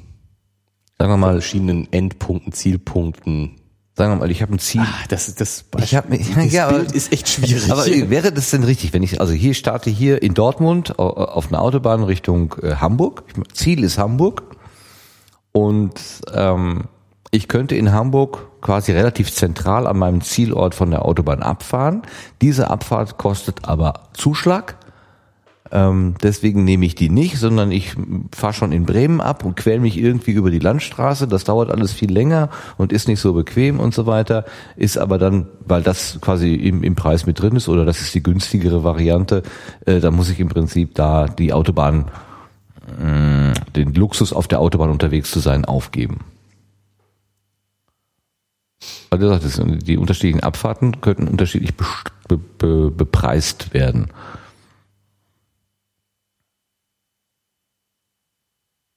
Sagen 0.99 1.13
wir 1.13 1.19
mal, 1.19 1.33
verschiedenen 1.33 1.93
Endpunkten, 1.93 2.53
Zielpunkten. 2.55 3.57
sagen 3.95 4.13
wir 4.13 4.17
mal, 4.17 4.31
ich 4.31 4.41
habe 4.41 4.55
ein 4.55 4.59
Ziel. 4.59 4.81
Ah, 4.81 5.05
das 5.11 5.29
ist 5.29 5.43
das, 5.43 5.67
Ich 5.83 5.95
hab 5.95 6.09
das 6.11 6.51
ja, 6.53 6.69
aber- 6.69 6.79
Bild 6.79 6.93
ist 6.93 7.13
echt 7.13 7.29
schwierig. 7.29 7.71
Aber 7.71 7.85
wäre 7.87 8.33
das 8.33 8.51
denn 8.51 8.65
richtig, 8.65 8.95
wenn 8.95 9.03
ich 9.03 9.21
also 9.21 9.35
hier 9.35 9.53
starte 9.53 9.91
hier 9.91 10.23
in 10.23 10.33
Dortmund 10.33 10.99
au- 10.99 11.11
auf 11.13 11.49
einer 11.49 11.61
Autobahn 11.61 12.03
Richtung 12.03 12.55
äh, 12.63 12.77
Hamburg, 12.77 13.25
Ziel 13.53 13.85
ist 13.85 13.99
Hamburg 13.99 14.57
und 15.53 16.01
ähm, 16.33 16.85
ich 17.37 17.49
könnte 17.49 17.77
in 17.77 17.93
Hamburg 17.93 18.49
quasi 18.63 18.93
relativ 18.93 19.31
zentral 19.31 19.87
an 19.87 19.99
meinem 19.99 20.23
Zielort 20.23 20.75
von 20.75 20.91
der 20.91 21.05
Autobahn 21.05 21.43
abfahren. 21.43 22.03
Diese 22.41 22.71
Abfahrt 22.71 23.19
kostet 23.19 23.69
aber 23.69 24.05
Zuschlag. 24.15 24.77
Ähm, 25.71 26.15
deswegen 26.23 26.65
nehme 26.65 26.87
ich 26.87 26.95
die 26.95 27.11
nicht, 27.11 27.39
sondern 27.39 27.73
ich 27.73 27.95
fahre 28.35 28.55
schon 28.55 28.73
in 28.73 28.87
Bremen 28.87 29.21
ab 29.21 29.45
und 29.45 29.57
quäl 29.57 29.81
mich 29.81 29.99
irgendwie 29.99 30.31
über 30.31 30.51
die 30.51 30.61
Landstraße. 30.61 31.29
Das 31.29 31.45
dauert 31.45 31.71
alles 31.71 31.93
viel 31.93 32.11
länger 32.11 32.49
und 32.79 32.93
ist 32.93 33.09
nicht 33.09 33.21
so 33.21 33.35
bequem 33.35 33.81
und 33.81 33.93
so 33.93 34.07
weiter. 34.07 34.45
Ist 34.77 34.97
aber 34.97 35.19
dann, 35.19 35.47
weil 35.67 35.83
das 35.83 36.19
quasi 36.23 36.55
im, 36.55 36.83
im 36.83 36.95
Preis 36.95 37.27
mit 37.27 37.41
drin 37.41 37.57
ist 37.57 37.69
oder 37.69 37.85
das 37.85 38.01
ist 38.01 38.15
die 38.15 38.23
günstigere 38.23 38.83
Variante, 38.83 39.43
äh, 39.85 40.01
da 40.01 40.11
muss 40.11 40.31
ich 40.31 40.41
im 40.41 40.49
Prinzip 40.49 40.95
da 40.95 41.27
die 41.27 41.53
Autobahn, 41.53 42.07
mh, 42.99 43.53
den 43.75 43.93
Luxus 43.93 44.33
auf 44.33 44.49
der 44.49 44.61
Autobahn 44.61 44.91
unterwegs 44.91 45.31
zu 45.31 45.41
sein, 45.41 45.65
aufgeben. 45.67 46.21
Weil 49.11 49.19
du 49.19 49.29
sagtest, 49.29 49.63
die 49.87 49.97
unterschiedlichen 49.97 50.43
Abfahrten 50.43 51.01
könnten 51.01 51.29
unterschiedlich 51.29 51.75
be, 52.29 52.39
be, 52.39 52.91
bepreist 52.91 53.73
werden. 53.73 54.11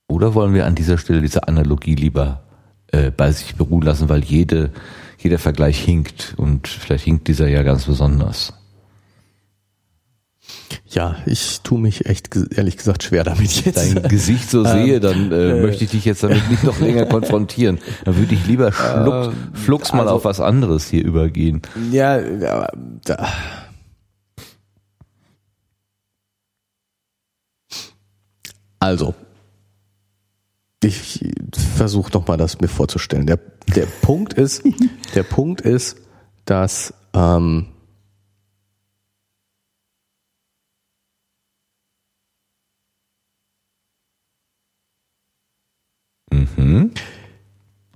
Oder 0.09 0.33
wollen 0.33 0.53
wir 0.53 0.65
an 0.65 0.75
dieser 0.75 0.97
Stelle 0.97 1.21
diese 1.21 1.47
Analogie 1.47 1.95
lieber 1.95 2.43
äh, 2.87 3.11
bei 3.11 3.31
sich 3.31 3.55
beruhen 3.55 3.83
lassen, 3.83 4.09
weil 4.09 4.23
jede, 4.23 4.71
jeder 5.19 5.37
Vergleich 5.37 5.79
hinkt 5.79 6.33
und 6.37 6.67
vielleicht 6.67 7.05
hinkt 7.05 7.27
dieser 7.27 7.47
ja 7.47 7.61
ganz 7.61 7.85
besonders. 7.85 8.58
Ja, 10.87 11.15
ich 11.25 11.61
tue 11.61 11.79
mich 11.79 12.05
echt 12.05 12.29
ehrlich 12.55 12.77
gesagt 12.77 13.03
schwer 13.03 13.23
damit 13.23 13.65
jetzt. 13.65 13.77
Dein 13.77 14.03
Gesicht 14.09 14.49
so 14.49 14.63
sehe, 14.65 14.99
dann 14.99 15.31
äh, 15.31 15.61
möchte 15.61 15.83
ich 15.83 15.91
dich 15.91 16.05
jetzt 16.05 16.23
damit 16.23 16.49
nicht 16.49 16.63
noch 16.63 16.79
länger 16.79 17.05
konfrontieren. 17.07 17.79
Dann 18.05 18.17
würde 18.17 18.33
ich 18.33 18.45
lieber 18.47 18.71
schluck, 18.71 19.33
flugs 19.53 19.93
mal 19.93 20.01
also- 20.01 20.15
auf 20.15 20.25
was 20.25 20.39
anderes 20.39 20.87
hier 20.87 21.03
übergehen. 21.03 21.61
Ja, 21.91 22.19
ja, 22.19 22.67
da. 23.05 23.27
Also, 28.79 29.13
Ich 30.81 31.25
versuche 31.75 32.11
noch 32.13 32.27
mal 32.27 32.37
das 32.37 32.61
mir 32.61 32.69
vorzustellen. 32.69 33.27
Der, 33.27 33.39
der 33.75 33.85
Punkt 33.85 34.33
ist, 34.33 34.63
der 35.15 35.23
Punkt 35.23 35.59
ist, 35.61 35.97
dass 36.45 36.93
ähm, 37.13 37.67
Mhm. 46.73 46.91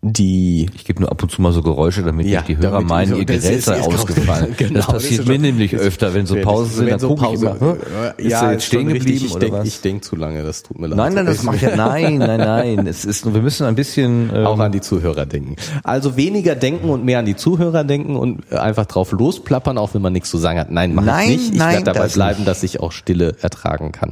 die 0.05 0.69
Ich 0.75 0.83
gebe 0.83 0.99
nur 0.99 1.09
ab 1.11 1.23
und 1.23 1.29
zu 1.31 1.41
mal 1.41 1.53
so 1.53 1.61
Geräusche, 1.61 2.03
damit 2.03 2.25
Ja, 2.27 2.41
die 2.41 2.57
Hörer 2.57 2.81
meinen, 2.81 3.15
ihr 3.15 3.25
das 3.25 3.41
Gerät 3.43 3.61
sei 3.63 3.79
ausgefallen. 3.79 4.53
genau, 4.57 4.73
das 4.73 4.85
das 4.87 4.95
passiert 4.95 5.21
ist 5.21 5.27
mir 5.29 5.39
nämlich 5.39 5.73
öfter, 5.77 6.13
wenn 6.13 6.25
so 6.25 6.35
Pausen 6.35 6.73
sind, 6.73 6.89
dann 6.91 6.99
so 6.99 7.15
gucke 7.15 7.33
ich 7.33 7.41
Pause- 7.41 7.57
immer, 7.61 8.19
ist 8.19 8.33
er 8.33 8.51
jetzt 8.51 8.65
stehen 8.65 8.87
geblieben 8.89 9.25
Ich 9.27 9.31
oder 9.31 9.39
denk, 9.39 9.53
was? 9.53 9.67
Ich 9.67 9.79
denke 9.79 10.01
zu 10.01 10.17
lange, 10.17 10.43
das 10.43 10.63
tut 10.63 10.77
mir 10.77 10.87
leid. 10.87 10.97
Nein, 10.97 11.13
nein, 11.13 11.25
das 11.25 11.43
macht 11.43 11.61
ja, 11.61 11.73
nein, 11.77 12.17
nein, 12.17 12.37
nein. 12.37 12.85
Es 12.87 13.05
ist, 13.05 13.25
wir 13.33 13.41
müssen 13.41 13.65
ein 13.65 13.75
bisschen, 13.75 14.29
ähm, 14.35 14.45
auch 14.45 14.59
an 14.59 14.73
die 14.73 14.81
Zuhörer 14.81 15.25
denken. 15.25 15.55
Also 15.85 16.17
weniger 16.17 16.55
denken 16.55 16.89
und 16.89 17.05
mehr 17.05 17.19
an 17.19 17.25
die 17.25 17.37
Zuhörer 17.37 17.85
denken 17.85 18.17
und 18.17 18.51
einfach 18.51 18.85
drauf 18.87 19.13
losplappern, 19.13 19.77
auch 19.77 19.93
wenn 19.93 20.01
man 20.01 20.11
nichts 20.11 20.29
zu 20.29 20.37
sagen 20.37 20.59
hat. 20.59 20.69
Nein, 20.69 20.93
mach 20.95 21.05
Nein, 21.05 21.29
ich 21.31 21.37
nicht. 21.37 21.53
Ich 21.53 21.59
werde 21.59 21.83
dabei 21.85 21.99
das 21.99 22.13
bleiben, 22.15 22.39
nicht. 22.39 22.47
dass 22.49 22.61
ich 22.63 22.81
auch 22.81 22.91
Stille 22.91 23.37
ertragen 23.41 23.93
kann. 23.93 24.11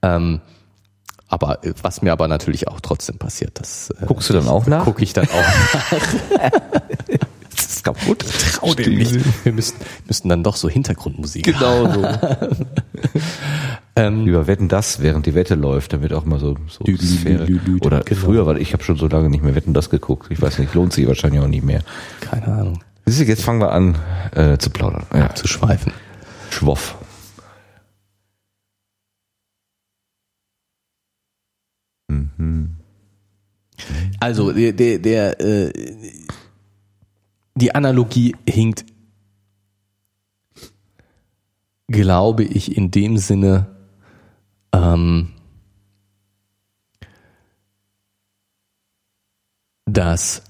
Ähm, 0.00 0.40
aber 1.30 1.64
äh, 1.64 1.72
was 1.82 2.02
mir 2.02 2.12
aber 2.12 2.28
natürlich 2.28 2.68
auch 2.68 2.80
trotzdem 2.80 3.16
passiert, 3.18 3.58
das 3.60 3.90
äh, 3.90 4.04
guckst 4.06 4.28
du 4.28 4.34
dann 4.34 4.46
auch 4.48 4.66
nach? 4.66 4.84
gucke 4.84 5.02
ich 5.02 5.12
dann 5.14 5.26
auch. 5.26 5.90
Das 7.52 7.66
ist 7.76 7.84
kaputt. 7.84 8.24
Trau 8.54 8.74
dem 8.74 8.94
nicht. 8.96 9.44
Wir 9.44 9.52
müssen, 9.52 9.76
müssen 10.06 10.28
dann 10.28 10.42
doch 10.42 10.56
so 10.56 10.68
Hintergrundmusik 10.68 11.44
Genau 11.44 11.92
so. 11.92 12.06
Lieber 14.24 14.46
wetten 14.46 14.68
das, 14.68 15.00
während 15.02 15.26
die 15.26 15.34
Wette 15.34 15.56
läuft, 15.56 15.92
damit 15.92 16.12
auch 16.14 16.24
mal 16.24 16.38
so, 16.38 16.56
so 16.68 16.84
lü- 16.84 16.96
Sphäre. 17.00 17.44
lü- 17.44 17.60
lü- 17.66 17.84
Oder 17.84 18.00
genau. 18.00 18.20
früher, 18.20 18.46
weil 18.46 18.58
ich 18.58 18.72
habe 18.72 18.82
schon 18.82 18.96
so 18.96 19.08
lange 19.08 19.28
nicht 19.28 19.44
mehr 19.44 19.54
wetten 19.54 19.74
das 19.74 19.90
geguckt. 19.90 20.28
Ich 20.30 20.40
weiß 20.40 20.58
nicht, 20.58 20.72
lohnt 20.74 20.92
sich 20.94 21.06
wahrscheinlich 21.06 21.40
auch 21.42 21.48
nicht 21.48 21.64
mehr. 21.64 21.82
Keine 22.20 22.46
Ahnung. 22.46 22.80
Jetzt 23.06 23.42
fangen 23.42 23.60
wir 23.60 23.72
an 23.72 23.96
äh, 24.34 24.56
zu 24.56 24.70
plaudern. 24.70 25.04
Ja. 25.12 25.34
Zu 25.34 25.46
schweifen. 25.48 25.92
Schwoff. 26.50 26.94
Also 34.18 34.52
der, 34.52 34.72
der, 34.72 34.98
der 34.98 35.40
äh, 35.40 35.72
die 37.54 37.74
Analogie 37.74 38.36
hinkt, 38.48 38.84
glaube 41.88 42.44
ich, 42.44 42.76
in 42.76 42.90
dem 42.90 43.16
Sinne, 43.18 43.76
ähm, 44.72 45.32
dass 49.86 50.42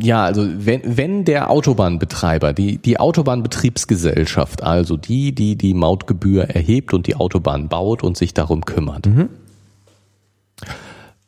Ja, 0.00 0.24
also 0.24 0.44
wenn, 0.46 0.96
wenn 0.96 1.24
der 1.24 1.50
Autobahnbetreiber, 1.50 2.52
die, 2.52 2.78
die 2.78 2.98
Autobahnbetriebsgesellschaft, 2.98 4.62
also 4.62 4.96
die, 4.96 5.32
die 5.32 5.56
die 5.56 5.74
Mautgebühr 5.74 6.44
erhebt 6.44 6.92
und 6.92 7.06
die 7.06 7.14
Autobahn 7.14 7.68
baut 7.68 8.02
und 8.02 8.16
sich 8.16 8.34
darum 8.34 8.64
kümmert, 8.64 9.08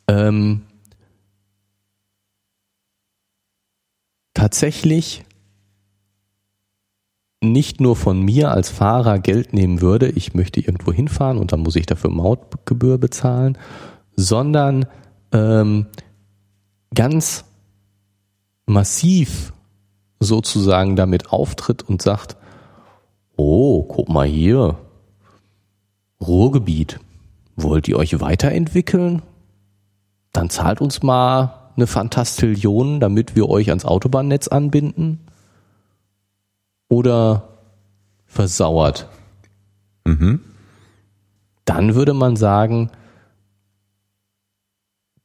ähm, 0.07 0.61
tatsächlich 4.33 5.23
nicht 7.41 7.79
nur 7.79 7.95
von 7.95 8.21
mir 8.21 8.51
als 8.51 8.69
Fahrer 8.69 9.19
Geld 9.19 9.53
nehmen 9.53 9.81
würde, 9.81 10.09
ich 10.09 10.33
möchte 10.33 10.59
irgendwo 10.59 10.91
hinfahren 10.91 11.37
und 11.37 11.51
dann 11.51 11.61
muss 11.61 11.75
ich 11.75 11.85
dafür 11.85 12.09
Mautgebühr 12.09 12.97
bezahlen, 12.97 13.57
sondern 14.15 14.85
ähm, 15.31 15.87
ganz 16.93 17.45
massiv 18.65 19.53
sozusagen 20.19 20.95
damit 20.95 21.31
auftritt 21.31 21.83
und 21.83 22.01
sagt, 22.01 22.37
oh, 23.35 23.83
guck 23.83 24.09
mal 24.09 24.27
hier, 24.27 24.77
Ruhrgebiet, 26.21 26.99
wollt 27.55 27.87
ihr 27.87 27.97
euch 27.97 28.19
weiterentwickeln? 28.21 29.21
Dann 30.31 30.49
zahlt 30.49 30.81
uns 30.81 31.03
mal 31.03 31.71
eine 31.75 31.87
Fantastillion, 31.87 32.99
damit 32.99 33.35
wir 33.35 33.49
euch 33.49 33.69
ans 33.69 33.85
Autobahnnetz 33.85 34.47
anbinden? 34.47 35.19
Oder 36.87 37.49
versauert? 38.25 39.07
Dann 41.65 41.95
würde 41.95 42.13
man 42.13 42.35
sagen, 42.35 42.91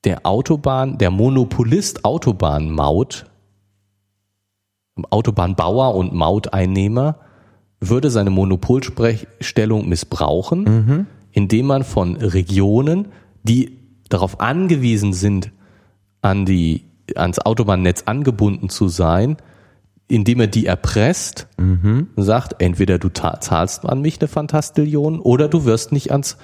der 0.04 0.24
Autobahn, 0.24 0.98
der 0.98 1.10
Monopolist 1.10 2.04
Autobahnmaut, 2.04 3.29
Autobahnbauer 5.08 5.94
und 5.94 6.12
Mauteinnehmer 6.12 7.16
würde 7.80 8.10
seine 8.10 8.30
Monopolstellung 8.30 9.88
missbrauchen, 9.88 11.06
indem 11.32 11.66
man 11.66 11.84
von 11.84 12.16
Regionen, 12.16 13.08
die 13.42 13.78
darauf 14.08 14.40
angewiesen 14.40 15.12
sind, 15.12 15.52
an 16.20 16.44
die, 16.44 16.84
ans 17.14 17.38
Autobahnnetz 17.38 18.02
angebunden 18.04 18.68
zu 18.68 18.88
sein, 18.88 19.36
indem 20.08 20.40
er 20.40 20.46
die 20.48 20.66
erpresst 20.66 21.46
und 22.16 22.22
sagt, 22.24 22.60
entweder 22.60 22.98
du 22.98 23.08
zahlst 23.08 23.86
an 23.86 24.02
mich 24.02 24.20
eine 24.20 24.28
Fantastillion 24.28 25.20
oder 25.20 25.48
du 25.48 25.64
wirst 25.64 25.92
nicht 25.92 26.10
ans, 26.10 26.36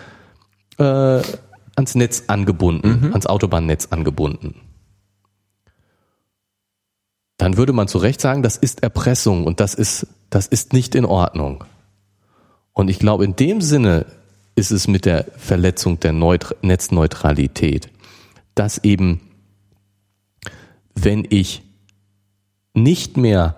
äh, 0.78 1.20
ans 1.74 1.94
Netz 1.94 2.24
angebunden, 2.28 2.88
ans 3.12 3.26
Autobahnnetz 3.26 3.88
angebunden. 3.90 4.54
Dann 7.38 7.56
würde 7.56 7.72
man 7.72 7.88
zu 7.88 7.98
Recht 7.98 8.20
sagen, 8.20 8.42
das 8.42 8.56
ist 8.56 8.82
Erpressung 8.82 9.44
und 9.44 9.60
das 9.60 9.74
ist, 9.74 10.06
das 10.30 10.46
ist 10.46 10.72
nicht 10.72 10.94
in 10.94 11.04
Ordnung. 11.04 11.64
Und 12.72 12.88
ich 12.88 12.98
glaube, 12.98 13.24
in 13.24 13.36
dem 13.36 13.60
Sinne 13.60 14.06
ist 14.54 14.70
es 14.70 14.88
mit 14.88 15.04
der 15.04 15.26
Verletzung 15.36 16.00
der 16.00 16.12
Neut 16.12 16.56
Netzneutralität, 16.62 17.90
dass 18.54 18.78
eben, 18.78 19.20
wenn 20.94 21.26
ich 21.28 21.62
nicht 22.72 23.16
mehr 23.16 23.56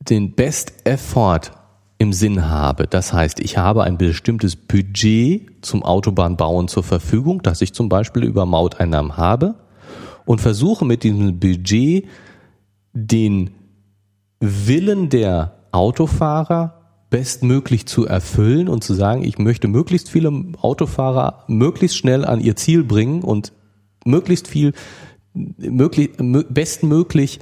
den 0.00 0.34
Best 0.34 0.72
Effort 0.84 1.52
im 1.98 2.12
Sinn 2.12 2.48
habe, 2.48 2.86
das 2.86 3.12
heißt, 3.12 3.40
ich 3.40 3.58
habe 3.58 3.84
ein 3.84 3.96
bestimmtes 3.96 4.56
Budget 4.56 5.64
zum 5.64 5.82
Autobahnbauen 5.82 6.68
zur 6.68 6.82
Verfügung, 6.82 7.42
das 7.42 7.62
ich 7.62 7.72
zum 7.74 7.88
Beispiel 7.88 8.24
über 8.24 8.44
Mauteinnahmen 8.44 9.16
habe 9.16 9.54
und 10.26 10.42
versuche 10.42 10.84
mit 10.84 11.02
diesem 11.02 11.40
Budget 11.40 12.06
den 12.92 13.50
Willen 14.40 15.08
der 15.08 15.56
Autofahrer 15.72 16.82
bestmöglich 17.08 17.86
zu 17.86 18.04
erfüllen 18.06 18.68
und 18.68 18.84
zu 18.84 18.92
sagen, 18.92 19.24
ich 19.24 19.38
möchte 19.38 19.68
möglichst 19.68 20.10
viele 20.10 20.30
Autofahrer 20.60 21.44
möglichst 21.46 21.96
schnell 21.96 22.24
an 22.24 22.40
ihr 22.40 22.56
Ziel 22.56 22.84
bringen 22.84 23.22
und 23.22 23.52
möglichst 24.04 24.48
viel, 24.48 24.72
möglich, 25.32 26.10
mö- 26.18 26.46
bestmöglich 26.52 27.40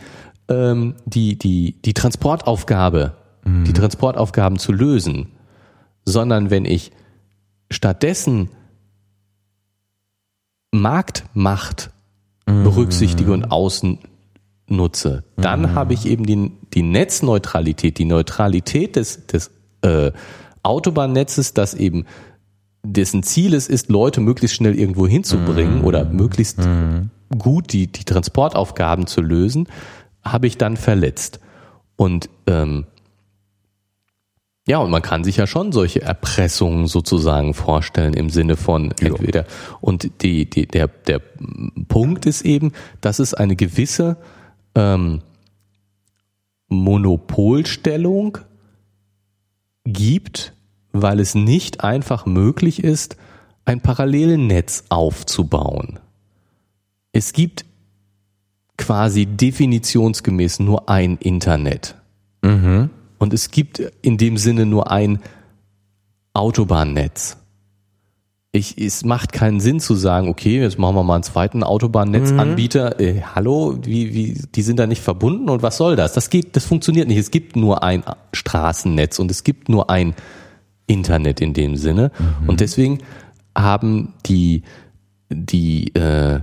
ähm, 0.49 0.95
die, 1.07 1.39
die, 1.39 1.81
die 1.83 1.95
Transportaufgabe, 1.95 3.17
die 3.47 3.73
Transportaufgaben 3.73 4.59
zu 4.59 4.73
lösen, 4.73 5.29
sondern 6.05 6.51
wenn 6.51 6.65
ich 6.65 6.93
stattdessen 7.71 8.51
Marktmacht 10.71 11.91
berücksichtige 12.47 13.33
und 13.33 13.51
außen 13.51 13.99
nutze, 14.67 15.25
dann 15.37 15.75
habe 15.75 15.95
ich 15.95 16.07
eben 16.07 16.25
die, 16.25 16.53
die 16.73 16.83
Netzneutralität, 16.83 17.99
die 17.99 18.05
Neutralität 18.05 18.97
des, 18.97 19.27
des 19.27 19.51
äh, 19.83 20.13
Autobahnnetzes, 20.63 21.55
das 21.55 21.75
eben 21.75 22.07
dessen 22.83 23.23
Ziel 23.23 23.55
es 23.55 23.69
ist, 23.69 23.91
Leute 23.91 24.21
möglichst 24.21 24.57
schnell 24.57 24.79
irgendwo 24.79 25.07
hinzubringen 25.07 25.83
oder 25.85 26.05
möglichst 26.05 26.59
gut 27.39 27.73
die, 27.73 27.87
die 27.87 28.05
Transportaufgaben 28.05 29.07
zu 29.07 29.21
lösen, 29.21 29.69
habe 30.23 30.47
ich 30.47 30.59
dann 30.59 30.77
verletzt. 30.77 31.41
Und 31.97 32.29
ähm, 32.47 32.87
ja, 34.67 34.79
und 34.79 34.91
man 34.91 35.03
kann 35.03 35.25
sich 35.25 35.37
ja 35.37 35.47
schon 35.47 35.73
solche 35.73 36.01
Erpressungen 36.01 36.87
sozusagen 36.87 37.53
vorstellen 37.53 38.15
im 38.15 38.31
Sinne 38.31 38.57
von 38.57 38.93
entweder. 38.93 39.45
Und 39.83 40.23
die, 40.23 40.49
die, 40.49 40.67
der, 40.67 40.89
der 40.89 41.21
Punkt 41.89 42.25
ist 42.25 42.43
eben, 42.43 42.73
dass 43.03 43.19
es 43.19 43.35
eine 43.35 43.57
gewisse 43.57 44.17
ähm, 44.75 45.21
Monopolstellung 46.69 48.39
gibt, 49.85 50.55
weil 50.93 51.21
es 51.21 51.35
nicht 51.35 51.85
einfach 51.85 52.25
möglich 52.25 52.83
ist, 52.83 53.17
ein 53.67 53.83
Parallelnetz 53.83 54.85
aufzubauen. 54.89 55.99
Es 57.13 57.35
gibt 57.35 57.67
quasi 58.79 59.27
definitionsgemäß 59.27 60.61
nur 60.61 60.89
ein 60.89 61.19
Internet. 61.19 61.97
Und 63.25 63.33
es 63.33 63.51
gibt 63.51 63.79
in 64.03 64.19
dem 64.19 64.37
Sinne 64.37 64.67
nur 64.67 64.91
ein 64.91 65.19
Autobahnnetz. 66.35 67.39
Ich, 68.53 68.77
es 68.77 69.03
macht 69.03 69.33
keinen 69.33 69.61
Sinn 69.61 69.81
zu 69.81 69.95
sagen, 69.95 70.29
okay, 70.29 70.61
jetzt 70.61 70.79
machen 70.79 70.95
wir 70.95 71.05
mal 71.05 71.15
einen 71.15 71.23
zweiten 71.23 71.63
Autobahnnetzanbieter. 71.63 73.01
Äh, 73.01 73.23
hallo, 73.35 73.79
wie, 73.83 74.13
wie, 74.13 74.43
die 74.55 74.61
sind 74.61 74.79
da 74.79 74.87
nicht 74.87 75.01
verbunden 75.01 75.49
und 75.49 75.63
was 75.63 75.79
soll 75.79 75.97
das? 75.97 76.13
Das 76.13 76.29
geht, 76.29 76.55
das 76.55 76.67
funktioniert 76.67 77.09
nicht. 77.09 77.17
Es 77.17 77.31
gibt 77.31 77.57
nur 77.57 77.83
ein 77.83 78.05
Straßennetz 78.35 79.19
und 79.19 79.31
es 79.31 79.43
gibt 79.43 79.71
nur 79.71 79.89
ein 79.89 80.15
Internet 80.87 81.41
in 81.41 81.55
dem 81.55 81.77
Sinne. 81.77 82.11
Und 82.47 82.61
deswegen 82.61 82.99
haben 83.57 84.13
die, 84.27 84.65
die 85.31 85.95
äh, 85.95 86.41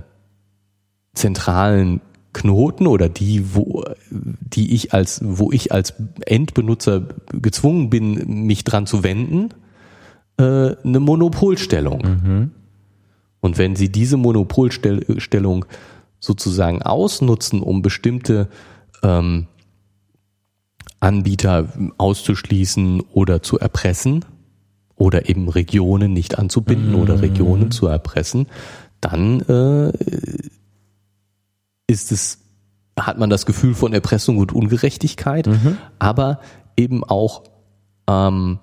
zentralen 1.14 2.00
Knoten 2.32 2.86
oder 2.86 3.08
die, 3.08 3.54
wo, 3.54 3.84
die 4.10 4.74
ich 4.74 4.94
als, 4.94 5.20
wo 5.22 5.52
ich 5.52 5.72
als 5.72 5.94
Endbenutzer 6.26 7.08
gezwungen 7.32 7.90
bin, 7.90 8.46
mich 8.46 8.64
dran 8.64 8.86
zu 8.86 9.04
wenden, 9.04 9.50
äh, 10.38 10.76
eine 10.84 11.00
Monopolstellung. 11.00 12.02
Und 13.40 13.58
wenn 13.58 13.76
sie 13.76 13.90
diese 13.90 14.16
Monopolstellung 14.16 15.64
sozusagen 16.20 16.82
ausnutzen, 16.82 17.60
um 17.60 17.82
bestimmte 17.82 18.48
ähm, 19.02 19.48
Anbieter 21.00 21.68
auszuschließen 21.98 23.02
oder 23.12 23.42
zu 23.42 23.58
erpressen 23.58 24.24
oder 24.94 25.28
eben 25.28 25.48
Regionen 25.48 26.12
nicht 26.12 26.38
anzubinden 26.38 26.94
oder 26.94 27.20
Regionen 27.20 27.72
zu 27.72 27.88
erpressen, 27.88 28.46
dann 29.00 29.40
äh, 29.40 29.92
ist 31.92 32.10
es, 32.10 32.38
hat 32.98 33.18
man 33.18 33.30
das 33.30 33.46
Gefühl 33.46 33.74
von 33.74 33.92
Erpressung 33.92 34.38
und 34.38 34.52
Ungerechtigkeit, 34.52 35.46
aber 35.98 36.40
eben 36.76 37.04
auch 37.04 37.44
ähm, 38.08 38.58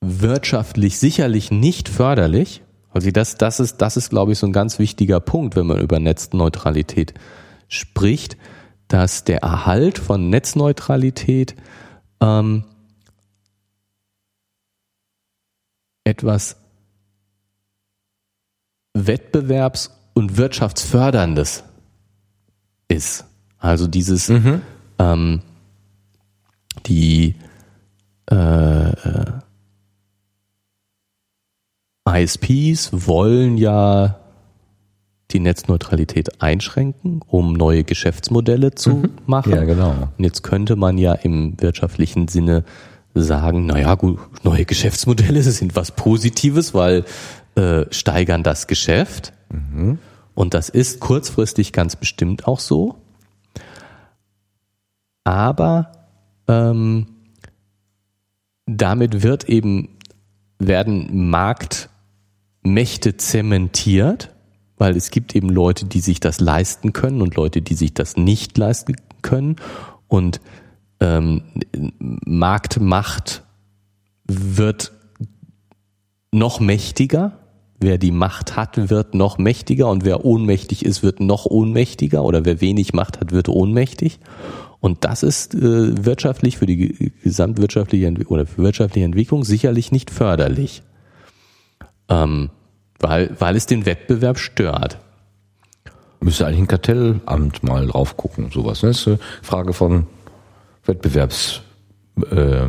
wirtschaftlich 0.00 0.98
sicherlich 0.98 1.50
nicht 1.50 1.88
förderlich. 1.88 2.62
Also 2.90 3.10
das, 3.10 3.36
das 3.36 3.60
ist, 3.60 3.78
das 3.78 3.96
ist, 3.96 4.10
glaube 4.10 4.32
ich, 4.32 4.38
so 4.38 4.46
ein 4.46 4.52
ganz 4.52 4.78
wichtiger 4.78 5.20
Punkt, 5.20 5.56
wenn 5.56 5.66
man 5.66 5.80
über 5.80 6.00
Netzneutralität 6.00 7.14
spricht, 7.68 8.36
dass 8.88 9.24
der 9.24 9.42
Erhalt 9.42 9.98
von 9.98 10.30
Netzneutralität 10.30 11.54
ähm, 12.20 12.64
etwas 16.04 16.56
Wettbewerbs- 18.96 19.97
und 20.18 20.36
Wirtschaftsförderndes 20.36 21.64
ist. 22.88 23.24
Also 23.58 23.86
dieses, 23.86 24.28
ähm, 24.98 25.40
die 26.86 27.34
äh, 28.30 28.90
äh, 28.90 29.32
ISPs 32.06 32.90
wollen 32.92 33.56
ja 33.58 34.18
die 35.30 35.40
Netzneutralität 35.40 36.40
einschränken, 36.40 37.20
um 37.26 37.52
neue 37.52 37.84
Geschäftsmodelle 37.84 38.74
zu 38.74 39.04
machen. 39.26 39.52
Ja, 39.52 39.64
genau. 39.64 40.08
Und 40.16 40.24
jetzt 40.24 40.42
könnte 40.42 40.76
man 40.76 40.96
ja 40.96 41.12
im 41.12 41.60
wirtschaftlichen 41.60 42.28
Sinne 42.28 42.64
sagen, 43.14 43.66
naja, 43.66 43.94
gut, 43.94 44.18
neue 44.42 44.64
Geschäftsmodelle 44.64 45.42
sind 45.44 45.76
was 45.76 45.90
Positives, 45.90 46.72
weil 46.72 47.04
äh, 47.56 47.84
steigern 47.90 48.42
das 48.42 48.66
Geschäft. 48.66 49.32
Und 50.38 50.54
das 50.54 50.68
ist 50.68 51.00
kurzfristig 51.00 51.72
ganz 51.72 51.96
bestimmt 51.96 52.46
auch 52.46 52.60
so. 52.60 52.94
Aber 55.24 55.90
ähm, 56.46 57.08
damit 58.64 59.24
wird 59.24 59.48
eben, 59.48 59.98
werden 60.60 61.28
Marktmächte 61.28 63.16
zementiert, 63.16 64.32
weil 64.76 64.96
es 64.96 65.10
gibt 65.10 65.34
eben 65.34 65.48
Leute, 65.48 65.86
die 65.86 65.98
sich 65.98 66.20
das 66.20 66.38
leisten 66.38 66.92
können 66.92 67.20
und 67.20 67.34
Leute, 67.34 67.60
die 67.60 67.74
sich 67.74 67.92
das 67.92 68.16
nicht 68.16 68.56
leisten 68.56 68.94
können. 69.22 69.56
Und 70.06 70.40
ähm, 71.00 71.42
Marktmacht 71.98 73.42
wird 74.24 74.92
noch 76.30 76.60
mächtiger. 76.60 77.37
Wer 77.80 77.98
die 77.98 78.10
Macht 78.10 78.56
hat, 78.56 78.90
wird 78.90 79.14
noch 79.14 79.38
mächtiger 79.38 79.88
und 79.88 80.04
wer 80.04 80.24
ohnmächtig 80.24 80.84
ist, 80.84 81.02
wird 81.04 81.20
noch 81.20 81.46
ohnmächtiger 81.46 82.24
oder 82.24 82.44
wer 82.44 82.60
wenig 82.60 82.92
Macht 82.92 83.20
hat, 83.20 83.30
wird 83.30 83.48
ohnmächtig. 83.48 84.18
Und 84.80 85.04
das 85.04 85.22
ist 85.22 85.54
äh, 85.54 86.04
wirtschaftlich 86.04 86.58
für 86.58 86.66
die 86.66 86.76
ge- 86.76 87.12
gesamtwirtschaftliche 87.22 88.06
Entwi- 88.06 88.26
oder 88.26 88.46
für 88.46 88.62
wirtschaftliche 88.62 89.04
Entwicklung 89.04 89.44
sicherlich 89.44 89.92
nicht 89.92 90.10
förderlich, 90.10 90.82
ähm, 92.08 92.50
weil, 92.98 93.34
weil 93.38 93.54
es 93.56 93.66
den 93.66 93.86
Wettbewerb 93.86 94.38
stört. 94.38 94.98
Müsste 96.20 96.46
eigentlich 96.46 96.60
ein 96.62 96.68
Kartellamt 96.68 97.62
mal 97.62 97.86
drauf 97.86 98.16
gucken, 98.16 98.50
sowas. 98.52 98.82
Ne? 98.82 98.88
Das 98.88 98.98
ist 98.98 99.06
eine 99.08 99.18
Frage 99.42 99.72
von 99.72 100.06
Wettbewerbs, 100.84 101.60
äh, 102.32 102.66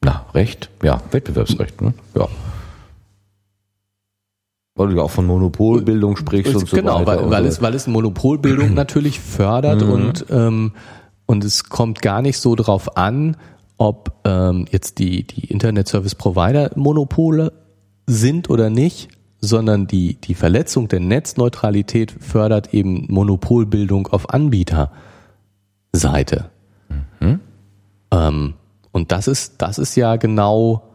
na, 0.00 0.26
Recht? 0.34 0.68
Ja, 0.82 1.00
Wettbewerbsrecht, 1.12 1.80
ne? 1.80 1.94
Ja. 2.16 2.26
Weil 4.74 4.88
du 4.88 4.96
ja 4.96 5.02
auch 5.02 5.10
von 5.10 5.26
Monopolbildung 5.26 6.16
sprichst 6.16 6.54
und 6.54 6.66
so 6.66 6.76
genau, 6.76 7.00
weiter. 7.00 7.06
weil, 7.06 7.18
und 7.18 7.30
weil, 7.30 7.42
so. 7.42 7.48
es, 7.48 7.62
weil 7.62 7.74
es 7.74 7.86
Monopolbildung 7.86 8.74
natürlich 8.76 9.20
fördert 9.20 9.82
und, 9.82 10.24
ähm, 10.30 10.72
und 11.26 11.44
es 11.44 11.64
kommt 11.68 12.00
gar 12.00 12.22
nicht 12.22 12.38
so 12.38 12.54
drauf 12.54 12.96
an, 12.96 13.36
ob 13.76 14.12
ähm, 14.24 14.66
jetzt 14.70 14.98
die, 14.98 15.26
die 15.26 15.44
Internet 15.46 15.88
Service 15.88 16.14
Provider 16.14 16.70
Monopole 16.74 17.52
sind 18.06 18.48
oder 18.48 18.70
nicht, 18.70 19.08
sondern 19.40 19.86
die, 19.86 20.14
die 20.20 20.34
Verletzung 20.34 20.88
der 20.88 21.00
Netzneutralität 21.00 22.12
fördert 22.12 22.72
eben 22.72 23.06
Monopolbildung 23.08 24.06
auf 24.06 24.30
Anbieterseite. 24.30 24.90
Ähm, 28.12 28.54
und 28.92 29.10
das 29.10 29.26
ist, 29.26 29.54
das 29.58 29.78
ist 29.78 29.96
ja 29.96 30.16
genau 30.16 30.91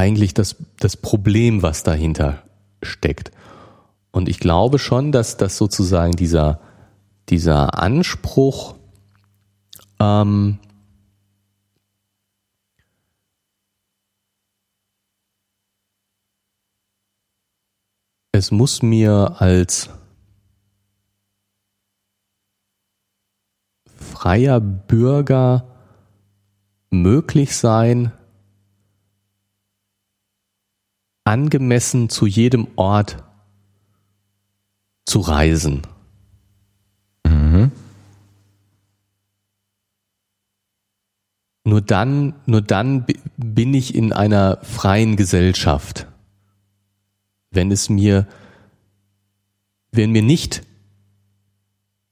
eigentlich 0.00 0.32
das, 0.32 0.56
das 0.78 0.96
Problem, 0.96 1.62
was 1.62 1.82
dahinter 1.82 2.42
steckt. 2.82 3.32
Und 4.12 4.30
ich 4.30 4.40
glaube 4.40 4.78
schon, 4.78 5.12
dass 5.12 5.36
das 5.36 5.58
sozusagen 5.58 6.12
dieser, 6.12 6.58
dieser 7.28 7.78
Anspruch, 7.78 8.76
ähm, 10.00 10.58
es 18.32 18.50
muss 18.50 18.80
mir 18.80 19.36
als 19.38 19.90
freier 23.96 24.60
Bürger 24.60 25.66
möglich 26.88 27.54
sein, 27.54 28.12
angemessen 31.24 32.08
zu 32.08 32.26
jedem 32.26 32.66
Ort 32.76 33.22
zu 35.06 35.20
reisen. 35.20 35.82
Nur 41.64 41.82
dann, 41.82 42.34
nur 42.46 42.62
dann 42.62 43.04
bi- 43.04 43.18
bin 43.36 43.74
ich 43.74 43.94
in 43.94 44.12
einer 44.12 44.58
freien 44.62 45.16
Gesellschaft. 45.16 46.06
Wenn 47.50 47.70
es 47.70 47.88
mir, 47.90 48.26
wenn 49.92 50.10
mir 50.10 50.22
nicht 50.22 50.62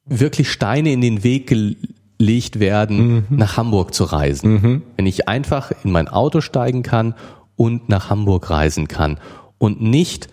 wirklich 0.05 0.51
Steine 0.51 0.93
in 0.93 1.01
den 1.01 1.22
Weg 1.22 1.47
gelegt 1.48 2.60
werden, 2.60 3.26
nach 3.30 3.56
Hamburg 3.56 3.94
zu 3.94 4.05
reisen. 4.05 4.82
Wenn 4.97 5.06
ich 5.06 5.28
einfach 5.28 5.72
in 5.85 5.93
mein 5.93 6.09
Auto 6.09 6.40
steigen 6.40 6.82
kann 6.82 7.14
und 7.59 7.90
nach 7.90 8.09
Hamburg 8.09 8.48
reisen 8.48 8.89
kann 8.89 9.20
und 9.59 9.82
nicht 9.82 10.28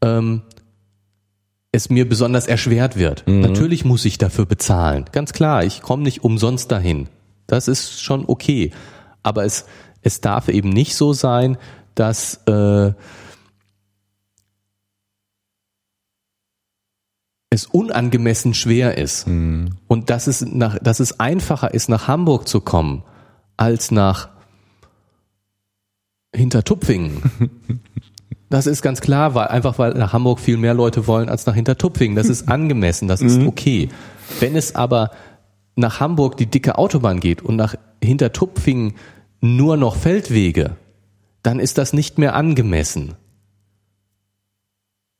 ähm, 0.00 0.42
es 1.72 1.90
mir 1.90 2.08
besonders 2.08 2.46
erschwert 2.46 2.96
wird. 2.96 3.24
Natürlich 3.26 3.84
muss 3.84 4.04
ich 4.04 4.16
dafür 4.16 4.46
bezahlen. 4.46 5.06
Ganz 5.10 5.32
klar, 5.32 5.64
ich 5.64 5.82
komme 5.82 6.02
nicht 6.02 6.22
umsonst 6.22 6.70
dahin. 6.70 7.08
Das 7.46 7.66
ist 7.66 8.00
schon 8.00 8.24
okay. 8.26 8.72
Aber 9.22 9.44
es, 9.44 9.66
es 10.02 10.20
darf 10.20 10.48
eben 10.48 10.68
nicht 10.68 10.94
so 10.94 11.12
sein, 11.12 11.56
dass 11.94 12.40
äh, 12.46 12.92
es 17.50 17.66
unangemessen 17.66 18.54
schwer 18.54 18.96
ist 18.96 19.26
und 19.26 20.10
dass 20.10 20.26
es, 20.26 20.42
nach, 20.42 20.78
dass 20.78 21.00
es 21.00 21.20
einfacher 21.20 21.74
ist, 21.74 21.88
nach 21.88 22.06
Hamburg 22.06 22.48
zu 22.48 22.60
kommen, 22.60 23.02
als 23.56 23.90
nach 23.90 24.31
Hintertupfingen. 26.34 27.22
Das 28.48 28.66
ist 28.66 28.82
ganz 28.82 29.00
klar, 29.00 29.34
weil 29.34 29.48
einfach 29.48 29.78
weil 29.78 29.94
nach 29.94 30.12
Hamburg 30.12 30.38
viel 30.38 30.58
mehr 30.58 30.74
Leute 30.74 31.06
wollen 31.06 31.30
als 31.30 31.46
nach 31.46 31.54
Hintertupfingen. 31.54 32.16
Das 32.16 32.28
ist 32.28 32.48
angemessen, 32.48 33.08
das 33.08 33.22
ist 33.22 33.40
okay. 33.46 33.88
Wenn 34.40 34.56
es 34.56 34.74
aber 34.74 35.10
nach 35.74 36.00
Hamburg 36.00 36.36
die 36.36 36.46
dicke 36.46 36.76
Autobahn 36.76 37.20
geht 37.20 37.40
und 37.40 37.56
nach 37.56 37.76
Hintertupfingen 38.04 38.94
nur 39.40 39.76
noch 39.76 39.96
Feldwege, 39.96 40.76
dann 41.42 41.60
ist 41.60 41.78
das 41.78 41.92
nicht 41.92 42.18
mehr 42.18 42.34
angemessen. 42.34 43.14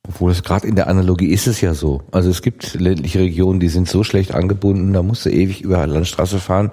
Obwohl 0.07 0.31
es 0.31 0.43
gerade 0.43 0.67
in 0.67 0.75
der 0.75 0.87
Analogie 0.87 1.29
ist 1.29 1.47
es 1.47 1.61
ja 1.61 1.73
so. 1.73 2.03
Also 2.11 2.29
es 2.29 2.41
gibt 2.41 2.73
ländliche 2.75 3.19
Regionen, 3.19 3.59
die 3.59 3.69
sind 3.69 3.87
so 3.87 4.03
schlecht 4.03 4.33
angebunden, 4.33 4.93
da 4.93 5.01
musst 5.01 5.25
du 5.25 5.29
ewig 5.29 5.61
über 5.61 5.79
eine 5.79 5.93
Landstraße 5.93 6.39
fahren 6.39 6.71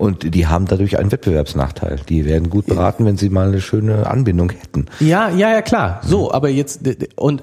und 0.00 0.34
die 0.34 0.46
haben 0.46 0.64
dadurch 0.64 0.98
einen 0.98 1.12
Wettbewerbsnachteil. 1.12 2.00
Die 2.08 2.24
werden 2.24 2.48
gut 2.48 2.64
beraten, 2.64 3.04
wenn 3.04 3.18
sie 3.18 3.28
mal 3.28 3.48
eine 3.48 3.60
schöne 3.60 4.06
Anbindung 4.06 4.50
hätten. 4.50 4.86
Ja, 4.98 5.28
ja, 5.28 5.50
ja, 5.50 5.60
klar. 5.60 6.00
So, 6.02 6.32
aber 6.32 6.48
jetzt 6.48 6.80
und 7.16 7.42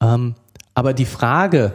ähm, 0.00 0.34
aber 0.74 0.94
die 0.94 1.06
Frage, 1.06 1.72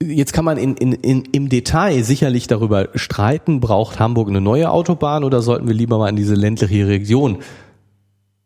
jetzt 0.00 0.32
kann 0.32 0.44
man 0.44 0.58
in, 0.58 0.76
in, 0.76 0.92
in, 0.92 1.24
im 1.32 1.48
Detail 1.48 2.04
sicherlich 2.04 2.46
darüber 2.46 2.90
streiten, 2.94 3.58
braucht 3.58 3.98
Hamburg 3.98 4.28
eine 4.28 4.40
neue 4.40 4.70
Autobahn 4.70 5.24
oder 5.24 5.42
sollten 5.42 5.66
wir 5.66 5.74
lieber 5.74 5.98
mal 5.98 6.08
in 6.08 6.16
diese 6.16 6.34
ländliche 6.34 6.86
Region 6.86 7.38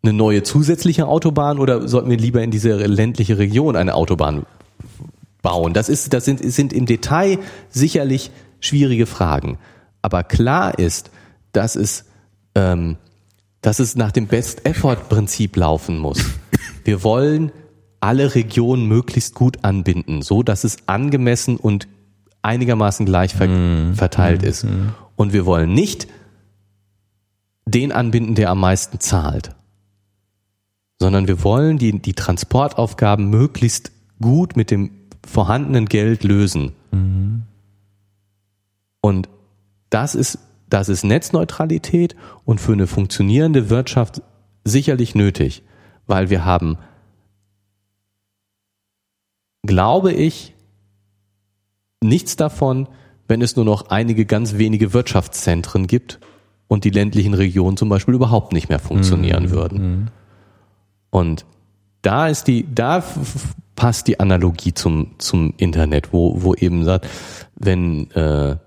eine 0.03 0.15
neue 0.15 0.43
zusätzliche 0.43 1.07
Autobahn 1.07 1.59
oder 1.59 1.87
sollten 1.87 2.09
wir 2.09 2.17
lieber 2.17 2.43
in 2.43 2.51
diese 2.51 2.75
ländliche 2.87 3.37
Region 3.37 3.77
eine 3.77 3.95
Autobahn 3.95 4.47
bauen? 5.43 5.73
Das 5.73 5.89
ist, 5.89 6.13
das 6.13 6.25
sind, 6.25 6.41
sind 6.53 6.73
im 6.73 6.87
Detail 6.87 7.39
sicherlich 7.69 8.31
schwierige 8.61 9.07
Fragen. 9.07 9.59
Aber 10.03 10.23
klar 10.25 10.79
ist, 10.79 11.11
dass 11.53 11.77
es, 11.77 12.05
ähm, 12.55 12.97
dass 13.61 13.79
es 13.79 13.97
nach 13.97 14.13
dem 14.13 14.27
Best-Effort-Prinzip 14.27 15.57
laufen 15.57 15.99
muss. 15.99 16.25
Wir 16.85 17.03
wollen 17.03 17.53
alle 18.01 18.35
Regionen 18.35 18.87
möglichst 18.87 19.35
gut 19.35 19.59
anbinden, 19.63 20.23
so 20.23 20.43
dass 20.43 20.65
es 20.65 20.79
angemessen 20.87 21.57
und 21.57 21.87
einigermaßen 22.41 23.05
gleich 23.05 23.35
ver 23.35 23.49
mm, 23.49 23.95
verteilt 23.95 24.43
mm, 24.43 24.47
ist. 24.47 24.65
Mm. 24.65 24.89
Und 25.17 25.35
wir 25.35 25.45
wollen 25.45 25.75
nicht 25.75 26.09
den 27.67 27.93
anbinden, 27.93 28.35
der 28.35 28.49
am 28.49 28.61
meisten 28.61 28.99
zahlt 29.01 29.55
sondern 31.01 31.27
wir 31.27 31.43
wollen 31.43 31.79
die, 31.79 31.99
die 32.01 32.13
Transportaufgaben 32.13 33.31
möglichst 33.31 33.91
gut 34.21 34.55
mit 34.55 34.71
dem 34.71 34.91
vorhandenen 35.27 35.87
Geld 35.87 36.25
lösen. 36.25 36.73
Mhm. 36.93 37.43
Und 39.01 39.29
das 39.91 40.15
ist, 40.15 40.39
das 40.69 40.89
ist 40.89 41.05
Netzneutralität 41.05 42.17
und 42.45 42.61
für 42.61 42.73
eine 42.73 42.87
funktionierende 42.87 43.71
Wirtschaft 43.71 44.23
sicherlich 44.65 45.15
nötig, 45.15 45.63
weil 46.07 46.31
wir 46.31 46.45
haben, 46.45 46.79
glaube 49.63 50.13
ich, 50.13 50.55
nichts 52.03 52.37
davon, 52.37 52.89
wenn 53.29 53.43
es 53.43 53.57
nur 53.57 53.65
noch 53.65 53.91
einige 53.91 54.27
ganz 54.27 54.59
wenige 54.59 54.93
Wirtschaftszentren 54.93 55.87
gibt 55.87 56.19
und 56.69 56.85
die 56.85 56.91
ländlichen 56.91 57.35
Regionen 57.35 57.77
zum 57.77 57.89
Beispiel 57.89 58.15
überhaupt 58.15 58.53
nicht 58.53 58.69
mehr 58.69 58.79
funktionieren 58.79 59.45
mhm. 59.45 59.51
würden. 59.51 60.11
Und 61.11 61.45
da 62.03 62.29
ist 62.29 62.45
die, 62.45 62.67
da 62.73 63.03
passt 63.81 64.09
die 64.09 64.21
Analogie 64.21 64.75
zum, 64.75 65.15
zum 65.17 65.55
Internet, 65.57 66.13
wo, 66.13 66.43
wo 66.43 66.53
eben 66.53 66.85
sagt, 66.85 67.09
wenn 67.55 68.11
äh, 68.11 68.59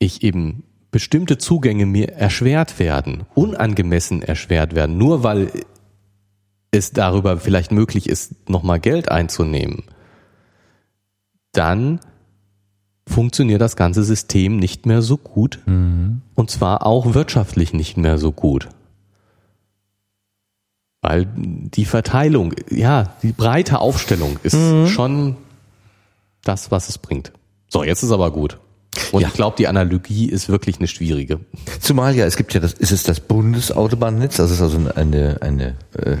ich 0.00 0.24
eben 0.24 0.64
bestimmte 0.90 1.38
Zugänge 1.38 1.86
mir 1.86 2.14
erschwert 2.14 2.80
werden, 2.80 3.26
unangemessen 3.36 4.22
erschwert 4.22 4.74
werden, 4.74 4.98
nur 4.98 5.22
weil 5.22 5.52
es 6.72 6.90
darüber 6.90 7.38
vielleicht 7.38 7.70
möglich 7.70 8.08
ist, 8.08 8.48
nochmal 8.48 8.80
Geld 8.80 9.08
einzunehmen, 9.08 9.84
dann 11.52 12.00
funktioniert 13.06 13.60
das 13.60 13.76
ganze 13.76 14.02
System 14.02 14.56
nicht 14.56 14.84
mehr 14.84 15.00
so 15.00 15.16
gut 15.16 15.60
mhm. 15.66 16.22
und 16.34 16.50
zwar 16.50 16.84
auch 16.84 17.14
wirtschaftlich 17.14 17.72
nicht 17.72 17.96
mehr 17.96 18.18
so 18.18 18.32
gut. 18.32 18.68
Weil 21.02 21.28
die 21.36 21.84
Verteilung, 21.84 22.54
ja, 22.70 23.14
die 23.22 23.32
breite 23.32 23.80
Aufstellung 23.80 24.38
ist 24.42 24.54
mhm. 24.54 24.88
schon 24.88 25.36
das, 26.42 26.70
was 26.70 26.88
es 26.88 26.98
bringt. 26.98 27.32
So, 27.68 27.84
jetzt 27.84 28.02
ist 28.02 28.12
aber 28.12 28.30
gut. 28.30 28.58
Und 29.12 29.22
ja. 29.22 29.28
ich 29.28 29.34
glaube, 29.34 29.56
die 29.58 29.68
Analogie 29.68 30.28
ist 30.28 30.48
wirklich 30.48 30.78
eine 30.78 30.88
schwierige. 30.88 31.40
Zumal 31.80 32.14
ja, 32.14 32.24
es 32.24 32.36
gibt 32.36 32.54
ja 32.54 32.60
das, 32.60 32.72
ist 32.72 32.92
es 32.92 33.02
das 33.02 33.20
Bundesautobahnnetz, 33.20 34.36
das 34.36 34.50
ist 34.50 34.62
also 34.62 34.78
eine, 34.94 35.42
eine, 35.42 35.76
äh, 35.92 36.16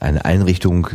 eine 0.00 0.24
Einrichtung, 0.24 0.88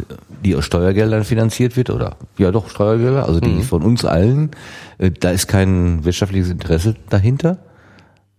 die 0.43 0.55
aus 0.55 0.65
Steuergeldern 0.65 1.23
finanziert 1.23 1.75
wird, 1.75 1.89
oder? 1.89 2.17
Ja 2.37 2.51
doch, 2.51 2.69
Steuergelder, 2.69 3.25
also 3.25 3.39
die 3.39 3.49
mhm. 3.49 3.63
von 3.63 3.83
uns 3.83 4.05
allen. 4.05 4.51
Äh, 4.97 5.11
da 5.11 5.31
ist 5.31 5.47
kein 5.47 6.05
wirtschaftliches 6.05 6.49
Interesse 6.49 6.95
dahinter. 7.09 7.57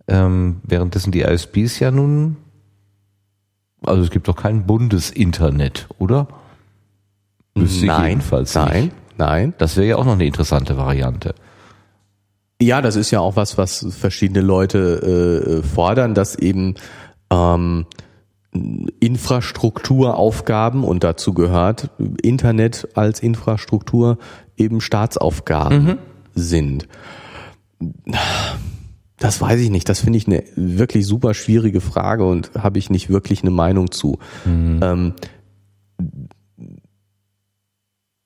Ähm, 0.07 0.61
währenddessen 0.63 1.11
die 1.11 1.21
ISPs 1.21 1.79
ja 1.79 1.91
nun, 1.91 2.37
also 3.83 4.03
es 4.03 4.11
gibt 4.11 4.27
doch 4.27 4.35
kein 4.35 4.65
Bundesinternet, 4.65 5.87
oder? 5.97 6.27
Wüsste 7.55 7.85
nein, 7.85 8.09
jedenfalls 8.09 8.53
nein, 8.55 8.85
nicht. 8.85 8.95
nein. 9.17 9.53
Das 9.57 9.77
wäre 9.77 9.87
ja 9.87 9.95
auch 9.97 10.05
noch 10.05 10.13
eine 10.13 10.25
interessante 10.25 10.77
Variante. 10.77 11.35
Ja, 12.61 12.81
das 12.81 12.95
ist 12.95 13.11
ja 13.11 13.19
auch 13.21 13.35
was, 13.35 13.57
was 13.57 13.85
verschiedene 13.89 14.41
Leute 14.41 15.61
äh, 15.61 15.67
fordern, 15.67 16.13
dass 16.13 16.35
eben 16.35 16.75
ähm, 17.31 17.85
Infrastrukturaufgaben 18.99 20.83
und 20.83 21.03
dazu 21.03 21.33
gehört 21.33 21.89
Internet 22.21 22.89
als 22.95 23.21
Infrastruktur 23.21 24.17
eben 24.57 24.81
Staatsaufgaben 24.81 25.83
mhm. 25.83 25.97
sind. 26.33 26.87
Das 29.19 29.41
weiß 29.41 29.59
ich 29.59 29.69
nicht. 29.69 29.89
Das 29.89 29.99
finde 29.99 30.17
ich 30.17 30.27
eine 30.27 30.43
wirklich 30.55 31.05
super 31.05 31.33
schwierige 31.33 31.81
Frage 31.81 32.25
und 32.25 32.51
habe 32.57 32.79
ich 32.79 32.89
nicht 32.89 33.09
wirklich 33.09 33.41
eine 33.41 33.51
Meinung 33.51 33.91
zu. 33.91 34.19
Mhm. 34.45 34.79
Ähm, 34.81 35.13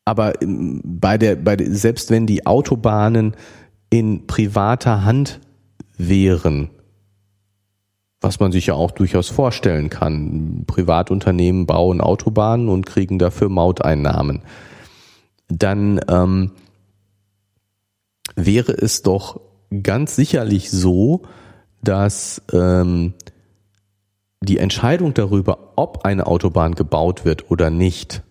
aber 0.06 0.34
bei 0.41 1.18
der, 1.18 1.36
bei 1.36 1.56
der, 1.56 1.74
selbst 1.74 2.11
wenn 2.11 2.28
die 2.28 2.45
Autobahnen 2.45 3.36
in 3.90 4.28
privater 4.28 5.03
Hand 5.06 5.40
wären, 5.98 6.70
was 8.24 8.40
man 8.40 8.52
sich 8.52 8.68
ja 8.68 8.74
auch 8.74 8.91
durchaus 8.91 9.30
vorstellen 9.30 9.90
kann. 9.90 10.64
Privatunternehmen 10.65 11.65
bauen 11.65 12.02
Autobahnen 12.02 12.70
und 12.70 12.86
kriegen 12.86 13.20
dafür 13.20 13.49
Mauteinnahmen. 13.49 14.44
Dann 15.49 15.99
ähm, 16.07 16.52
wäre 18.36 18.72
es 18.72 19.02
doch 19.02 19.41
ganz 19.82 20.16
sicherlich 20.16 20.70
so, 20.70 21.24
dass 21.82 22.41
ähm, 22.52 23.14
die 24.41 24.58
Entscheidung 24.58 25.14
darüber, 25.14 25.74
ob 25.76 26.06
eine 26.06 26.28
Autobahn 26.28 26.76
gebaut 26.76 27.26
wird 27.26 27.50
oder 27.50 27.70
nicht, 27.70 28.24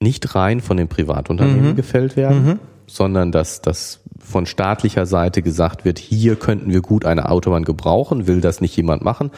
nicht 0.00 0.34
rein 0.34 0.60
von 0.60 0.76
den 0.76 0.88
Privatunternehmen 0.88 1.70
mhm. 1.70 1.76
gefällt 1.76 2.16
werden, 2.16 2.44
mhm 2.44 2.58
sondern 2.88 3.30
dass 3.30 3.60
das 3.60 4.00
von 4.18 4.46
staatlicher 4.46 5.06
Seite 5.06 5.42
gesagt 5.42 5.84
wird, 5.84 5.98
hier 5.98 6.36
könnten 6.36 6.72
wir 6.72 6.80
gut 6.80 7.04
eine 7.04 7.30
Autobahn 7.30 7.64
gebrauchen, 7.64 8.26
will 8.26 8.40
das 8.40 8.60
nicht 8.60 8.76
jemand 8.76 9.04
machen. 9.04 9.30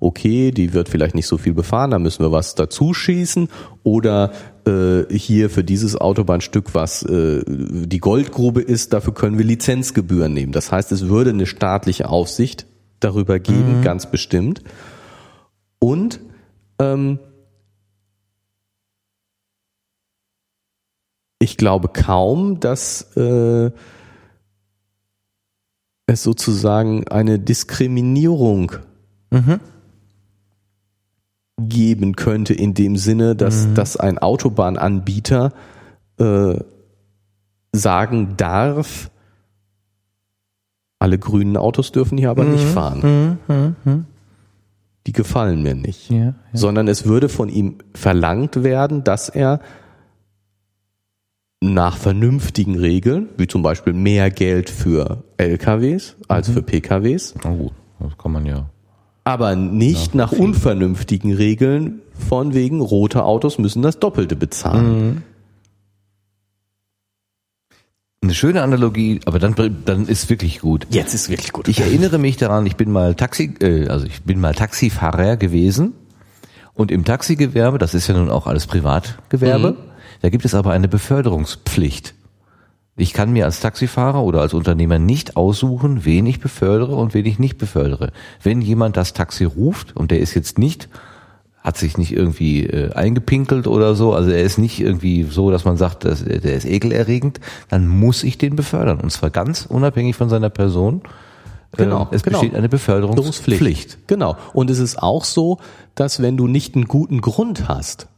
Okay, 0.00 0.50
die 0.50 0.74
wird 0.74 0.88
vielleicht 0.88 1.14
nicht 1.14 1.26
so 1.26 1.38
viel 1.38 1.54
befahren, 1.54 1.92
da 1.92 1.98
müssen 1.98 2.24
wir 2.24 2.32
was 2.32 2.54
dazu 2.54 2.92
schießen. 2.92 3.48
Oder 3.84 4.32
äh, 4.66 5.04
hier 5.16 5.50
für 5.50 5.64
dieses 5.64 5.96
Autobahnstück, 5.96 6.74
was 6.74 7.02
äh, 7.02 7.42
die 7.46 7.98
Goldgrube 7.98 8.60
ist, 8.60 8.92
dafür 8.92 9.14
können 9.14 9.38
wir 9.38 9.44
Lizenzgebühren 9.44 10.32
nehmen. 10.32 10.52
Das 10.52 10.72
heißt, 10.72 10.92
es 10.92 11.08
würde 11.08 11.30
eine 11.30 11.46
staatliche 11.46 12.08
Aufsicht 12.08 12.66
darüber 13.00 13.38
geben, 13.38 13.78
mhm. 13.78 13.82
ganz 13.82 14.10
bestimmt. 14.10 14.62
Und 15.78 16.20
ähm, 16.78 17.18
ich 21.38 21.56
glaube 21.56 21.88
kaum, 21.88 22.60
dass 22.60 23.16
äh, 23.16 23.70
es 26.06 26.22
sozusagen 26.22 27.06
eine 27.08 27.38
Diskriminierung 27.38 28.72
mhm. 29.30 29.60
Geben 31.60 32.16
könnte 32.16 32.54
in 32.54 32.74
dem 32.74 32.96
Sinne, 32.96 33.36
dass, 33.36 33.66
mhm. 33.66 33.74
dass 33.74 33.96
ein 33.96 34.18
Autobahnanbieter 34.18 35.52
äh, 36.18 36.58
sagen 37.72 38.36
darf, 38.36 39.10
alle 40.98 41.18
grünen 41.18 41.56
Autos 41.56 41.92
dürfen 41.92 42.18
hier 42.18 42.30
aber 42.30 42.44
mhm. 42.44 42.52
nicht 42.52 42.64
fahren. 42.64 43.38
Mhm. 43.48 43.54
Mhm. 43.54 43.76
Mhm. 43.84 44.04
Die 45.06 45.12
gefallen 45.12 45.62
mir 45.62 45.74
nicht. 45.74 46.10
Ja, 46.10 46.16
ja. 46.18 46.34
Sondern 46.54 46.88
es 46.88 47.04
würde 47.04 47.28
von 47.28 47.48
ihm 47.48 47.78
verlangt 47.94 48.64
werden, 48.64 49.04
dass 49.04 49.28
er 49.28 49.60
nach 51.60 51.96
vernünftigen 51.96 52.78
Regeln, 52.78 53.28
wie 53.36 53.46
zum 53.46 53.62
Beispiel 53.62 53.92
mehr 53.92 54.30
Geld 54.30 54.70
für 54.70 55.24
LKWs 55.36 56.16
als 56.28 56.48
mhm. 56.48 56.52
für 56.54 56.62
PKWs. 56.62 57.34
Na 57.44 57.50
gut, 57.50 57.72
das 58.00 58.16
kann 58.16 58.32
man 58.32 58.46
ja. 58.46 58.70
Aber 59.24 59.56
nicht 59.56 60.14
nach 60.14 60.32
unvernünftigen 60.32 61.32
Regeln 61.34 62.02
von 62.28 62.52
wegen 62.54 62.80
rote 62.80 63.24
Autos 63.24 63.58
müssen 63.58 63.80
das 63.82 63.98
Doppelte 63.98 64.36
bezahlen. 64.36 65.22
Eine 68.22 68.34
schöne 68.34 68.62
Analogie, 68.62 69.20
aber 69.26 69.38
dann, 69.38 69.54
dann 69.84 70.06
ist 70.06 70.30
wirklich 70.30 70.60
gut. 70.60 70.86
Jetzt 70.90 71.12
ist 71.12 71.28
wirklich 71.28 71.52
gut. 71.52 71.68
Ich 71.68 71.80
erinnere 71.80 72.18
mich 72.18 72.36
daran, 72.38 72.64
ich 72.64 72.76
bin 72.76 72.90
mal 72.90 73.14
Taxi, 73.14 73.54
äh, 73.60 73.88
also 73.88 74.06
ich 74.06 74.22
bin 74.22 74.40
mal 74.40 74.54
Taxifahrer 74.54 75.36
gewesen 75.36 75.92
und 76.72 76.90
im 76.90 77.04
Taxigewerbe, 77.04 77.76
das 77.76 77.92
ist 77.92 78.06
ja 78.06 78.14
nun 78.14 78.30
auch 78.30 78.46
alles 78.46 78.66
Privatgewerbe, 78.66 79.72
Mhm. 79.72 79.76
da 80.22 80.30
gibt 80.30 80.46
es 80.46 80.54
aber 80.54 80.72
eine 80.72 80.88
Beförderungspflicht. 80.88 82.14
Ich 82.96 83.12
kann 83.12 83.32
mir 83.32 83.44
als 83.44 83.60
Taxifahrer 83.60 84.22
oder 84.22 84.40
als 84.40 84.54
Unternehmer 84.54 85.00
nicht 85.00 85.36
aussuchen, 85.36 86.04
wen 86.04 86.26
ich 86.26 86.38
befördere 86.38 86.94
und 86.94 87.12
wen 87.12 87.26
ich 87.26 87.40
nicht 87.40 87.58
befördere. 87.58 88.12
Wenn 88.42 88.60
jemand 88.60 88.96
das 88.96 89.12
Taxi 89.12 89.44
ruft 89.44 89.96
und 89.96 90.10
der 90.10 90.20
ist 90.20 90.34
jetzt 90.34 90.58
nicht 90.58 90.88
hat 91.64 91.78
sich 91.78 91.96
nicht 91.96 92.12
irgendwie 92.12 92.66
äh, 92.66 92.92
eingepinkelt 92.92 93.66
oder 93.66 93.94
so, 93.94 94.12
also 94.12 94.30
er 94.30 94.42
ist 94.42 94.58
nicht 94.58 94.80
irgendwie 94.80 95.22
so, 95.22 95.50
dass 95.50 95.64
man 95.64 95.78
sagt, 95.78 96.04
dass, 96.04 96.22
der 96.22 96.54
ist 96.54 96.66
ekelerregend, 96.66 97.40
dann 97.70 97.88
muss 97.88 98.22
ich 98.22 98.36
den 98.36 98.54
befördern 98.54 99.00
und 99.00 99.10
zwar 99.10 99.30
ganz 99.30 99.64
unabhängig 99.64 100.14
von 100.14 100.28
seiner 100.28 100.50
Person. 100.50 101.00
Genau, 101.76 102.08
Äh, 102.12 102.16
es 102.16 102.22
genau. 102.22 102.38
besteht 102.40 102.54
eine 102.56 102.68
Beförderungspflicht. 102.68 103.58
Pflicht. 103.58 103.98
Genau. 104.06 104.36
Und 104.52 104.70
es 104.70 104.78
ist 104.78 105.02
auch 105.02 105.24
so, 105.24 105.58
dass 105.94 106.20
wenn 106.20 106.36
du 106.36 106.46
nicht 106.46 106.74
einen 106.74 106.84
guten 106.84 107.22
Grund 107.22 107.66
hast, 107.66 108.08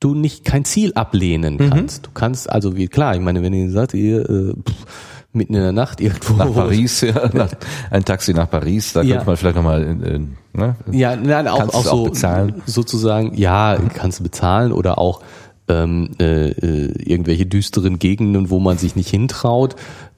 du 0.00 0.14
nicht 0.14 0.44
kein 0.44 0.64
Ziel 0.64 0.92
ablehnen 0.94 1.54
Mhm. 1.54 1.70
kannst. 1.70 2.06
Du 2.06 2.10
kannst 2.14 2.50
also 2.50 2.76
wie 2.76 2.88
klar, 2.88 3.14
ich 3.14 3.20
meine, 3.20 3.42
wenn 3.42 3.52
ihr 3.52 3.70
sagt, 3.70 3.94
ihr 3.94 4.20
äh, 4.28 4.52
pff, 4.54 4.86
mitten 5.32 5.54
in 5.54 5.60
der 5.62 5.72
Nacht 5.72 6.00
irgendwo 6.00 6.34
Nach 6.34 6.52
Paris, 6.52 7.00
ja, 7.02 7.28
nach, 7.32 7.50
ein 7.90 8.04
Taxi 8.04 8.32
nach 8.34 8.48
Paris, 8.50 8.92
da 8.92 9.02
Ja. 9.02 9.16
könnte 9.16 9.26
man 9.26 9.36
vielleicht 9.36 9.56
nochmal, 9.56 9.82
äh, 9.82 10.18
ne? 10.58 10.76
Ja, 10.90 11.16
nein, 11.16 11.46
auch, 11.48 11.58
Kannst 11.58 11.74
auch 11.74 11.84
so 11.84 12.04
bezahlen? 12.04 12.62
sozusagen, 12.66 13.34
ja, 13.36 13.78
kannst 13.94 14.20
du 14.20 14.22
bezahlen 14.24 14.72
oder 14.72 14.98
auch 14.98 15.22
ähm, 15.68 16.10
äh, 16.18 16.48
äh, 16.50 16.92
irgendwelche 17.02 17.44
düsteren 17.44 17.98
Gegenden, 17.98 18.48
wo 18.50 18.58
man 18.58 18.78
sich 18.78 18.96
nicht 18.96 19.10
hintraut. 19.10 19.76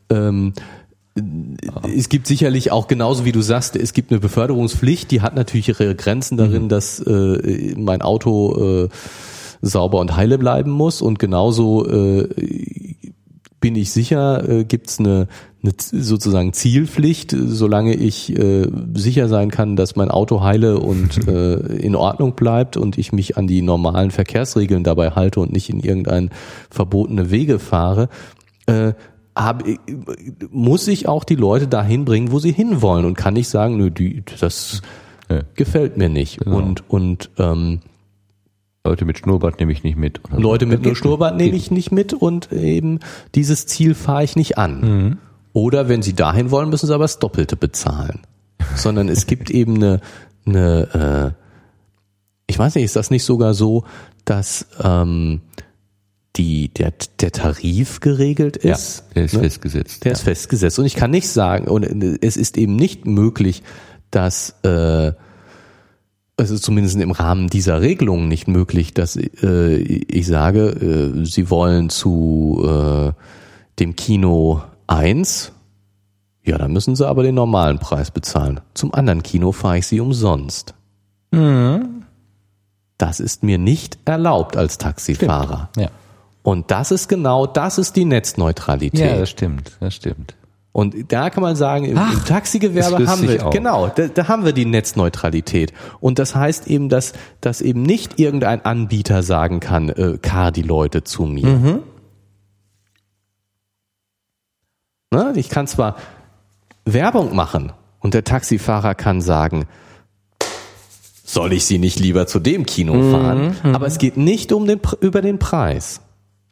Ähm, 0.09 0.53
es 1.97 2.09
gibt 2.09 2.29
sicherlich 2.29 2.71
auch 2.71 2.87
genauso 2.87 3.25
wie 3.25 3.33
du 3.33 3.41
sagst, 3.43 3.75
es 3.75 3.93
gibt 3.93 4.13
eine 4.13 4.21
Beförderungspflicht, 4.21 5.11
die 5.11 5.21
hat 5.23 5.35
natürlich 5.35 5.69
ihre 5.69 5.95
Grenzen 5.97 6.37
darin, 6.37 6.69
dass 6.69 7.01
äh, 7.01 7.75
mein 7.77 8.01
Auto 8.01 8.85
äh, 8.85 8.89
sauber 9.63 9.99
und 9.99 10.17
heile 10.17 10.39
bleiben 10.39 10.71
muss 10.71 11.03
und 11.03 11.19
genauso 11.19 11.87
äh, 11.87 12.29
bin 13.61 13.77
ich 13.77 13.91
sicher, 13.93 14.49
äh, 14.49 14.65
gibt's 14.65 14.99
eine, 15.01 15.29
eine 15.63 15.77
Z- 15.77 16.03
sozusagen 16.03 16.55
Zielpflicht, 16.55 17.35
äh, 17.35 17.47
solange 17.47 17.95
ich 17.95 18.35
äh, 18.39 18.67
sicher 18.95 19.29
sein 19.29 19.51
kann, 19.51 19.77
dass 19.77 19.97
mein 19.97 20.11
Auto 20.11 20.41
heile 20.41 20.79
und 20.79 21.29
äh, 21.29 21.55
in 21.77 21.95
Ordnung 21.95 22.35
bleibt 22.37 22.79
und 22.79 22.97
ich 22.97 23.13
mich 23.13 23.37
an 23.37 23.47
die 23.47 23.61
normalen 23.61 24.11
Verkehrsregeln 24.11 24.83
dabei 24.83 25.11
halte 25.11 25.41
und 25.41 25.53
nicht 25.53 25.69
in 25.69 25.81
irgendein 25.81 26.31
verbotene 26.71 27.31
Wege 27.31 27.59
fahre, 27.59 28.09
äh, 28.67 28.95
hab, 29.37 29.67
ich- 29.67 29.79
muss 30.51 30.89
ich 30.89 31.07
auch 31.07 31.25
die 31.25 31.37
Leute 31.37 31.69
dahin 31.69 32.07
bringen, 32.07 32.33
wo 32.33 32.39
sie 32.39 32.53
hinwollen 32.53 33.05
und 33.05 33.15
kann 33.15 33.35
nicht 33.35 33.49
sagen, 33.49 33.77
nö, 33.77 33.91
die, 33.91 34.23
das 34.41 34.81
Ja. 35.31 35.41
gefällt 35.55 35.99
mir 35.99 36.09
nicht. 36.09 36.45
Und, 36.47 36.89
und 36.91 37.31
ähm, 37.39 37.81
Leute 38.85 39.05
mit 39.05 39.19
Schnurrbart 39.19 39.61
nehme 39.61 39.73
ich 39.73 39.83
nicht 39.85 39.99
mit. 39.99 40.21
So. 40.31 40.39
Leute 40.39 40.65
mit 40.67 40.83
nur 40.83 40.97
Schnurrbart 40.97 41.37
nehme 41.37 41.57
ich 41.57 41.71
nicht 41.71 41.93
mit 41.93 42.15
und 42.15 42.51
eben 42.51 43.01
dieses 43.35 43.67
Ziel 43.67 43.95
fahre 43.95 44.25
ich 44.25 44.37
nicht 44.37 44.57
an. 44.57 44.81
Mhm. 44.81 45.19
Oder 45.53 45.89
wenn 45.89 46.03
sie 46.03 46.15
dahin 46.15 46.51
wollen, 46.51 46.71
müssen 46.71 46.87
sie 46.87 46.95
aber 46.95 47.05
das 47.05 47.19
Doppelte 47.19 47.57
bezahlen. 47.57 48.21
Sondern 48.77 49.09
es 49.09 49.27
gibt 49.27 49.51
eben 49.51 49.77
eine, 49.77 50.01
eine 50.47 51.35
äh, 51.37 51.45
ich 52.47 52.59
weiß 52.59 52.75
nicht, 52.75 52.85
ist 52.85 52.97
das 52.97 53.11
nicht 53.11 53.25
sogar 53.25 53.53
so, 53.55 53.85
dass 54.25 54.67
ähm, 54.83 55.43
die, 56.37 56.69
der, 56.69 56.93
der 57.21 57.33
Tarif 57.33 58.01
geregelt 58.01 58.65
Ja, 58.65 58.75
ist? 58.75 59.05
der 59.15 59.25
ist 59.25 59.35
ne? 59.35 59.41
festgesetzt. 59.41 60.05
Der 60.05 60.13
ist 60.13 60.23
festgesetzt. 60.23 60.79
Und 60.79 60.87
ich 60.87 60.95
kann 60.95 61.11
nicht 61.11 61.29
sagen, 61.29 61.69
und 61.69 61.85
es 62.23 62.37
ist 62.37 62.57
eben 62.57 62.77
nicht 62.77 63.07
möglich, 63.07 63.63
dass, 64.11 64.57
äh, 64.63 65.13
es 66.41 66.51
ist 66.51 66.65
zumindest 66.65 66.97
im 66.97 67.11
Rahmen 67.11 67.49
dieser 67.49 67.81
Regelung 67.81 68.29
nicht 68.29 68.49
möglich, 68.49 68.95
dass 68.95 69.17
äh, 69.17 69.77
ich 69.77 70.27
sage, 70.27 70.69
äh, 71.21 71.25
Sie 71.25 71.51
wollen 71.51 71.91
zu 71.91 72.63
äh, 72.65 73.13
dem 73.79 73.97
Kino 73.97 74.63
1, 74.87 75.53
ja, 76.45 76.59
dann 76.59 76.73
müssen 76.73 76.97
Sie 76.97 77.07
aber 77.07 77.23
den 77.23 77.35
normalen 77.35 77.79
Preis 77.79 78.11
bezahlen. 78.11 78.61
Zum 78.75 78.93
anderen 78.95 79.23
Kino 79.23 79.53
fahre 79.53 79.79
ich 79.79 79.87
Sie 79.87 80.01
umsonst. 80.01 80.75
Das 82.99 83.21
ist 83.21 83.45
mir 83.45 83.59
nicht 83.59 83.99
erlaubt 84.05 84.57
als 84.57 84.79
Taxifahrer. 84.79 85.71
Ja. 85.77 85.89
Und 86.43 86.71
das 86.71 86.91
ist 86.91 87.09
genau, 87.09 87.47
das 87.47 87.79
ist 87.79 87.95
die 87.95 88.05
Netzneutralität. 88.05 89.01
ja, 89.01 89.17
das 89.17 89.31
stimmt, 89.31 89.77
das 89.81 89.95
stimmt. 89.95 90.35
Und 90.73 91.13
da 91.13 91.31
kann 91.31 91.43
man 91.43 91.57
sagen, 91.57 91.85
im, 91.85 91.99
Ach, 91.99 92.13
im 92.13 92.25
Taxigewerbe 92.25 93.07
haben 93.09 93.23
wir, 93.23 93.39
genau, 93.51 93.89
da, 93.89 94.07
da 94.07 94.29
haben 94.29 94.45
wir 94.45 94.53
die 94.53 94.67
Netzneutralität. 94.67 95.73
Und 95.99 96.21
das 96.21 96.37
heißt 96.37 96.69
eben, 96.69 96.89
dass, 96.89 97.13
dass 97.41 97.61
eben 97.61 97.83
nicht 97.83 98.21
irgendein 98.21 98.65
Anbieter 98.65 99.25
sagen 99.25 99.59
kann, 99.59 99.89
äh, 99.89 100.19
car 100.23 100.53
die 100.53 100.63
Leute 100.63 101.03
zu 101.03 101.25
mir. 101.25 101.47
Mhm. 101.47 101.83
Ne? 105.13 105.33
Ich 105.35 105.49
kann 105.49 105.67
zwar 105.67 105.97
Werbung 106.85 107.35
machen 107.35 107.73
und 107.99 108.15
der 108.15 108.23
Taxifahrer 108.25 108.95
kann 108.95 109.21
sagen, 109.21 109.67
soll 111.25 111.53
ich 111.53 111.65
sie 111.65 111.79
nicht 111.79 111.99
lieber 111.99 112.27
zu 112.27 112.39
dem 112.39 112.65
Kino 112.65 112.95
Mhm. 112.95 113.13
fahren? 113.13 113.57
Aber 113.75 113.87
es 113.87 113.99
geht 113.99 114.17
nicht 114.17 114.53
um 114.53 114.67
den, 114.67 114.81
über 115.01 115.21
den 115.21 115.39
Preis. 115.39 116.01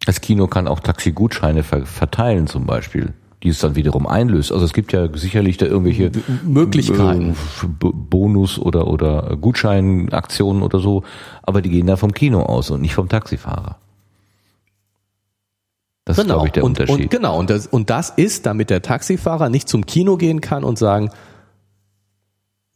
Das 0.06 0.20
Kino 0.20 0.46
kann 0.46 0.68
auch 0.68 0.80
Taxigutscheine 0.80 1.62
ver 1.62 1.84
verteilen 1.86 2.46
zum 2.46 2.66
Beispiel, 2.66 3.14
die 3.42 3.50
es 3.50 3.60
dann 3.60 3.76
wiederum 3.76 4.06
einlöst. 4.06 4.52
Also 4.52 4.64
es 4.64 4.72
gibt 4.72 4.92
ja 4.92 5.08
sicherlich 5.16 5.56
da 5.56 5.66
irgendwelche 5.66 6.10
Möglichkeiten. 6.44 7.30
äh, 7.30 7.34
Bonus 7.78 8.58
oder 8.58 8.88
oder 8.88 9.36
Gutscheinaktionen 9.40 10.62
oder 10.62 10.80
so, 10.80 11.04
aber 11.42 11.62
die 11.62 11.70
gehen 11.70 11.86
da 11.86 11.96
vom 11.96 12.12
Kino 12.12 12.42
aus 12.42 12.70
und 12.70 12.80
nicht 12.80 12.94
vom 12.94 13.08
Taxifahrer. 13.08 13.76
Das 16.04 16.16
ist, 16.16 16.24
glaube 16.24 16.46
ich, 16.46 16.52
der 16.52 16.64
und, 16.64 16.70
Unterschied. 16.80 17.04
Und, 17.04 17.10
genau, 17.10 17.38
und 17.38 17.50
das, 17.50 17.66
und 17.66 17.90
das 17.90 18.08
ist, 18.08 18.46
damit 18.46 18.70
der 18.70 18.80
Taxifahrer 18.80 19.50
nicht 19.50 19.68
zum 19.68 19.84
Kino 19.84 20.16
gehen 20.16 20.40
kann 20.40 20.64
und 20.64 20.78
sagen, 20.78 21.10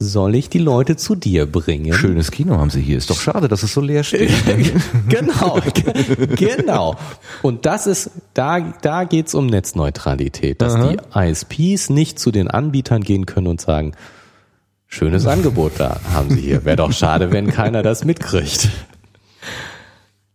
soll 0.02 0.34
ich 0.34 0.48
die 0.50 0.58
Leute 0.58 0.96
zu 0.96 1.14
dir 1.14 1.46
bringen? 1.46 1.92
Schönes 1.94 2.30
Kino 2.30 2.58
haben 2.58 2.70
sie 2.70 2.80
hier. 2.82 2.98
Ist 2.98 3.08
doch 3.10 3.20
schade, 3.20 3.48
dass 3.48 3.62
es 3.62 3.72
so 3.72 3.80
leer 3.80 4.04
steht. 4.04 4.30
genau, 5.08 5.60
ge- 5.72 6.26
genau. 6.36 6.96
Und 7.42 7.64
das 7.66 7.86
ist, 7.86 8.10
da, 8.34 8.60
da 8.60 9.04
geht's 9.04 9.34
um 9.34 9.46
Netzneutralität, 9.46 10.60
dass 10.60 10.76
die 10.76 10.98
ISPs 11.18 11.88
nicht 11.90 12.18
zu 12.18 12.30
den 12.30 12.48
Anbietern 12.48 13.02
gehen 13.02 13.24
können 13.26 13.46
und 13.46 13.60
sagen, 13.60 13.92
schönes 14.86 15.26
Angebot 15.26 15.72
da 15.78 16.00
haben 16.12 16.28
sie 16.30 16.40
hier. 16.40 16.64
Wäre 16.64 16.76
doch 16.76 16.92
schade, 16.92 17.30
wenn 17.32 17.46
keiner 17.50 17.82
das 17.82 18.04
mitkriegt. 18.04 18.68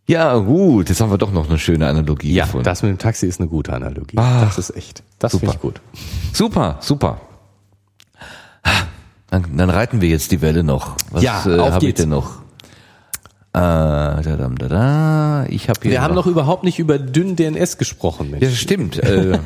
ja, 0.07 0.37
gut, 0.37 0.89
jetzt 0.89 1.01
haben 1.01 1.11
wir 1.11 1.17
doch 1.17 1.31
noch 1.31 1.49
eine 1.49 1.59
schöne 1.59 1.87
Analogie 1.87 2.33
Ja, 2.33 2.45
gefunden. 2.45 2.63
das 2.65 2.81
mit 2.81 2.89
dem 2.91 2.97
Taxi 2.97 3.27
ist 3.27 3.39
eine 3.39 3.49
gute 3.49 3.73
Analogie. 3.73 4.17
Ah, 4.17 4.41
das 4.45 4.57
ist 4.57 4.75
echt. 4.75 5.03
Das 5.19 5.37
finde 5.37 5.53
ich 5.53 5.59
gut. 5.61 5.81
Super, 6.33 6.77
super. 6.81 7.19
Dann, 9.29 9.57
dann 9.57 9.69
reiten 9.69 10.01
wir 10.01 10.09
jetzt 10.09 10.31
die 10.31 10.41
Welle 10.41 10.63
noch. 10.63 10.95
Was 11.11 11.23
Ja, 11.23 11.43
äh, 11.45 11.59
auf 11.59 11.73
hab 11.73 11.83
ich 11.83 11.93
denn 11.93 12.09
noch? 12.09 12.41
Äh, 13.53 13.59
da, 13.59 14.21
da, 14.21 14.49
da, 14.49 14.67
da. 14.67 15.45
Ich 15.49 15.67
habe 15.67 15.79
hier 15.81 15.91
Wir 15.91 16.01
haben 16.01 16.13
noch 16.13 16.27
überhaupt 16.27 16.63
nicht 16.63 16.77
über 16.79 16.99
dünn 16.99 17.35
DNS 17.35 17.77
gesprochen, 17.77 18.29
Mensch. 18.29 18.43
Ja, 18.43 18.51
stimmt. 18.51 18.99
äh, 18.99 19.39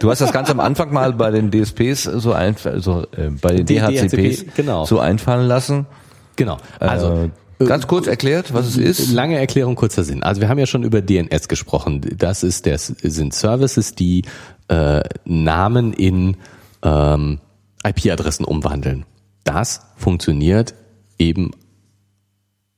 du 0.00 0.10
hast 0.10 0.20
das 0.20 0.32
ganz 0.32 0.50
am 0.50 0.60
Anfang 0.60 0.92
mal 0.92 1.12
bei 1.12 1.30
den 1.30 1.50
DSPs 1.50 2.04
so 2.04 2.32
einfach, 2.32 2.72
so 2.78 3.02
äh, 3.16 3.28
bei 3.30 3.54
den 3.54 3.66
DHCPs 3.66 4.10
DHCP, 4.12 4.56
genau. 4.56 4.84
so 4.86 4.98
einfallen 4.98 5.46
lassen. 5.46 5.86
Genau. 6.36 6.56
Also 6.78 7.30
ganz 7.58 7.86
kurz 7.86 8.06
erklärt, 8.06 8.54
was 8.54 8.66
es 8.66 8.76
ist. 8.78 9.12
Lange 9.12 9.38
Erklärung, 9.38 9.74
kurzer 9.74 10.04
Sinn. 10.04 10.22
Also 10.22 10.40
wir 10.40 10.48
haben 10.48 10.58
ja 10.58 10.66
schon 10.66 10.82
über 10.82 11.02
DNS 11.02 11.48
gesprochen. 11.48 12.00
Das 12.16 12.42
ist 12.42 12.66
das 12.66 12.86
sind 12.86 13.34
Services, 13.34 13.94
die 13.94 14.24
äh, 14.68 15.02
Namen 15.26 15.92
in 15.92 16.38
ähm, 16.82 17.40
IP-Adressen 17.84 18.44
umwandeln. 18.46 19.04
Das 19.44 19.80
funktioniert 19.96 20.74
eben 21.18 21.50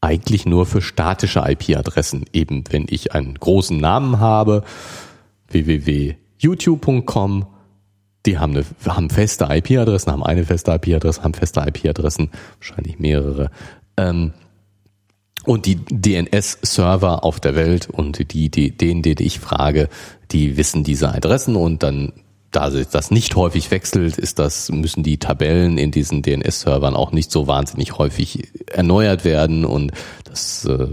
eigentlich 0.01 0.47
nur 0.47 0.67
für 0.67 0.83
statische 0.83 1.45
IP-Adressen. 1.47 2.25
Eben 2.33 2.65
wenn 2.71 2.87
ich 2.89 3.15
einen 3.15 3.35
großen 3.35 3.79
Namen 3.79 4.19
habe, 4.19 4.65
www.youtube.com, 5.49 7.47
die 8.27 8.39
haben, 8.39 8.57
eine, 8.57 8.65
haben 8.87 9.11
feste 9.11 9.47
IP-Adressen, 9.51 10.13
haben 10.13 10.25
eine 10.25 10.45
feste 10.45 10.73
IP-Adresse, 10.73 11.23
haben 11.23 11.35
feste 11.35 11.61
IP-Adressen, 11.61 12.31
wahrscheinlich 12.59 12.99
mehrere. 12.99 13.51
Ähm, 13.97 14.33
und 15.45 15.67
die 15.67 15.77
DNS-Server 15.77 17.25
auf 17.25 17.41
der 17.41 17.57
Welt 17.57 17.89
und 17.91 18.33
die, 18.33 18.49
die, 18.49 18.77
den, 18.77 19.03
den 19.03 19.17
ich 19.19 19.41
frage, 19.41 19.89
die 20.31 20.57
wissen 20.57 20.85
diese 20.85 21.13
Adressen 21.13 21.57
und 21.57 21.83
dann 21.83 22.13
da 22.53 22.71
sich 22.71 22.89
das 22.89 23.11
nicht 23.11 23.35
häufig 23.35 23.71
wechselt, 23.71 24.19
ist 24.19 24.39
das, 24.39 24.71
müssen 24.71 25.03
die 25.03 25.19
Tabellen 25.19 25.79
in 25.79 25.91
diesen 25.91 26.23
DNS-Servern 26.23 26.95
auch 26.95 27.11
nicht 27.11 27.33
so 27.33 27.47
wahnsinnig 27.47 27.99
häufig 27.99 28.53
erneuert 28.71 29.25
werden 29.25 29.65
und 29.65 29.93
das, 30.25 30.65
äh, 30.67 30.89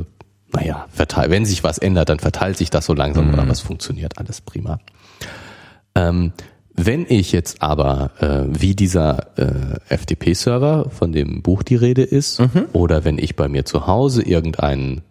naja, 0.53 0.88
verteilt, 0.90 1.30
wenn 1.30 1.45
sich 1.45 1.64
was 1.64 1.77
ändert, 1.77 2.10
dann 2.10 2.19
verteilt 2.19 2.57
sich 2.57 2.69
das 2.69 2.86
so 2.86 2.94
langsam 2.94 3.27
mhm. 3.27 3.34
oder 3.34 3.48
was 3.48 3.60
funktioniert 3.60 4.18
alles 4.18 4.41
prima. 4.41 4.80
Ähm, 5.95 6.31
wenn 6.73 7.06
ich 7.10 7.34
jetzt 7.34 7.61
aber, 7.61 8.11
äh, 8.22 8.45
wie 8.48 8.73
dieser 8.73 9.38
äh, 9.38 9.98
FTP-Server, 9.98 10.90
von 10.90 11.11
dem 11.11 11.41
Buch 11.41 11.61
die 11.61 11.76
Rede 11.76 12.03
ist, 12.03 12.40
mhm. 12.40 12.68
oder 12.72 13.03
wenn 13.03 13.18
ich 13.18 13.36
bei 13.36 13.49
mir 13.49 13.65
zu 13.65 13.86
Hause 13.86 14.22
irgendeinen 14.22 15.02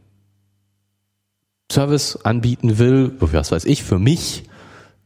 Service 1.70 2.16
anbieten 2.25 2.79
will, 2.79 3.12
was 3.20 3.53
weiß 3.53 3.66
ich, 3.66 3.83
für 3.83 3.99
mich, 3.99 4.45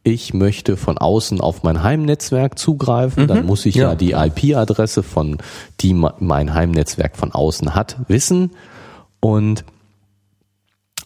ich 0.05 0.35
möchte 0.35 0.77
von 0.77 0.99
außen 0.99 1.41
auf 1.41 1.63
mein 1.63 1.83
Heimnetzwerk 1.83 2.59
zugreifen, 2.59 3.25
mhm. 3.25 3.29
dann 3.29 3.47
muss 3.47 3.67
ich 3.67 3.77
ja, 3.77 3.91
ja. 3.91 3.95
die 3.95 4.13
IP-Adresse 4.13 5.03
von, 5.03 5.39
die 5.81 5.95
mein 5.95 6.55
Heimnetzwerk 6.55 7.17
von 7.17 7.33
außen 7.33 7.75
hat, 7.75 7.99
wissen. 8.09 8.51
Und 9.21 9.65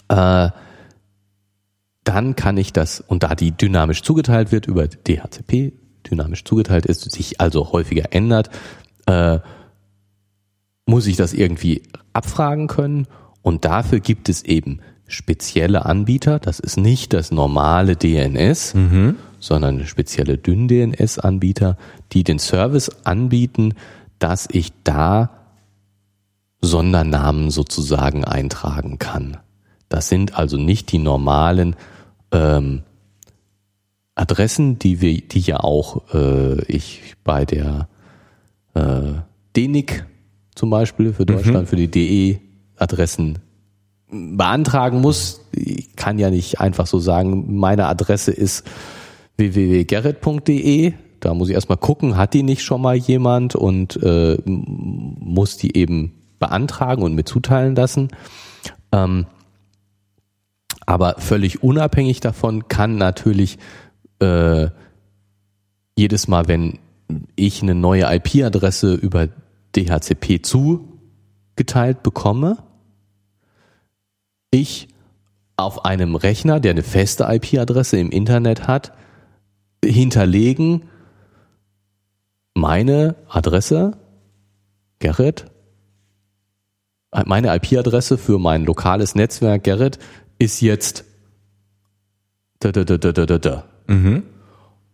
äh, 0.08 0.48
dann 2.04 2.36
kann 2.36 2.56
ich 2.56 2.72
das, 2.72 3.00
und 3.00 3.22
da 3.22 3.34
die 3.34 3.52
dynamisch 3.52 4.02
zugeteilt 4.02 4.52
wird 4.52 4.66
über 4.66 4.86
DHCP, 4.88 5.72
dynamisch 6.08 6.44
zugeteilt 6.44 6.86
ist, 6.86 7.10
sich 7.10 7.40
also 7.40 7.72
häufiger 7.72 8.12
ändert, 8.12 8.48
äh, 9.06 9.40
muss 10.86 11.06
ich 11.06 11.16
das 11.16 11.34
irgendwie 11.34 11.82
abfragen 12.12 12.68
können. 12.68 13.08
Und 13.42 13.64
dafür 13.64 14.00
gibt 14.00 14.28
es 14.28 14.42
eben 14.42 14.80
spezielle 15.06 15.86
Anbieter. 15.86 16.38
Das 16.38 16.58
ist 16.58 16.76
nicht 16.76 17.12
das 17.12 17.30
normale 17.30 17.96
DNS, 17.96 18.74
mhm. 18.74 19.16
sondern 19.38 19.86
spezielle 19.86 20.38
Dünn-DNS-Anbieter, 20.38 21.76
die 22.12 22.24
den 22.24 22.38
Service 22.38 22.90
anbieten, 23.04 23.74
dass 24.18 24.48
ich 24.50 24.72
da 24.84 25.30
Sondernamen 26.60 27.50
sozusagen 27.50 28.24
eintragen 28.24 28.98
kann. 28.98 29.36
Das 29.88 30.08
sind 30.08 30.36
also 30.36 30.56
nicht 30.56 30.90
die 30.90 30.98
normalen 30.98 31.76
ähm, 32.32 32.82
Adressen, 34.14 34.78
die 34.78 35.00
wir, 35.00 35.20
die 35.20 35.40
ja 35.40 35.60
auch 35.60 36.12
äh, 36.14 36.62
ich 36.64 37.14
bei 37.22 37.44
der 37.44 37.88
äh, 38.74 39.12
DENIC 39.54 40.06
zum 40.54 40.70
Beispiel 40.70 41.12
für 41.12 41.26
Deutschland, 41.26 41.64
mhm. 41.64 41.66
für 41.66 41.76
die 41.76 41.90
DE-Adressen 41.90 43.38
beantragen 44.36 45.00
muss. 45.00 45.40
Ich 45.52 45.96
kann 45.96 46.18
ja 46.18 46.30
nicht 46.30 46.60
einfach 46.60 46.86
so 46.86 46.98
sagen, 46.98 47.58
meine 47.58 47.86
Adresse 47.86 48.32
ist 48.32 48.66
www.gerrit.de. 49.36 50.92
Da 51.20 51.34
muss 51.34 51.48
ich 51.48 51.54
erstmal 51.54 51.78
gucken, 51.78 52.16
hat 52.16 52.34
die 52.34 52.42
nicht 52.42 52.62
schon 52.62 52.82
mal 52.82 52.96
jemand 52.96 53.54
und 53.54 54.02
äh, 54.02 54.38
muss 54.44 55.56
die 55.56 55.76
eben 55.76 56.12
beantragen 56.38 57.02
und 57.02 57.14
mir 57.14 57.24
zuteilen 57.24 57.74
lassen. 57.74 58.08
Ähm, 58.92 59.26
aber 60.84 61.16
völlig 61.18 61.62
unabhängig 61.62 62.20
davon 62.20 62.68
kann 62.68 62.96
natürlich 62.96 63.58
äh, 64.20 64.68
jedes 65.96 66.28
Mal, 66.28 66.48
wenn 66.48 66.78
ich 67.34 67.62
eine 67.62 67.74
neue 67.74 68.04
IP-Adresse 68.14 68.94
über 68.94 69.28
DHCP 69.74 70.42
zugeteilt 70.42 72.02
bekomme, 72.02 72.58
ich 74.50 74.88
auf 75.56 75.84
einem 75.84 76.14
Rechner, 76.14 76.60
der 76.60 76.72
eine 76.72 76.82
feste 76.82 77.24
IP-Adresse 77.24 77.98
im 77.98 78.10
Internet 78.10 78.66
hat, 78.66 78.92
hinterlegen 79.84 80.84
meine 82.54 83.16
Adresse, 83.28 83.92
Gerrit, 84.98 85.46
meine 87.24 87.54
IP-Adresse 87.54 88.18
für 88.18 88.38
mein 88.38 88.64
lokales 88.64 89.14
Netzwerk 89.14 89.64
Gerrit 89.64 89.98
ist 90.38 90.60
jetzt 90.60 91.04
da, 92.58 92.72
da, 92.72 92.84
da, 92.84 92.96
da, 92.96 93.12
da, 93.12 93.38
da. 93.38 93.64
Mhm. 93.86 94.24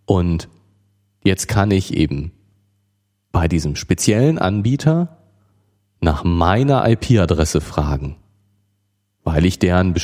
Und 0.05 0.49
jetzt 1.25 1.49
kann 1.49 1.71
ich 1.71 1.95
eben 1.95 2.33
bei 3.31 3.49
diesem 3.49 3.77
speziellen 3.77 4.39
Anbieter 4.39 5.17
nach 6.01 6.25
meiner 6.25 6.89
IP-Adresse 6.89 7.61
fragen, 7.61 8.17
weil 9.25 9.45
ich 9.45 9.59
deren 9.59 9.95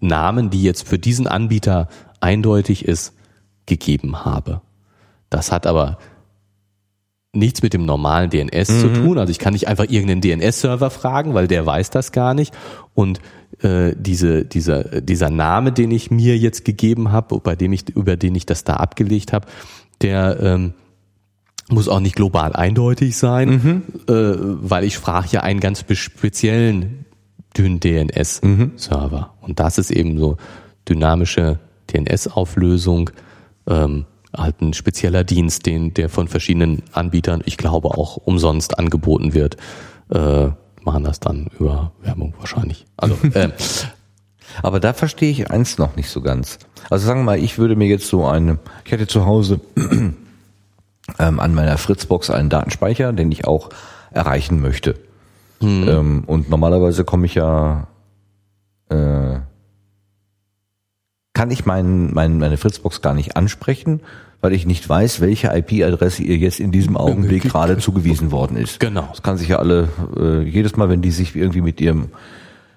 Namen, 0.00 0.50
die 0.50 0.62
jetzt 0.62 0.86
für 0.86 0.98
diesen 0.98 1.26
Anbieter 1.26 1.88
eindeutig 2.20 2.84
ist, 2.84 3.14
gegeben 3.66 4.24
habe. 4.24 4.60
Das 5.30 5.50
hat 5.50 5.66
aber 5.66 5.98
nichts 7.32 7.62
mit 7.62 7.74
dem 7.74 7.84
normalen 7.84 8.30
DNS 8.30 8.68
mhm. 8.70 8.80
zu 8.80 8.92
tun. 8.92 9.18
Also 9.18 9.30
ich 9.30 9.38
kann 9.38 9.52
nicht 9.52 9.68
einfach 9.68 9.86
irgendeinen 9.88 10.20
DNS-Server 10.20 10.90
fragen, 10.90 11.34
weil 11.34 11.48
der 11.48 11.66
weiß 11.66 11.90
das 11.90 12.12
gar 12.12 12.34
nicht. 12.34 12.54
Und 12.94 13.20
äh, 13.60 13.92
diese, 13.96 14.44
dieser, 14.44 15.00
dieser 15.00 15.30
Name, 15.30 15.72
den 15.72 15.90
ich 15.90 16.10
mir 16.10 16.36
jetzt 16.38 16.64
gegeben 16.64 17.12
habe, 17.12 17.38
bei 17.40 17.54
dem 17.56 17.72
ich, 17.72 17.88
über 17.90 18.16
den 18.16 18.34
ich 18.34 18.46
das 18.46 18.64
da 18.64 18.74
abgelegt 18.74 19.32
habe, 19.32 19.46
der 20.00 20.38
ähm, 20.40 20.74
muss 21.68 21.88
auch 21.88 22.00
nicht 22.00 22.16
global 22.16 22.52
eindeutig 22.52 23.16
sein, 23.16 23.48
mhm. 23.48 23.82
äh, 24.08 24.36
weil 24.38 24.84
ich 24.84 24.98
frage 24.98 25.28
ja 25.32 25.40
einen 25.40 25.60
ganz 25.60 25.84
speziellen 25.92 27.05
dünn 27.56 27.80
DNS-Server. 27.80 29.30
Mhm. 29.40 29.44
Und 29.44 29.60
das 29.60 29.78
ist 29.78 29.90
eben 29.90 30.18
so 30.18 30.36
dynamische 30.88 31.58
DNS-Auflösung. 31.92 33.10
Ähm, 33.66 34.06
halt 34.36 34.60
ein 34.60 34.74
spezieller 34.74 35.24
Dienst, 35.24 35.66
den 35.66 35.94
der 35.94 36.08
von 36.08 36.28
verschiedenen 36.28 36.82
Anbietern, 36.92 37.42
ich 37.44 37.56
glaube 37.56 37.88
auch 37.88 38.16
umsonst 38.16 38.78
angeboten 38.78 39.34
wird, 39.34 39.56
äh, 40.10 40.48
machen 40.82 41.04
das 41.04 41.20
dann 41.20 41.48
über 41.58 41.92
Werbung 42.02 42.34
wahrscheinlich. 42.38 42.86
Also, 42.96 43.16
äh, 43.34 43.50
aber 44.62 44.80
da 44.80 44.92
verstehe 44.92 45.30
ich 45.30 45.50
eins 45.50 45.78
noch 45.78 45.96
nicht 45.96 46.10
so 46.10 46.20
ganz. 46.20 46.58
Also 46.90 47.06
sagen 47.06 47.20
wir 47.20 47.24
mal, 47.24 47.38
ich 47.38 47.58
würde 47.58 47.76
mir 47.76 47.88
jetzt 47.88 48.08
so 48.08 48.26
eine, 48.26 48.58
ich 48.84 48.92
hätte 48.92 49.06
zu 49.06 49.26
Hause 49.26 49.60
ähm, 51.18 51.40
an 51.40 51.54
meiner 51.54 51.78
Fritzbox 51.78 52.30
einen 52.30 52.48
Datenspeicher, 52.48 53.12
den 53.12 53.32
ich 53.32 53.46
auch 53.46 53.70
erreichen 54.12 54.60
möchte. 54.60 54.94
Mhm. 55.60 55.88
Ähm, 55.88 56.24
und 56.26 56.50
normalerweise 56.50 57.04
komme 57.04 57.26
ich 57.26 57.34
ja 57.34 57.86
äh, 58.88 59.38
kann 61.36 61.50
ich 61.50 61.66
mein, 61.66 62.14
mein, 62.14 62.38
meine 62.38 62.56
Fritzbox 62.56 63.02
gar 63.02 63.12
nicht 63.12 63.36
ansprechen, 63.36 64.00
weil 64.40 64.54
ich 64.54 64.64
nicht 64.64 64.88
weiß, 64.88 65.20
welche 65.20 65.48
IP-Adresse 65.48 66.22
ihr 66.22 66.38
jetzt 66.38 66.60
in 66.60 66.72
diesem 66.72 66.96
Augenblick 66.96 67.42
gerade 67.42 67.76
zugewiesen 67.76 68.30
worden 68.30 68.56
ist. 68.56 68.80
Genau. 68.80 69.06
Das 69.10 69.22
kann 69.22 69.36
sich 69.36 69.48
ja 69.48 69.58
alle, 69.58 69.90
äh, 70.16 70.48
jedes 70.48 70.76
Mal, 70.76 70.88
wenn 70.88 71.02
die 71.02 71.10
sich 71.10 71.36
irgendwie 71.36 71.60
mit 71.60 71.78
ihrem 71.78 72.08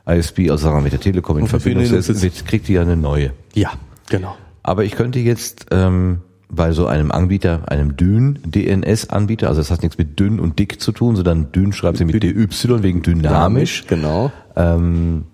ISP, 0.06 0.50
also 0.50 0.64
sagen 0.64 0.76
wir 0.78 0.82
mit 0.82 0.92
der 0.92 1.00
Telekom 1.00 1.38
in 1.38 1.48
Verbindung 1.48 1.86
setzen, 1.86 2.46
kriegt 2.46 2.68
die 2.68 2.74
ja 2.74 2.82
eine 2.82 2.98
neue. 2.98 3.32
Ja, 3.54 3.72
genau. 4.10 4.36
Aber 4.62 4.84
ich 4.84 4.92
könnte 4.92 5.20
jetzt 5.20 5.68
ähm, 5.72 6.20
bei 6.52 6.72
so 6.72 6.88
einem 6.88 7.12
Anbieter, 7.12 7.62
einem 7.68 7.96
dünn 7.96 8.40
DNS-Anbieter, 8.44 9.48
also 9.48 9.62
das 9.62 9.70
hat 9.70 9.84
nichts 9.84 9.98
mit 9.98 10.20
dünn 10.20 10.40
und 10.40 10.58
dick 10.58 10.82
zu 10.82 10.92
tun, 10.92 11.16
sondern 11.16 11.52
dünn 11.52 11.72
schreibt 11.74 11.98
sie 11.98 12.06
mit 12.06 12.22
DY 12.22 12.48
wegen 12.84 13.04
dynamisch. 13.04 13.86
Genau. 13.88 14.32
Ähm, 14.56 15.26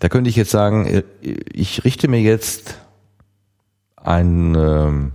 da 0.00 0.08
könnte 0.08 0.28
ich 0.28 0.36
jetzt 0.36 0.50
sagen, 0.50 0.86
äh, 0.86 1.02
ich 1.52 1.84
richte 1.84 2.08
mir 2.08 2.20
jetzt 2.20 2.78
einen, 3.96 4.54
ähm, 4.56 5.12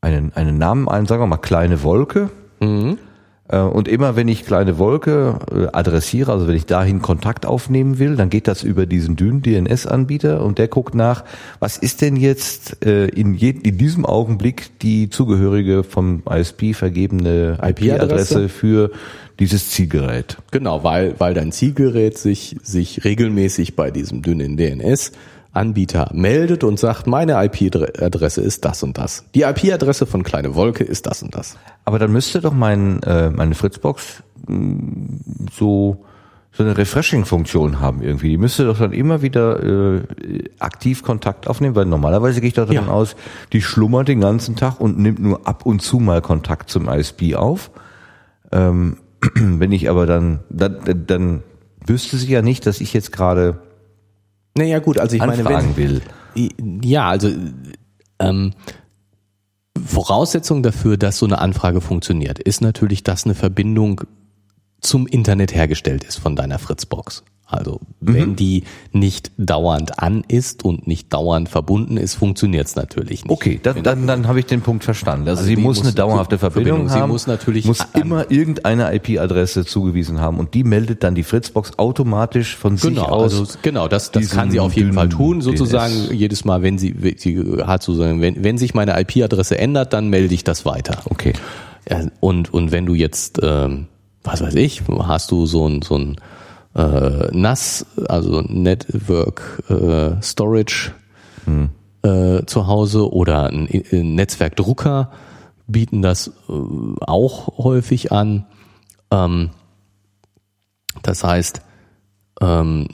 einen, 0.00 0.32
einen 0.34 0.58
Namen 0.58 0.88
ein, 0.88 1.06
sagen 1.06 1.22
wir 1.22 1.26
mal 1.26 1.36
kleine 1.36 1.82
Wolke. 1.82 2.30
Mhm. 2.60 2.98
Äh, 3.48 3.58
und 3.58 3.88
immer 3.88 4.16
wenn 4.16 4.28
ich 4.28 4.44
kleine 4.44 4.78
Wolke 4.78 5.38
äh, 5.52 5.66
adressiere, 5.72 6.32
also 6.32 6.46
wenn 6.46 6.56
ich 6.56 6.66
dahin 6.66 7.02
Kontakt 7.02 7.46
aufnehmen 7.46 7.98
will, 7.98 8.16
dann 8.16 8.30
geht 8.30 8.48
das 8.48 8.62
über 8.62 8.86
diesen 8.86 9.16
dünnen 9.16 9.42
DNS-Anbieter 9.42 10.42
und 10.42 10.58
der 10.58 10.68
guckt 10.68 10.94
nach, 10.94 11.24
was 11.58 11.76
ist 11.76 12.02
denn 12.02 12.16
jetzt 12.16 12.84
in, 12.84 13.34
je, 13.34 13.50
in 13.50 13.78
diesem 13.78 14.04
Augenblick 14.04 14.78
die 14.80 15.10
zugehörige 15.10 15.82
vom 15.82 16.22
ISP 16.28 16.74
vergebene 16.74 17.58
IP-Adresse 17.62 18.48
für 18.48 18.90
dieses 19.38 19.70
Zielgerät. 19.70 20.36
Genau, 20.50 20.82
weil, 20.84 21.14
weil 21.18 21.34
dein 21.34 21.52
Zielgerät 21.52 22.18
sich, 22.18 22.56
sich 22.62 23.04
regelmäßig 23.04 23.76
bei 23.76 23.90
diesem 23.90 24.22
dünnen 24.22 24.56
DNS 24.56 25.12
Anbieter 25.52 26.10
meldet 26.12 26.64
und 26.64 26.78
sagt, 26.78 27.06
meine 27.06 27.42
IP-Adresse 27.44 28.40
ist 28.40 28.64
das 28.64 28.82
und 28.82 28.98
das. 28.98 29.24
Die 29.34 29.42
IP-Adresse 29.42 30.06
von 30.06 30.22
Kleine 30.22 30.54
Wolke 30.54 30.84
ist 30.84 31.06
das 31.06 31.22
und 31.22 31.34
das. 31.34 31.56
Aber 31.84 31.98
dann 31.98 32.12
müsste 32.12 32.40
doch 32.40 32.52
mein, 32.52 33.02
äh, 33.02 33.30
meine 33.30 33.54
Fritzbox 33.54 34.22
mm, 34.46 35.16
so 35.52 36.04
so 36.58 36.64
eine 36.64 36.76
Refreshing-Funktion 36.76 37.80
haben 37.80 38.02
irgendwie. 38.02 38.30
Die 38.30 38.36
müsste 38.36 38.64
doch 38.64 38.78
dann 38.78 38.92
immer 38.92 39.22
wieder 39.22 39.62
äh, 39.62 40.02
aktiv 40.58 41.04
Kontakt 41.04 41.46
aufnehmen, 41.46 41.76
weil 41.76 41.84
normalerweise 41.84 42.40
gehe 42.40 42.48
ich 42.48 42.54
davon 42.54 42.74
ja. 42.74 42.86
aus, 42.88 43.14
die 43.52 43.62
schlummert 43.62 44.08
den 44.08 44.20
ganzen 44.20 44.56
Tag 44.56 44.80
und 44.80 44.98
nimmt 44.98 45.20
nur 45.20 45.46
ab 45.46 45.66
und 45.66 45.82
zu 45.82 46.00
mal 46.00 46.20
Kontakt 46.20 46.68
zum 46.68 46.88
ISP 46.88 47.36
auf. 47.36 47.70
Ähm, 48.50 48.96
wenn 49.34 49.70
ich 49.70 49.88
aber 49.88 50.06
dann, 50.06 50.40
dann, 50.50 51.04
dann 51.06 51.42
wüsste 51.86 52.16
sie 52.16 52.32
ja 52.32 52.42
nicht, 52.42 52.66
dass 52.66 52.80
ich 52.80 52.92
jetzt 52.92 53.12
gerade 53.12 53.60
naja 54.58 54.78
gut, 54.80 54.98
also 54.98 55.16
ich 55.16 55.24
meine, 55.24 55.44
wenn, 55.44 55.76
will. 55.76 56.02
Ja, 56.82 57.08
also 57.08 57.30
ähm, 58.18 58.52
Voraussetzung 59.84 60.62
dafür, 60.62 60.96
dass 60.96 61.18
so 61.18 61.26
eine 61.26 61.38
Anfrage 61.38 61.80
funktioniert, 61.80 62.38
ist 62.38 62.60
natürlich, 62.60 63.02
dass 63.02 63.24
eine 63.24 63.34
Verbindung 63.34 64.02
zum 64.80 65.06
Internet 65.06 65.54
hergestellt 65.54 66.04
ist 66.04 66.16
von 66.16 66.36
deiner 66.36 66.58
Fritzbox. 66.58 67.24
Also 67.50 67.80
wenn 68.00 68.30
mhm. 68.30 68.36
die 68.36 68.64
nicht 68.92 69.32
dauernd 69.38 70.00
an 70.00 70.22
ist 70.28 70.66
und 70.66 70.86
nicht 70.86 71.14
dauernd 71.14 71.48
verbunden 71.48 71.96
ist, 71.96 72.14
funktioniert 72.14 72.66
es 72.66 72.76
natürlich 72.76 73.24
nicht. 73.24 73.32
Okay, 73.32 73.58
das, 73.62 73.74
dann, 73.82 74.06
dann 74.06 74.28
habe 74.28 74.38
ich 74.38 74.44
den 74.44 74.60
Punkt 74.60 74.84
verstanden. 74.84 75.26
Also, 75.28 75.40
also 75.40 75.48
sie 75.48 75.56
muss 75.56 75.80
eine 75.80 75.94
dauerhafte 75.94 76.36
Verbindung, 76.36 76.88
Verbindung 76.88 77.00
haben. 77.00 77.08
Sie 77.08 77.12
muss 77.12 77.26
natürlich 77.26 77.64
muss 77.64 77.78
immer 77.94 78.30
irgendeine 78.30 78.94
IP-Adresse 78.94 79.64
zugewiesen 79.64 80.20
haben 80.20 80.38
und 80.38 80.52
die 80.52 80.62
meldet 80.62 81.02
dann 81.02 81.14
die 81.14 81.22
Fritzbox 81.22 81.78
automatisch 81.78 82.54
von 82.54 82.76
genau, 82.76 83.00
sich 83.00 83.10
aus. 83.10 83.40
Also, 83.40 83.58
genau, 83.62 83.88
das, 83.88 84.10
das 84.10 84.28
kann 84.28 84.50
sie 84.50 84.60
auf 84.60 84.74
jeden 84.74 84.92
Fall 84.92 85.08
tun. 85.08 85.40
Sozusagen 85.40 85.94
DNS. 85.94 86.12
jedes 86.12 86.44
Mal, 86.44 86.60
wenn 86.60 86.76
sie, 86.76 86.94
sie 87.16 87.42
hat 87.64 87.82
sozusagen, 87.82 88.20
wenn, 88.20 88.44
wenn 88.44 88.58
sich 88.58 88.74
meine 88.74 89.00
IP-Adresse 89.00 89.56
ändert, 89.56 89.94
dann 89.94 90.08
melde 90.10 90.34
ich 90.34 90.44
das 90.44 90.66
weiter. 90.66 91.00
Okay. 91.06 91.32
Und 92.20 92.52
und 92.52 92.72
wenn 92.72 92.84
du 92.84 92.92
jetzt, 92.92 93.40
ähm, 93.42 93.86
was 94.22 94.42
weiß 94.42 94.54
ich, 94.56 94.82
hast 94.86 95.30
du 95.30 95.46
so 95.46 95.66
ein 95.66 95.80
so 95.80 95.96
ein 95.96 96.16
äh, 96.78 97.28
NAS, 97.32 97.84
also 98.08 98.40
Network 98.42 99.64
äh, 99.68 100.22
Storage 100.22 100.92
hm. 101.44 101.70
äh, 102.02 102.44
zu 102.46 102.66
Hause 102.66 103.12
oder 103.12 103.50
ein, 103.50 103.68
ein 103.92 104.14
Netzwerkdrucker 104.14 105.10
bieten 105.66 106.00
das 106.00 106.28
äh, 106.28 106.52
auch 107.00 107.58
häufig 107.58 108.12
an. 108.12 108.46
Ähm, 109.10 109.50
das 111.02 111.24
heißt, 111.24 111.62
ähm, 112.40 112.86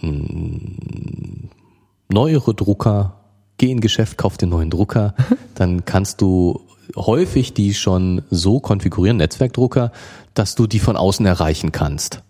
neuere 2.09 2.55
Drucker, 2.55 3.21
geh 3.59 3.71
in 3.71 3.81
Geschäft, 3.81 4.17
kauf 4.17 4.39
den 4.39 4.49
neuen 4.49 4.71
Drucker, 4.71 5.15
dann 5.55 5.85
kannst 5.85 6.23
du 6.23 6.63
häufig 6.97 7.53
die 7.55 7.75
schon 7.75 8.23
so 8.31 8.61
konfigurieren, 8.61 9.19
Netzwerkdrucker, 9.19 9.93
dass 10.33 10.55
du 10.55 10.67
die 10.67 10.81
von 10.81 10.97
außen 10.97 11.27
erreichen 11.27 11.71
kannst. 11.71 12.23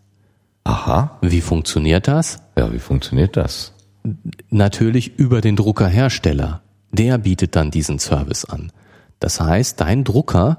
Aha. 0.65 1.19
Wie 1.21 1.43
funktioniert 1.43 2.09
das? 2.09 2.41
Ja, 2.57 2.73
wie 2.73 2.79
funktioniert 2.79 3.37
das? 3.37 3.73
Natürlich 4.51 5.19
über 5.19 5.41
den 5.41 5.57
Druckerhersteller. 5.57 6.63
Der 6.91 7.19
bietet 7.19 7.55
dann 7.57 7.71
diesen 7.71 7.99
Service 7.99 8.45
an. 8.45 8.73
Das 9.21 9.41
heißt, 9.41 9.81
dein 9.81 10.05
Drucker 10.05 10.59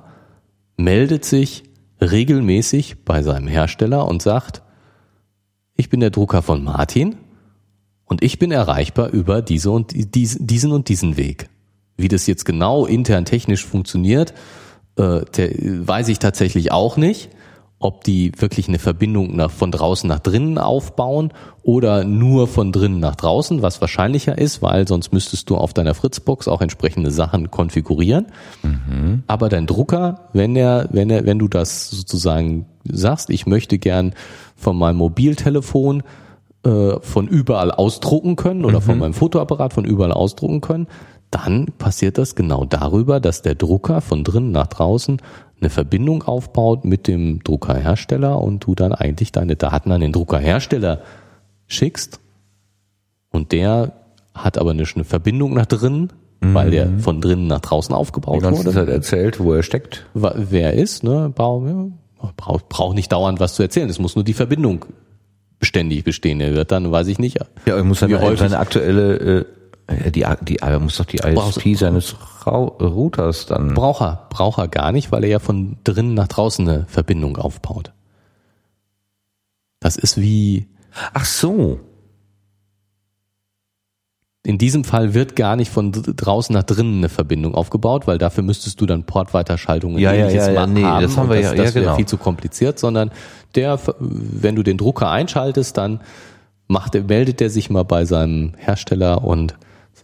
meldet 0.78 1.26
sich 1.26 1.64
regelmäßig 2.02 3.04
bei 3.04 3.24
seinem 3.24 3.48
Hersteller 3.48 4.08
und 4.08 4.22
sagt, 4.22 4.62
ich 5.76 5.90
bin 5.90 6.00
der 6.00 6.10
Drucker 6.10 6.42
von 6.42 6.64
Martin 6.64 7.16
und 8.06 8.24
ich 8.24 8.40
bin 8.40 8.52
erreichbar 8.52 9.10
über 9.10 9.42
diese 9.42 9.72
und 9.72 9.94
diesen 10.16 10.72
und 10.72 10.90
diesen 10.90 11.18
Weg. 11.18 11.50
Wie 11.98 12.08
das 12.08 12.28
jetzt 12.28 12.46
genau 12.46 12.86
intern 12.86 13.26
technisch 13.26 13.66
funktioniert, 13.66 14.34
äh, 14.98 15.02
weiß 15.02 16.10
ich 16.10 16.20
tatsächlich 16.20 16.72
auch 16.72 16.98
nicht 16.98 17.30
ob 17.86 18.04
die 18.04 18.32
wirklich 18.38 18.68
eine 18.68 18.80
Verbindung 18.80 19.36
nach, 19.36 19.52
von 19.52 19.72
draußen 19.72 20.08
nach 20.08 20.20
drinnen 20.20 20.58
aufbauen 20.58 21.32
oder 21.64 22.04
nur 22.04 22.48
von 22.48 22.72
drinnen 22.72 23.00
nach 23.00 23.16
draußen, 23.16 23.62
was 23.62 23.80
wahrscheinlicher 23.80 24.38
ist, 24.38 24.62
weil 24.62 24.88
sonst 24.88 25.14
müsstest 25.14 25.50
du 25.50 25.56
auf 25.56 25.74
deiner 25.74 25.94
Fritzbox 25.94 26.48
auch 26.48 26.62
entsprechende 26.62 27.12
Sachen 27.12 27.52
konfigurieren. 27.52 28.28
Mhm. 28.64 29.24
Aber 29.28 29.50
dein 29.50 29.68
Drucker, 29.68 30.30
wenn 30.34 30.56
er, 30.56 30.90
wenn 30.92 31.10
er, 31.10 31.26
wenn 31.26 31.40
du 31.40 31.48
das 31.48 31.90
sozusagen 31.92 32.66
sagst, 32.84 33.30
ich 33.30 33.46
möchte 33.46 33.78
gern 33.78 34.14
von 34.56 34.78
meinem 34.78 34.98
Mobiltelefon 34.98 36.04
äh, 36.64 37.00
von 37.00 37.28
überall 37.28 37.72
ausdrucken 37.72 38.36
können 38.36 38.66
oder 38.66 38.80
mhm. 38.80 38.84
von 38.84 39.00
meinem 39.00 39.14
Fotoapparat 39.14 39.74
von 39.74 39.86
überall 39.86 40.12
ausdrucken 40.12 40.62
können, 40.62 40.88
dann 41.32 41.68
passiert 41.78 42.18
das 42.18 42.36
genau 42.36 42.66
darüber, 42.66 43.20
dass 43.20 43.42
der 43.42 43.56
Drucker 43.56 44.02
von 44.02 44.24
drinnen 44.24 44.52
nach 44.52 44.68
draußen 44.68 45.22
eine 45.60 45.70
Verbindung 45.70 46.24
aufbaut 46.24 46.86
mit 46.86 47.08
dem 47.08 47.44
Druckerhersteller 47.44 48.40
und 48.42 48.66
du 48.66 48.76
dann 48.76 48.94
eigentlich 48.94 49.32
deine 49.32 49.56
Daten 49.56 49.92
an 49.92 50.02
den 50.02 50.12
Druckerhersteller 50.12 51.02
schickst 51.68 52.20
und 53.32 53.52
der 53.52 53.94
hat 54.34 54.58
aber 54.58 54.72
eine, 54.72 54.86
Verbindung 54.86 55.54
nach 55.54 55.66
drinnen, 55.66 56.12
weil 56.42 56.72
der 56.72 56.88
mhm. 56.88 57.00
von 57.00 57.22
drinnen 57.22 57.48
nach 57.48 57.62
draußen 57.62 57.96
aufgebaut 57.96 58.44
Die 58.44 58.52
wurde. 58.52 58.72
Zeit 58.72 58.90
erzählt, 58.90 59.40
wo 59.40 59.54
er 59.54 59.64
steckt. 59.64 60.06
Wer 60.14 60.74
ist, 60.74 61.04
ne? 61.04 61.32
Braucht 61.34 62.70
brauch 62.70 62.94
nicht 62.94 63.12
dauernd 63.12 63.40
was 63.40 63.56
zu 63.56 63.64
erzählen. 63.64 63.90
Es 63.90 64.00
muss 64.00 64.16
nur 64.16 64.24
die 64.24 64.34
Verbindung 64.34 64.86
beständig 65.60 66.04
bestehen. 66.04 66.42
Er 66.42 66.54
wird 66.54 66.72
dann, 66.72 66.92
weiß 66.92 67.08
ich 67.08 67.20
nicht. 67.20 67.40
Ja, 67.66 67.76
er 67.76 67.84
muss 67.84 68.00
dann 68.00 68.38
seine 68.38 68.60
aktuelle 68.60 69.16
äh, 69.18 69.46
die, 69.88 70.26
die, 70.42 70.64
aber 70.64 70.80
muss 70.80 70.98
doch 70.98 71.06
die 71.06 71.18
ISP 71.18 71.36
Brauchst 71.36 71.78
seines 71.78 72.16
Routers 72.46 73.46
dann. 73.46 73.74
Braucht 73.74 74.02
er, 74.02 74.28
braucht 74.30 74.58
er 74.58 74.68
gar 74.68 74.92
nicht, 74.92 75.12
weil 75.12 75.24
er 75.24 75.30
ja 75.30 75.40
von 75.40 75.78
drinnen 75.84 76.14
nach 76.14 76.28
draußen 76.28 76.68
eine 76.68 76.86
Verbindung 76.88 77.38
aufbaut. 77.38 77.94
Das 79.80 79.96
ist 79.96 80.20
wie. 80.20 80.68
Ach 81.14 81.26
so. 81.26 81.80
In 84.44 84.60
diesem 84.60 84.84
Fall 84.84 85.16
wird 85.16 85.36
gar 85.36 85.56
nicht 85.56 85.72
von 85.72 85.92
draußen 85.92 86.54
nach 86.54 86.64
drinnen 86.64 87.00
eine 87.00 87.10
Verbindung 87.10 87.56
aufgebaut, 87.56 88.06
weil 88.06 88.20
dafür 88.20 88.44
müsstest 88.44 88.80
du 88.80 88.86
dann 88.86 89.04
Portweiterschaltungen 89.04 89.98
ja, 89.98 90.14
ja, 90.14 90.30
ja, 90.30 90.52
ja, 90.52 90.68
nee, 90.68 90.84
haben. 90.84 91.02
Das 91.02 91.18
haben 91.18 91.30
wir 91.30 91.42
das, 91.42 91.52
ja, 91.52 91.56
das 91.56 91.74
ja, 91.74 91.82
genau. 91.82 91.96
viel 91.96 92.06
zu 92.06 92.18
kompliziert, 92.18 92.78
sondern 92.78 93.12
der, 93.56 93.80
wenn 94.00 94.56
du 94.56 94.62
den 94.62 94.78
Drucker 94.78 95.10
einschaltest, 95.10 95.78
dann 95.78 96.02
macht, 96.68 96.94
meldet 96.94 97.42
er 97.42 97.50
sich 97.50 97.72
mal 97.72 97.84
bei 97.84 98.06
seinem 98.06 98.54
Hersteller 98.56 99.24
und 99.24 99.56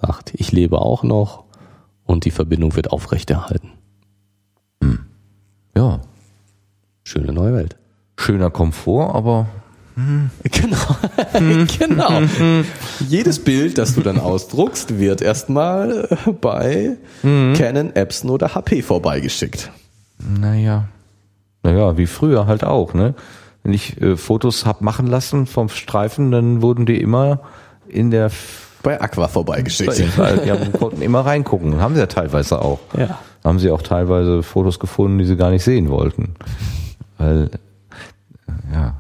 sagt, 0.02 0.34
ich 0.36 0.52
lebe 0.52 0.80
auch 0.80 1.04
noch 1.04 1.46
und 2.06 2.26
die 2.26 2.32
Verbindung 2.32 2.76
wird 2.76 2.92
aufrechterhalten. 2.92 3.72
Hm. 4.84 5.00
Ja. 5.76 6.02
Schöne 7.04 7.34
neue 7.34 7.54
Welt. 7.54 7.78
Schöner 8.18 8.52
Komfort, 8.52 9.16
aber 9.16 9.48
hm. 9.96 10.30
Genau. 10.44 11.66
genau. 11.78 12.22
Jedes 13.00 13.44
Bild, 13.44 13.78
das 13.78 13.96
du 13.96 14.02
dann 14.02 14.20
ausdruckst, 14.20 15.00
wird 15.00 15.22
erstmal 15.22 16.08
bei 16.42 16.98
mhm. 17.24 17.54
Canon, 17.54 17.96
Epson 17.96 18.30
oder 18.30 18.56
HP 18.56 18.82
vorbeigeschickt. 18.82 19.72
Naja. 20.20 20.88
Naja, 21.64 21.98
wie 21.98 22.08
früher 22.08 22.48
halt 22.48 22.64
auch, 22.64 22.94
ne? 22.94 23.14
Wenn 23.64 23.74
ich 23.74 24.02
äh, 24.02 24.18
Fotos 24.18 24.66
hab 24.66 24.82
machen 24.82 25.06
lassen 25.06 25.46
vom 25.46 25.70
Streifen, 25.70 26.32
dann 26.32 26.62
wurden 26.62 26.86
die 26.86 27.00
immer 27.00 27.42
in 27.88 28.10
der 28.10 28.32
bei 28.84 29.00
Aqua 29.00 29.28
vorbeigeschickt. 29.28 29.98
Die 29.98 30.08
haben, 30.08 30.74
konnten 30.74 31.02
immer 31.02 31.22
reingucken. 31.22 31.80
Haben 31.80 31.96
sie 31.96 32.02
ja 32.02 32.08
teilweise 32.08 32.62
auch. 32.62 32.80
Ja. 32.98 33.20
Haben 33.44 33.60
sie 33.60 33.72
auch 33.72 33.82
teilweise 33.82 34.44
Fotos 34.44 34.80
gefunden, 34.80 35.18
die 35.18 35.26
sie 35.26 35.36
gar 35.36 35.50
nicht 35.52 35.64
sehen 35.64 35.90
wollten. 35.90 36.36
Weil, 37.18 37.50
ja, 38.74 38.96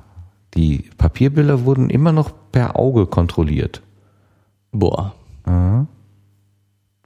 die 0.55 0.89
Papierbilder 0.97 1.65
wurden 1.65 1.89
immer 1.89 2.11
noch 2.11 2.31
per 2.51 2.77
Auge 2.77 3.05
kontrolliert. 3.05 3.81
Boah. 4.71 5.13
Aha. 5.45 5.87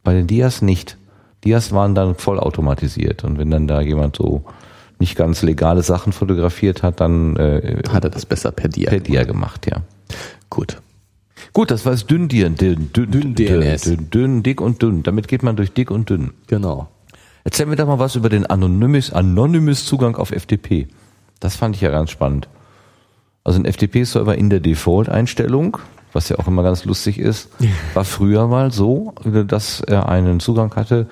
Bei 0.03 0.13
den 0.13 0.27
Dias 0.27 0.61
nicht. 0.61 0.97
Dias 1.43 1.71
waren 1.71 1.95
dann 1.95 2.15
vollautomatisiert. 2.15 3.23
Und 3.23 3.37
wenn 3.37 3.51
dann 3.51 3.67
da 3.67 3.81
jemand 3.81 4.15
so 4.15 4.43
nicht 4.99 5.15
ganz 5.15 5.41
legale 5.41 5.83
Sachen 5.83 6.13
fotografiert 6.13 6.83
hat, 6.83 6.99
dann 7.01 7.35
äh, 7.35 7.81
hat 7.89 8.03
er 8.03 8.09
das 8.09 8.25
besser 8.25 8.51
per 8.51 8.69
Dia 8.69 8.89
per 8.89 8.99
Dia 8.99 9.23
gemacht, 9.23 9.67
ja. 9.69 9.81
Gut. 10.49 10.77
Gut, 11.55 11.71
das 11.71 11.85
war 11.85 11.93
das 11.93 12.05
dünn, 12.05 12.27
dünn, 12.27 12.57
dünn, 12.57 12.91
dünn, 12.91 13.33
DNS. 13.33 13.83
Dünn, 13.83 14.09
dünn, 14.09 14.43
dick 14.43 14.59
und 14.59 14.81
dünn. 14.81 15.03
Damit 15.03 15.29
geht 15.29 15.41
man 15.41 15.55
durch 15.55 15.71
dick 15.71 15.89
und 15.89 16.09
dünn. 16.09 16.33
Genau. 16.47 16.89
Erzähl 17.45 17.65
mir 17.65 17.77
doch 17.77 17.87
mal 17.87 17.97
was 17.97 18.17
über 18.17 18.27
den 18.27 18.45
Anonymous, 18.45 19.13
Anonymous 19.13 19.85
Zugang 19.85 20.17
auf 20.17 20.31
FTP. 20.31 20.89
Das 21.39 21.55
fand 21.55 21.77
ich 21.77 21.81
ja 21.81 21.91
ganz 21.91 22.11
spannend. 22.11 22.49
Also 23.45 23.57
ein 23.57 23.71
FTP-Server 23.71 24.37
in 24.37 24.49
der 24.49 24.59
Default-Einstellung, 24.59 25.77
was 26.11 26.27
ja 26.27 26.37
auch 26.39 26.47
immer 26.49 26.61
ganz 26.61 26.83
lustig 26.83 27.19
ist, 27.19 27.47
war 27.93 28.03
früher 28.03 28.47
mal 28.47 28.73
so, 28.73 29.13
dass 29.23 29.79
er 29.79 30.09
einen 30.09 30.41
Zugang 30.41 30.75
hatte, 30.75 31.07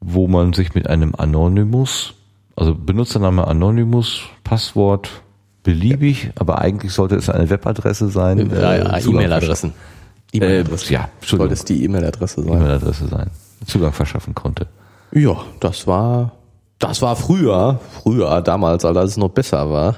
wo 0.00 0.26
man 0.26 0.54
sich 0.54 0.74
mit 0.74 0.88
einem 0.88 1.14
Anonymous, 1.16 2.14
also 2.56 2.74
Benutzername 2.74 3.46
Anonymous, 3.46 4.22
Passwort 4.42 5.22
beliebig, 5.66 6.30
aber 6.36 6.60
eigentlich 6.60 6.92
sollte 6.92 7.16
es 7.16 7.28
eine 7.28 7.50
Webadresse 7.50 8.08
sein. 8.08 8.50
Ja, 8.52 8.76
ja, 8.76 8.96
äh, 8.96 9.02
E-Mail-Adressen. 9.02 9.72
E-Mail-Adresse. 10.32 10.90
Äh, 10.90 10.94
ja, 10.94 11.08
sollte 11.20 11.54
es 11.54 11.64
die 11.64 11.82
E-Mail-Adresse 11.82 12.44
sein. 12.44 12.52
E-Mail-Adresse 12.52 13.08
sein. 13.08 13.30
Zugang 13.66 13.92
verschaffen 13.92 14.32
konnte. 14.32 14.68
Ja, 15.10 15.36
das 15.58 15.88
war, 15.88 16.36
das 16.78 17.02
war 17.02 17.16
früher, 17.16 17.80
früher, 18.00 18.42
damals, 18.42 18.84
als 18.84 19.10
es 19.10 19.16
noch 19.16 19.30
besser 19.30 19.68
war. 19.68 19.96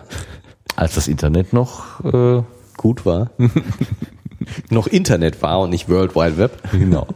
Als 0.75 0.95
das 0.95 1.07
Internet 1.07 1.53
noch 1.53 2.03
äh, 2.03 2.43
gut 2.79 3.05
war. 3.05 3.31
noch 4.71 4.87
Internet 4.87 5.43
war 5.43 5.61
und 5.61 5.69
nicht 5.69 5.91
World 5.91 6.15
Wide 6.15 6.39
Web. 6.39 6.63
Genau. 6.73 7.07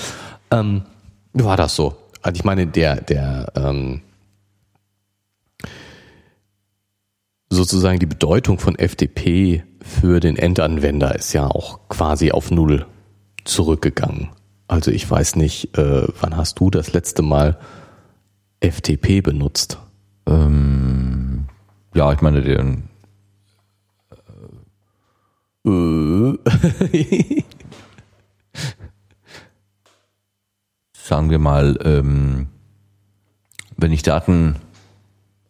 ähm, 0.50 0.82
war 1.32 1.56
das 1.56 1.74
so. 1.74 1.94
Also 2.20 2.36
ich 2.36 2.44
meine, 2.44 2.66
der, 2.66 3.00
der, 3.00 3.52
ähm, 3.56 4.02
sozusagen 7.52 7.98
die 7.98 8.06
Bedeutung 8.06 8.58
von 8.58 8.76
FTP 8.76 9.62
für 9.82 10.20
den 10.20 10.36
Endanwender 10.36 11.14
ist 11.14 11.32
ja 11.32 11.46
auch 11.46 11.88
quasi 11.88 12.30
auf 12.32 12.50
Null 12.50 12.86
zurückgegangen. 13.44 14.30
Also 14.68 14.90
ich 14.90 15.08
weiß 15.08 15.36
nicht, 15.36 15.76
äh, 15.76 16.06
wann 16.20 16.36
hast 16.36 16.58
du 16.60 16.70
das 16.70 16.92
letzte 16.92 17.22
Mal 17.22 17.58
FTP 18.60 19.20
benutzt? 19.22 19.78
Ähm, 20.26 21.46
ja, 21.94 22.12
ich 22.12 22.20
meine, 22.22 22.42
den, 22.42 22.84
Äh. 25.64 26.34
sagen 30.92 31.30
wir 31.30 31.38
mal, 31.38 31.78
ähm, 31.84 32.48
wenn 33.76 33.92
ich 33.92 34.02
Daten 34.02 34.56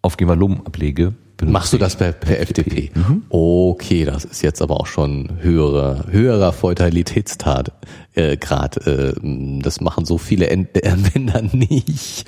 auf 0.03 0.16
Gemalum 0.16 0.66
ablege, 0.66 1.15
benutze 1.43 1.52
Machst 1.52 1.73
du 1.73 1.78
das 1.78 1.97
per, 1.97 2.12
per 2.12 2.47
FTP? 2.47 2.90
Okay, 3.28 4.05
das 4.05 4.24
ist 4.24 4.43
jetzt 4.43 4.62
aber 4.62 4.81
auch 4.81 4.86
schon 4.86 5.28
höherer, 5.40 6.06
höherer 6.10 6.52
Feudalitätstat 6.52 7.73
äh, 8.14 8.36
Grad. 8.36 8.86
Äh, 8.86 9.12
das 9.60 9.81
machen 9.81 10.05
so 10.05 10.19
viele 10.19 10.48
Ent 10.48 10.85
Anwender 10.86 11.43
nicht. 11.43 12.24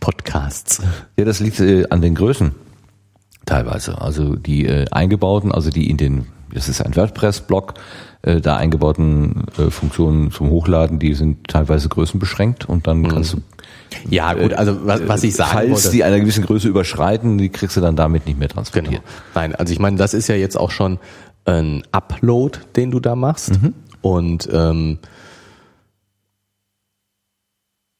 Podcasts. 0.00 0.82
Ja, 1.18 1.24
das 1.24 1.40
liegt 1.40 1.60
äh, 1.60 1.86
an 1.90 2.02
den 2.02 2.14
Größen 2.14 2.54
teilweise. 3.46 4.00
Also 4.00 4.36
die 4.36 4.66
äh, 4.66 4.86
eingebauten, 4.90 5.52
also 5.52 5.70
die 5.70 5.90
in 5.90 5.96
den, 5.96 6.26
das 6.52 6.68
ist 6.68 6.80
ein 6.80 6.96
WordPress-Blog, 6.96 7.74
äh, 8.22 8.40
da 8.40 8.56
eingebauten 8.56 9.44
äh, 9.58 9.70
Funktionen 9.70 10.30
zum 10.30 10.50
Hochladen, 10.50 10.98
die 10.98 11.14
sind 11.14 11.48
teilweise 11.48 11.88
größenbeschränkt 11.88 12.68
und 12.68 12.86
dann 12.86 13.06
kannst 13.08 13.34
du, 13.34 13.38
Ja, 14.08 14.32
gut, 14.34 14.52
also 14.52 14.86
was, 14.86 15.06
was 15.06 15.22
ich 15.22 15.34
sagen 15.34 15.50
falls 15.52 15.70
wollte. 15.70 15.90
die 15.90 16.04
einer 16.04 16.20
gewissen 16.20 16.44
Größe 16.44 16.68
überschreiten, 16.68 17.38
die 17.38 17.48
kriegst 17.48 17.76
du 17.76 17.80
dann 17.80 17.96
damit 17.96 18.26
nicht 18.26 18.38
mehr 18.38 18.48
transportiert. 18.48 19.02
Genau. 19.02 19.14
Nein, 19.34 19.54
also 19.54 19.72
ich 19.72 19.78
meine, 19.78 19.96
das 19.96 20.14
ist 20.14 20.28
ja 20.28 20.34
jetzt 20.34 20.56
auch 20.56 20.70
schon 20.70 20.98
ein 21.44 21.82
Upload, 21.92 22.58
den 22.76 22.90
du 22.90 23.00
da 23.00 23.14
machst. 23.14 23.52
Und 24.00 24.48
ähm, 24.52 24.98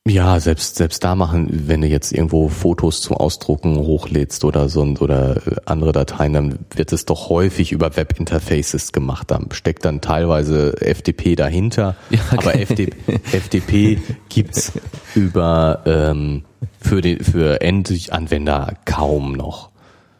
ja, 0.07 0.39
selbst 0.39 0.77
selbst 0.77 1.03
da 1.03 1.15
machen, 1.15 1.49
wenn 1.67 1.81
du 1.81 1.87
jetzt 1.87 2.13
irgendwo 2.13 2.51
Fotos 2.51 3.01
zum 3.01 3.17
Ausdrucken 3.17 3.79
hochlädst 3.79 4.45
oder 4.45 4.69
so 4.69 4.83
oder 4.83 5.37
äh, 5.47 5.57
andere 5.65 5.93
Dateien, 5.93 6.35
dann 6.35 6.59
wird 6.75 6.93
es 6.93 7.07
doch 7.07 7.31
häufig 7.31 7.73
über 7.73 7.97
Webinterfaces 7.97 8.93
gemacht. 8.93 9.31
Da 9.31 9.41
steckt 9.53 9.87
dann 9.87 10.03
teilweise 10.03 10.75
FTP 10.77 11.37
dahinter, 11.37 11.97
aber 12.31 12.53
FTP, 12.53 12.93
FTP 13.33 13.99
gibt's 14.29 14.73
über 15.15 15.83
ähm, 15.87 16.45
für 16.79 17.01
den 17.01 17.25
für 17.25 17.63
Endanwender 17.63 18.75
kaum 18.85 19.33
noch. 19.33 19.71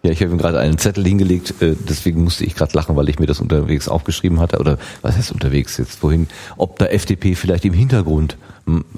Ja, 0.05 0.11
ich 0.11 0.21
habe 0.21 0.33
ihm 0.33 0.39
gerade 0.39 0.59
einen 0.61 0.77
Zettel 0.77 1.03
hingelegt, 1.03 1.63
äh, 1.63 1.75
deswegen 1.89 2.23
musste 2.23 2.45
ich 2.45 2.55
gerade 2.55 2.77
lachen, 2.77 2.95
weil 2.95 3.09
ich 3.09 3.19
mir 3.19 3.25
das 3.25 3.41
unterwegs 3.41 3.89
aufgeschrieben 3.89 4.39
hatte. 4.39 4.59
Oder 4.59 4.77
was 5.01 5.17
heißt 5.17 5.33
unterwegs 5.33 5.79
jetzt 5.79 6.03
wohin? 6.03 6.29
Ob 6.59 6.79
da 6.79 6.85
FTP 6.85 7.35
vielleicht 7.35 7.65
im 7.65 7.73
Hintergrund, 7.73 8.37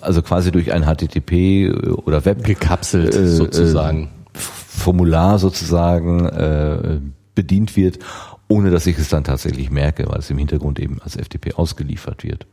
also 0.00 0.20
quasi 0.22 0.50
durch 0.50 0.72
ein 0.72 0.82
HTTP 0.82 1.70
oder 2.04 2.24
Web 2.24 2.42
Gekapselt 2.42 3.14
äh, 3.14 3.28
sozusagen. 3.28 4.10
Formular 4.34 5.38
sozusagen 5.38 6.26
äh, 6.26 7.00
bedient 7.36 7.76
wird, 7.76 8.00
ohne 8.48 8.70
dass 8.70 8.86
ich 8.86 8.98
es 8.98 9.08
dann 9.08 9.22
tatsächlich 9.22 9.70
merke, 9.70 10.08
weil 10.08 10.18
es 10.18 10.28
im 10.30 10.38
Hintergrund 10.38 10.80
eben 10.80 11.00
als 11.02 11.14
FTP 11.14 11.54
ausgeliefert 11.54 12.24
wird. 12.24 12.48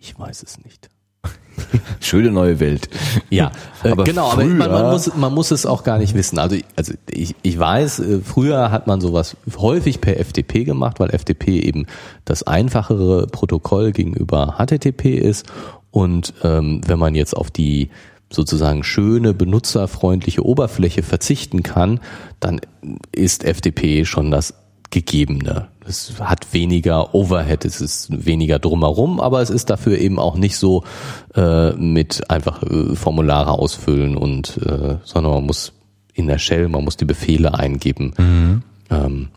Ich 0.00 0.18
weiß 0.18 0.42
es 0.42 0.58
nicht. 0.64 0.90
Schöne 2.00 2.30
neue 2.30 2.60
Welt. 2.60 2.88
Ja, 3.30 3.50
Aber 3.82 4.04
genau, 4.04 4.30
aber 4.30 4.42
früher- 4.42 4.54
man, 4.54 4.70
man, 4.70 4.90
muss, 4.90 5.14
man 5.14 5.34
muss 5.34 5.50
es 5.50 5.66
auch 5.66 5.84
gar 5.84 5.98
nicht 5.98 6.14
wissen. 6.14 6.38
Also, 6.38 6.56
also 6.76 6.94
ich, 7.10 7.34
ich 7.42 7.58
weiß, 7.58 7.98
äh, 8.00 8.20
früher 8.20 8.70
hat 8.70 8.86
man 8.86 9.00
sowas 9.00 9.36
häufig 9.56 10.00
per 10.00 10.16
FTP 10.16 10.64
gemacht, 10.64 11.00
weil 11.00 11.10
FTP 11.10 11.48
eben 11.48 11.86
das 12.24 12.42
einfachere 12.44 13.26
Protokoll 13.26 13.92
gegenüber 13.92 14.56
HTTP 14.58 15.16
ist. 15.18 15.46
Und 15.90 16.34
ähm, 16.44 16.80
wenn 16.86 16.98
man 16.98 17.14
jetzt 17.14 17.36
auf 17.36 17.50
die 17.50 17.90
sozusagen 18.30 18.84
schöne, 18.84 19.32
benutzerfreundliche 19.32 20.44
Oberfläche 20.44 21.02
verzichten 21.02 21.62
kann, 21.62 22.00
dann 22.40 22.60
ist 23.10 23.42
FTP 23.44 24.04
schon 24.04 24.30
das 24.30 24.54
Gegebene. 24.90 25.68
Es 25.86 26.20
hat 26.20 26.52
weniger 26.52 27.14
Overhead, 27.14 27.64
es 27.64 27.80
ist 27.80 28.26
weniger 28.26 28.58
drumherum, 28.58 29.20
aber 29.20 29.42
es 29.42 29.50
ist 29.50 29.70
dafür 29.70 29.98
eben 29.98 30.18
auch 30.18 30.36
nicht 30.36 30.56
so 30.56 30.84
äh, 31.34 31.72
mit 31.72 32.30
einfach 32.30 32.62
äh, 32.62 32.94
Formulare 32.94 33.52
ausfüllen 33.52 34.16
und 34.16 34.58
äh, 34.58 34.96
sondern 35.04 35.32
man 35.32 35.44
muss 35.46 35.72
in 36.14 36.26
der 36.26 36.38
Shell, 36.38 36.68
man 36.68 36.84
muss 36.84 36.96
die 36.96 37.04
Befehle 37.04 37.54
eingeben. 37.54 38.12
Ähm, 38.90 39.28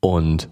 und 0.00 0.48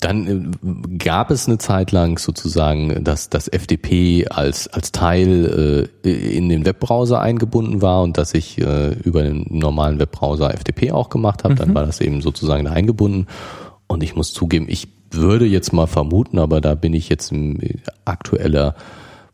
dann 0.00 0.26
äh, 0.26 0.96
gab 0.98 1.30
es 1.30 1.46
eine 1.46 1.58
Zeit 1.58 1.92
lang 1.92 2.18
sozusagen, 2.18 3.04
dass 3.04 3.30
das 3.30 3.48
FTP 3.48 4.26
als, 4.30 4.68
als 4.68 4.92
Teil 4.92 5.88
äh, 6.04 6.36
in 6.36 6.48
den 6.48 6.64
Webbrowser 6.66 7.20
eingebunden 7.20 7.82
war 7.82 8.02
und 8.02 8.18
dass 8.18 8.34
ich 8.34 8.58
äh, 8.58 8.92
über 9.04 9.22
den 9.22 9.46
normalen 9.50 9.98
Webbrowser 9.98 10.50
FTP 10.50 10.92
auch 10.92 11.10
gemacht 11.10 11.44
habe. 11.44 11.54
Dann 11.54 11.74
war 11.74 11.86
das 11.86 12.00
eben 12.00 12.20
sozusagen 12.20 12.64
da 12.64 12.72
eingebunden. 12.72 13.26
Und 13.86 14.02
ich 14.02 14.14
muss 14.14 14.32
zugeben, 14.32 14.66
ich 14.68 14.88
würde 15.10 15.46
jetzt 15.46 15.72
mal 15.72 15.86
vermuten, 15.86 16.38
aber 16.38 16.60
da 16.60 16.74
bin 16.74 16.92
ich 16.94 17.08
jetzt 17.08 17.32
aktueller 18.04 18.74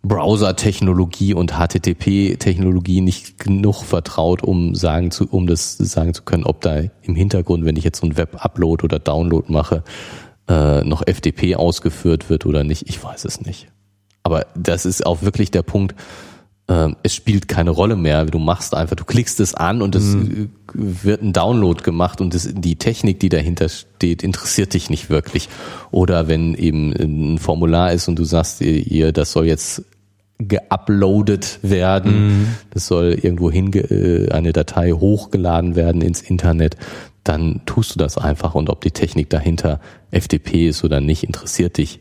Browser-Technologie 0.05 1.35
und 1.35 1.53
HTTP-Technologie 1.53 3.01
nicht 3.01 3.39
genug 3.39 3.83
vertraut, 3.83 4.43
um 4.43 4.75
sagen 4.75 5.11
zu, 5.11 5.27
um 5.29 5.47
das 5.47 5.77
sagen 5.79 6.15
zu 6.15 6.23
können, 6.23 6.45
ob 6.45 6.61
da 6.61 6.83
im 7.03 7.15
Hintergrund, 7.15 7.65
wenn 7.65 7.77
ich 7.77 7.85
jetzt 7.85 8.01
so 8.01 8.07
ein 8.07 8.17
Web-Upload 8.17 8.85
oder 8.85 8.99
Download 8.99 9.51
mache, 9.51 9.83
äh, 10.49 10.85
noch 10.85 11.03
FTP 11.07 11.57
ausgeführt 11.57 12.29
wird 12.29 12.45
oder 12.47 12.65
nicht. 12.65 12.89
Ich 12.89 13.03
weiß 13.03 13.25
es 13.25 13.41
nicht. 13.41 13.69
Aber 14.23 14.47
das 14.55 14.87
ist 14.87 15.07
auch 15.07 15.23
wirklich 15.23 15.51
der 15.51 15.63
Punkt, 15.63 15.95
ähm, 16.67 16.97
es 17.03 17.15
spielt 17.15 17.47
keine 17.47 17.71
Rolle 17.71 17.95
mehr. 17.97 18.25
Du 18.25 18.39
machst 18.39 18.75
einfach, 18.75 18.97
du 18.97 19.05
klickst 19.05 19.39
es 19.41 19.55
an 19.55 19.83
und 19.83 19.95
es 19.95 20.15
äh, 20.15 20.49
wird 20.73 21.23
ein 21.23 21.35
Download 21.35 21.83
gemacht 21.83 22.23
und 22.23 22.35
das, 22.35 22.49
die 22.53 22.77
Technik, 22.77 23.21
die 23.21 23.29
dahinter 23.29 23.69
steht, 23.69 24.23
interessiert 24.23 24.73
dich 24.73 24.89
nicht 24.89 25.11
wirklich. 25.11 25.49
Oder 25.91 26.27
wenn 26.27 26.55
eben 26.55 26.93
ein 26.93 27.39
Formular 27.39 27.93
ist 27.93 28.09
und 28.09 28.19
du 28.19 28.25
sagst 28.25 28.63
ihr 28.63 29.13
das 29.13 29.33
soll 29.33 29.47
jetzt 29.47 29.85
geuploadet 30.39 31.61
werden, 31.63 32.57
das 32.71 32.87
soll 32.87 33.17
irgendwo 33.21 33.51
hinge 33.51 33.79
äh, 33.79 34.31
eine 34.31 34.53
Datei 34.53 34.91
hochgeladen 34.93 35.77
werden 35.77 36.03
ins 36.03 36.23
Internet, 36.23 36.77
dann 37.23 37.63
tust 37.67 37.95
du 37.95 37.99
das 37.99 38.19
einfach 38.19 38.55
und 38.55 38.69
ob 38.69 38.81
die 38.83 38.91
Technik 38.91 39.31
dahinter 39.31 39.81
FTP 40.11 40.69
ist 40.69 40.85
oder 40.85 41.01
nicht, 41.01 41.25
interessiert 41.25 41.79
dich 41.79 42.01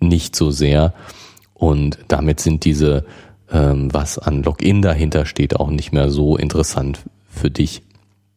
nicht 0.00 0.36
so 0.36 0.50
sehr. 0.50 0.94
Und 1.52 1.98
damit 2.08 2.40
sind 2.40 2.64
diese, 2.64 3.04
ähm, 3.50 3.92
was 3.92 4.18
an 4.18 4.42
Login 4.42 4.82
dahinter 4.82 5.26
steht, 5.26 5.56
auch 5.56 5.70
nicht 5.70 5.92
mehr 5.92 6.10
so 6.10 6.36
interessant 6.36 7.00
für 7.28 7.50
dich. 7.50 7.82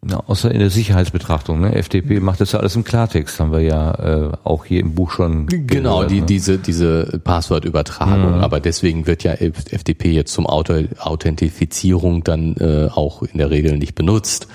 Ja, 0.06 0.22
außer 0.28 0.52
in 0.52 0.60
der 0.60 0.70
Sicherheitsbetrachtung. 0.70 1.60
Ne? 1.60 1.82
FTP 1.82 2.22
macht 2.22 2.40
das 2.40 2.52
ja 2.52 2.60
alles 2.60 2.76
im 2.76 2.84
Klartext, 2.84 3.40
haben 3.40 3.52
wir 3.52 3.62
ja 3.62 3.94
äh, 3.96 4.32
auch 4.44 4.66
hier 4.66 4.80
im 4.80 4.94
Buch 4.94 5.12
schon 5.12 5.48
Genau, 5.48 5.96
gehört, 5.96 6.12
die, 6.12 6.20
ne? 6.22 6.26
diese, 6.28 6.58
diese 6.60 7.20
Passwortübertragung. 7.24 8.36
Aber 8.42 8.60
deswegen 8.60 9.08
wird 9.08 9.24
ja 9.24 9.34
FTP 9.34 10.06
jetzt 10.06 10.34
zum 10.34 10.46
Auto 10.46 10.76
Authentifizierung 11.00 12.24
dann 12.24 12.56
äh, 12.58 12.90
auch 12.94 13.24
in 13.24 13.40
der 13.40 13.50
Regel 13.50 13.78
nicht 13.78 13.96
benutzt. 13.96 14.48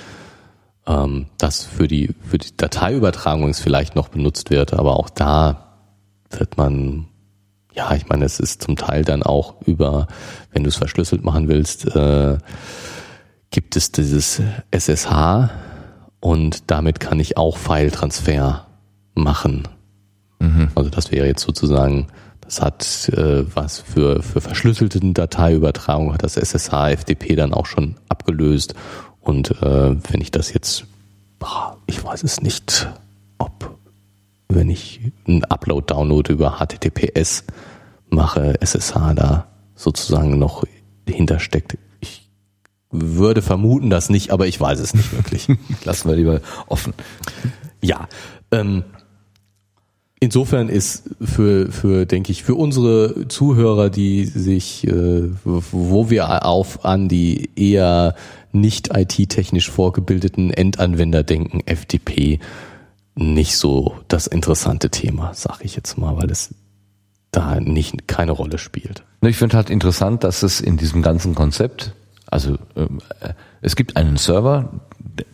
Ähm, 0.87 1.27
das 1.39 1.65
für 1.65 1.89
die, 1.89 2.11
für 2.23 2.39
die 2.39 2.57
Dateiübertragung 2.57 3.49
ist 3.49 3.61
vielleicht 3.61 3.95
noch 3.97 4.09
benutzt 4.09 4.51
wird, 4.51 4.73
aber 4.73 4.97
auch 4.97 5.11
da 5.11 5.79
wird 6.31 6.57
man, 6.57 7.07
ja, 7.73 7.95
ich 7.95 8.09
meine, 8.09 8.25
es 8.25 8.41
ist 8.41 8.63
zum 8.63 8.77
Teil 8.77 9.05
dann 9.05 9.23
auch 9.23 9.55
über, 9.67 10.07
wenn 10.53 10.63
du 10.63 10.69
es 10.69 10.77
verschlüsselt 10.77 11.25
machen 11.25 11.49
willst, 11.49 11.95
äh, 11.95 12.39
gibt 13.53 13.77
es 13.77 13.93
dieses 13.93 14.43
SSH 14.73 15.51
und 16.19 16.71
damit 16.71 16.99
kann 16.99 17.21
ich 17.21 17.37
auch 17.37 17.57
File-Transfer 17.57 18.67
machen. 19.15 19.69
Also 20.75 20.91
das 20.91 21.13
wäre 21.13 21.27
jetzt 21.27 21.43
sozusagen, 21.43 22.09
das 22.41 22.61
hat 22.61 23.09
äh, 23.11 23.45
was 23.55 23.79
für, 23.79 24.23
für 24.23 24.41
verschlüsselte 24.41 24.99
Dateiübertragung 25.01 26.13
hat 26.13 26.25
das 26.25 26.37
SSH 26.37 26.97
FTP 26.97 27.37
dann 27.37 27.55
auch 27.55 27.67
schon 27.67 27.97
abgelöst. 28.09 28.75
Und 29.21 29.51
äh, 29.63 29.97
wenn 30.11 30.21
ich 30.21 30.33
das 30.33 30.53
jetzt, 30.53 30.85
boah, 31.39 31.77
ich 31.87 32.03
weiß 32.03 32.25
es 32.25 32.41
nicht, 32.41 32.89
ob 33.39 33.79
wenn 34.49 34.69
ich 34.69 35.01
einen 35.27 35.45
Upload-Download 35.45 36.33
über 36.33 36.59
HTTPS 36.59 37.45
mache, 38.11 38.61
SSH 38.61 39.15
da 39.15 39.47
sozusagen 39.75 40.39
noch 40.39 40.65
hintersteckt. 41.09 41.79
Würde 42.93 43.43
vermuten, 43.43 43.91
dass 43.91 44.11
nicht, 44.11 44.31
aber 44.31 44.47
ich 44.47 44.61
weiß 44.61 44.79
es 44.79 44.95
nicht 44.95 45.13
wirklich. 45.13 45.49
Lassen 45.85 46.09
wir 46.09 46.17
lieber 46.17 46.41
offen. 46.67 46.93
Ja, 47.81 48.09
ähm, 48.51 48.85
insofern 50.21 50.69
ist 50.69 51.11
für, 51.21 51.73
für, 51.73 52.07
denke 52.07 52.31
ich, 52.31 52.45
für 52.45 52.55
unsere 52.55 53.27
Zuhörer, 53.29 53.91
die 53.91 54.25
sich, 54.25 54.87
äh, 54.87 55.31
wo 55.45 56.11
wir 56.11 56.45
auf 56.47 56.85
an 56.85 57.09
die 57.09 57.51
eher 57.57 58.15
nicht 58.53 58.97
IT-technisch 58.97 59.71
vorgebildeten 59.71 60.53
Endanwender 60.53 61.23
denken, 61.23 61.61
FTP 61.67 62.39
nicht 63.15 63.57
so 63.57 63.97
das 64.09 64.27
interessante 64.27 64.91
Thema, 64.91 65.33
sag 65.35 65.65
ich 65.65 65.75
jetzt 65.75 65.99
mal, 65.99 66.17
weil 66.17 66.31
es 66.31 66.55
da 67.31 67.61
nicht 67.61 68.07
keine 68.07 68.33
Rolle 68.33 68.59
spielt. 68.59 69.05
Ich 69.23 69.37
finde 69.37 69.57
halt 69.57 69.71
interessant, 69.71 70.23
dass 70.23 70.43
es 70.43 70.61
in 70.61 70.77
diesem 70.77 71.03
ganzen 71.03 71.35
Konzept, 71.35 71.95
also 72.33 72.57
ähm, 72.77 72.99
äh, 73.21 73.35
es 73.61 73.77
gibt 73.77 73.97
einen 73.97 74.17
Server, 74.17 74.71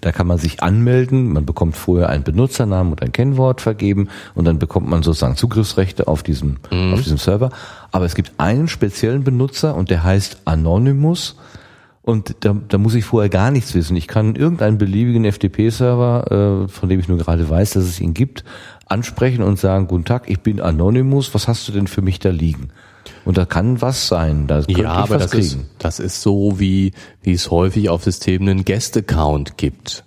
da 0.01 0.11
kann 0.11 0.27
man 0.27 0.39
sich 0.39 0.63
anmelden, 0.63 1.33
man 1.33 1.47
bekommt 1.47 1.77
vorher 1.77 2.09
einen 2.09 2.25
Benutzernamen 2.25 2.93
und 2.93 3.03
ein 3.03 3.13
Kennwort 3.13 3.61
vergeben 3.61 4.09
und 4.35 4.45
dann 4.45 4.59
bekommt 4.59 4.89
man 4.89 5.03
sozusagen 5.03 5.37
Zugriffsrechte 5.37 6.09
auf 6.09 6.23
diesem, 6.23 6.57
mhm. 6.71 6.95
auf 6.95 7.03
diesem 7.03 7.19
Server. 7.19 7.51
Aber 7.93 8.05
es 8.05 8.15
gibt 8.15 8.33
einen 8.39 8.69
speziellen 8.69 9.23
Benutzer 9.23 9.77
und 9.77 9.91
der 9.91 10.03
heißt 10.03 10.43
Anonymous 10.45 11.37
und 12.03 12.37
da, 12.41 12.57
da 12.69 12.79
muss 12.79 12.95
ich 12.95 13.05
vorher 13.05 13.29
gar 13.29 13.51
nichts 13.51 13.75
wissen. 13.75 13.97
Ich 13.97 14.09
kann 14.09 14.35
irgendeinen 14.35 14.79
beliebigen 14.79 15.31
FTP-Server, 15.31 16.65
äh, 16.65 16.69
von 16.69 16.89
dem 16.89 16.99
ich 16.99 17.07
nur 17.07 17.19
gerade 17.19 17.49
weiß, 17.49 17.73
dass 17.73 17.85
es 17.85 18.01
ihn 18.01 18.15
gibt, 18.15 18.45
ansprechen 18.87 19.43
und 19.45 19.59
sagen, 19.59 19.87
guten 19.87 20.05
Tag, 20.05 20.29
ich 20.29 20.41
bin 20.41 20.61
Anonymous, 20.61 21.33
was 21.35 21.47
hast 21.47 21.69
du 21.69 21.73
denn 21.73 21.87
für 21.87 22.03
mich 22.03 22.19
da 22.19 22.31
liegen? 22.31 22.71
Und 23.25 23.37
da 23.37 23.45
kann 23.45 23.81
was 23.81 24.09
sein. 24.09 24.47
Da 24.47 24.61
ja, 24.69 24.91
aber 24.91 25.19
das 25.19 25.35
ist, 25.35 25.59
das 25.79 26.01
ist 26.01 26.23
so, 26.23 26.59
wie, 26.59 26.93
wie 27.23 27.33
es 27.33 27.51
häufig 27.51 27.89
auf 27.89 28.05
Systemen 28.05 28.49
einen 28.49 28.65
Guest-Account 28.65 29.57
gibt. 29.57 30.05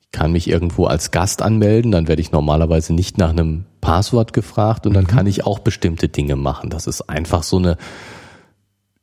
Ich 0.00 0.12
kann 0.12 0.32
mich 0.32 0.48
irgendwo 0.48 0.86
als 0.86 1.10
Gast 1.10 1.42
anmelden, 1.42 1.92
dann 1.92 2.08
werde 2.08 2.20
ich 2.20 2.32
normalerweise 2.32 2.92
nicht 2.92 3.18
nach 3.18 3.30
einem 3.30 3.64
Passwort 3.80 4.32
gefragt 4.32 4.86
und 4.86 4.94
dann 4.94 5.04
mhm. 5.04 5.08
kann 5.08 5.26
ich 5.26 5.46
auch 5.46 5.60
bestimmte 5.60 6.08
Dinge 6.08 6.36
machen. 6.36 6.70
Das 6.70 6.86
ist 6.86 7.02
einfach 7.02 7.42
so 7.42 7.58
eine 7.58 7.76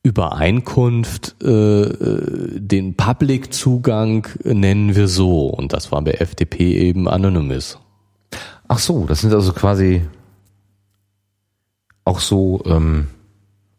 Übereinkunft, 0.03 1.35
äh, 1.43 1.81
äh 1.81 2.59
den 2.59 2.95
Public-Zugang 2.95 4.27
nennen 4.43 4.95
wir 4.95 5.07
so. 5.07 5.47
Und 5.47 5.73
das 5.73 5.91
war 5.91 6.01
bei 6.01 6.13
FTP 6.13 6.59
eben 6.59 7.07
Anonymous. 7.07 7.77
Ach 8.67 8.79
so, 8.79 9.05
das 9.05 9.21
sind 9.21 9.33
also 9.33 9.53
quasi 9.53 10.01
auch 12.07 12.19
so 12.19 12.61
ähm, 12.65 13.07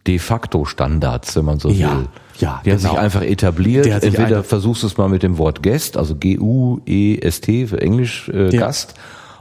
de 0.07 0.19
facto 0.19 0.65
Standards, 0.65 1.35
wenn 1.37 1.45
man 1.45 1.59
so 1.59 1.71
ja, 1.71 1.97
will. 1.97 2.09
Ja, 2.39 2.61
Die 2.65 2.71
genau. 2.71 2.83
hat 2.83 2.91
sich 2.91 2.99
einfach 2.99 3.23
etabliert. 3.23 3.87
Entweder 3.87 4.45
versuchst 4.45 4.83
du 4.83 4.87
es 4.87 4.97
mal 4.97 5.09
mit 5.09 5.23
dem 5.23 5.39
Wort 5.39 5.63
Guest, 5.63 5.97
also 5.97 6.15
G-U-E-S-T 6.15 7.67
für 7.67 7.81
Englisch 7.81 8.29
äh, 8.29 8.51
ja. 8.51 8.61
Gast, 8.61 8.95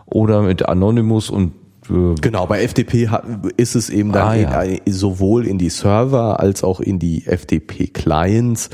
oder 0.06 0.42
mit 0.42 0.68
Anonymous 0.68 1.30
und 1.30 1.54
äh, 1.90 2.16
Genau, 2.22 2.48
bei 2.48 2.66
hat, 2.66 3.24
ist 3.58 3.76
es 3.76 3.90
eben 3.90 4.12
dann 4.12 4.28
ah, 4.28 4.36
ja. 4.36 4.62
in, 4.64 4.82
sowohl 4.92 5.46
in 5.46 5.58
die 5.58 5.70
Server 5.70 6.40
als 6.40 6.64
auch 6.64 6.80
in 6.80 6.98
die 6.98 7.22
FTP-Clients 7.22 8.70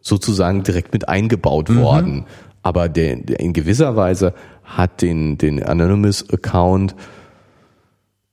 sozusagen 0.00 0.62
direkt 0.62 0.92
mit 0.92 1.08
eingebaut 1.08 1.68
mhm. 1.68 1.80
worden. 1.80 2.26
Aber 2.62 2.88
der, 2.88 3.16
der 3.16 3.40
in 3.40 3.52
gewisser 3.52 3.96
Weise 3.96 4.34
hat 4.62 5.02
den, 5.02 5.36
den 5.36 5.62
Anonymous-Account 5.62 6.94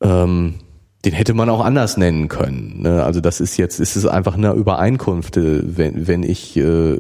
ähm, 0.02 0.56
den 1.06 1.14
hätte 1.14 1.34
man 1.34 1.50
auch 1.50 1.64
anders 1.64 1.98
nennen 1.98 2.28
können. 2.28 2.82
Ne? 2.82 3.04
Also 3.04 3.22
das 3.22 3.40
ist 3.40 3.58
jetzt, 3.58 3.80
ist 3.80 3.96
es 3.96 4.06
einfach 4.06 4.36
eine 4.36 4.52
Übereinkunft. 4.54 5.38
Äh, 5.38 5.62
wenn, 5.78 6.08
wenn 6.08 6.24
ich 6.24 6.58
äh, 6.58 6.98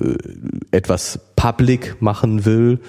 etwas 0.71 1.19
public 1.35 2.01
machen 2.01 2.45
will, 2.45 2.79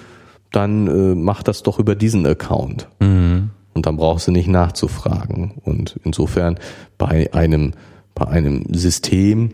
dann 0.51 0.87
äh, 0.87 1.15
mach 1.15 1.43
das 1.43 1.63
doch 1.63 1.79
über 1.79 1.95
diesen 1.95 2.25
Account. 2.25 2.87
Mhm. 2.99 3.49
Und 3.73 3.85
dann 3.85 3.97
brauchst 3.97 4.27
du 4.27 4.31
nicht 4.31 4.47
nachzufragen. 4.47 5.51
Und 5.63 5.99
insofern 6.03 6.57
bei 6.97 7.33
einem, 7.33 7.73
bei 8.15 8.27
einem 8.27 8.65
System, 8.73 9.51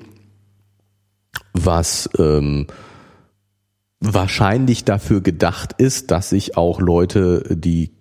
was 1.54 2.10
ähm, 2.20 2.68
wahrscheinlich 4.00 4.86
dafür 4.86 5.22
gedacht 5.22 5.74
ist, 5.78 6.12
dass 6.12 6.30
sich 6.30 6.56
auch 6.56 6.80
Leute, 6.80 7.44
die 7.50 7.92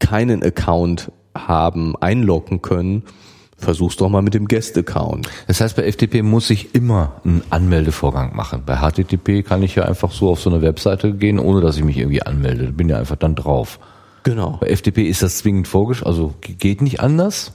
keinen 0.00 0.42
Account 0.42 1.12
haben 1.34 1.96
einloggen 1.96 2.62
können, 2.62 3.02
versuch's 3.56 3.96
doch 3.96 4.08
mal 4.08 4.22
mit 4.22 4.34
dem 4.34 4.46
Guest-Account. 4.46 5.28
Das 5.46 5.60
heißt, 5.60 5.76
bei 5.76 5.90
FTP 5.90 6.22
muss 6.22 6.50
ich 6.50 6.74
immer 6.74 7.20
einen 7.24 7.42
Anmeldevorgang 7.50 8.34
machen. 8.36 8.62
Bei 8.66 8.76
HTTP 8.76 9.42
kann 9.42 9.62
ich 9.62 9.74
ja 9.74 9.84
einfach 9.84 10.12
so 10.12 10.30
auf 10.30 10.40
so 10.40 10.50
eine 10.50 10.62
Webseite 10.62 11.12
gehen, 11.14 11.38
ohne 11.38 11.60
dass 11.60 11.76
ich 11.76 11.84
mich 11.84 11.98
irgendwie 11.98 12.22
anmelde. 12.22 12.72
Bin 12.72 12.88
ja 12.88 12.98
einfach 12.98 13.16
dann 13.16 13.34
drauf. 13.34 13.78
Genau. 14.22 14.58
Bei 14.60 14.74
FTP 14.74 15.08
ist 15.08 15.22
das 15.22 15.38
zwingend 15.38 15.68
vorgeschrieben, 15.68 16.08
also 16.08 16.34
geht 16.40 16.82
nicht 16.82 17.00
anders. 17.00 17.52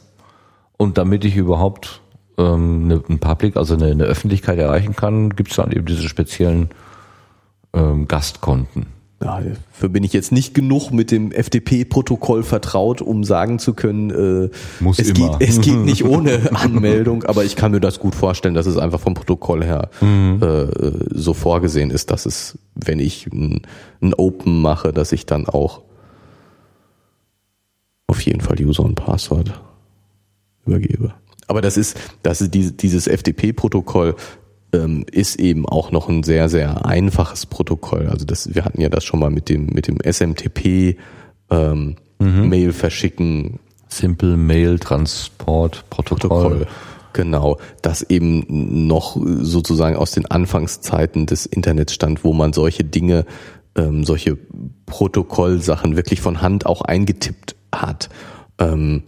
Und 0.77 0.97
damit 0.97 1.25
ich 1.25 1.35
überhaupt 1.35 2.01
ähm, 2.37 2.85
eine, 2.85 3.03
ein 3.09 3.19
Public, 3.19 3.57
also 3.57 3.75
eine, 3.75 3.87
eine 3.87 4.03
Öffentlichkeit 4.03 4.59
erreichen 4.59 4.95
kann, 4.95 5.31
gibt's 5.31 5.55
dann 5.55 5.71
eben 5.71 5.85
diese 5.85 6.07
speziellen 6.07 6.69
ähm, 7.73 8.07
Gastkonten 8.07 8.98
ja, 9.21 9.41
dafür 9.41 9.89
bin 9.89 10.03
ich 10.05 10.13
jetzt 10.13 10.31
nicht 10.31 10.53
genug 10.53 10.91
mit 10.91 11.11
dem 11.11 11.33
FDP-Protokoll 11.33 12.43
vertraut, 12.43 13.01
um 13.01 13.25
sagen 13.25 13.59
zu 13.59 13.73
können, 13.73 14.09
äh, 14.11 14.49
Muss 14.79 14.99
es, 14.99 15.09
immer. 15.09 15.37
Geht, 15.37 15.49
es 15.49 15.59
geht 15.59 15.77
nicht 15.85 16.05
ohne 16.05 16.51
Anmeldung, 16.55 17.23
aber 17.25 17.43
ich 17.43 17.57
kann 17.57 17.71
mir 17.71 17.81
das 17.81 17.99
gut 17.99 18.15
vorstellen, 18.15 18.55
dass 18.55 18.65
es 18.65 18.77
einfach 18.77 18.99
vom 18.99 19.15
Protokoll 19.15 19.63
her 19.63 19.89
mhm. 19.99 20.41
äh, 20.41 20.67
so 21.13 21.33
vorgesehen 21.33 21.91
ist, 21.91 22.11
dass 22.11 22.25
es, 22.25 22.57
wenn 22.75 22.99
ich 22.99 23.27
ein, 23.27 23.61
ein 24.01 24.13
Open 24.13 24.61
mache, 24.61 24.93
dass 24.93 25.11
ich 25.11 25.25
dann 25.25 25.47
auch 25.47 25.81
auf 28.07 28.21
jeden 28.21 28.41
Fall 28.41 28.57
User 28.61 28.83
und 28.83 28.95
Passwort 28.95 29.59
übergebe. 30.65 31.13
Aber 31.47 31.61
das 31.61 31.77
ist, 31.77 31.99
das 32.21 32.41
ist 32.41 32.51
dieses 32.53 33.07
FDP-Protokoll 33.07 34.15
ähm, 34.73 35.05
ist 35.11 35.39
eben 35.39 35.67
auch 35.67 35.91
noch 35.91 36.09
ein 36.09 36.23
sehr, 36.23 36.49
sehr 36.49 36.85
einfaches 36.85 37.45
Protokoll. 37.45 38.07
Also 38.07 38.25
das, 38.25 38.53
wir 38.53 38.65
hatten 38.65 38.81
ja 38.81 38.89
das 38.89 39.03
schon 39.03 39.19
mal 39.19 39.31
mit 39.31 39.49
dem, 39.49 39.67
mit 39.67 39.87
dem 39.87 39.97
SMTP 40.01 40.97
ähm, 41.49 41.95
mhm. 42.19 42.49
Mail 42.49 42.73
verschicken. 42.73 43.59
Simple 43.87 44.37
Mail 44.37 44.77
Transport 44.77 45.85
Protokoll. 45.89 46.27
Protokoll. 46.27 46.67
Genau, 47.13 47.57
das 47.81 48.03
eben 48.03 48.45
noch 48.87 49.17
sozusagen 49.41 49.95
aus 49.95 50.11
den 50.11 50.27
Anfangszeiten 50.27 51.25
des 51.25 51.47
Internets 51.47 51.93
stand, 51.93 52.23
wo 52.23 52.33
man 52.33 52.53
solche 52.53 52.83
Dinge, 52.83 53.25
ähm, 53.75 54.03
solche 54.03 54.37
Protokollsachen 54.85 55.95
wirklich 55.95 56.21
von 56.21 56.41
Hand 56.41 56.67
auch 56.67 56.81
eingetippt 56.81 57.55
hat. 57.73 58.09
Ähm, 58.59 59.03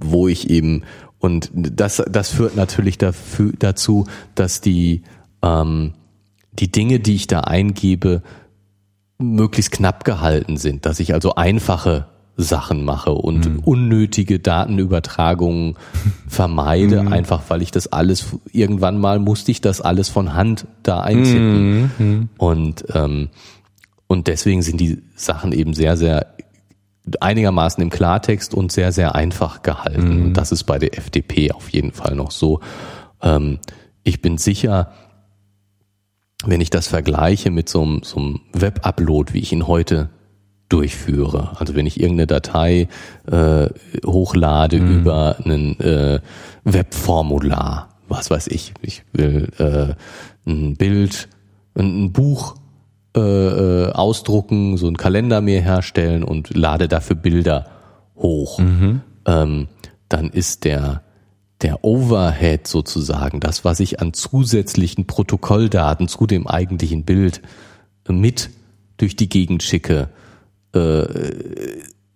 wo 0.00 0.28
ich 0.28 0.50
eben 0.50 0.82
und 1.18 1.50
das, 1.52 2.02
das 2.08 2.30
führt 2.30 2.56
natürlich 2.56 2.98
dafür, 2.98 3.52
dazu, 3.58 4.06
dass 4.34 4.60
die, 4.60 5.02
ähm, 5.42 5.94
die 6.52 6.70
Dinge, 6.70 7.00
die 7.00 7.14
ich 7.14 7.26
da 7.26 7.40
eingebe, 7.40 8.22
möglichst 9.18 9.72
knapp 9.72 10.04
gehalten 10.04 10.56
sind, 10.56 10.86
dass 10.86 11.00
ich 11.00 11.12
also 11.12 11.34
einfache 11.34 12.06
Sachen 12.36 12.84
mache 12.84 13.12
und 13.12 13.52
mhm. 13.52 13.58
unnötige 13.64 14.38
Datenübertragungen 14.38 15.76
vermeide, 16.28 17.02
mhm. 17.02 17.12
einfach 17.12 17.42
weil 17.48 17.62
ich 17.62 17.72
das 17.72 17.88
alles, 17.88 18.26
irgendwann 18.52 18.98
mal 18.98 19.18
musste 19.18 19.50
ich 19.50 19.60
das 19.60 19.80
alles 19.80 20.08
von 20.08 20.34
Hand 20.34 20.66
da 20.84 21.00
eintippen. 21.00 21.80
Mhm. 21.80 21.90
mhm. 21.98 22.28
Und, 22.38 22.84
ähm, 22.94 23.28
und 24.06 24.28
deswegen 24.28 24.62
sind 24.62 24.80
die 24.80 25.02
Sachen 25.16 25.50
eben 25.52 25.74
sehr, 25.74 25.96
sehr 25.96 26.34
einigermaßen 27.20 27.82
im 27.82 27.90
Klartext 27.90 28.54
und 28.54 28.72
sehr, 28.72 28.92
sehr 28.92 29.14
einfach 29.14 29.62
gehalten. 29.62 30.18
Mhm. 30.18 30.24
Und 30.26 30.34
das 30.34 30.52
ist 30.52 30.64
bei 30.64 30.78
der 30.78 30.96
FDP 30.96 31.52
auf 31.52 31.70
jeden 31.70 31.92
Fall 31.92 32.14
noch 32.14 32.30
so. 32.30 32.60
Ähm, 33.22 33.58
ich 34.04 34.22
bin 34.22 34.38
sicher, 34.38 34.92
wenn 36.44 36.60
ich 36.60 36.70
das 36.70 36.86
vergleiche 36.86 37.50
mit 37.50 37.68
so 37.68 37.82
einem, 37.82 38.02
so 38.02 38.18
einem 38.18 38.40
Web-Upload, 38.52 39.34
wie 39.34 39.40
ich 39.40 39.52
ihn 39.52 39.66
heute 39.66 40.10
durchführe, 40.68 41.56
also 41.58 41.74
wenn 41.74 41.86
ich 41.86 41.98
irgendeine 41.98 42.26
Datei 42.26 42.88
äh, 43.26 43.68
hochlade 44.04 44.80
mhm. 44.80 45.00
über 45.00 45.36
ein 45.44 45.80
äh, 45.80 46.20
Webformular, 46.64 47.88
was 48.06 48.30
weiß 48.30 48.48
ich, 48.48 48.74
ich 48.82 49.02
will 49.12 49.48
äh, 49.58 49.94
ein 50.50 50.76
Bild, 50.76 51.28
ein 51.74 52.12
Buch 52.12 52.56
äh, 53.16 53.20
äh, 53.20 53.92
ausdrucken, 53.92 54.76
so 54.76 54.86
einen 54.86 54.96
Kalender 54.96 55.40
mir 55.40 55.60
herstellen 55.60 56.22
und 56.24 56.54
lade 56.54 56.88
dafür 56.88 57.16
Bilder 57.16 57.66
hoch. 58.16 58.58
Mhm. 58.58 59.00
Ähm, 59.26 59.68
dann 60.08 60.30
ist 60.30 60.64
der 60.64 61.02
der 61.62 61.84
Overhead 61.84 62.68
sozusagen, 62.68 63.40
das, 63.40 63.64
was 63.64 63.80
ich 63.80 64.00
an 64.00 64.12
zusätzlichen 64.12 65.06
Protokolldaten 65.06 66.06
zu 66.06 66.26
dem 66.26 66.46
eigentlichen 66.46 67.04
Bild 67.04 67.42
mit 68.08 68.50
durch 68.96 69.16
die 69.16 69.28
Gegend 69.28 69.62
schicke, 69.62 70.08
äh, 70.72 71.04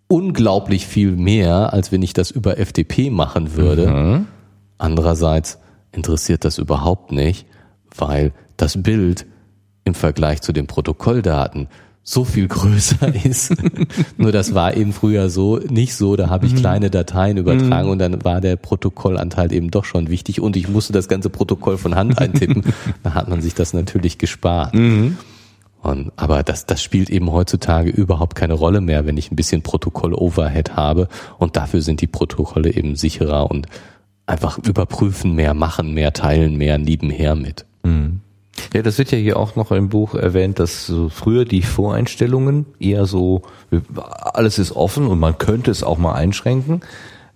unglaublich 0.08 0.86
viel 0.86 1.12
mehr, 1.12 1.72
als 1.72 1.90
wenn 1.90 2.02
ich 2.02 2.12
das 2.12 2.30
über 2.30 2.56
FTP 2.56 3.10
machen 3.10 3.56
würde. 3.56 3.88
Mhm. 3.88 4.26
Andererseits 4.78 5.58
interessiert 5.90 6.44
das 6.44 6.58
überhaupt 6.58 7.12
nicht, 7.12 7.46
weil 7.96 8.32
das 8.56 8.82
Bild 8.82 9.26
im 9.84 9.94
Vergleich 9.94 10.42
zu 10.42 10.52
den 10.52 10.66
Protokolldaten 10.66 11.68
so 12.04 12.24
viel 12.24 12.48
größer 12.48 13.14
ist. 13.24 13.54
Nur 14.16 14.32
das 14.32 14.54
war 14.54 14.76
eben 14.76 14.92
früher 14.92 15.30
so 15.30 15.58
nicht 15.58 15.94
so. 15.94 16.16
Da 16.16 16.28
habe 16.28 16.46
ich 16.46 16.52
mhm. 16.52 16.58
kleine 16.58 16.90
Dateien 16.90 17.36
übertragen 17.36 17.86
mhm. 17.86 17.92
und 17.92 17.98
dann 17.98 18.24
war 18.24 18.40
der 18.40 18.56
Protokollanteil 18.56 19.52
eben 19.52 19.70
doch 19.70 19.84
schon 19.84 20.08
wichtig 20.08 20.40
und 20.40 20.56
ich 20.56 20.68
musste 20.68 20.92
das 20.92 21.08
ganze 21.08 21.30
Protokoll 21.30 21.78
von 21.78 21.94
Hand 21.94 22.18
eintippen. 22.18 22.64
da 23.02 23.14
hat 23.14 23.28
man 23.28 23.40
sich 23.40 23.54
das 23.54 23.72
natürlich 23.72 24.18
gespart. 24.18 24.74
Mhm. 24.74 25.16
Und, 25.82 26.12
aber 26.14 26.44
das, 26.44 26.64
das 26.64 26.80
spielt 26.80 27.10
eben 27.10 27.32
heutzutage 27.32 27.90
überhaupt 27.90 28.36
keine 28.36 28.54
Rolle 28.54 28.80
mehr, 28.80 29.04
wenn 29.04 29.16
ich 29.16 29.32
ein 29.32 29.36
bisschen 29.36 29.62
Protokoll-Overhead 29.62 30.76
habe. 30.76 31.08
Und 31.38 31.56
dafür 31.56 31.82
sind 31.82 32.00
die 32.00 32.06
Protokolle 32.06 32.72
eben 32.72 32.94
sicherer 32.94 33.50
und 33.50 33.66
einfach 34.24 34.58
überprüfen 34.58 35.34
mehr, 35.34 35.54
machen 35.54 35.92
mehr, 35.92 36.12
teilen 36.12 36.56
mehr 36.56 36.78
nebenher 36.78 37.34
mit. 37.34 37.66
Mhm. 37.82 38.20
Ja, 38.74 38.82
das 38.82 38.98
wird 38.98 39.12
ja 39.12 39.18
hier 39.18 39.38
auch 39.38 39.56
noch 39.56 39.70
im 39.70 39.88
Buch 39.88 40.14
erwähnt, 40.14 40.58
dass 40.58 40.86
so 40.86 41.08
früher 41.08 41.44
die 41.44 41.62
Voreinstellungen 41.62 42.66
eher 42.78 43.06
so, 43.06 43.42
alles 43.98 44.58
ist 44.58 44.72
offen 44.72 45.06
und 45.06 45.18
man 45.18 45.38
könnte 45.38 45.70
es 45.70 45.82
auch 45.82 45.98
mal 45.98 46.14
einschränken. 46.14 46.82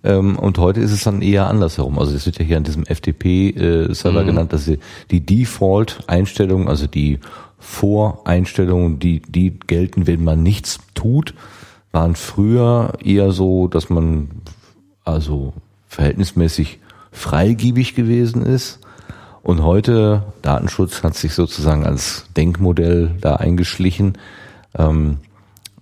Ähm, 0.03 0.37
und 0.37 0.57
heute 0.57 0.79
ist 0.79 0.91
es 0.91 1.03
dann 1.03 1.21
eher 1.21 1.47
andersherum. 1.47 1.97
Also 1.99 2.15
es 2.15 2.25
wird 2.25 2.39
ja 2.39 2.45
hier 2.45 2.57
an 2.57 2.63
diesem 2.63 2.85
FTP-Server 2.85 4.23
mhm. 4.23 4.27
genannt, 4.27 4.53
dass 4.53 4.69
die 5.11 5.25
Default-Einstellungen, 5.25 6.67
also 6.67 6.87
die 6.87 7.19
Voreinstellungen, 7.59 8.99
die, 8.99 9.21
die 9.21 9.59
gelten, 9.59 10.07
wenn 10.07 10.23
man 10.23 10.43
nichts 10.43 10.79
tut, 10.93 11.33
waren 11.91 12.15
früher 12.15 12.93
eher 13.03 13.31
so, 13.31 13.67
dass 13.67 13.89
man 13.89 14.29
also 15.03 15.53
verhältnismäßig 15.87 16.79
freigiebig 17.11 17.95
gewesen 17.95 18.45
ist. 18.45 18.79
Und 19.47 19.63
heute, 19.63 20.23
Datenschutz 20.41 21.03
hat 21.03 21.15
sich 21.15 21.33
sozusagen 21.33 21.85
als 21.85 22.25
Denkmodell 22.35 23.11
da 23.21 23.37
eingeschlichen. 23.37 24.17
Ähm, 24.77 25.19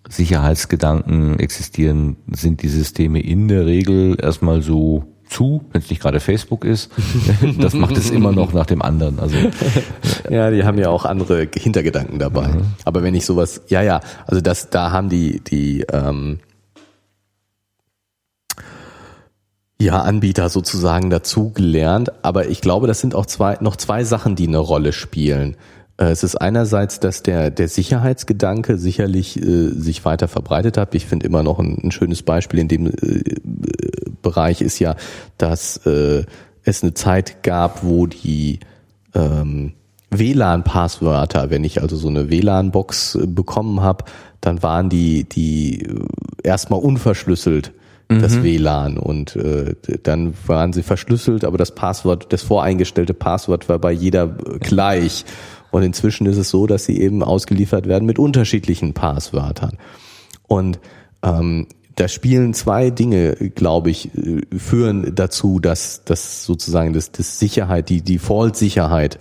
Sicherheitsgedanken 0.07 1.39
existieren, 1.39 2.15
sind 2.31 2.61
die 2.61 2.67
Systeme 2.67 3.19
in 3.21 3.47
der 3.47 3.65
Regel 3.65 4.17
erstmal 4.21 4.61
so 4.61 5.05
zu, 5.27 5.65
wenn 5.71 5.81
es 5.81 5.89
nicht 5.89 5.99
gerade 5.99 6.19
Facebook 6.19 6.63
ist. 6.63 6.91
Das 7.59 7.73
macht 7.73 7.97
es 7.97 8.11
immer 8.11 8.31
noch 8.31 8.53
nach 8.53 8.67
dem 8.67 8.83
anderen. 8.83 9.17
Also 9.17 9.35
ja, 10.29 10.51
die 10.51 10.63
haben 10.63 10.77
ja 10.77 10.89
auch 10.89 11.03
andere 11.05 11.47
Hintergedanken 11.51 12.19
dabei. 12.19 12.49
Mhm. 12.49 12.65
Aber 12.83 13.01
wenn 13.01 13.15
ich 13.15 13.25
sowas, 13.25 13.63
ja, 13.69 13.81
ja, 13.81 13.99
also 14.27 14.41
das, 14.41 14.69
da 14.69 14.91
haben 14.91 15.09
die 15.09 15.39
die 15.39 15.81
ähm, 15.91 16.37
ja 19.79 20.01
Anbieter 20.01 20.49
sozusagen 20.49 21.09
dazu 21.09 21.51
gelernt. 21.51 22.11
Aber 22.23 22.47
ich 22.47 22.61
glaube, 22.61 22.87
das 22.87 22.99
sind 22.99 23.15
auch 23.15 23.25
zwei 23.25 23.57
noch 23.61 23.75
zwei 23.75 24.03
Sachen, 24.03 24.35
die 24.35 24.47
eine 24.47 24.57
Rolle 24.57 24.93
spielen. 24.93 25.57
Äh, 25.97 26.05
es 26.05 26.23
ist 26.23 26.35
einerseits, 26.35 26.99
dass 26.99 27.23
der, 27.23 27.51
der 27.51 27.67
Sicherheitsgedanke 27.67 28.77
sicherlich 28.77 29.41
äh, 29.41 29.69
sich 29.69 30.05
weiter 30.05 30.27
verbreitet 30.27 30.77
hat. 30.77 30.95
Ich 30.95 31.05
finde 31.05 31.25
immer 31.25 31.43
noch 31.43 31.59
ein, 31.59 31.77
ein, 31.83 31.91
schönes 31.91 32.23
Beispiel 32.23 32.59
in 32.59 32.67
dem 32.67 32.87
äh, 32.87 32.91
Bereich 34.21 34.61
ist 34.61 34.79
ja, 34.79 34.95
dass 35.37 35.77
äh, 35.85 36.23
es 36.63 36.83
eine 36.83 36.93
Zeit 36.93 37.43
gab, 37.43 37.83
wo 37.83 38.07
die 38.07 38.59
ähm, 39.13 39.73
WLAN-Passwörter, 40.09 41.49
wenn 41.49 41.63
ich 41.63 41.81
also 41.81 41.95
so 41.95 42.07
eine 42.07 42.29
WLAN-Box 42.29 43.15
äh, 43.15 43.27
bekommen 43.27 43.81
habe, 43.81 44.05
dann 44.41 44.63
waren 44.63 44.89
die, 44.89 45.25
die 45.25 45.83
äh, 45.83 45.99
erstmal 46.43 46.79
unverschlüsselt 46.79 47.71
das 48.07 48.35
mhm. 48.35 48.43
WLAN 48.43 48.97
und 48.97 49.35
äh, 49.35 49.75
dann 50.03 50.33
waren 50.45 50.73
sie 50.73 50.83
verschlüsselt, 50.83 51.43
aber 51.43 51.57
das 51.57 51.73
Passwort, 51.73 52.31
das 52.31 52.43
voreingestellte 52.43 53.13
Passwort 53.13 53.67
war 53.67 53.79
bei 53.79 53.91
jeder 53.91 54.27
gleich. 54.27 55.25
Und 55.71 55.83
inzwischen 55.83 56.25
ist 56.27 56.37
es 56.37 56.49
so, 56.49 56.67
dass 56.67 56.85
sie 56.85 57.01
eben 57.01 57.23
ausgeliefert 57.23 57.87
werden 57.87 58.05
mit 58.05 58.19
unterschiedlichen 58.19 58.93
Passwörtern. 58.93 59.77
Und 60.47 60.79
ähm, 61.23 61.67
da 61.95 62.07
spielen 62.07 62.53
zwei 62.53 62.91
Dinge, 62.91 63.35
glaube 63.55 63.89
ich, 63.89 64.15
äh, 64.15 64.41
führen 64.55 65.15
dazu, 65.15 65.59
dass, 65.59 66.03
dass 66.03 66.45
sozusagen 66.45 66.93
das, 66.93 67.11
das 67.11 67.39
Sicherheit, 67.39 67.89
die 67.89 68.01
Default-Sicherheit 68.01 69.19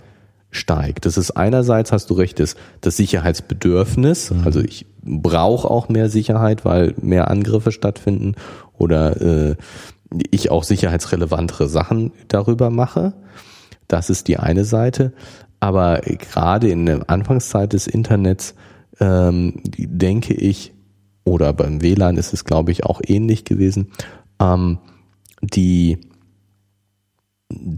steigt. 0.55 1.05
Das 1.05 1.17
ist 1.17 1.31
einerseits, 1.31 1.91
hast 1.91 2.09
du 2.09 2.13
recht, 2.15 2.39
das, 2.39 2.55
das 2.81 2.97
Sicherheitsbedürfnis. 2.97 4.31
Mhm. 4.31 4.41
Also 4.45 4.61
ich 4.61 4.85
brauche 5.03 5.69
auch 5.69 5.89
mehr 5.89 6.09
Sicherheit, 6.09 6.65
weil 6.65 6.93
mehr 7.01 7.29
Angriffe 7.29 7.71
stattfinden 7.71 8.35
oder 8.77 9.21
äh, 9.21 9.55
ich 10.31 10.51
auch 10.51 10.63
sicherheitsrelevantere 10.63 11.67
Sachen 11.67 12.11
darüber 12.27 12.69
mache. 12.69 13.13
Das 13.87 14.09
ist 14.09 14.27
die 14.27 14.37
eine 14.37 14.65
Seite. 14.65 15.13
Aber 15.59 16.01
gerade 16.01 16.69
in 16.69 16.85
der 16.85 17.09
Anfangszeit 17.09 17.73
des 17.73 17.87
Internets 17.87 18.55
ähm, 18.99 19.61
denke 19.63 20.33
ich, 20.33 20.73
oder 21.23 21.53
beim 21.53 21.81
WLAN 21.81 22.17
ist 22.17 22.33
es, 22.33 22.45
glaube 22.45 22.71
ich, 22.71 22.85
auch 22.85 23.01
ähnlich 23.03 23.45
gewesen, 23.45 23.91
ähm, 24.39 24.77
die 25.41 25.99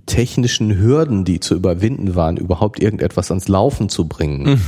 technischen 0.05 0.77
Hürden, 0.77 1.25
die 1.25 1.39
zu 1.39 1.55
überwinden 1.55 2.15
waren, 2.15 2.37
überhaupt 2.37 2.81
irgendetwas 2.81 3.31
ans 3.31 3.47
Laufen 3.47 3.89
zu 3.89 4.07
bringen, 4.07 4.61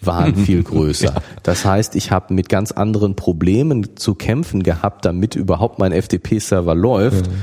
waren 0.00 0.34
viel 0.34 0.62
größer. 0.64 1.22
Das 1.42 1.64
heißt, 1.64 1.94
ich 1.94 2.10
habe 2.10 2.32
mit 2.32 2.48
ganz 2.48 2.72
anderen 2.72 3.16
Problemen 3.16 3.96
zu 3.96 4.14
kämpfen 4.14 4.62
gehabt, 4.62 5.04
damit 5.04 5.36
überhaupt 5.36 5.78
mein 5.78 5.92
FTP-Server 5.92 6.74
läuft. 6.74 7.28
Mhm. 7.28 7.34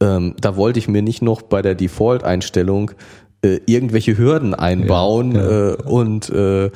Ähm, 0.00 0.34
da 0.40 0.56
wollte 0.56 0.78
ich 0.78 0.86
mir 0.86 1.02
nicht 1.02 1.22
noch 1.22 1.42
bei 1.42 1.60
der 1.60 1.74
Default-Einstellung 1.74 2.92
äh, 3.40 3.60
irgendwelche 3.66 4.18
Hürden 4.18 4.52
einbauen 4.52 5.32
ja, 5.32 5.42
ja. 5.42 5.70
Äh, 5.70 5.82
und 5.84 6.28
äh, 6.28 6.66
äh, 6.66 6.70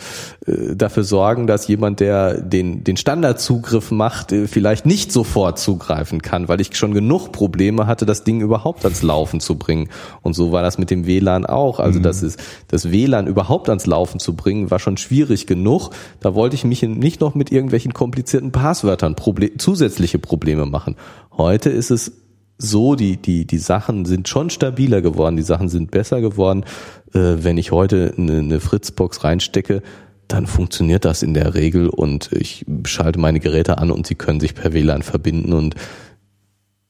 dafür 0.76 1.02
sorgen, 1.02 1.48
dass 1.48 1.66
jemand, 1.66 1.98
der 1.98 2.40
den, 2.40 2.84
den 2.84 2.97
Standardzugriff 2.97 3.90
macht, 3.90 4.30
äh, 4.30 4.47
vielleicht 4.47 4.86
nicht 4.86 5.10
sofort 5.10 5.59
zugreifen 5.59 6.22
kann, 6.22 6.47
weil 6.47 6.60
ich 6.60 6.76
schon 6.76 6.94
genug 6.94 7.32
Probleme 7.32 7.89
hatte, 7.89 8.06
das 8.06 8.22
Ding 8.22 8.40
überhaupt 8.40 8.84
ans 8.84 9.02
Laufen 9.02 9.40
zu 9.40 9.56
bringen. 9.56 9.89
Und 10.22 10.34
so 10.34 10.52
war 10.52 10.62
das 10.62 10.78
mit 10.78 10.90
dem 10.90 11.05
WLAN 11.05 11.47
auch. 11.47 11.80
Also 11.80 11.98
mhm. 11.98 12.05
das 12.05 12.22
ist 12.22 12.39
das 12.68 12.93
WLAN 12.93 13.26
überhaupt 13.26 13.68
ans 13.68 13.86
Laufen 13.86 14.20
zu 14.20 14.34
bringen, 14.34 14.70
war 14.70 14.78
schon 14.78 14.97
schwierig 14.98 15.48
genug. 15.48 15.90
Da 16.20 16.36
wollte 16.36 16.55
ich 16.55 16.64
mich 16.64 16.82
nicht 16.82 17.20
noch 17.20 17.34
mit 17.34 17.51
irgendwelchen 17.51 17.93
komplizierten 17.93 18.52
Passwörtern 18.52 19.16
Proble 19.16 19.56
zusätzliche 19.56 20.20
Probleme 20.20 20.66
machen. 20.66 20.94
Heute 21.36 21.70
ist 21.70 21.90
es 21.90 22.12
so, 22.58 22.94
die, 22.94 23.16
die, 23.16 23.44
die 23.46 23.58
Sachen 23.58 24.04
sind 24.04 24.28
schon 24.28 24.50
stabiler 24.50 25.02
geworden, 25.02 25.36
die 25.36 25.42
Sachen 25.42 25.68
sind 25.68 25.90
besser 25.90 26.20
geworden. 26.20 26.64
Äh, 27.12 27.36
wenn 27.38 27.58
ich 27.58 27.72
heute 27.72 28.14
eine, 28.16 28.38
eine 28.38 28.60
Fritzbox 28.60 29.24
reinstecke, 29.24 29.82
dann 30.28 30.46
funktioniert 30.46 31.04
das 31.04 31.22
in 31.22 31.34
der 31.34 31.54
Regel 31.54 31.88
und 31.88 32.30
ich 32.32 32.64
schalte 32.84 33.18
meine 33.18 33.40
Geräte 33.40 33.78
an 33.78 33.90
und 33.90 34.06
sie 34.06 34.14
können 34.14 34.40
sich 34.40 34.54
per 34.54 34.72
WLAN 34.72 35.02
verbinden 35.02 35.52
und 35.52 35.74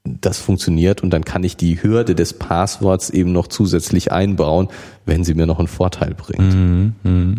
das 0.04 0.38
funktioniert 0.38 1.02
und 1.02 1.10
dann 1.10 1.24
kann 1.24 1.44
ich 1.44 1.56
die 1.56 1.82
Hürde 1.82 2.14
des 2.14 2.34
Passworts 2.34 3.10
eben 3.10 3.32
noch 3.32 3.46
zusätzlich 3.46 4.12
einbauen, 4.12 4.68
wenn 5.06 5.24
sie 5.24 5.34
mir 5.34 5.46
noch 5.46 5.58
einen 5.58 5.68
Vorteil 5.68 6.14
bringt. 6.14 6.54
Mhm, 6.54 6.94
mh. 7.02 7.34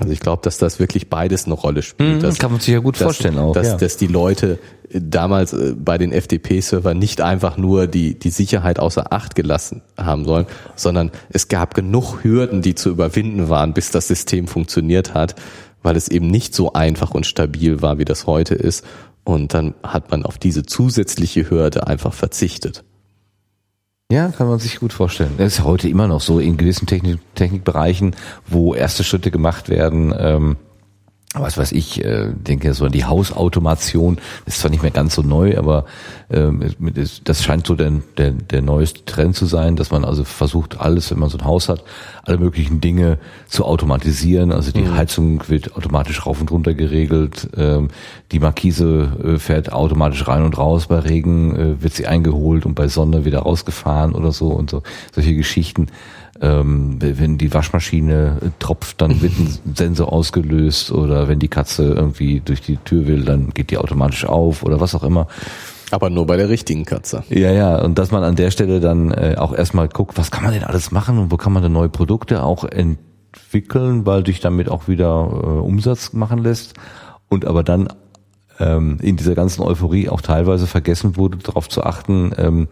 Also 0.00 0.12
ich 0.12 0.20
glaube, 0.20 0.42
dass 0.42 0.58
das 0.58 0.78
wirklich 0.78 1.08
beides 1.08 1.46
eine 1.46 1.54
Rolle 1.54 1.82
spielt. 1.82 2.16
Mhm, 2.16 2.20
dass, 2.20 2.38
kann 2.38 2.52
man 2.52 2.60
sich 2.60 2.72
ja 2.72 2.78
gut 2.78 2.96
dass, 2.96 3.02
vorstellen 3.02 3.38
auch. 3.38 3.52
Dass, 3.52 3.68
ja. 3.68 3.76
dass 3.76 3.96
die 3.96 4.06
Leute 4.06 4.58
damals 4.90 5.52
äh, 5.52 5.74
bei 5.76 5.98
den 5.98 6.12
FTP-Servern 6.12 6.98
nicht 6.98 7.20
einfach 7.20 7.56
nur 7.56 7.86
die, 7.86 8.18
die 8.18 8.30
Sicherheit 8.30 8.78
außer 8.78 9.12
Acht 9.12 9.34
gelassen 9.34 9.82
haben 9.96 10.24
sollen, 10.24 10.46
sondern 10.76 11.10
es 11.30 11.48
gab 11.48 11.74
genug 11.74 12.22
Hürden, 12.22 12.62
die 12.62 12.74
zu 12.74 12.90
überwinden 12.90 13.48
waren, 13.48 13.74
bis 13.74 13.90
das 13.90 14.06
System 14.08 14.46
funktioniert 14.46 15.14
hat, 15.14 15.34
weil 15.82 15.96
es 15.96 16.08
eben 16.08 16.28
nicht 16.28 16.54
so 16.54 16.72
einfach 16.72 17.12
und 17.12 17.26
stabil 17.26 17.82
war, 17.82 17.98
wie 17.98 18.04
das 18.04 18.26
heute 18.26 18.54
ist. 18.54 18.84
Und 19.24 19.52
dann 19.52 19.74
hat 19.82 20.10
man 20.10 20.24
auf 20.24 20.38
diese 20.38 20.64
zusätzliche 20.64 21.50
Hürde 21.50 21.86
einfach 21.86 22.14
verzichtet. 22.14 22.84
Ja, 24.10 24.28
kann 24.28 24.48
man 24.48 24.58
sich 24.58 24.80
gut 24.80 24.94
vorstellen. 24.94 25.34
Das 25.36 25.58
ist 25.58 25.64
heute 25.64 25.86
immer 25.86 26.08
noch 26.08 26.22
so 26.22 26.40
in 26.40 26.56
gewissen 26.56 26.86
Technik 26.86 27.18
Technikbereichen, 27.34 28.16
wo 28.46 28.74
erste 28.74 29.04
Schritte 29.04 29.30
gemacht 29.30 29.68
werden. 29.68 30.14
Ähm 30.18 30.56
was 31.40 31.58
weiß 31.58 31.72
ich, 31.72 32.04
äh, 32.04 32.32
denke 32.32 32.74
so 32.74 32.84
an 32.84 32.92
die 32.92 33.04
Hausautomation, 33.04 34.18
ist 34.46 34.60
zwar 34.60 34.70
nicht 34.70 34.82
mehr 34.82 34.90
ganz 34.90 35.14
so 35.14 35.22
neu, 35.22 35.56
aber 35.56 35.84
ähm, 36.30 36.62
das 37.24 37.42
scheint 37.42 37.66
so 37.66 37.74
der, 37.74 37.92
der, 38.16 38.32
der 38.32 38.62
neueste 38.62 39.04
Trend 39.04 39.36
zu 39.36 39.46
sein, 39.46 39.76
dass 39.76 39.90
man 39.90 40.04
also 40.04 40.24
versucht, 40.24 40.80
alles, 40.80 41.10
wenn 41.10 41.18
man 41.18 41.28
so 41.30 41.38
ein 41.38 41.44
Haus 41.44 41.68
hat, 41.68 41.82
alle 42.22 42.38
möglichen 42.38 42.80
Dinge 42.80 43.18
zu 43.46 43.64
automatisieren. 43.64 44.52
Also 44.52 44.72
die 44.72 44.82
mhm. 44.82 44.96
Heizung 44.96 45.42
wird 45.48 45.76
automatisch 45.76 46.26
rauf 46.26 46.40
und 46.40 46.50
runter 46.50 46.74
geregelt, 46.74 47.48
ähm, 47.56 47.88
die 48.32 48.40
Markise 48.40 49.12
äh, 49.24 49.38
fährt 49.38 49.72
automatisch 49.72 50.26
rein 50.28 50.42
und 50.42 50.58
raus, 50.58 50.86
bei 50.86 50.98
Regen 50.98 51.56
äh, 51.56 51.82
wird 51.82 51.94
sie 51.94 52.06
eingeholt 52.06 52.66
und 52.66 52.74
bei 52.74 52.88
Sonne 52.88 53.24
wieder 53.24 53.40
rausgefahren 53.40 54.14
oder 54.14 54.32
so 54.32 54.48
und 54.48 54.70
so 54.70 54.82
solche 55.14 55.34
Geschichten 55.34 55.88
ähm, 56.40 56.98
wenn 57.00 57.38
die 57.38 57.52
Waschmaschine 57.52 58.38
tropft, 58.58 59.00
dann 59.00 59.20
wird 59.20 59.32
ein 59.38 59.58
Sensor 59.74 60.12
ausgelöst 60.12 60.92
oder 60.92 61.28
wenn 61.28 61.38
die 61.38 61.48
Katze 61.48 61.94
irgendwie 61.94 62.40
durch 62.40 62.60
die 62.60 62.76
Tür 62.76 63.06
will, 63.06 63.24
dann 63.24 63.50
geht 63.50 63.70
die 63.70 63.78
automatisch 63.78 64.24
auf 64.24 64.62
oder 64.62 64.80
was 64.80 64.94
auch 64.94 65.02
immer. 65.02 65.26
Aber 65.90 66.10
nur 66.10 66.26
bei 66.26 66.36
der 66.36 66.48
richtigen 66.48 66.84
Katze. 66.84 67.24
Ja, 67.30 67.50
ja, 67.50 67.82
und 67.82 67.98
dass 67.98 68.10
man 68.10 68.22
an 68.22 68.36
der 68.36 68.50
Stelle 68.50 68.80
dann 68.80 69.10
äh, 69.10 69.36
auch 69.38 69.54
erstmal 69.54 69.88
guckt, 69.88 70.18
was 70.18 70.30
kann 70.30 70.44
man 70.44 70.52
denn 70.52 70.64
alles 70.64 70.90
machen 70.90 71.18
und 71.18 71.32
wo 71.32 71.36
kann 71.36 71.52
man 71.52 71.62
denn 71.62 71.72
neue 71.72 71.88
Produkte 71.88 72.42
auch 72.42 72.64
entwickeln, 72.64 74.04
weil 74.04 74.22
dich 74.22 74.40
damit 74.40 74.68
auch 74.68 74.86
wieder 74.86 75.06
äh, 75.06 75.46
Umsatz 75.46 76.12
machen 76.12 76.38
lässt 76.38 76.74
und 77.28 77.46
aber 77.46 77.62
dann 77.62 77.88
ähm, 78.60 78.98
in 79.00 79.16
dieser 79.16 79.34
ganzen 79.34 79.62
Euphorie 79.62 80.08
auch 80.08 80.20
teilweise 80.20 80.66
vergessen 80.66 81.16
wurde, 81.16 81.38
darauf 81.38 81.68
zu 81.68 81.82
achten, 81.82 82.32
ähm, 82.36 82.68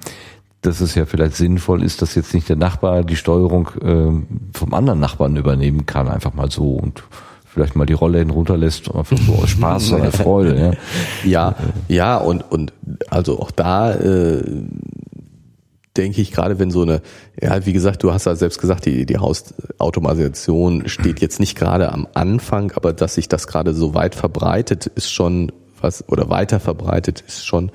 dass 0.67 0.81
es 0.81 0.95
ja 0.95 1.07
vielleicht 1.07 1.37
sinnvoll 1.37 1.83
ist, 1.83 2.03
dass 2.03 2.15
jetzt 2.15 2.35
nicht 2.35 2.49
der 2.49 2.57
Nachbar 2.57 3.05
die 3.05 3.17
Steuerung 3.17 3.69
äh, 3.81 4.59
vom 4.59 4.75
anderen 4.75 5.01
Nachbarn 5.01 5.37
übernehmen 5.37 5.87
kann, 5.87 6.09
einfach 6.09 6.35
mal 6.35 6.51
so 6.51 6.73
und 6.73 7.05
vielleicht 7.47 7.77
mal 7.77 7.87
die 7.87 7.95
Rollläden 7.95 8.31
runterlässt, 8.31 8.95
einfach 8.95 9.17
so 9.17 9.35
aus 9.35 9.51
Spaß 9.51 9.93
oder 9.95 10.13
Freude. 10.13 10.77
Ja, 11.25 11.25
ja, 11.25 11.55
ja 11.89 12.17
und, 12.19 12.43
und 12.51 12.73
also 13.09 13.41
auch 13.41 13.51
da 13.51 13.95
äh, 13.95 14.43
denke 15.97 16.21
ich 16.21 16.33
gerade, 16.33 16.59
wenn 16.59 16.71
so 16.71 16.83
eine, 16.83 17.01
ja, 17.41 17.65
wie 17.65 17.73
gesagt, 17.73 18.03
du 18.03 18.13
hast 18.13 18.27
ja 18.27 18.35
selbst 18.35 18.61
gesagt, 18.61 18.85
die, 18.85 19.07
die 19.07 19.19
Hausautomatisation 19.19 20.89
steht 20.89 21.21
jetzt 21.21 21.41
nicht 21.41 21.57
gerade 21.57 21.93
am 21.93 22.07
Anfang, 22.13 22.73
aber 22.77 22.93
dass 22.93 23.15
sich 23.15 23.29
das 23.29 23.47
gerade 23.47 23.73
so 23.73 23.95
weit 23.95 24.15
verbreitet, 24.15 24.87
ist 24.87 25.11
schon 25.11 25.53
was, 25.81 26.07
oder 26.09 26.29
weiter 26.29 26.61
verbreitet, 26.61 27.25
ist 27.27 27.47
schon 27.47 27.71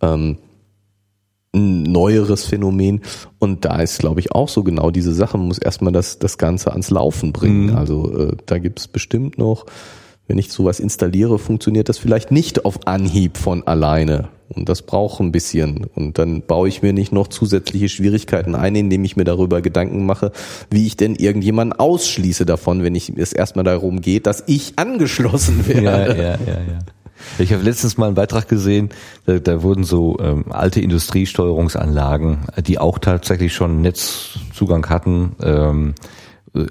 ähm, 0.00 0.38
ein 1.56 1.82
neueres 1.82 2.44
Phänomen. 2.44 3.00
Und 3.38 3.64
da 3.64 3.80
ist, 3.80 3.98
glaube 3.98 4.20
ich, 4.20 4.32
auch 4.32 4.48
so 4.48 4.62
genau 4.62 4.90
diese 4.90 5.14
Sache. 5.14 5.38
Man 5.38 5.48
muss 5.48 5.58
erstmal 5.58 5.92
das, 5.92 6.18
das 6.18 6.38
Ganze 6.38 6.70
ans 6.72 6.90
Laufen 6.90 7.32
bringen. 7.32 7.70
Mhm. 7.70 7.76
Also 7.76 8.16
äh, 8.16 8.36
da 8.46 8.58
gibt 8.58 8.78
es 8.78 8.88
bestimmt 8.88 9.38
noch, 9.38 9.66
wenn 10.28 10.38
ich 10.38 10.52
sowas 10.52 10.80
installiere, 10.80 11.38
funktioniert 11.38 11.88
das 11.88 11.98
vielleicht 11.98 12.30
nicht 12.32 12.64
auf 12.64 12.86
Anhieb 12.86 13.36
von 13.36 13.66
alleine. 13.66 14.28
Und 14.48 14.68
das 14.68 14.82
braucht 14.82 15.20
ein 15.20 15.32
bisschen. 15.32 15.86
Und 15.94 16.18
dann 16.18 16.42
baue 16.42 16.68
ich 16.68 16.82
mir 16.82 16.92
nicht 16.92 17.12
noch 17.12 17.28
zusätzliche 17.28 17.88
Schwierigkeiten 17.88 18.54
ein, 18.54 18.74
indem 18.74 19.04
ich 19.04 19.16
mir 19.16 19.24
darüber 19.24 19.60
Gedanken 19.60 20.06
mache, 20.06 20.32
wie 20.70 20.86
ich 20.86 20.96
denn 20.96 21.14
irgendjemanden 21.16 21.78
ausschließe 21.78 22.46
davon, 22.46 22.82
wenn 22.82 22.94
ich 22.94 23.12
es 23.16 23.32
erstmal 23.32 23.64
darum 23.64 24.00
geht, 24.00 24.26
dass 24.26 24.44
ich 24.46 24.74
angeschlossen 24.76 25.66
werde. 25.66 25.82
Ja, 25.82 26.06
ja, 26.06 26.38
ja, 26.46 26.60
ja. 26.68 26.78
Ich 27.38 27.52
habe 27.52 27.62
letztens 27.62 27.96
mal 27.96 28.06
einen 28.06 28.14
Beitrag 28.14 28.48
gesehen, 28.48 28.90
da, 29.24 29.38
da 29.38 29.62
wurden 29.62 29.84
so 29.84 30.18
ähm, 30.20 30.46
alte 30.50 30.80
Industriesteuerungsanlagen, 30.80 32.46
die 32.66 32.78
auch 32.78 32.98
tatsächlich 32.98 33.54
schon 33.54 33.80
Netzzugang 33.80 34.88
hatten, 34.88 35.36
ähm, 35.42 35.94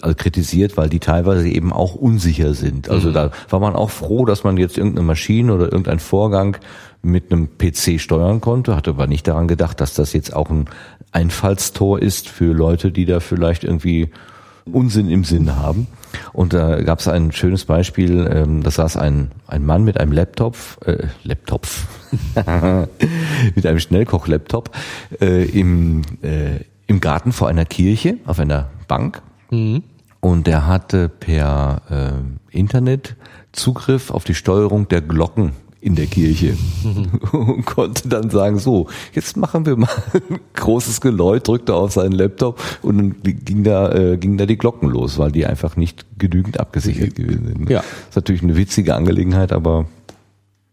also 0.02 0.16
kritisiert, 0.16 0.78
weil 0.78 0.90
die 0.90 1.00
teilweise 1.00 1.48
eben 1.48 1.72
auch 1.72 1.96
unsicher 1.96 2.54
sind. 2.54 2.90
Also 2.90 3.10
mhm. 3.10 3.14
da 3.14 3.32
war 3.50 3.60
man 3.60 3.76
auch 3.76 3.92
froh, 3.92 4.26
dass 4.26 4.44
man 4.44 4.58
jetzt 4.58 4.78
irgendeine 4.78 5.06
Maschine 5.06 5.54
oder 5.54 5.66
irgendein 5.66 6.00
Vorgang 6.00 6.58
mit 7.02 7.32
einem 7.32 7.58
PC 7.58 8.00
steuern 8.00 8.42
konnte, 8.42 8.76
hatte 8.76 8.92
aber 8.92 9.08
nicht 9.08 9.28
daran 9.28 9.48
gedacht, 9.48 9.80
dass 9.80 9.94
das 9.94 10.14
jetzt 10.14 10.36
auch 10.36 10.50
ein 10.50 10.66
Einfallstor 11.12 12.02
ist 12.02 12.28
für 12.28 12.54
Leute, 12.54 12.92
die 12.92 13.06
da 13.06 13.20
vielleicht 13.20 13.64
irgendwie 13.64 14.10
Unsinn 14.72 15.10
im 15.10 15.24
Sinn 15.24 15.56
haben. 15.56 15.88
Und 16.34 16.54
da 16.54 16.82
gab 16.82 17.00
es 17.00 17.08
ein 17.08 17.32
schönes 17.32 17.66
Beispiel, 17.66 18.28
ähm, 18.32 18.64
da 18.64 18.72
saß 18.72 18.98
ein, 18.98 19.32
ein 19.48 19.66
Mann 19.66 19.84
mit 19.84 20.00
einem 20.00 20.12
Laptop, 20.12 20.56
äh, 20.86 21.08
Laptop, 21.24 21.68
mit 23.56 23.66
einem 23.66 23.80
Schnellkoch-Laptop 23.80 24.72
äh, 25.22 25.46
im, 25.46 26.02
äh, 26.22 26.60
im 26.88 27.00
Garten 27.02 27.32
vor 27.32 27.48
einer 27.48 27.66
Kirche 27.66 28.18
auf 28.26 28.40
einer 28.40 28.70
Bank. 28.88 29.22
Mhm. 29.52 29.84
Und 30.20 30.48
der 30.48 30.66
hatte 30.66 31.10
per 31.10 31.82
äh, 32.52 32.58
Internet 32.58 33.16
Zugriff 33.52 34.10
auf 34.10 34.24
die 34.24 34.34
Steuerung 34.34 34.88
der 34.88 35.02
Glocken 35.02 35.52
in 35.86 35.94
der 35.94 36.08
Kirche 36.08 36.58
und 37.32 37.64
konnte 37.64 38.10
dann 38.10 38.32
sagen, 38.32 38.58
so, 38.58 38.88
jetzt 39.14 39.38
machen 39.38 39.68
wir 39.68 39.78
mal 39.78 39.88
ein 40.14 40.40
großes 40.56 41.00
Geläut, 41.00 41.48
drückte 41.48 41.76
auf 41.76 41.92
seinen 41.94 42.14
Laptop 42.14 42.60
und 42.82 42.98
dann 42.98 43.16
ging 43.22 43.64
da, 43.64 43.92
äh, 43.92 44.18
ging 44.18 44.38
da 44.38 44.48
die 44.48 44.58
Glocken 44.58 44.90
los, 44.90 45.20
weil 45.20 45.32
die 45.32 45.46
einfach 45.46 45.76
nicht 45.76 46.06
genügend 46.18 46.60
abgesichert 46.60 47.14
gewesen 47.14 47.46
sind. 47.46 47.70
Ja. 47.70 47.82
Das 47.82 48.10
ist 48.10 48.16
natürlich 48.16 48.42
eine 48.42 48.58
witzige 48.58 48.96
Angelegenheit, 48.96 49.54
aber, 49.54 49.86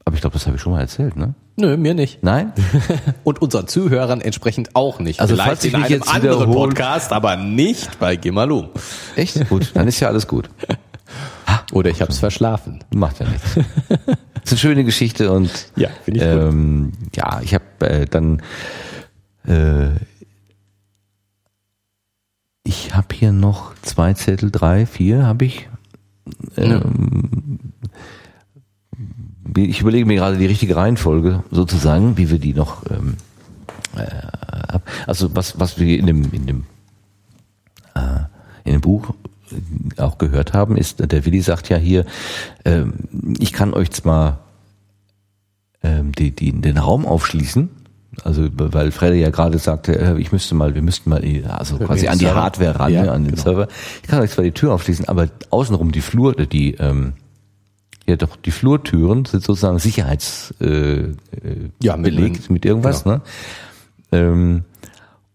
aber 0.07 0.15
ich 0.15 0.23
glaube, 0.23 0.33
das 0.33 0.47
habe 0.47 0.57
ich 0.57 0.63
schon 0.63 0.73
mal 0.73 0.81
erzählt, 0.81 1.15
ne? 1.15 1.35
Nö, 1.57 1.77
mir 1.77 1.93
nicht. 1.93 2.23
Nein? 2.23 2.55
Und 3.25 3.43
unseren 3.43 3.69
Zuhörern 3.69 4.23
entsprechend 4.23 4.75
auch 4.75 4.99
nicht. 4.99 5.21
Also 5.21 5.35
Vielleicht 5.35 5.47
falls 5.47 5.65
ich 5.65 5.75
in 5.75 5.83
einem 5.83 5.93
jetzt 5.93 6.09
anderen 6.09 6.51
Podcast, 6.51 7.13
aber 7.13 7.37
nicht 7.37 7.99
bei 7.99 8.17
Gimalum. 8.17 8.71
Echt? 9.15 9.47
Gut, 9.51 9.73
dann 9.75 9.87
ist 9.87 10.01
ja 10.01 10.09
alles 10.09 10.27
gut. 10.27 10.49
Oder 11.73 11.91
ich 11.91 12.01
habe 12.01 12.11
es 12.11 12.19
verschlafen. 12.19 12.83
Macht 12.95 13.21
ja 13.21 13.27
nichts. 13.29 13.59
Das 14.43 14.53
ist 14.53 14.53
eine 14.53 14.59
schöne 14.59 14.85
Geschichte 14.85 15.33
und 15.33 15.51
ja, 15.77 15.91
ich 16.07 16.21
ähm, 16.21 16.93
ja, 17.15 17.41
ich 17.43 17.55
habe 17.55 17.65
äh, 17.81 18.07
dann 18.07 18.43
äh, 19.47 19.91
ich 22.65 22.95
habe 22.95 23.15
hier 23.15 23.33
noch 23.33 23.75
zwei 23.83 24.15
Zettel, 24.15 24.51
drei, 24.51 24.87
vier 24.87 25.25
habe 25.25 25.45
ich. 25.45 25.69
Ähm. 26.57 27.59
Ich 29.57 29.81
überlege 29.81 30.07
mir 30.07 30.17
gerade 30.17 30.39
die 30.39 30.47
richtige 30.47 30.77
Reihenfolge 30.77 31.43
sozusagen, 31.51 32.17
wie 32.17 32.31
wir 32.31 32.39
die 32.39 32.55
noch 32.55 32.85
ähm, 32.91 33.17
äh, 33.97 34.79
also 35.07 35.35
was 35.37 35.61
was 35.61 35.79
wir 35.79 35.99
in 35.99 36.07
dem 36.07 36.33
in 36.33 36.47
dem 36.47 36.65
äh, 37.95 38.25
in 38.65 38.73
dem 38.73 38.81
Buch 38.81 39.15
auch 39.97 40.19
gehört 40.19 40.53
haben, 40.53 40.77
ist, 40.77 41.11
der 41.11 41.25
Willi 41.25 41.41
sagt 41.41 41.69
ja 41.69 41.77
hier, 41.77 42.05
äh, 42.65 42.83
ich 43.39 43.53
kann 43.53 43.75
euch 43.75 43.91
zwar 43.91 44.41
äh, 45.81 46.03
die, 46.19 46.31
die, 46.31 46.53
den 46.53 46.79
Raum 46.79 47.07
aufschließen, 47.07 47.71
also 48.25 48.49
weil 48.53 48.91
Freddy 48.91 49.21
ja 49.21 49.31
gerade 49.31 49.59
sagte, 49.59 49.99
äh, 49.99 50.21
ich 50.21 50.33
müsste 50.33 50.55
mal, 50.55 50.75
wir 50.75 50.83
müssten 50.83 51.09
mal 51.11 51.23
also 51.49 51.79
quasi 51.79 52.09
an 52.09 52.19
die 52.19 52.27
Server. 52.27 52.43
Hardware 52.43 52.79
ran, 52.79 52.93
ja, 52.93 53.03
ne, 53.05 53.13
an 53.13 53.25
den 53.25 53.33
genau. 53.33 53.43
Server. 53.43 53.69
Ich 54.03 54.09
kann 54.09 54.21
euch 54.21 54.31
zwar 54.31 54.45
die 54.45 54.53
Tür 54.53 54.75
aufschließen, 54.75 55.09
aber 55.09 55.29
außenrum 55.51 55.93
die 55.93 56.03
Flur, 56.03 56.35
die 56.35 56.75
ähm, 56.75 57.15
ja 58.07 58.17
doch 58.17 58.37
die 58.37 58.51
Flurtüren 58.51 59.25
sind 59.25 59.43
sozusagen 59.43 59.79
sicherheits 59.79 60.55
äh, 60.61 61.15
ja, 61.83 61.97
belegt 61.97 62.43
mit, 62.43 62.51
mit 62.51 62.65
irgendwas, 62.65 63.05
genau. 63.05 63.17
ne? 63.17 63.23
Ähm, 64.13 64.65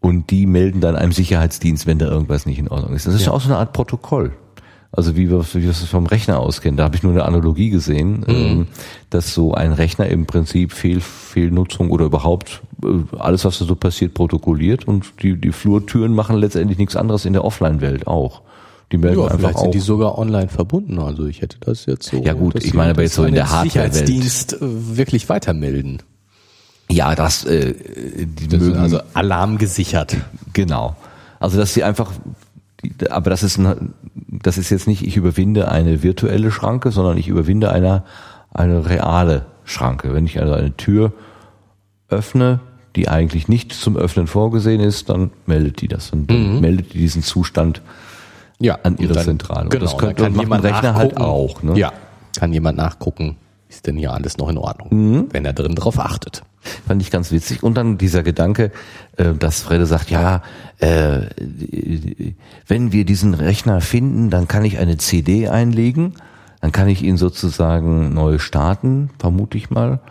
und 0.07 0.29
die 0.31 0.45
melden 0.45 0.79
dann 0.79 0.95
einem 0.95 1.11
Sicherheitsdienst, 1.11 1.85
wenn 1.85 1.99
da 1.99 2.07
irgendwas 2.07 2.45
nicht 2.45 2.59
in 2.59 2.69
Ordnung 2.69 2.93
ist. 2.93 3.07
Das 3.07 3.13
ist 3.13 3.25
ja, 3.25 3.33
auch 3.33 3.41
so 3.41 3.49
eine 3.49 3.57
Art 3.57 3.73
Protokoll. 3.73 4.31
Also 4.89 5.17
wie 5.17 5.29
wir, 5.29 5.43
wie 5.53 5.63
wir 5.63 5.69
es 5.71 5.83
vom 5.83 6.05
Rechner 6.05 6.39
aus 6.39 6.61
kennen. 6.61 6.77
Da 6.77 6.85
habe 6.85 6.95
ich 6.95 7.03
nur 7.03 7.11
eine 7.11 7.25
Analogie 7.25 7.69
gesehen, 7.69 8.21
mhm. 8.21 8.25
ähm, 8.27 8.67
dass 9.09 9.33
so 9.33 9.53
ein 9.53 9.73
Rechner 9.73 10.07
im 10.07 10.25
Prinzip 10.25 10.71
Fehl, 10.71 11.01
Fehlnutzung 11.01 11.91
oder 11.91 12.05
überhaupt 12.05 12.61
äh, 12.85 13.17
alles, 13.19 13.43
was 13.43 13.59
da 13.59 13.65
so 13.65 13.75
passiert, 13.75 14.13
protokolliert 14.13 14.87
und 14.87 15.21
die, 15.21 15.35
die 15.35 15.51
Flurtüren 15.51 16.15
machen 16.15 16.37
letztendlich 16.37 16.77
nichts 16.77 16.95
anderes 16.95 17.25
in 17.25 17.33
der 17.33 17.43
Offline-Welt 17.43 18.07
auch. 18.07 18.43
Die 18.93 18.97
melden 18.97 19.19
ja, 19.19 19.25
einfach 19.25 19.39
vielleicht 19.39 19.59
sind 19.59 19.73
die 19.73 19.79
sogar 19.79 20.17
online 20.17 20.47
verbunden. 20.47 20.99
Also 20.99 21.25
ich 21.25 21.41
hätte 21.41 21.57
das 21.59 21.85
jetzt 21.85 22.07
so. 22.07 22.23
Ja 22.23 22.31
gut, 22.31 22.63
ich 22.63 22.73
meine 22.73 22.91
aber 22.91 23.01
jetzt 23.01 23.15
so 23.15 23.25
in 23.25 23.33
der 23.33 23.51
Hardware-Welt. 23.51 23.93
Sicherheitsdienst 23.93 24.53
äh, 24.53 24.97
wirklich 24.97 25.27
weitermelden. 25.27 26.01
Ja, 26.89 27.15
das, 27.15 27.43
äh, 27.45 27.73
die 28.25 28.47
das 28.47 28.61
mögen, 28.61 28.77
also 28.77 29.01
Alarm 29.13 29.57
gesichert. 29.57 30.17
Genau. 30.53 30.95
Also 31.39 31.57
dass 31.57 31.73
sie 31.73 31.83
einfach, 31.83 32.11
aber 33.09 33.29
das 33.29 33.43
ist, 33.43 33.57
ein, 33.57 33.93
das 34.13 34.57
ist 34.57 34.69
jetzt 34.69 34.87
nicht, 34.87 35.05
ich 35.05 35.17
überwinde 35.17 35.69
eine 35.69 36.01
virtuelle 36.03 36.51
Schranke, 36.51 36.91
sondern 36.91 37.17
ich 37.17 37.27
überwinde 37.27 37.71
eine, 37.71 38.03
eine 38.53 38.89
reale 38.89 39.45
Schranke. 39.65 40.13
Wenn 40.13 40.25
ich 40.25 40.39
also 40.39 40.53
eine 40.53 40.75
Tür 40.77 41.11
öffne, 42.09 42.61
die 42.95 43.09
eigentlich 43.09 43.47
nicht 43.47 43.73
zum 43.73 43.97
Öffnen 43.97 44.27
vorgesehen 44.27 44.81
ist, 44.81 45.09
dann 45.09 45.31
meldet 45.45 45.81
die 45.81 45.87
das 45.87 46.11
und 46.11 46.31
mhm. 46.31 46.61
meldet 46.61 46.93
die 46.93 46.99
diesen 46.99 47.21
Zustand 47.21 47.81
ja, 48.59 48.79
an 48.83 48.97
ihre 48.97 49.13
dann, 49.13 49.25
Zentrale. 49.25 49.65
Und 49.65 49.69
genau, 49.69 49.83
das 49.83 49.97
könnte 49.97 50.23
kann 50.23 50.39
jemand 50.39 50.63
Rechner 50.63 50.95
halt 50.95 51.17
auch. 51.17 51.61
Ne? 51.61 51.77
Ja, 51.77 51.91
kann 52.39 52.53
jemand 52.53 52.77
nachgucken, 52.77 53.37
ist 53.69 53.87
denn 53.87 53.97
hier 53.97 54.13
alles 54.13 54.37
noch 54.37 54.49
in 54.49 54.57
Ordnung, 54.57 54.87
mhm. 54.91 55.27
wenn 55.31 55.45
er 55.45 55.53
drin 55.53 55.75
drauf 55.75 55.99
achtet. 55.99 56.43
Fand 56.87 57.01
ich 57.01 57.11
ganz 57.11 57.31
witzig. 57.31 57.63
Und 57.63 57.75
dann 57.75 57.97
dieser 57.97 58.23
Gedanke, 58.23 58.71
äh, 59.17 59.33
dass 59.33 59.61
Frede 59.61 59.85
sagt, 59.85 60.09
ja, 60.09 60.41
äh, 60.79 61.21
wenn 62.67 62.91
wir 62.91 63.05
diesen 63.05 63.33
Rechner 63.33 63.81
finden, 63.81 64.29
dann 64.29 64.47
kann 64.47 64.65
ich 64.65 64.77
eine 64.77 64.97
CD 64.97 65.47
einlegen, 65.49 66.13
dann 66.61 66.71
kann 66.71 66.87
ich 66.87 67.03
ihn 67.03 67.17
sozusagen 67.17 68.13
neu 68.13 68.39
starten, 68.39 69.11
vermute 69.19 69.57
ich 69.57 69.69
mal, 69.69 70.01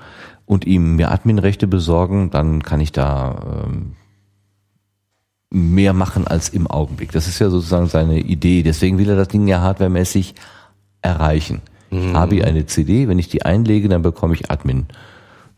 und 0.44 0.64
ihm 0.66 0.96
mir 0.96 1.10
Adminrechte 1.10 1.66
besorgen, 1.66 2.30
dann 2.30 2.62
kann 2.62 2.80
ich 2.80 2.92
da 2.92 3.64
ähm, 3.66 3.96
mehr 5.50 5.92
machen 5.92 6.26
als 6.26 6.48
im 6.48 6.66
Augenblick. 6.66 7.12
Das 7.12 7.26
ist 7.26 7.38
ja 7.38 7.50
sozusagen 7.50 7.88
seine 7.88 8.20
Idee. 8.20 8.62
Deswegen 8.62 8.98
will 8.98 9.08
er 9.08 9.16
das 9.16 9.28
Ding 9.28 9.46
ja 9.48 9.60
hardwaremäßig 9.60 10.34
erreichen. 11.02 11.62
Mhm. 11.90 12.16
Habe 12.16 12.36
ich 12.36 12.44
eine 12.44 12.66
CD, 12.66 13.08
wenn 13.08 13.18
ich 13.18 13.28
die 13.28 13.42
einlege, 13.42 13.88
dann 13.88 14.02
bekomme 14.02 14.34
ich 14.34 14.50
Admin. 14.50 14.86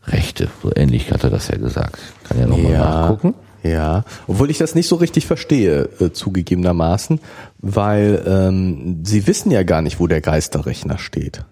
Rechte. 0.05 0.49
So 0.63 0.71
ähnlich 0.75 1.11
hat 1.11 1.23
er 1.23 1.29
das 1.29 1.49
ja 1.49 1.57
gesagt. 1.57 1.99
Kann 2.23 2.39
ja 2.39 2.47
nochmal 2.47 2.71
ja, 2.71 2.79
nachgucken. 2.79 3.33
Ja, 3.63 4.05
obwohl 4.27 4.49
ich 4.49 4.57
das 4.57 4.73
nicht 4.73 4.87
so 4.87 4.95
richtig 4.95 5.27
verstehe, 5.27 5.89
äh, 5.99 6.11
zugegebenermaßen, 6.11 7.19
weil 7.57 8.23
ähm, 8.25 9.01
sie 9.03 9.27
wissen 9.27 9.51
ja 9.51 9.63
gar 9.63 9.81
nicht, 9.81 9.99
wo 9.99 10.07
der 10.07 10.21
Geisterrechner 10.21 10.97
steht. 10.97 11.43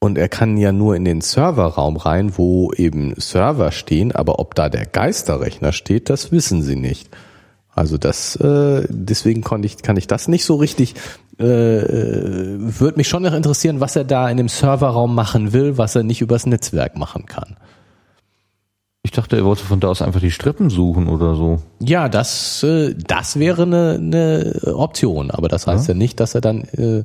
Und 0.00 0.18
er 0.18 0.28
kann 0.28 0.56
ja 0.56 0.72
nur 0.72 0.96
in 0.96 1.04
den 1.04 1.20
Serverraum 1.20 1.96
rein, 1.96 2.36
wo 2.36 2.72
eben 2.72 3.14
Server 3.18 3.70
stehen, 3.70 4.10
aber 4.10 4.40
ob 4.40 4.54
da 4.56 4.68
der 4.68 4.86
Geisterrechner 4.86 5.72
steht, 5.72 6.10
das 6.10 6.32
wissen 6.32 6.62
sie 6.62 6.74
nicht. 6.74 7.08
Also 7.74 7.98
das, 7.98 8.36
äh, 8.36 8.84
deswegen 8.88 9.42
konnte 9.42 9.66
ich, 9.66 9.80
kann 9.80 9.96
ich 9.96 10.06
das 10.06 10.28
nicht 10.28 10.44
so 10.44 10.56
richtig 10.56 10.94
äh, 11.42 11.80
äh, 11.80 12.80
würde 12.80 12.96
mich 12.96 13.08
schon 13.08 13.22
noch 13.22 13.32
interessieren, 13.32 13.80
was 13.80 13.96
er 13.96 14.04
da 14.04 14.28
in 14.28 14.36
dem 14.36 14.48
Serverraum 14.48 15.14
machen 15.14 15.52
will, 15.52 15.78
was 15.78 15.94
er 15.96 16.02
nicht 16.02 16.20
übers 16.20 16.46
Netzwerk 16.46 16.96
machen 16.96 17.26
kann. 17.26 17.56
Ich 19.04 19.10
dachte, 19.10 19.36
er 19.36 19.44
wollte 19.44 19.64
von 19.64 19.80
da 19.80 19.88
aus 19.88 20.00
einfach 20.00 20.20
die 20.20 20.30
Strippen 20.30 20.70
suchen 20.70 21.08
oder 21.08 21.34
so. 21.34 21.60
Ja, 21.80 22.08
das, 22.08 22.62
äh, 22.62 22.94
das 22.94 23.38
wäre 23.38 23.62
eine, 23.62 23.94
eine 23.98 24.74
Option, 24.74 25.30
aber 25.30 25.48
das 25.48 25.66
heißt 25.66 25.88
ja. 25.88 25.94
ja 25.94 25.98
nicht, 25.98 26.20
dass 26.20 26.34
er 26.34 26.40
dann, 26.40 26.62
äh, 26.76 27.02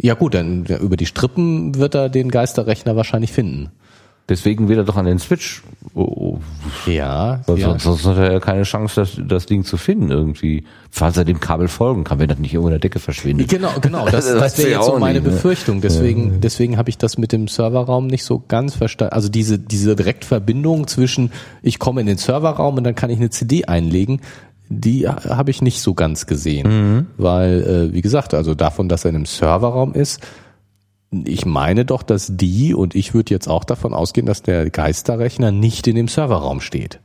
ja 0.00 0.14
gut, 0.14 0.34
dann 0.34 0.66
über 0.66 0.96
die 0.96 1.06
Strippen 1.06 1.76
wird 1.76 1.94
er 1.94 2.08
den 2.08 2.30
Geisterrechner 2.30 2.96
wahrscheinlich 2.96 3.32
finden. 3.32 3.70
Deswegen 4.28 4.68
will 4.68 4.76
er 4.78 4.82
doch 4.84 4.96
an 4.96 5.04
den 5.04 5.20
Switch. 5.20 5.62
Oh, 5.94 6.02
oh. 6.02 6.38
Ja, 6.90 7.42
ja. 7.46 7.78
Sonst, 7.78 7.84
sonst 7.84 8.04
hat 8.06 8.16
er 8.18 8.32
ja 8.32 8.40
keine 8.40 8.64
Chance, 8.64 8.94
das, 9.00 9.20
das 9.24 9.46
Ding 9.46 9.62
zu 9.64 9.76
finden 9.76 10.10
irgendwie. 10.10 10.64
Falls 10.90 11.16
er 11.16 11.24
dem 11.24 11.38
Kabel 11.38 11.68
folgen 11.68 12.02
kann, 12.02 12.18
wenn 12.18 12.28
das 12.28 12.38
nicht 12.40 12.52
irgendwo 12.52 12.68
in 12.68 12.72
der 12.72 12.80
Decke 12.80 12.98
verschwindet. 12.98 13.48
Genau, 13.48 13.70
genau. 13.80 14.04
Das, 14.10 14.26
Das 14.26 14.38
das 14.40 14.58
wäre 14.58 14.70
ja 14.70 14.76
jetzt 14.78 14.86
so 14.86 14.94
auch 14.94 14.98
meine 14.98 15.20
nicht, 15.20 15.28
ne? 15.28 15.32
Befürchtung. 15.32 15.80
Deswegen, 15.80 16.40
deswegen 16.40 16.76
habe 16.76 16.90
ich 16.90 16.98
das 16.98 17.18
mit 17.18 17.30
dem 17.30 17.46
Serverraum 17.46 18.08
nicht 18.08 18.24
so 18.24 18.42
ganz 18.48 18.74
verstanden. 18.74 19.14
Also 19.14 19.28
diese, 19.28 19.60
diese 19.60 19.94
Direktverbindung 19.94 20.88
zwischen, 20.88 21.30
ich 21.62 21.78
komme 21.78 22.00
in 22.00 22.08
den 22.08 22.18
Serverraum 22.18 22.76
und 22.76 22.82
dann 22.84 22.96
kann 22.96 23.10
ich 23.10 23.18
eine 23.18 23.30
CD 23.30 23.66
einlegen, 23.66 24.20
die 24.68 25.06
ha- 25.08 25.36
habe 25.36 25.52
ich 25.52 25.62
nicht 25.62 25.80
so 25.80 25.94
ganz 25.94 26.26
gesehen. 26.26 27.06
Weil, 27.16 27.62
äh, 27.90 27.94
wie 27.94 28.02
gesagt, 28.02 28.34
also 28.34 28.56
davon, 28.56 28.88
dass 28.88 29.04
er 29.04 29.10
in 29.10 29.16
einem 29.16 29.26
Serverraum 29.26 29.94
ist, 29.94 30.20
ich 31.24 31.46
meine 31.46 31.84
doch, 31.84 32.02
dass 32.02 32.36
die, 32.36 32.74
und 32.74 32.94
ich 32.94 33.14
würde 33.14 33.32
jetzt 33.32 33.48
auch 33.48 33.64
davon 33.64 33.94
ausgehen, 33.94 34.26
dass 34.26 34.42
der 34.42 34.70
Geisterrechner 34.70 35.50
nicht 35.50 35.86
in 35.86 35.96
dem 35.96 36.08
Serverraum 36.08 36.60
steht. 36.60 37.00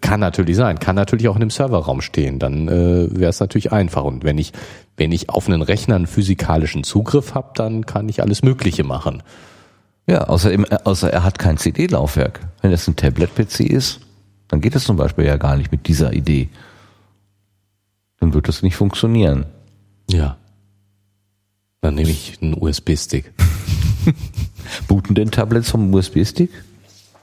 Kann 0.00 0.20
natürlich 0.20 0.56
sein, 0.56 0.78
kann 0.78 0.96
natürlich 0.96 1.28
auch 1.28 1.34
in 1.34 1.40
dem 1.40 1.50
Serverraum 1.50 2.00
stehen. 2.00 2.38
Dann 2.38 2.68
äh, 2.68 3.08
wäre 3.10 3.30
es 3.30 3.40
natürlich 3.40 3.72
einfach. 3.72 4.04
Und 4.04 4.24
wenn 4.24 4.38
ich, 4.38 4.52
wenn 4.96 5.12
ich 5.12 5.28
auf 5.28 5.48
einen 5.48 5.60
Rechner 5.60 5.96
einen 5.96 6.06
physikalischen 6.06 6.84
Zugriff 6.84 7.34
habe, 7.34 7.50
dann 7.54 7.84
kann 7.84 8.08
ich 8.08 8.22
alles 8.22 8.42
Mögliche 8.42 8.84
machen. 8.84 9.22
Ja, 10.06 10.24
außer, 10.24 10.52
eben, 10.52 10.64
außer 10.64 11.12
er 11.12 11.24
hat 11.24 11.38
kein 11.38 11.58
CD-Laufwerk. 11.58 12.40
Wenn 12.60 12.70
das 12.70 12.88
ein 12.88 12.96
Tablet-PC 12.96 13.60
ist, 13.60 14.00
dann 14.48 14.60
geht 14.60 14.74
das 14.74 14.84
zum 14.84 14.96
Beispiel 14.96 15.24
ja 15.24 15.36
gar 15.36 15.56
nicht 15.56 15.72
mit 15.72 15.88
dieser 15.88 16.12
Idee. 16.12 16.48
Dann 18.20 18.34
wird 18.34 18.48
das 18.48 18.62
nicht 18.62 18.76
funktionieren. 18.76 19.46
Ja. 20.08 20.36
Dann 21.82 21.96
nehme 21.96 22.10
ich 22.10 22.38
einen 22.40 22.54
USB-Stick. 22.54 23.32
Booten 24.88 25.16
denn 25.16 25.32
Tablets 25.32 25.68
vom 25.68 25.92
USB-Stick? 25.92 26.50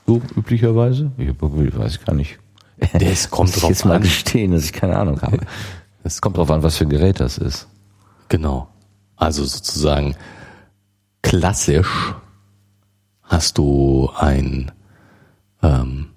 So 0.06 0.22
üblicherweise? 0.36 1.12
Ich, 1.18 1.30
weiß 1.30 2.06
gar 2.06 2.14
nicht. 2.14 2.38
Das 2.94 3.30
kommt 3.30 3.62
drauf 3.62 3.70
jetzt 3.70 3.84
mal 3.86 3.96
an. 3.96 4.02
gestehen, 4.02 4.52
dass 4.52 4.64
ich 4.66 4.74
keine 4.74 4.98
Ahnung 4.98 5.22
habe. 5.22 5.40
Das 6.04 6.22
Kommt 6.22 6.38
drauf 6.38 6.50
an, 6.50 6.64
was 6.64 6.78
für 6.78 6.86
ein 6.86 6.90
Gerät 6.90 7.20
das 7.20 7.38
ist. 7.38 7.68
Genau. 8.30 8.70
Also 9.18 9.44
sozusagen 9.44 10.16
klassisch 11.22 12.16
hast 13.22 13.58
du 13.58 14.10
ein, 14.18 14.72
ähm, 15.62 16.08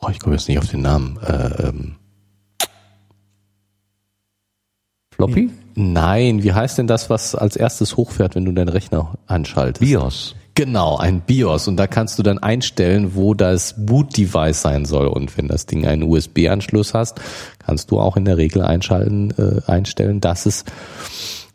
oh, 0.00 0.08
ich 0.10 0.18
komme 0.18 0.34
jetzt 0.34 0.48
nicht 0.48 0.58
auf 0.58 0.68
den 0.68 0.80
Namen, 0.80 1.18
äh, 1.18 1.68
ähm, 1.68 1.96
Floppy? 5.12 5.50
Nein, 5.80 6.42
wie 6.42 6.52
heißt 6.52 6.78
denn 6.78 6.86
das, 6.86 7.10
was 7.10 7.34
als 7.34 7.56
erstes 7.56 7.96
hochfährt, 7.96 8.34
wenn 8.34 8.44
du 8.44 8.52
deinen 8.52 8.68
Rechner 8.68 9.14
anschaltest? 9.26 9.80
BIOS. 9.80 10.36
Genau, 10.54 10.96
ein 10.96 11.20
BIOS. 11.20 11.68
Und 11.68 11.76
da 11.76 11.86
kannst 11.86 12.18
du 12.18 12.22
dann 12.22 12.38
einstellen, 12.38 13.14
wo 13.14 13.34
das 13.34 13.74
Boot-Device 13.78 14.60
sein 14.60 14.84
soll. 14.84 15.06
Und 15.06 15.36
wenn 15.38 15.48
das 15.48 15.66
Ding 15.66 15.86
einen 15.86 16.02
USB-Anschluss 16.02 16.92
hast, 16.92 17.20
kannst 17.58 17.90
du 17.90 17.98
auch 17.98 18.16
in 18.16 18.24
der 18.24 18.36
Regel 18.36 18.62
einschalten, 18.62 19.30
äh, 19.38 19.62
einstellen, 19.70 20.20
dass 20.20 20.46
es 20.46 20.64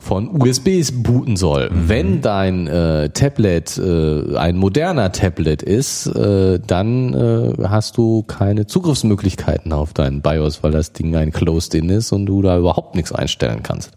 von 0.05 0.29
USBs 0.29 1.03
booten 1.03 1.35
soll. 1.35 1.69
Wenn 1.71 2.21
dein 2.21 2.67
äh, 2.67 3.09
Tablet 3.09 3.77
äh, 3.77 4.37
ein 4.37 4.57
moderner 4.57 5.11
Tablet 5.11 5.63
ist, 5.63 6.05
äh, 6.07 6.59
dann 6.65 7.13
äh, 7.13 7.53
hast 7.67 7.97
du 7.97 8.23
keine 8.23 8.67
Zugriffsmöglichkeiten 8.67 9.73
auf 9.73 9.93
deinen 9.93 10.21
BIOS, 10.21 10.63
weil 10.63 10.71
das 10.71 10.93
Ding 10.93 11.15
ein 11.15 11.31
Closed-In 11.31 11.89
ist 11.89 12.11
und 12.11 12.27
du 12.27 12.41
da 12.41 12.57
überhaupt 12.57 12.95
nichts 12.95 13.11
einstellen 13.11 13.63
kannst. 13.63 13.91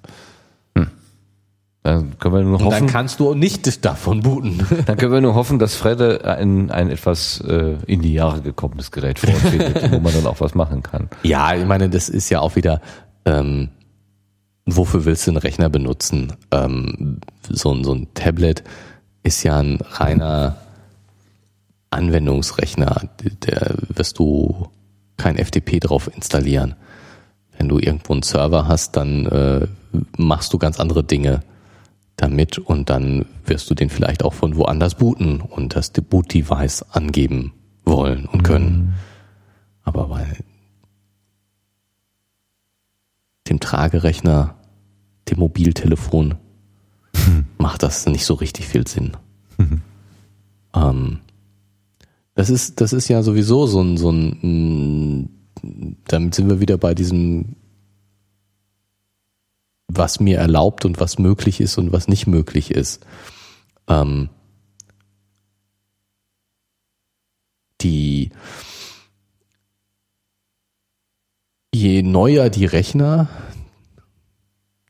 Dann 1.89 2.18
können 2.18 2.35
wir 2.35 2.43
nur 2.43 2.52
Und 2.55 2.64
dann 2.66 2.72
hoffen, 2.72 2.86
kannst 2.89 3.20
du 3.20 3.35
nicht 3.35 3.85
davon 3.85 4.20
booten. 4.20 4.66
dann 4.86 4.97
können 4.97 5.12
wir 5.12 5.20
nur 5.20 5.35
hoffen, 5.35 5.59
dass 5.59 5.74
Fredde 5.74 6.24
ein, 6.24 6.70
ein 6.70 6.90
etwas 6.90 7.40
äh, 7.40 7.76
in 7.86 8.02
die 8.02 8.12
Jahre 8.12 8.43
gekommenes 8.43 8.90
Gerät 8.90 9.18
vorfindet, 9.18 9.90
wo 9.93 9.98
man 9.98 10.12
dann 10.12 10.26
auch 10.26 10.40
was 10.40 10.55
machen 10.55 10.82
kann. 10.82 11.09
Ja, 11.22 11.55
ich 11.55 11.64
meine, 11.64 11.89
das 11.89 12.09
ist 12.09 12.28
ja 12.30 12.40
auch 12.40 12.56
wieder, 12.56 12.82
ähm, 13.24 13.70
wofür 14.77 15.05
willst 15.05 15.27
du 15.27 15.31
einen 15.32 15.39
Rechner 15.39 15.69
benutzen? 15.69 16.32
Ähm, 16.51 17.20
so, 17.49 17.73
ein- 17.73 17.85
so 17.85 17.93
ein 17.95 18.09
Tablet 18.15 18.62
ist 19.23 19.43
ja 19.43 19.59
ein 19.59 19.78
reiner 19.82 20.57
Anwendungsrechner. 21.90 23.09
Der 23.47 23.74
wirst 23.89 24.19
du 24.19 24.69
kein 25.16 25.36
FTP 25.36 25.81
drauf 25.81 26.11
installieren. 26.15 26.74
Wenn 27.57 27.69
du 27.69 27.78
irgendwo 27.78 28.12
einen 28.12 28.23
Server 28.23 28.69
hast, 28.69 28.97
dann 28.97 29.27
äh, 29.27 29.66
machst 30.16 30.53
du 30.53 30.59
ganz 30.59 30.78
andere 30.78 31.03
Dinge 31.03 31.40
damit 32.16 32.59
und 32.59 32.90
dann 32.90 33.27
wirst 33.47 33.69
du 33.70 33.74
den 33.74 33.90
vielleicht 33.90 34.24
auch 34.24 34.35
von 34.35 34.57
woanders 34.57 34.95
booten 34.97 35.40
und 35.40 35.74
das 35.77 35.90
Boot-Device 35.90 36.82
angeben 36.90 37.53
wollen 37.85 38.27
und 38.27 38.43
können. 38.43 38.95
Aber 39.82 40.09
bei 40.09 40.27
dem 43.49 43.61
Tragerechner, 43.61 44.55
dem 45.30 45.38
Mobiltelefon, 45.38 46.34
macht 47.59 47.82
das 47.82 48.06
nicht 48.06 48.24
so 48.24 48.34
richtig 48.34 48.66
viel 48.66 48.86
Sinn. 48.86 49.16
Ähm, 50.74 51.20
das 52.34 52.50
ist, 52.50 52.80
das 52.80 52.92
ist 52.92 53.09
ja 53.09 53.22
sowieso 53.22 53.66
so 53.66 53.80
ein, 53.80 53.96
so 53.96 54.10
ein, 54.12 55.28
damit 56.06 56.34
sind 56.34 56.48
wir 56.48 56.60
wieder 56.60 56.78
bei 56.78 56.94
diesem, 56.94 57.56
was 59.88 60.20
mir 60.20 60.38
erlaubt 60.38 60.84
und 60.84 61.00
was 61.00 61.18
möglich 61.18 61.60
ist 61.60 61.78
und 61.78 61.90
was 61.90 62.06
nicht 62.06 62.26
möglich 62.26 62.70
ist. 62.70 63.05
Ähm, 63.88 64.28
die, 67.80 68.30
je 71.74 72.02
neuer 72.02 72.50
die 72.50 72.66
Rechner, 72.66 73.28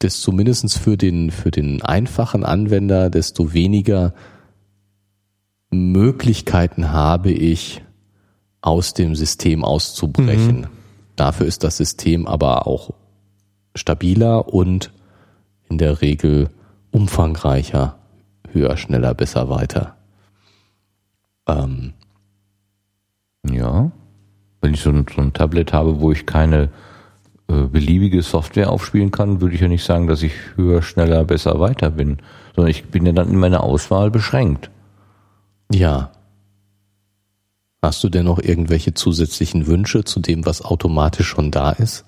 desto 0.03 0.33
mindestens 0.33 0.77
für 0.77 0.97
den, 0.97 1.31
für 1.31 1.51
den 1.51 1.83
einfachen 1.83 2.45
Anwender, 2.45 3.11
desto 3.11 3.53
weniger 3.53 4.15
Möglichkeiten 5.71 6.93
habe 6.93 7.31
ich, 7.31 7.83
aus 8.61 8.95
dem 8.95 9.15
System 9.15 9.65
auszubrechen. 9.65 10.67
Dafür 11.17 11.47
ist 11.47 11.65
das 11.65 11.77
System 11.77 12.27
aber 12.27 12.67
auch 12.67 12.95
stabiler 13.75 14.53
und 14.53 14.93
in 15.69 15.79
der 15.79 16.01
Regel 16.01 16.51
umfangreicher, 16.91 17.99
höher, 18.53 18.77
schneller, 18.77 19.15
besser, 19.15 19.49
weiter. 19.49 19.97
Ähm, 21.47 21.93
Ja. 23.49 23.91
Wenn 24.61 24.75
ich 24.75 24.81
so 24.81 24.91
ein, 24.91 25.07
so 25.15 25.21
ein 25.21 25.33
Tablet 25.33 25.73
habe, 25.73 26.01
wo 26.01 26.11
ich 26.11 26.27
keine 26.27 26.71
beliebige 27.49 28.23
Software 28.23 28.71
aufspielen 28.71 29.11
kann, 29.11 29.41
würde 29.41 29.55
ich 29.55 29.63
ja 29.63 29.69
nicht 29.69 29.85
sagen, 29.85 30.07
dass 30.07 30.23
ich 30.23 30.33
höher, 30.57 30.83
schneller, 30.83 31.25
besser, 31.25 31.59
weiter 31.59 31.91
bin, 31.91 32.19
sondern 32.55 32.71
ich 32.71 32.85
bin 32.85 33.07
ja 33.07 33.13
dann 33.13 33.31
in 33.31 33.39
meiner 33.39 33.63
Auswahl 33.63 34.11
beschränkt. 34.11 34.71
Ja. 35.73 36.13
Hast 37.81 38.05
du 38.05 38.11
denn 38.11 38.27
noch 38.27 38.39
irgendwelche 38.39 38.93
zusätzlichen 38.93 39.67
Wünsche 39.67 40.05
zu 40.05 40.21
dem, 40.21 40.45
was 40.45 40.63
automatisch 40.63 41.29
schon 41.29 41.51
da 41.51 41.71
ist? 41.71 42.05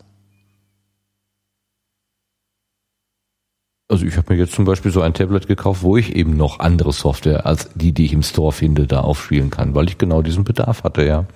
Also 3.89 4.07
ich 4.07 4.17
habe 4.17 4.33
mir 4.33 4.39
jetzt 4.39 4.53
zum 4.53 4.67
Beispiel 4.67 4.93
so 4.93 5.01
ein 5.01 5.15
Tablet 5.15 5.49
gekauft, 5.49 5.83
wo 5.83 5.97
ich 5.97 6.15
eben 6.15 6.37
noch 6.37 6.61
andere 6.61 6.93
Software 6.93 7.47
als 7.47 7.71
die, 7.75 7.93
die 7.93 8.05
ich 8.05 8.13
im 8.13 8.23
Store 8.23 8.53
finde, 8.53 8.87
da 8.87 9.01
aufspielen 9.01 9.51
kann, 9.51 9.75
weil 9.75 9.89
ich 9.89 9.99
genau 9.99 10.23
diesen 10.23 10.45
Bedarf 10.45 10.85
hatte, 10.85 11.05
ja. 11.05 11.27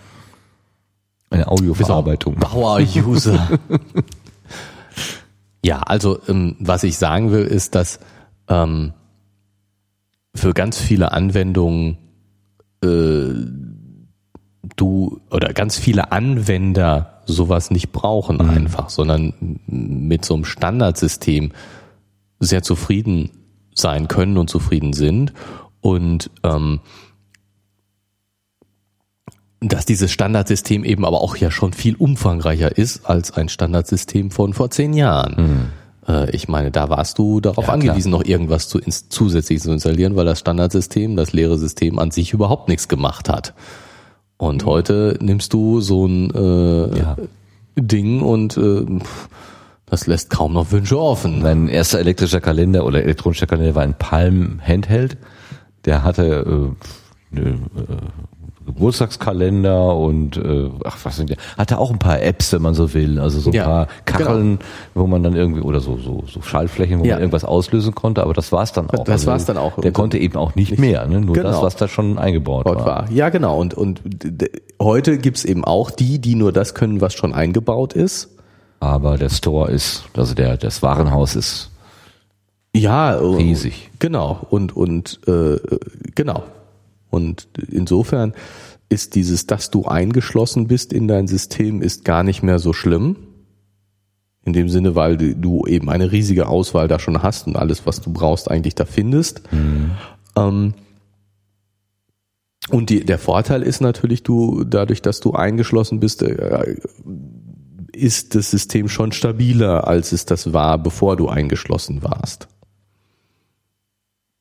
Eine 1.34 1.48
Audioverarbeitung. 1.48 2.36
Power-User. 2.36 3.58
ja, 5.64 5.80
also 5.80 6.20
ähm, 6.28 6.54
was 6.60 6.84
ich 6.84 6.96
sagen 6.96 7.32
will, 7.32 7.44
ist, 7.44 7.74
dass 7.74 7.98
ähm, 8.48 8.92
für 10.32 10.54
ganz 10.54 10.78
viele 10.78 11.10
Anwendungen 11.10 11.98
äh, 12.84 13.34
du 14.76 15.20
oder 15.30 15.52
ganz 15.52 15.76
viele 15.76 16.12
Anwender 16.12 17.22
sowas 17.26 17.72
nicht 17.72 17.90
brauchen 17.90 18.40
einfach, 18.40 18.88
sondern 18.88 19.58
mit 19.66 20.24
so 20.24 20.34
einem 20.34 20.44
Standardsystem 20.44 21.50
sehr 22.38 22.62
zufrieden 22.62 23.30
sein 23.74 24.06
können 24.06 24.38
und 24.38 24.48
zufrieden 24.48 24.92
sind 24.92 25.32
und 25.80 26.30
ähm, 26.44 26.80
dass 29.68 29.86
dieses 29.86 30.12
Standardsystem 30.12 30.84
eben 30.84 31.04
aber 31.04 31.20
auch 31.20 31.36
ja 31.36 31.50
schon 31.50 31.72
viel 31.72 31.96
umfangreicher 31.96 32.76
ist 32.76 33.06
als 33.06 33.32
ein 33.32 33.48
Standardsystem 33.48 34.30
von 34.30 34.52
vor 34.54 34.70
zehn 34.70 34.92
Jahren. 34.92 35.70
Äh, 36.06 36.12
äh, 36.12 36.30
ich 36.30 36.48
meine, 36.48 36.70
da 36.70 36.88
warst 36.88 37.18
du 37.18 37.40
darauf 37.40 37.66
Ja, 37.66 37.72
angewiesen, 37.72 38.10
noch 38.10 38.24
irgendwas 38.24 38.68
zu 38.68 38.80
zusätzlich 38.80 39.60
zu 39.60 39.72
installieren, 39.72 40.16
weil 40.16 40.24
das 40.24 40.38
Standardsystem, 40.40 41.16
das 41.16 41.32
leere 41.32 41.58
System 41.58 41.98
an 41.98 42.10
sich 42.10 42.32
überhaupt 42.32 42.68
nichts 42.68 42.88
gemacht 42.88 43.28
hat. 43.28 43.54
Und 44.36 44.66
heute 44.66 45.16
nimmst 45.20 45.52
du 45.52 45.80
so 45.80 46.06
ein 46.06 46.30
äh, 46.34 46.98
Ja. 46.98 47.16
Ding 47.76 48.22
und 48.22 48.56
äh, 48.56 48.84
das 49.86 50.06
lässt 50.06 50.30
kaum 50.30 50.52
noch 50.52 50.70
Wünsche 50.70 50.98
offen. 50.98 51.42
Mein 51.42 51.68
erster 51.68 51.98
elektrischer 51.98 52.40
Kalender 52.40 52.84
oder 52.84 53.02
elektronischer 53.02 53.46
Kalender 53.46 53.74
war 53.74 53.82
ein 53.82 53.94
Palm 53.98 54.60
Handheld. 54.64 55.16
Der 55.84 56.02
hatte 56.02 56.74
äh, 57.32 57.36
eine, 57.36 57.48
äh, 57.50 57.56
Geburtstagskalender 58.66 59.96
und 59.96 60.36
äh, 60.36 60.70
ach 60.84 60.96
was 61.04 61.16
sind 61.16 61.30
die? 61.30 61.36
Hatte 61.58 61.78
auch 61.78 61.90
ein 61.90 61.98
paar 61.98 62.20
Apps, 62.22 62.52
wenn 62.52 62.62
man 62.62 62.74
so 62.74 62.92
will. 62.94 63.18
Also 63.18 63.40
so 63.40 63.50
ein 63.50 63.54
Ja, 63.54 63.64
paar 63.64 63.88
Kacheln, 64.04 64.58
wo 64.94 65.06
man 65.06 65.22
dann 65.22 65.34
irgendwie 65.36 65.60
oder 65.60 65.80
so 65.80 65.98
so, 65.98 66.24
so 66.26 66.42
Schaltflächen, 66.42 67.00
wo 67.00 67.04
Ja. 67.04 67.14
man 67.14 67.22
irgendwas 67.22 67.44
auslösen 67.44 67.94
konnte. 67.94 68.22
Aber 68.22 68.34
das 68.34 68.52
war's 68.52 68.72
dann 68.72 68.86
auch. 68.88 68.92
Also 69.00 69.04
Das 69.04 69.26
war's 69.26 69.44
dann 69.44 69.56
auch. 69.58 69.80
Der 69.80 69.92
konnte 69.92 70.18
eben 70.18 70.36
auch 70.36 70.54
nicht 70.54 70.78
mehr. 70.78 71.06
Ne? 71.06 71.20
Nur 71.20 71.34
Genau. 71.34 71.50
das, 71.50 71.62
was 71.62 71.76
da 71.76 71.88
schon 71.88 72.18
eingebaut 72.18 72.64
war. 72.64 72.86
war. 72.86 73.10
Ja, 73.10 73.28
genau. 73.28 73.58
Und, 73.58 73.74
und 73.74 74.00
heute 74.80 75.18
gibt's 75.18 75.44
eben 75.44 75.64
auch 75.64 75.90
die, 75.90 76.18
die 76.18 76.34
nur 76.34 76.52
das 76.52 76.74
können, 76.74 77.00
was 77.00 77.14
schon 77.14 77.34
eingebaut 77.34 77.92
ist. 77.92 78.30
Aber 78.80 79.16
der 79.18 79.30
Store 79.30 79.70
ist, 79.70 80.04
also 80.16 80.34
der 80.34 80.56
das 80.56 80.82
Warenhaus 80.82 81.36
ist 81.36 81.70
Ja, 82.74 83.14
äh, 83.14 83.24
riesig. 83.36 83.90
Genau. 83.98 84.40
Und, 84.50 84.76
und 84.76 85.20
äh, 85.26 85.56
genau. 86.14 86.42
Und 87.14 87.48
insofern 87.70 88.34
ist 88.88 89.14
dieses, 89.14 89.46
dass 89.46 89.70
du 89.70 89.84
eingeschlossen 89.86 90.66
bist 90.66 90.92
in 90.92 91.06
dein 91.08 91.28
System, 91.28 91.80
ist 91.80 92.04
gar 92.04 92.22
nicht 92.24 92.42
mehr 92.42 92.58
so 92.58 92.72
schlimm. 92.72 93.16
In 94.44 94.52
dem 94.52 94.68
Sinne, 94.68 94.94
weil 94.94 95.16
du- 95.16 95.66
eben 95.66 95.88
eine 95.88 96.12
riesige 96.12 96.48
Auswahl 96.48 96.88
da 96.88 96.98
schon 96.98 97.22
hast 97.22 97.46
und 97.46 97.56
alles, 97.56 97.86
was 97.86 98.00
du 98.00 98.12
brauchst, 98.12 98.50
eigentlich 98.50 98.74
da 98.74 98.84
findest. 98.84 99.42
Ähm, 100.36 100.74
und 102.70 102.90
die, 102.90 103.04
der 103.04 103.18
Vorteil 103.18 103.62
ist 103.62 103.80
natürlich, 103.80 104.22
du, 104.22 104.64
dadurch, 104.64 105.00
dass 105.00 105.20
du 105.20 105.32
eingeschlossen 105.32 106.00
bist, 106.00 106.22
äh, 106.22 106.76
ist 107.92 108.34
das 108.34 108.50
System 108.50 108.88
schon 108.88 109.12
stabiler, 109.12 109.86
als 109.86 110.12
es 110.12 110.26
das 110.26 110.52
war, 110.52 110.78
bevor 110.78 111.16
du 111.16 111.28
eingeschlossen 111.28 112.02
warst. 112.02 112.48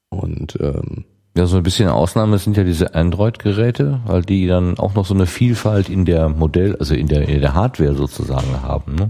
Und 0.10 0.58
ähm, 0.60 1.06
Ja, 1.36 1.48
so 1.48 1.58
ein 1.58 1.64
bisschen 1.64 1.90
Ausnahme 1.90 2.38
sind 2.38 2.58
ja 2.58 2.64
diese 2.64 2.94
Android-Geräte, 2.94 4.02
weil 4.06 4.22
die 4.22 4.46
dann 4.46 4.78
auch 4.78 4.94
noch 4.94 5.06
so 5.06 5.16
eine 5.16 5.26
Vielfalt 5.26 5.90
in 5.90 6.06
der 6.06 6.30
Modell, 6.30 6.76
also 6.76 6.94
in 6.94 7.08
der, 7.08 7.28
in 7.28 7.42
der 7.42 7.56
Hardware 7.56 7.96
sozusagen 7.96 8.62
haben. 8.62 8.96
Ne? 8.96 9.10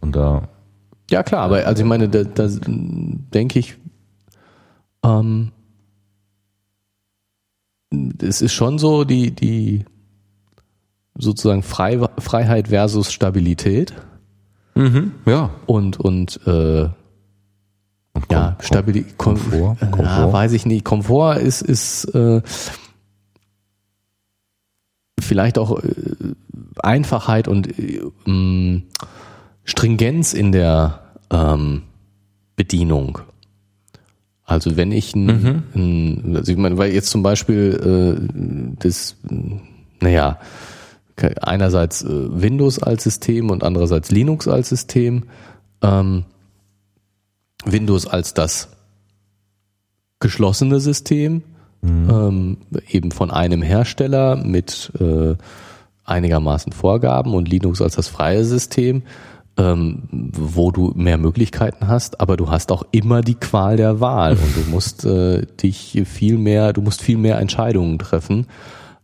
Und 0.00 0.16
da, 0.16 0.48
ja 1.10 1.22
klar, 1.22 1.42
aber 1.42 1.66
also 1.66 1.82
ich 1.82 1.88
meine, 1.88 2.08
da, 2.08 2.24
da 2.24 2.48
denke 2.48 3.58
ich, 3.58 3.76
ähm, 5.04 5.52
es 8.22 8.40
ist 8.42 8.52
schon 8.52 8.78
so 8.78 9.04
die 9.04 9.30
die 9.30 9.84
sozusagen 11.14 11.62
Frei, 11.62 11.98
Freiheit 12.18 12.68
versus 12.68 13.12
Stabilität 13.12 13.92
ja, 15.26 15.50
und 15.66 15.98
und 15.98 16.40
äh, 16.46 16.88
Und 18.22 18.32
ja 18.32 18.56
Stabilität 18.60 19.18
Komfort, 19.18 19.76
Ja, 19.80 19.86
Komfort. 19.88 20.32
weiß 20.32 20.52
ich 20.52 20.66
nicht. 20.66 20.84
Komfort 20.84 21.36
ist 21.38 21.62
ist 21.62 22.04
äh, 22.14 22.42
vielleicht 25.20 25.58
auch 25.58 25.82
äh, 25.82 25.92
Einfachheit 26.82 27.48
und 27.48 27.78
äh, 27.78 28.00
mh, 28.24 28.82
Stringenz 29.64 30.32
in 30.32 30.52
der 30.52 31.00
ähm, 31.30 31.82
Bedienung. 32.56 33.18
Also 34.44 34.76
wenn 34.78 34.92
ich 34.92 35.14
ein, 35.14 35.64
ein 35.74 36.36
also 36.36 36.50
ich 36.52 36.56
meine, 36.58 36.78
weil 36.78 36.92
jetzt 36.94 37.10
zum 37.10 37.22
Beispiel 37.22 38.16
äh, 38.18 38.74
das, 38.78 39.16
naja, 40.00 40.38
einerseits 41.42 42.02
äh, 42.02 42.08
Windows 42.08 42.78
als 42.82 43.04
System 43.04 43.50
und 43.50 43.62
andererseits 43.62 44.10
Linux 44.10 44.48
als 44.48 44.70
System, 44.70 45.24
ähm, 45.82 46.24
Windows 47.64 48.06
als 48.06 48.34
das 48.34 48.68
geschlossene 50.20 50.80
System, 50.80 51.42
ähm, 51.82 52.56
eben 52.88 53.12
von 53.12 53.30
einem 53.30 53.62
Hersteller 53.62 54.36
mit 54.36 54.92
äh, 55.00 55.36
einigermaßen 56.04 56.72
Vorgaben 56.72 57.34
und 57.34 57.48
Linux 57.48 57.80
als 57.80 57.94
das 57.94 58.08
freie 58.08 58.44
System, 58.44 59.02
ähm, 59.56 60.02
wo 60.10 60.70
du 60.70 60.92
mehr 60.94 61.18
Möglichkeiten 61.18 61.88
hast, 61.88 62.20
aber 62.20 62.36
du 62.36 62.50
hast 62.50 62.72
auch 62.72 62.84
immer 62.90 63.20
die 63.20 63.34
Qual 63.34 63.76
der 63.76 64.00
Wahl 64.00 64.32
und 64.32 64.56
du 64.56 64.60
musst 64.70 65.04
äh, 65.04 65.46
dich 65.62 66.02
viel 66.06 66.38
mehr, 66.38 66.72
du 66.72 66.80
musst 66.80 67.02
viel 67.02 67.18
mehr 67.18 67.38
Entscheidungen 67.38 67.98
treffen. 67.98 68.46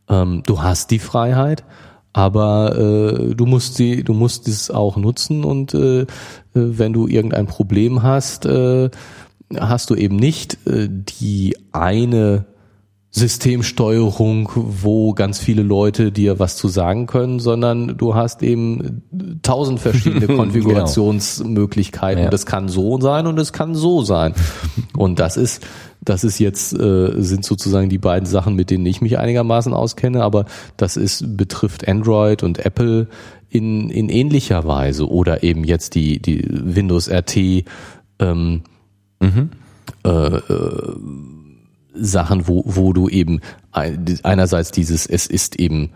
Ähm, 0.09 0.43
du 0.47 0.63
hast 0.63 0.91
die 0.91 0.99
Freiheit, 0.99 1.65
aber 2.15 2.79
äh, 2.79 3.35
du 3.35 3.45
musst 3.45 3.75
sie, 3.75 4.05
du 4.05 4.15
musst 4.15 4.49
es 4.49 4.71
auch 4.71 4.97
nutzen 4.97 5.45
und 5.45 5.75
äh, 5.75 6.03
äh, 6.03 6.07
wenn 6.55 6.93
du 6.95 7.09
irgendein 7.09 7.47
Problem 7.47 8.03
hast, 8.03 8.47
äh, 8.47 8.89
hast 9.55 9.91
du 9.91 9.97
eben 9.97 10.17
nicht 10.17 10.57
äh, 10.67 10.89
die 10.89 11.57
eine 11.73 12.47
Systemsteuerung, 13.17 14.51
wo 14.57 15.15
ganz 15.15 15.39
viele 15.39 15.63
Leute 15.63 16.11
dir 16.11 16.41
was 16.41 16.57
zu 16.57 16.67
sagen 16.67 17.07
können, 17.07 17.39
sondern 17.39 17.97
du 17.97 18.17
hast 18.17 18.43
eben 18.43 19.03
tausend 19.43 19.79
verschiedene 19.79 20.27
Konfigurationsmöglichkeiten. 20.37 22.19
Ja. 22.19 22.25
Und 22.27 22.35
das 22.35 22.45
kann 22.45 22.69
so 22.69 23.01
sein 23.01 23.29
und 23.29 23.39
es 23.39 23.53
kann 23.53 23.77
so 23.77 24.03
sein. 24.03 24.35
Und 24.97 25.21
das 25.21 25.37
ist, 25.37 25.65
das 26.01 26.25
ist 26.25 26.41
jetzt, 26.41 26.73
äh, 26.73 27.13
sind 27.23 27.45
sozusagen 27.45 27.89
die 27.89 27.99
beiden 27.99 28.27
Sachen, 28.27 28.57
mit 28.57 28.71
denen 28.71 28.85
ich 28.85 29.01
mich 29.01 29.17
einigermaßen 29.17 29.73
auskenne, 29.73 30.21
aber 30.25 30.47
das 30.77 30.97
ist, 30.97 31.37
betrifft 31.37 31.87
Android 31.87 32.43
und 32.43 32.67
Apple 32.67 33.07
in, 33.49 33.91
in 33.91 34.09
ähnlicher 34.09 34.67
Weise 34.67 35.09
oder 35.09 35.45
eben 35.45 35.63
jetzt 35.63 35.95
die, 35.95 36.21
die 36.21 36.45
Windows 36.51 37.09
RT, 37.09 37.65
ähm, 38.19 38.63
Sachen, 41.95 42.49
wo, 42.49 42.63
wo 42.67 42.93
du 42.93 43.09
eben 43.09 43.41
ein- 43.73 44.19
einerseits 44.23 44.71
dieses, 44.71 45.07
es 45.07 45.27
ist 45.27 45.59
eben 45.61 45.91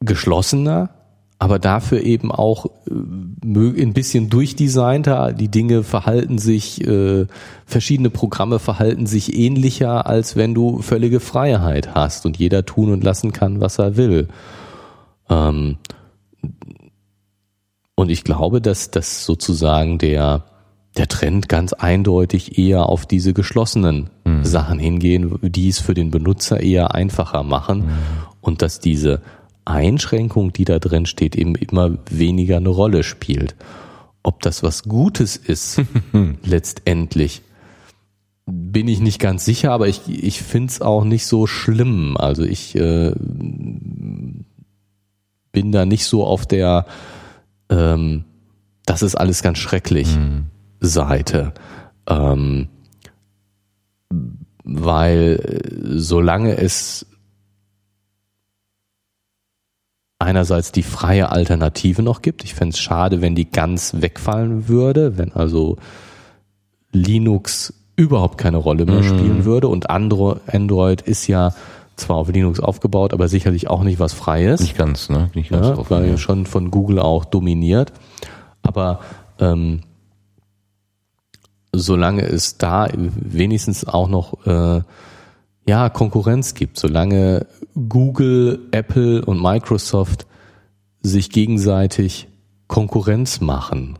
geschlossener, 0.00 0.90
aber 1.38 1.58
dafür 1.58 2.02
eben 2.02 2.30
auch 2.32 2.66
äh, 2.66 2.92
ein 2.92 3.92
bisschen 3.92 4.30
durchdesignter. 4.30 5.32
Die 5.32 5.48
Dinge 5.48 5.82
verhalten 5.82 6.38
sich, 6.38 6.86
äh, 6.86 7.26
verschiedene 7.66 8.10
Programme 8.10 8.58
verhalten 8.58 9.06
sich 9.06 9.36
ähnlicher, 9.36 10.06
als 10.06 10.36
wenn 10.36 10.54
du 10.54 10.80
völlige 10.80 11.20
Freiheit 11.20 11.94
hast 11.94 12.24
und 12.24 12.38
jeder 12.38 12.64
tun 12.64 12.92
und 12.92 13.04
lassen 13.04 13.32
kann, 13.32 13.60
was 13.60 13.78
er 13.78 13.96
will. 13.96 14.28
Ähm, 15.28 15.76
und 17.96 18.10
ich 18.10 18.24
glaube, 18.24 18.60
dass 18.60 18.90
das 18.90 19.24
sozusagen 19.24 19.98
der, 19.98 20.44
der 20.96 21.08
Trend 21.08 21.48
ganz 21.48 21.72
eindeutig 21.72 22.58
eher 22.58 22.88
auf 22.88 23.06
diese 23.06 23.32
geschlossenen 23.32 24.10
Sachen 24.44 24.78
hingehen, 24.78 25.38
die 25.42 25.68
es 25.68 25.80
für 25.80 25.94
den 25.94 26.10
Benutzer 26.10 26.60
eher 26.60 26.94
einfacher 26.94 27.42
machen. 27.42 27.84
Und 28.40 28.62
dass 28.62 28.78
diese 28.78 29.22
Einschränkung, 29.64 30.52
die 30.52 30.64
da 30.64 30.78
drin 30.78 31.06
steht, 31.06 31.36
eben 31.36 31.54
immer 31.54 31.98
weniger 32.10 32.58
eine 32.58 32.68
Rolle 32.68 33.02
spielt. 33.02 33.56
Ob 34.22 34.40
das 34.42 34.62
was 34.62 34.84
Gutes 34.84 35.36
ist, 35.36 35.82
letztendlich, 36.42 37.42
bin 38.46 38.88
ich 38.88 39.00
nicht 39.00 39.20
ganz 39.20 39.44
sicher, 39.44 39.72
aber 39.72 39.88
ich, 39.88 40.02
ich 40.06 40.42
finde 40.42 40.70
es 40.70 40.82
auch 40.82 41.04
nicht 41.04 41.26
so 41.26 41.46
schlimm. 41.46 42.16
Also 42.18 42.44
ich 42.44 42.74
äh, 42.76 43.12
bin 45.52 45.72
da 45.72 45.86
nicht 45.86 46.04
so 46.04 46.24
auf 46.26 46.44
der, 46.44 46.86
ähm, 47.70 48.24
das 48.84 49.02
ist 49.02 49.14
alles 49.14 49.42
ganz 49.42 49.58
schrecklich 49.58 50.08
Seite. 50.86 51.52
Ähm, 52.08 52.68
weil 54.64 55.40
äh, 55.42 55.98
solange 55.98 56.56
es 56.56 57.06
einerseits 60.18 60.72
die 60.72 60.82
freie 60.82 61.30
Alternative 61.30 62.02
noch 62.02 62.22
gibt, 62.22 62.44
ich 62.44 62.54
fände 62.54 62.74
es 62.74 62.78
schade, 62.78 63.20
wenn 63.20 63.34
die 63.34 63.50
ganz 63.50 63.94
wegfallen 63.98 64.68
würde, 64.68 65.18
wenn 65.18 65.32
also 65.32 65.76
Linux 66.92 67.74
überhaupt 67.96 68.38
keine 68.38 68.56
Rolle 68.56 68.86
mehr 68.86 69.02
spielen 69.02 69.44
würde 69.44 69.68
und 69.68 69.90
Andro 69.90 70.40
Android 70.46 71.02
ist 71.02 71.26
ja 71.26 71.52
zwar 71.96 72.16
auf 72.16 72.28
Linux 72.28 72.58
aufgebaut, 72.58 73.12
aber 73.12 73.28
sicherlich 73.28 73.68
auch 73.68 73.84
nicht 73.84 74.00
was 74.00 74.12
Freies 74.12 74.60
nicht 74.60 74.76
ganz, 74.76 75.08
ne? 75.08 75.30
Nicht 75.34 75.50
ganz 75.50 75.66
ja, 75.66 75.76
offen, 75.76 75.90
war 75.90 76.02
ja. 76.02 76.12
ja 76.12 76.16
schon 76.16 76.46
von 76.46 76.70
Google 76.70 76.98
auch 76.98 77.24
dominiert. 77.24 77.92
Aber 78.62 79.00
ähm, 79.38 79.82
solange 81.78 82.22
es 82.22 82.58
da 82.58 82.88
wenigstens 82.94 83.86
auch 83.86 84.08
noch 84.08 84.46
äh, 84.46 84.82
ja 85.66 85.88
Konkurrenz 85.88 86.54
gibt, 86.54 86.78
solange 86.78 87.46
Google, 87.74 88.60
Apple 88.70 89.24
und 89.24 89.42
Microsoft 89.42 90.26
sich 91.02 91.30
gegenseitig 91.30 92.28
Konkurrenz 92.66 93.40
machen 93.40 93.98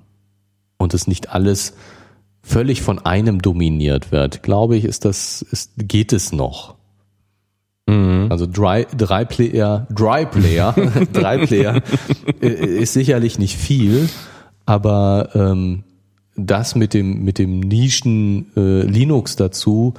und 0.79 0.95
es 0.95 1.07
nicht 1.07 1.31
alles 1.31 1.75
völlig 2.43 2.83
von 2.83 2.99
einem 2.99 3.41
dominiert 3.41 4.13
wird, 4.13 4.43
glaube 4.43 4.77
ich, 4.77 4.85
ist 4.85 5.05
das, 5.05 5.43
ist, 5.43 5.73
geht 5.77 6.13
es 6.13 6.33
noch. 6.33 6.75
Mhm. 7.87 8.29
Also 8.31 8.47
drei, 8.47 8.87
drei 8.97 9.25
Player, 9.25 9.87
Dry 9.91 10.27
Player, 10.27 10.75
drei 11.13 11.47
Player 11.47 11.83
äh, 12.41 12.49
ist 12.49 12.93
sicherlich 12.93 13.39
nicht 13.39 13.57
viel, 13.57 14.09
aber 14.67 15.31
ähm, 15.35 15.85
das 16.37 16.75
mit 16.75 16.95
dem 16.95 17.25
mit 17.25 17.39
dem 17.39 17.61
Nischen 17.61 18.51
äh, 18.57 18.83
Linux 18.83 19.37
dazu 19.37 19.95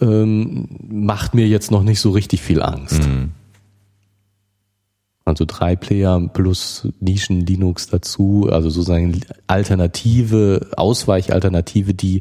ähm, 0.00 0.68
macht 0.88 1.34
mir 1.34 1.46
jetzt 1.46 1.70
noch 1.70 1.82
nicht 1.82 2.00
so 2.00 2.10
richtig 2.10 2.42
viel 2.42 2.62
Angst. 2.62 3.06
Mhm. 3.06 3.32
Also 5.24 5.44
drei 5.46 5.74
Player 5.74 6.20
plus 6.32 6.88
Nischen 7.00 7.46
Linux 7.46 7.86
dazu, 7.86 8.48
also 8.50 8.68
sozusagen 8.68 9.20
Alternative, 9.46 10.68
Ausweichalternative, 10.76 11.94
die 11.94 12.20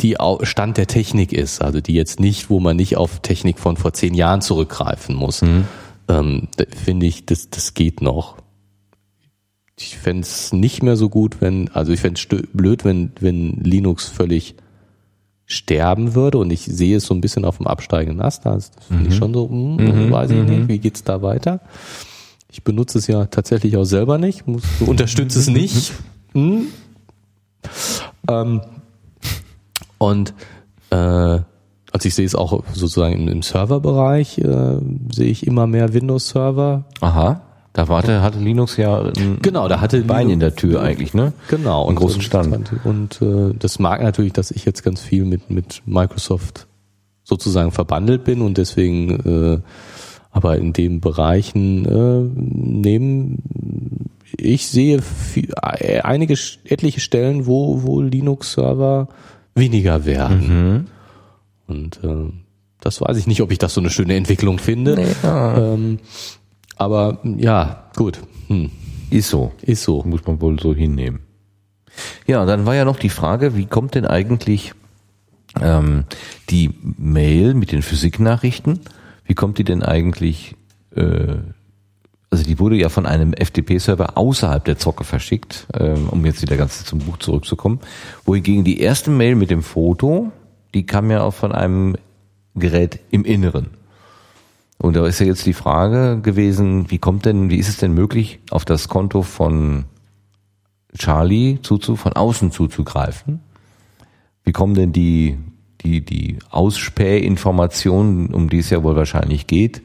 die 0.00 0.16
Stand 0.42 0.78
der 0.78 0.86
Technik 0.86 1.32
ist, 1.32 1.62
also 1.62 1.80
die 1.80 1.94
jetzt 1.94 2.18
nicht, 2.18 2.50
wo 2.50 2.60
man 2.60 2.76
nicht 2.76 2.96
auf 2.96 3.20
Technik 3.20 3.58
von 3.58 3.76
vor 3.76 3.92
zehn 3.92 4.14
Jahren 4.14 4.40
zurückgreifen 4.40 5.14
muss. 5.14 5.42
Mhm. 5.42 5.64
Ähm, 6.08 6.48
Finde 6.84 7.06
ich, 7.06 7.26
das, 7.26 7.50
das 7.50 7.74
geht 7.74 8.02
noch. 8.02 8.41
Ich 9.76 9.96
fände 9.96 10.22
es 10.22 10.52
nicht 10.52 10.82
mehr 10.82 10.96
so 10.96 11.08
gut, 11.08 11.40
wenn, 11.40 11.68
also 11.70 11.92
ich 11.92 12.00
fände 12.00 12.20
es 12.20 12.46
blöd, 12.52 12.84
wenn, 12.84 13.12
wenn 13.20 13.52
Linux 13.62 14.08
völlig 14.08 14.54
sterben 15.46 16.14
würde 16.14 16.38
und 16.38 16.50
ich 16.50 16.64
sehe 16.64 16.96
es 16.96 17.06
so 17.06 17.14
ein 17.14 17.20
bisschen 17.20 17.44
auf 17.44 17.58
dem 17.58 17.66
absteigenden 17.66 18.20
Ast. 18.20 18.46
Das 18.46 18.70
finde 18.88 19.08
ich 19.08 19.16
schon 19.16 19.34
so, 19.34 19.48
hm, 19.48 20.10
weiß 20.10 20.30
ich 20.30 20.42
nicht, 20.42 20.68
wie 20.68 20.78
geht's 20.78 21.04
da 21.04 21.22
weiter? 21.22 21.60
Ich 22.50 22.62
benutze 22.62 22.98
es 22.98 23.06
ja 23.06 23.26
tatsächlich 23.26 23.76
auch 23.76 23.84
selber 23.84 24.18
nicht, 24.18 24.46
muss, 24.46 24.62
unterstütze 24.80 25.38
es 25.38 25.48
nicht. 25.48 25.92
Hm. 26.34 26.68
Ähm, 28.26 28.62
und 29.98 30.32
äh, 30.88 30.96
also 30.96 32.08
ich 32.08 32.14
sehe 32.14 32.24
es 32.24 32.34
auch 32.34 32.64
sozusagen 32.72 33.12
im, 33.12 33.28
im 33.28 33.42
Serverbereich, 33.42 34.38
äh, 34.38 34.78
sehe 35.12 35.28
ich 35.28 35.46
immer 35.46 35.66
mehr 35.66 35.92
Windows-Server. 35.92 36.86
Aha. 37.02 37.42
Da 37.72 37.88
warte, 37.88 38.20
hatte 38.22 38.38
Linux 38.38 38.76
ja 38.76 39.00
ein 39.00 39.38
Genau, 39.40 39.66
da 39.66 39.80
hatte 39.80 40.02
Bein 40.02 40.28
Linux- 40.28 40.32
in 40.32 40.40
der 40.40 40.54
Tür 40.54 40.82
eigentlich, 40.82 41.14
ne? 41.14 41.32
Genau. 41.48 41.86
Einen 41.86 41.96
großen 41.96 42.20
Stand. 42.20 42.72
Und 42.84 43.22
äh, 43.22 43.54
das 43.58 43.78
mag 43.78 44.02
natürlich, 44.02 44.34
dass 44.34 44.50
ich 44.50 44.64
jetzt 44.64 44.82
ganz 44.82 45.00
viel 45.00 45.24
mit, 45.24 45.50
mit 45.50 45.82
Microsoft 45.86 46.66
sozusagen 47.24 47.70
verbandelt 47.70 48.24
bin 48.24 48.42
und 48.42 48.58
deswegen 48.58 49.54
äh, 49.54 49.60
aber 50.32 50.56
in 50.56 50.72
den 50.72 51.00
Bereichen 51.00 51.84
äh, 51.84 52.30
nehmen 52.34 53.38
ich 54.36 54.66
sehe 54.66 55.02
viel, 55.02 55.50
äh, 55.62 56.00
einige 56.00 56.36
etliche 56.64 57.00
Stellen, 57.00 57.46
wo, 57.46 57.82
wo 57.82 58.00
Linux-Server 58.00 59.08
weniger 59.54 60.04
werden. 60.06 60.88
Und 61.66 62.00
äh, 62.02 62.32
das 62.80 63.00
weiß 63.00 63.16
ich 63.18 63.26
nicht, 63.26 63.42
ob 63.42 63.50
ich 63.52 63.58
das 63.58 63.74
so 63.74 63.80
eine 63.80 63.90
schöne 63.90 64.16
Entwicklung 64.16 64.58
finde. 64.58 64.96
Ähm, 65.22 65.98
aber 66.76 67.18
ja, 67.24 67.90
gut. 67.96 68.20
Hm, 68.48 68.70
Ist 69.10 69.28
so. 69.28 69.52
ist 69.62 69.82
so. 69.82 70.02
Muss 70.04 70.26
man 70.26 70.40
wohl 70.40 70.58
so 70.58 70.74
hinnehmen. 70.74 71.20
Ja, 72.26 72.44
dann 72.46 72.66
war 72.66 72.74
ja 72.74 72.84
noch 72.84 72.98
die 72.98 73.10
Frage, 73.10 73.56
wie 73.56 73.66
kommt 73.66 73.94
denn 73.94 74.06
eigentlich 74.06 74.72
ähm, 75.60 76.04
die 76.50 76.70
Mail 76.82 77.54
mit 77.54 77.72
den 77.72 77.82
Physiknachrichten, 77.82 78.80
wie 79.24 79.34
kommt 79.34 79.58
die 79.58 79.64
denn 79.64 79.82
eigentlich, 79.82 80.54
äh, 80.94 81.34
also 82.30 82.44
die 82.44 82.58
wurde 82.58 82.76
ja 82.76 82.88
von 82.88 83.04
einem 83.06 83.34
FTP-Server 83.34 84.16
außerhalb 84.16 84.64
der 84.64 84.78
Zocke 84.78 85.04
verschickt, 85.04 85.66
ähm, 85.78 86.08
um 86.08 86.24
jetzt 86.24 86.40
wieder 86.42 86.56
ganz 86.56 86.84
zum 86.84 87.00
Buch 87.00 87.18
zurückzukommen, 87.18 87.80
wohingegen 88.24 88.64
die 88.64 88.80
erste 88.80 89.10
Mail 89.10 89.34
mit 89.34 89.50
dem 89.50 89.62
Foto, 89.62 90.32
die 90.74 90.86
kam 90.86 91.10
ja 91.10 91.22
auch 91.22 91.34
von 91.34 91.52
einem 91.52 91.96
Gerät 92.54 93.00
im 93.10 93.24
Inneren. 93.24 93.81
Und 94.82 94.96
da 94.96 95.06
ist 95.06 95.20
ja 95.20 95.26
jetzt 95.26 95.46
die 95.46 95.52
Frage 95.52 96.20
gewesen, 96.20 96.90
wie 96.90 96.98
kommt 96.98 97.24
denn, 97.24 97.50
wie 97.50 97.58
ist 97.58 97.68
es 97.68 97.76
denn 97.76 97.94
möglich, 97.94 98.40
auf 98.50 98.64
das 98.64 98.88
Konto 98.88 99.22
von 99.22 99.84
Charlie 100.98 101.60
zuzu, 101.62 101.94
von 101.94 102.14
außen 102.14 102.50
zuzugreifen? 102.50 103.38
Wie 104.42 104.50
kommen 104.50 104.74
denn 104.74 104.92
die, 104.92 105.38
die, 105.82 106.04
die 106.04 106.40
Ausspähinformationen, 106.50 108.34
um 108.34 108.48
die 108.48 108.58
es 108.58 108.70
ja 108.70 108.82
wohl 108.82 108.96
wahrscheinlich 108.96 109.46
geht, 109.46 109.82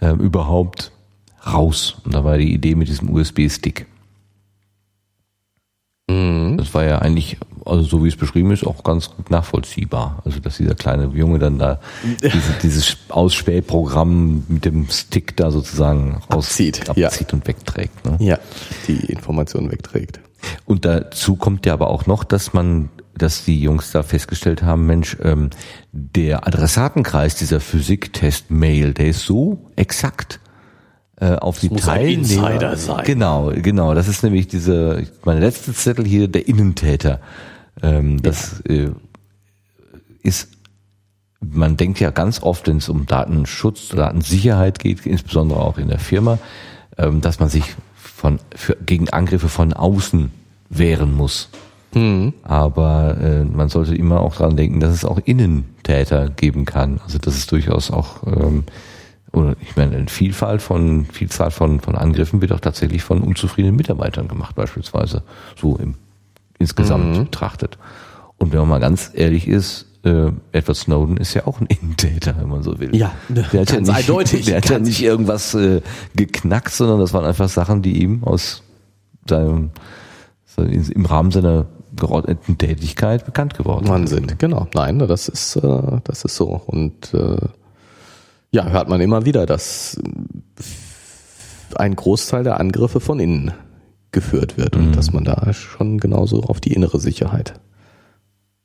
ähm, 0.00 0.18
überhaupt 0.18 0.90
raus? 1.46 1.98
Und 2.04 2.12
da 2.14 2.24
war 2.24 2.36
die 2.36 2.52
Idee 2.52 2.74
mit 2.74 2.88
diesem 2.88 3.10
USB-Stick. 3.10 3.86
Das 6.64 6.74
war 6.74 6.84
ja 6.84 6.98
eigentlich, 6.98 7.38
also 7.64 7.82
so 7.82 8.04
wie 8.04 8.08
es 8.08 8.16
beschrieben 8.16 8.50
ist, 8.50 8.66
auch 8.66 8.84
ganz 8.84 9.10
gut 9.10 9.30
nachvollziehbar. 9.30 10.22
Also 10.24 10.40
dass 10.40 10.56
dieser 10.56 10.74
kleine 10.74 11.06
Junge 11.14 11.38
dann 11.38 11.58
da 11.58 11.80
diese, 12.22 12.52
dieses 12.62 12.96
Ausspähprogramm 13.08 14.44
mit 14.48 14.64
dem 14.64 14.88
Stick 14.90 15.36
da 15.36 15.50
sozusagen 15.50 16.22
raus, 16.32 16.46
Abzieht, 16.46 16.82
ja. 16.96 17.10
und 17.32 17.46
wegträgt. 17.46 18.04
Ne? 18.04 18.16
Ja, 18.20 18.38
die 18.88 19.12
Information 19.12 19.70
wegträgt. 19.70 20.20
Und 20.66 20.84
dazu 20.84 21.36
kommt 21.36 21.64
ja 21.64 21.72
aber 21.72 21.88
auch 21.88 22.06
noch, 22.06 22.24
dass 22.24 22.52
man, 22.52 22.90
dass 23.16 23.44
die 23.44 23.60
Jungs 23.60 23.92
da 23.92 24.02
festgestellt 24.02 24.62
haben, 24.62 24.86
Mensch, 24.86 25.16
ähm, 25.22 25.50
der 25.92 26.46
Adressatenkreis 26.46 27.36
dieser 27.36 27.60
Physiktest-Mail, 27.60 28.92
der 28.92 29.08
ist 29.08 29.24
so 29.24 29.70
exakt 29.76 30.40
äh, 31.20 31.36
auf 31.36 31.60
die 31.60 31.68
muss 31.68 31.88
ein 31.88 32.00
Teilnehmer. 32.00 32.50
Insider 32.50 32.76
sein. 32.76 33.04
Genau, 33.04 33.52
genau. 33.54 33.94
Das 33.94 34.08
ist 34.08 34.22
nämlich 34.22 34.48
diese, 34.48 35.06
mein 35.24 35.40
letzter 35.40 35.72
Zettel 35.72 36.04
hier, 36.04 36.28
der 36.28 36.48
Innentäter. 36.48 37.20
Ähm, 37.82 38.22
das 38.22 38.60
äh, 38.62 38.90
ist 40.22 40.48
man 41.52 41.76
denkt 41.76 42.00
ja 42.00 42.10
ganz 42.10 42.42
oft, 42.42 42.66
wenn 42.68 42.78
es 42.78 42.88
um 42.88 43.06
Datenschutz, 43.06 43.88
Datensicherheit 43.88 44.78
geht, 44.78 45.04
insbesondere 45.04 45.60
auch 45.60 45.78
in 45.78 45.88
der 45.88 45.98
Firma, 45.98 46.38
ähm, 46.96 47.20
dass 47.20 47.38
man 47.38 47.48
sich 47.48 47.74
von, 47.94 48.38
für, 48.54 48.76
gegen 48.76 49.10
Angriffe 49.10 49.48
von 49.48 49.72
außen 49.72 50.30
wehren 50.70 51.14
muss. 51.14 51.50
Aber 52.42 53.16
äh, 53.20 53.44
man 53.44 53.68
sollte 53.68 53.94
immer 53.94 54.20
auch 54.20 54.34
dran 54.34 54.56
denken, 54.56 54.80
dass 54.80 54.92
es 54.92 55.04
auch 55.04 55.18
Innentäter 55.24 56.28
geben 56.28 56.64
kann. 56.64 57.00
Also 57.04 57.18
dass 57.18 57.36
es 57.36 57.46
durchaus 57.46 57.90
auch 57.90 58.26
ähm, 58.26 58.64
oder 59.34 59.56
ich 59.60 59.76
meine, 59.76 59.96
eine 59.96 60.08
Vielfalt 60.08 60.62
von 60.62 61.06
Vielzahl 61.06 61.50
von 61.50 61.80
von 61.80 61.96
Angriffen 61.96 62.40
wird 62.40 62.52
auch 62.52 62.60
tatsächlich 62.60 63.02
von 63.02 63.20
unzufriedenen 63.20 63.76
Mitarbeitern 63.76 64.28
gemacht, 64.28 64.54
beispielsweise 64.54 65.22
so 65.56 65.76
im 65.76 65.96
insgesamt 66.58 67.18
betrachtet. 67.18 67.78
Und 68.38 68.52
wenn 68.52 68.60
man 68.60 68.68
mal 68.68 68.80
ganz 68.80 69.10
ehrlich 69.14 69.48
ist, 69.48 69.86
äh, 70.04 70.30
Edward 70.52 70.76
Snowden 70.76 71.16
ist 71.16 71.34
ja 71.34 71.46
auch 71.46 71.60
ein 71.60 71.66
Innentäter, 71.80 72.34
wenn 72.38 72.48
man 72.48 72.62
so 72.62 72.78
will. 72.78 72.94
Ja, 72.94 73.12
der 73.28 73.44
hat 73.44 73.72
ja 73.72 73.80
nicht, 73.80 73.90
eindeutig. 73.90 74.46
Der 74.46 74.56
hat 74.58 74.68
ja 74.68 74.78
nicht 74.78 75.02
irgendwas 75.02 75.54
äh, 75.54 75.80
geknackt, 76.14 76.72
sondern 76.72 77.00
das 77.00 77.12
waren 77.12 77.24
einfach 77.24 77.48
Sachen, 77.48 77.82
die 77.82 78.02
ihm 78.02 78.24
aus 78.24 78.62
seinem 79.28 79.70
im 80.56 81.04
Rahmen 81.04 81.32
seiner 81.32 81.66
geordneten 81.96 82.58
Tätigkeit 82.58 83.26
bekannt 83.26 83.54
geworden 83.54 84.06
sind, 84.06 84.38
genau. 84.38 84.68
Nein, 84.72 85.00
das 85.00 85.28
ist, 85.28 85.56
äh, 85.56 86.00
das 86.04 86.24
ist 86.24 86.36
so. 86.36 86.60
Und 86.66 87.12
äh, 87.12 87.36
ja, 88.54 88.68
hört 88.68 88.88
man 88.88 89.00
immer 89.00 89.24
wieder, 89.24 89.46
dass 89.46 90.00
ein 91.74 91.96
Großteil 91.96 92.44
der 92.44 92.60
Angriffe 92.60 93.00
von 93.00 93.18
innen 93.18 93.52
geführt 94.12 94.56
wird 94.56 94.76
und 94.76 94.96
dass 94.96 95.12
man 95.12 95.24
da 95.24 95.52
schon 95.52 95.98
genauso 95.98 96.44
auf 96.44 96.60
die 96.60 96.72
innere 96.72 97.00
Sicherheit. 97.00 97.54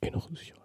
Innere 0.00 0.28
Sicherheit. 0.28 0.60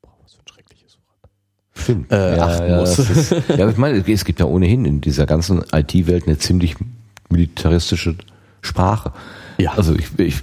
Boah, 0.00 0.14
was 0.22 0.32
für 0.32 0.40
ein 0.40 0.48
schreckliches 0.48 0.96
Wort. 0.96 1.30
Stimmt. 1.74 2.10
Äh, 2.10 2.38
achten 2.38 2.76
muss. 2.76 2.96
das 2.96 3.10
Ist, 3.10 3.30
ja, 3.30 3.64
aber 3.64 3.72
ich 3.72 3.76
meine, 3.76 3.98
es 4.08 4.24
gibt 4.24 4.40
ja 4.40 4.46
ohnehin 4.46 4.86
in 4.86 5.02
dieser 5.02 5.26
ganzen 5.26 5.62
IT-Welt 5.70 6.26
eine 6.26 6.38
ziemlich 6.38 6.76
militaristische 7.28 8.16
Sprache. 8.62 9.12
Ja. 9.58 9.74
Also 9.74 9.94
ich, 9.94 10.18
ich, 10.18 10.36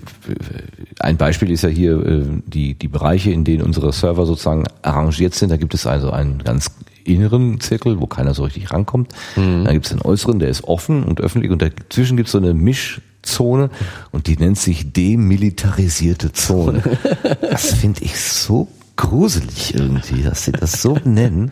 ein 1.00 1.18
Beispiel 1.18 1.50
ist 1.50 1.64
ja 1.64 1.70
hier 1.70 2.06
äh, 2.06 2.26
die, 2.46 2.76
die 2.76 2.88
Bereiche, 2.88 3.32
in 3.32 3.44
denen 3.44 3.64
unsere 3.64 3.92
Server 3.92 4.28
sozusagen 4.28 4.66
arrangiert 4.84 5.34
sind. 5.34 5.50
Da 5.50 5.58
gibt 5.58 5.74
es 5.74 5.88
also 5.88 6.12
einen 6.12 6.44
ganz 6.44 6.70
inneren 7.16 7.60
Zirkel, 7.60 8.00
wo 8.00 8.08
keiner 8.08 8.34
so 8.34 8.44
richtig 8.44 8.72
rankommt. 8.72 9.14
Mhm. 9.36 9.66
Dann 9.66 9.74
gibt 9.74 9.86
es 9.86 9.92
einen 9.92 10.02
äußeren, 10.02 10.40
der 10.40 10.50
ist 10.50 10.64
offen 10.64 11.04
und 11.04 11.22
öffentlich 11.22 11.52
und 11.52 11.62
dazwischen 11.62 12.18
gibt 12.18 12.28
es 12.28 12.34
so 12.34 12.38
eine 12.38 12.54
Mischzone 12.54 13.70
und 14.12 14.28
die 14.28 14.38
nennt 14.38 14.58
sich 14.60 14.92
demilitarisierte 14.94 16.32
Zone. 16.34 16.82
Das 17.42 17.74
finde 17.74 18.04
ich 18.04 18.20
so 18.20 18.68
gruselig 18.96 19.74
irgendwie, 19.76 20.22
dass 20.24 20.46
sie 20.46 20.52
das 20.52 20.82
so 20.82 20.98
nennen. 21.04 21.52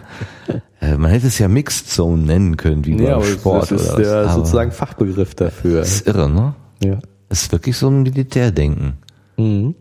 Äh, 0.81 0.97
Man 0.97 1.11
hätte 1.11 1.27
es 1.27 1.39
ja 1.39 1.47
Mixed 1.47 1.89
Zone 1.89 2.23
nennen 2.23 2.57
können, 2.57 2.85
wie 2.85 2.95
beim 2.95 3.23
Sport 3.23 3.71
das 3.71 3.81
ist 3.83 3.93
oder 3.93 4.03
der 4.03 4.15
was. 4.25 4.27
Aber 4.31 4.35
sozusagen 4.39 4.71
Fachbegriff 4.71 5.33
dafür. 5.35 5.79
Das 5.79 5.95
ist 5.95 6.07
irre, 6.07 6.29
ne? 6.29 6.55
Ja. 6.83 6.99
Das 7.29 7.43
ist 7.43 7.51
wirklich 7.51 7.75
so 7.77 7.87
ein 7.89 8.03
Militärdenken. 8.03 8.93
Mhm. 9.37 9.75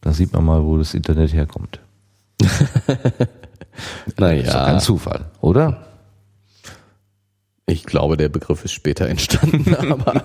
Da 0.00 0.12
sieht 0.12 0.32
man 0.32 0.44
mal, 0.44 0.64
wo 0.64 0.76
das 0.78 0.94
Internet 0.94 1.32
herkommt. 1.32 1.80
Ist 4.06 4.18
doch 4.20 4.26
Naja, 4.26 4.64
kein 4.66 4.80
Zufall, 4.80 5.26
oder? 5.40 5.86
ich 7.66 7.84
glaube, 7.86 8.16
der 8.18 8.28
Begriff 8.28 8.64
ist 8.66 8.72
später 8.72 9.08
entstanden, 9.08 9.74
aber 9.92 10.22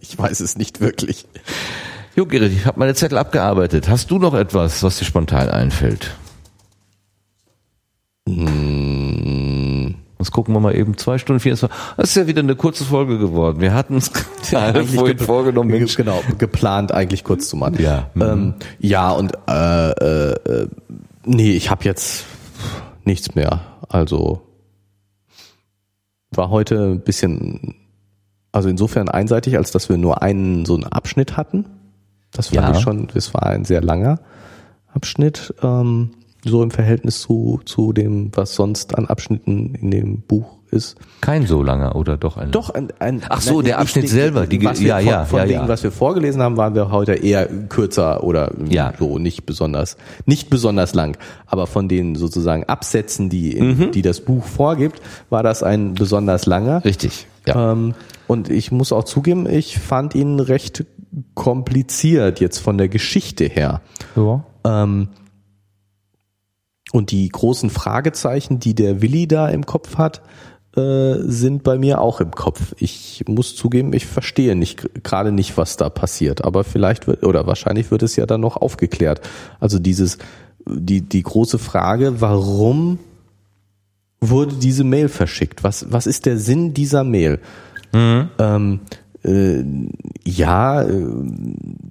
ich 0.00 0.18
weiß 0.18 0.40
es 0.40 0.56
nicht 0.58 0.80
wirklich. 0.80 1.26
Jo, 2.16 2.26
Gerrit, 2.26 2.52
ich 2.52 2.66
habe 2.66 2.80
meine 2.80 2.94
Zettel 2.94 3.16
abgearbeitet. 3.18 3.88
Hast 3.88 4.10
du 4.10 4.18
noch 4.18 4.34
etwas, 4.34 4.82
was 4.82 4.98
dir 4.98 5.04
spontan 5.04 5.48
einfällt? 5.50 6.16
Hm, 8.28 9.94
Jetzt 10.18 10.30
gucken 10.30 10.54
wir 10.54 10.60
mal 10.60 10.74
eben 10.76 10.96
zwei 10.96 11.18
Stunden 11.18 11.40
24. 11.40 11.76
Das 11.96 12.10
ist 12.10 12.14
ja 12.16 12.26
wieder 12.28 12.40
eine 12.40 12.54
kurze 12.54 12.84
Folge 12.84 13.18
geworden. 13.18 13.60
Wir 13.60 13.74
hatten 13.74 13.96
es 13.96 14.10
eigentlich 14.54 14.94
vorhin 14.94 15.16
ge- 15.16 15.26
vorgenommen. 15.26 15.68
ge- 15.70 15.78
Mensch. 15.80 15.96
Genau, 15.96 16.22
geplant 16.38 16.92
eigentlich 16.92 17.24
kurz 17.24 17.48
zu 17.48 17.56
machen. 17.56 17.80
Ja. 17.82 18.10
Ähm, 18.20 18.54
ja, 18.78 19.10
und 19.10 19.32
äh, 19.48 19.90
äh, 19.90 20.68
nee, 21.24 21.52
ich 21.52 21.70
habe 21.70 21.84
jetzt 21.84 22.24
nichts 23.04 23.34
mehr. 23.34 23.60
Also 23.88 24.42
war 26.30 26.50
heute 26.50 26.92
ein 26.92 27.00
bisschen, 27.00 27.74
also 28.52 28.68
insofern 28.68 29.08
einseitig, 29.08 29.56
als 29.56 29.70
dass 29.70 29.88
wir 29.88 29.98
nur 29.98 30.22
einen 30.22 30.64
so 30.64 30.74
einen 30.74 30.84
Abschnitt 30.84 31.36
hatten. 31.36 31.66
Das 32.30 32.48
fand 32.48 32.68
Ja. 32.68 32.70
ich 32.72 32.80
schon, 32.80 33.08
das 33.12 33.34
war 33.34 33.44
ein 33.44 33.64
sehr 33.64 33.82
langer 33.82 34.20
Abschnitt, 34.94 35.54
ähm, 35.62 36.12
so 36.44 36.62
im 36.62 36.70
Verhältnis 36.70 37.20
zu, 37.20 37.60
zu 37.64 37.92
dem, 37.92 38.30
was 38.34 38.54
sonst 38.54 38.96
an 38.96 39.06
Abschnitten 39.06 39.74
in 39.74 39.90
dem 39.90 40.22
Buch 40.22 40.58
ist. 40.72 40.96
Kein 41.20 41.46
so 41.46 41.62
langer 41.62 41.94
oder 41.96 42.16
doch 42.16 42.36
ein? 42.36 42.50
Doch, 42.50 42.70
ein, 42.70 42.88
ein 42.98 43.22
Ach 43.28 43.40
so, 43.40 43.62
der 43.62 43.74
nicht- 43.74 43.80
Abschnitt 43.80 44.02
nicht- 44.04 44.12
selber, 44.12 44.46
die- 44.46 44.64
was 44.64 44.80
wir 44.80 44.88
ja, 44.88 44.96
von, 44.98 45.06
ja, 45.06 45.24
von 45.26 45.38
ja, 45.40 45.44
dem, 45.46 45.52
ja. 45.52 45.68
was 45.68 45.82
wir 45.82 45.92
vorgelesen 45.92 46.42
haben, 46.42 46.56
waren 46.56 46.74
wir 46.74 46.90
heute 46.90 47.12
eher 47.14 47.46
kürzer 47.68 48.24
oder 48.24 48.52
Ja. 48.68 48.92
so 48.98 49.18
nicht 49.18 49.46
besonders, 49.46 49.96
nicht 50.26 50.50
besonders 50.50 50.94
lang. 50.94 51.16
Aber 51.46 51.66
von 51.66 51.88
den 51.88 52.14
sozusagen 52.16 52.64
Absätzen, 52.64 53.28
die, 53.28 53.52
in, 53.56 53.78
Mhm. 53.78 53.90
die 53.92 54.02
das 54.02 54.20
Buch 54.20 54.44
vorgibt, 54.44 55.00
war 55.30 55.42
das 55.42 55.62
ein 55.62 55.94
besonders 55.94 56.46
langer. 56.46 56.84
Richtig. 56.84 57.26
Ja. 57.46 57.72
Ähm, 57.72 57.94
und 58.26 58.48
ich 58.48 58.72
muss 58.72 58.92
auch 58.92 59.04
zugeben, 59.04 59.46
ich 59.48 59.78
fand 59.78 60.14
ihn 60.14 60.40
recht 60.40 60.84
kompliziert 61.34 62.40
jetzt 62.40 62.58
von 62.58 62.78
der 62.78 62.88
Geschichte 62.88 63.44
her. 63.44 63.82
ja. 64.16 64.44
Ähm, 64.64 65.08
und 66.92 67.10
die 67.10 67.28
großen 67.28 67.70
Fragezeichen, 67.70 68.58
die 68.60 68.74
der 68.74 69.00
Willi 69.00 69.26
da 69.26 69.48
im 69.48 69.64
Kopf 69.64 69.96
hat, 69.96 70.20
äh, 70.76 71.18
sind 71.24 71.62
bei 71.62 71.78
mir 71.78 72.00
auch 72.00 72.20
im 72.20 72.30
Kopf. 72.30 72.74
Ich 72.78 73.24
muss 73.26 73.54
zugeben, 73.54 73.92
ich 73.92 74.06
verstehe 74.06 74.56
nicht 74.56 75.04
gerade 75.04 75.32
nicht, 75.32 75.56
was 75.56 75.76
da 75.76 75.90
passiert. 75.90 76.44
Aber 76.44 76.64
vielleicht 76.64 77.06
wird 77.06 77.24
oder 77.24 77.46
wahrscheinlich 77.46 77.90
wird 77.90 78.02
es 78.02 78.16
ja 78.16 78.26
dann 78.26 78.40
noch 78.40 78.56
aufgeklärt. 78.56 79.20
Also 79.60 79.78
dieses 79.78 80.18
die 80.66 81.02
die 81.02 81.22
große 81.22 81.58
Frage, 81.58 82.20
warum 82.20 82.98
wurde 84.20 84.54
diese 84.54 84.84
Mail 84.84 85.08
verschickt? 85.08 85.62
Was 85.62 85.92
was 85.92 86.06
ist 86.06 86.24
der 86.26 86.38
Sinn 86.38 86.72
dieser 86.72 87.04
Mail? 87.04 87.40
Ähm, 88.38 88.80
äh, 89.24 89.64
ja, 90.24 90.82
äh, 90.82 91.06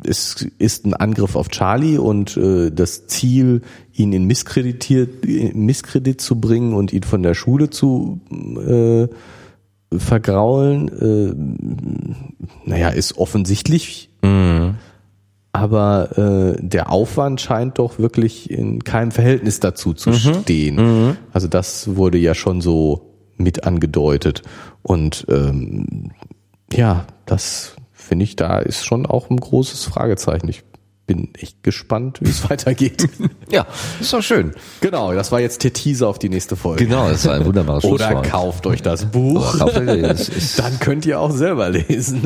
es 0.06 0.46
ist 0.58 0.86
ein 0.86 0.94
Angriff 0.94 1.36
auf 1.36 1.50
Charlie 1.50 1.98
und 1.98 2.36
äh, 2.38 2.72
das 2.72 3.08
Ziel, 3.08 3.62
ihn 3.94 4.14
in 4.14 4.26
Misskreditiert, 4.26 5.26
in 5.26 5.66
Misskredit 5.66 6.20
zu 6.20 6.40
bringen 6.40 6.74
und 6.74 6.94
ihn 6.94 7.04
von 7.04 7.24
der 7.24 7.34
Schule 7.34 7.70
zu 7.70 8.20
äh, 8.32 9.08
vergraulen, 9.98 10.88
äh, 10.90 12.70
naja, 12.70 12.90
ist 12.90 13.18
offensichtlich. 13.18 14.10
Aber 15.54 16.18
äh, 16.18 16.62
der 16.62 16.92
Aufwand 16.92 17.42
scheint 17.42 17.78
doch 17.78 18.00
wirklich 18.00 18.50
in 18.50 18.84
keinem 18.84 19.12
Verhältnis 19.12 19.60
dazu 19.60 19.94
zu 19.94 20.14
stehen. 20.14 21.18
Also 21.34 21.50
das 21.50 21.96
wurde 21.98 22.18
ja 22.18 22.34
schon 22.34 22.62
so 22.62 23.12
mit 23.36 23.66
angedeutet. 23.66 24.44
Und 24.82 25.26
ähm, 25.30 26.12
ja, 26.74 27.06
das 27.26 27.76
finde 27.94 28.24
ich, 28.24 28.36
da 28.36 28.60
ist 28.60 28.86
schon 28.86 29.06
auch 29.06 29.30
ein 29.30 29.38
großes 29.38 29.86
Fragezeichen. 29.86 30.48
Ich 30.50 30.64
bin 31.08 31.30
echt 31.38 31.64
gespannt, 31.64 32.20
wie 32.22 32.30
es 32.30 32.50
weitergeht. 32.50 33.10
ja, 33.52 33.66
ist 34.00 34.14
doch 34.14 34.22
schön. 34.22 34.52
genau, 34.82 35.14
das 35.14 35.32
war 35.32 35.40
jetzt 35.42 35.64
der 35.64 35.74
Teaser 35.74 36.08
auf 36.08 36.20
die 36.20 36.30
nächste 36.30 36.56
Folge. 36.56 36.86
Genau, 36.86 37.10
das 37.10 37.26
war 37.26 37.34
ein 37.36 37.46
wunderbares 37.46 37.84
Oder 37.86 38.22
kauft 38.22 38.66
euch 38.68 38.82
das 38.82 39.06
Buch. 39.06 39.56
Ist- 39.76 40.60
Dann 40.60 40.80
könnt 40.80 41.06
ihr 41.06 41.20
auch 41.20 41.32
selber 41.32 41.70
lesen. 41.70 42.22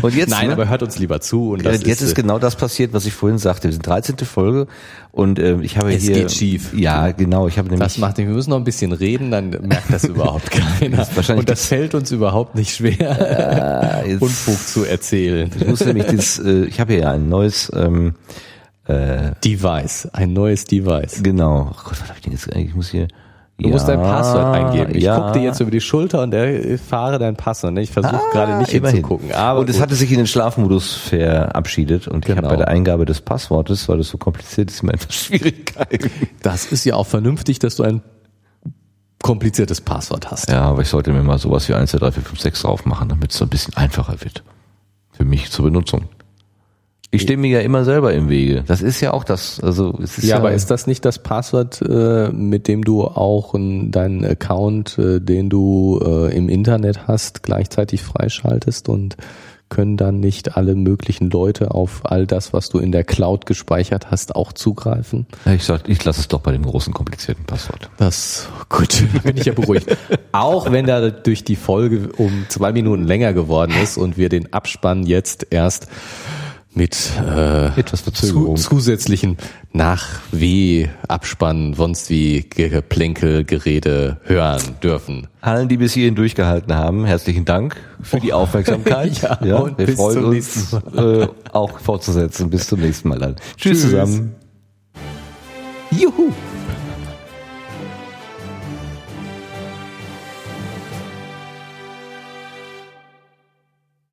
Und 0.00 0.14
jetzt, 0.14 0.30
Nein, 0.30 0.46
ne? 0.46 0.52
aber 0.54 0.68
hört 0.68 0.82
uns 0.82 0.98
lieber 0.98 1.20
zu. 1.20 1.50
Und 1.50 1.64
jetzt 1.64 2.02
ist, 2.02 2.12
äh, 2.12 2.14
genau 2.14 2.38
das 2.38 2.56
passiert, 2.56 2.92
was 2.92 3.04
ich 3.04 3.12
vorhin 3.12 3.38
sagte. 3.38 3.68
Wir 3.68 3.72
sind 3.72 3.86
13. 3.86 4.16
Folge 4.18 4.68
und 5.16 5.38
äh, 5.38 5.58
ich 5.62 5.78
habe 5.78 5.94
Es 5.94 6.02
hier 6.02 6.12
geht 6.14 6.30
schief. 6.30 6.72
Ja, 6.74 7.10
genau. 7.10 7.48
Ich 7.48 7.56
habe 7.58 7.68
nämlich 7.68 7.82
Das 7.84 7.96
macht 7.98 8.18
nicht. 8.18 8.26
Wir 8.28 8.34
müssen 8.34 8.50
noch 8.50 8.58
ein 8.58 8.64
bisschen 8.64 8.92
reden, 8.92 9.30
dann 9.30 9.48
merkt 9.48 9.90
das 9.92 10.04
überhaupt 10.14 10.50
keiner. 10.50 10.98
wahrscheinlich 10.98 11.40
Und 11.40 11.48
das 11.48 11.66
fällt 11.66 11.94
uns 11.94 12.10
überhaupt 12.10 12.54
nicht 12.54 12.74
schwer, 12.76 14.04
jetzt- 14.06 14.20
Unfug 14.20 14.58
zu 14.58 14.84
erzählen. 14.84 15.50
ich 15.58 15.66
muss 15.66 15.84
nämlich 15.84 16.06
das, 16.06 16.38
äh, 16.38 16.64
ich 16.66 16.78
habe 16.80 16.92
hier 16.92 17.02
ja 17.02 17.12
ein 17.12 17.28
neues 17.30 17.72
ähm, 17.74 18.14
Device, 19.44 20.08
ein 20.12 20.32
neues 20.32 20.64
Device. 20.64 21.20
Genau. 21.22 21.72
Ach 21.74 21.82
Gott, 21.84 22.00
was 22.00 22.08
hab 22.08 22.16
ich 22.16 22.22
denn 22.22 22.32
jetzt 22.32 22.52
eigentlich? 22.52 22.68
Ich 22.68 22.74
muss 22.76 22.90
hier. 22.90 23.08
Du 23.58 23.70
musst 23.70 23.88
dein 23.88 24.00
Passwort 24.00 24.54
eingeben. 24.54 24.94
Ich 24.94 25.04
ja. 25.04 25.18
gucke 25.18 25.32
dir 25.38 25.44
jetzt 25.44 25.60
über 25.60 25.70
die 25.70 25.80
Schulter 25.80 26.22
und 26.22 26.34
äh, 26.34 26.76
fahre 26.76 27.18
dein 27.18 27.36
Passwort. 27.36 27.72
ne? 27.72 27.80
Ich 27.80 27.90
versuche 27.90 28.20
gerade 28.32 28.58
nicht 28.58 28.70
Ah, 28.72 28.76
immerhin. 28.76 28.96
hinzugucken. 28.96 29.32
Aber 29.32 29.60
und 29.60 29.70
es 29.70 29.80
hatte 29.80 29.94
sich 29.94 30.10
in 30.10 30.18
den 30.18 30.26
Schlafmodus 30.26 30.92
verabschiedet 30.94 32.06
und 32.06 32.26
ich 32.26 32.34
Genau. 32.34 32.38
habe 32.48 32.48
bei 32.48 32.56
der 32.56 32.68
Eingabe 32.68 33.06
des 33.06 33.22
Passwortes, 33.22 33.88
weil 33.88 33.96
das 33.96 34.08
so 34.08 34.18
kompliziert 34.18 34.70
ist, 34.70 34.82
immer 34.82 34.92
etwas 34.92 35.14
Schwierigkeiten. 35.14 36.10
das 36.42 36.66
ist 36.70 36.84
ja 36.84 36.96
auch 36.96 37.06
vernünftig, 37.06 37.58
dass 37.58 37.76
du 37.76 37.82
ein 37.84 38.02
kompliziertes 39.22 39.80
Passwort 39.80 40.30
hast. 40.30 40.50
Ja, 40.50 40.62
aber 40.62 40.82
ich 40.82 40.88
sollte 40.88 41.10
mir 41.12 41.22
mal 41.22 41.38
sowas 41.38 41.66
wie 41.68 41.74
1, 41.74 41.90
2, 41.92 41.98
3, 41.98 42.12
4, 42.12 42.22
5, 42.24 42.40
6 42.40 42.62
drauf 42.62 42.84
machen, 42.84 43.08
damit 43.08 43.32
es 43.32 43.38
so 43.38 43.46
ein 43.46 43.48
bisschen 43.48 43.74
einfacher 43.76 44.20
wird. 44.22 44.42
Für 45.12 45.24
mich 45.24 45.50
zur 45.50 45.64
Benutzung. 45.64 46.02
Ich 47.16 47.22
stehe 47.22 47.36
mir 47.36 47.48
ja 47.48 47.60
immer 47.60 47.84
selber 47.84 48.12
im 48.14 48.28
Wege. 48.28 48.64
Das 48.66 48.82
ist 48.82 49.00
ja 49.00 49.12
auch 49.12 49.24
das, 49.24 49.60
also 49.60 49.98
es 50.02 50.18
ist 50.18 50.24
Ja, 50.24 50.30
ja, 50.30 50.36
aber 50.36 50.52
ist 50.52 50.70
das 50.70 50.86
nicht 50.86 51.04
das 51.04 51.18
Passwort, 51.18 51.82
äh, 51.82 52.30
mit 52.30 52.68
dem 52.68 52.84
du 52.84 53.04
auch 53.04 53.54
deinen 53.54 54.24
Account, 54.24 54.98
äh, 54.98 55.20
den 55.20 55.50
du 55.50 56.00
äh, 56.04 56.36
im 56.36 56.48
Internet 56.48 57.08
hast, 57.08 57.42
gleichzeitig 57.42 58.02
freischaltest 58.02 58.88
und 58.88 59.16
können 59.68 59.96
dann 59.96 60.20
nicht 60.20 60.56
alle 60.56 60.74
möglichen 60.74 61.30
Leute 61.30 61.72
auf 61.72 62.02
all 62.04 62.26
das, 62.26 62.52
was 62.52 62.68
du 62.68 62.78
in 62.78 62.92
der 62.92 63.04
Cloud 63.04 63.46
gespeichert 63.46 64.10
hast, 64.10 64.36
auch 64.36 64.52
zugreifen? 64.52 65.26
ich 65.46 65.64
sag, 65.64 65.88
ich 65.88 66.04
lasse 66.04 66.20
es 66.20 66.28
doch 66.28 66.40
bei 66.40 66.52
dem 66.52 66.62
großen 66.62 66.94
komplizierten 66.94 67.44
Passwort. 67.44 67.90
Das 67.96 68.48
gut, 68.68 69.04
bin 69.24 69.36
ich 69.36 69.46
ja 69.46 69.52
beruhigt. 69.52 69.96
Auch 70.32 70.70
wenn 70.70 70.86
da 70.86 71.10
durch 71.10 71.44
die 71.44 71.56
Folge 71.56 72.10
um 72.16 72.46
zwei 72.48 72.72
Minuten 72.72 73.04
länger 73.04 73.32
geworden 73.32 73.74
ist 73.82 73.98
und 73.98 74.16
wir 74.16 74.28
den 74.28 74.52
Abspann 74.52 75.04
jetzt 75.04 75.48
erst 75.50 75.88
mit 76.76 77.10
äh, 77.18 77.66
Etwas 77.78 78.04
zu, 78.04 78.10
Verzögerung. 78.10 78.56
zusätzlichen 78.56 79.38
Nach-W-Abspann, 79.72 81.74
sonst 81.74 82.10
wie 82.10 82.46
Geplänkel, 82.48 83.44
Gerede 83.44 84.18
hören 84.24 84.62
dürfen. 84.82 85.26
Allen, 85.40 85.68
die 85.68 85.78
bis 85.78 85.94
hierhin 85.94 86.14
durchgehalten 86.14 86.74
haben, 86.74 87.04
herzlichen 87.04 87.44
Dank 87.44 87.76
für 88.02 88.20
die 88.20 88.32
Aufmerksamkeit. 88.32 89.20
Ja, 89.46 89.58
und 89.58 89.78
wir 89.78 89.88
freuen 89.88 90.24
uns 90.24 90.72
äh, 90.72 91.26
auch 91.52 91.78
fortzusetzen. 91.78 92.50
Bis 92.50 92.66
zum 92.66 92.80
nächsten 92.80 93.08
Mal 93.08 93.18
dann. 93.18 93.36
Tschüss, 93.56 93.80
Tschüss. 93.80 93.82
zusammen. 93.82 94.34
Juhu. 95.90 96.32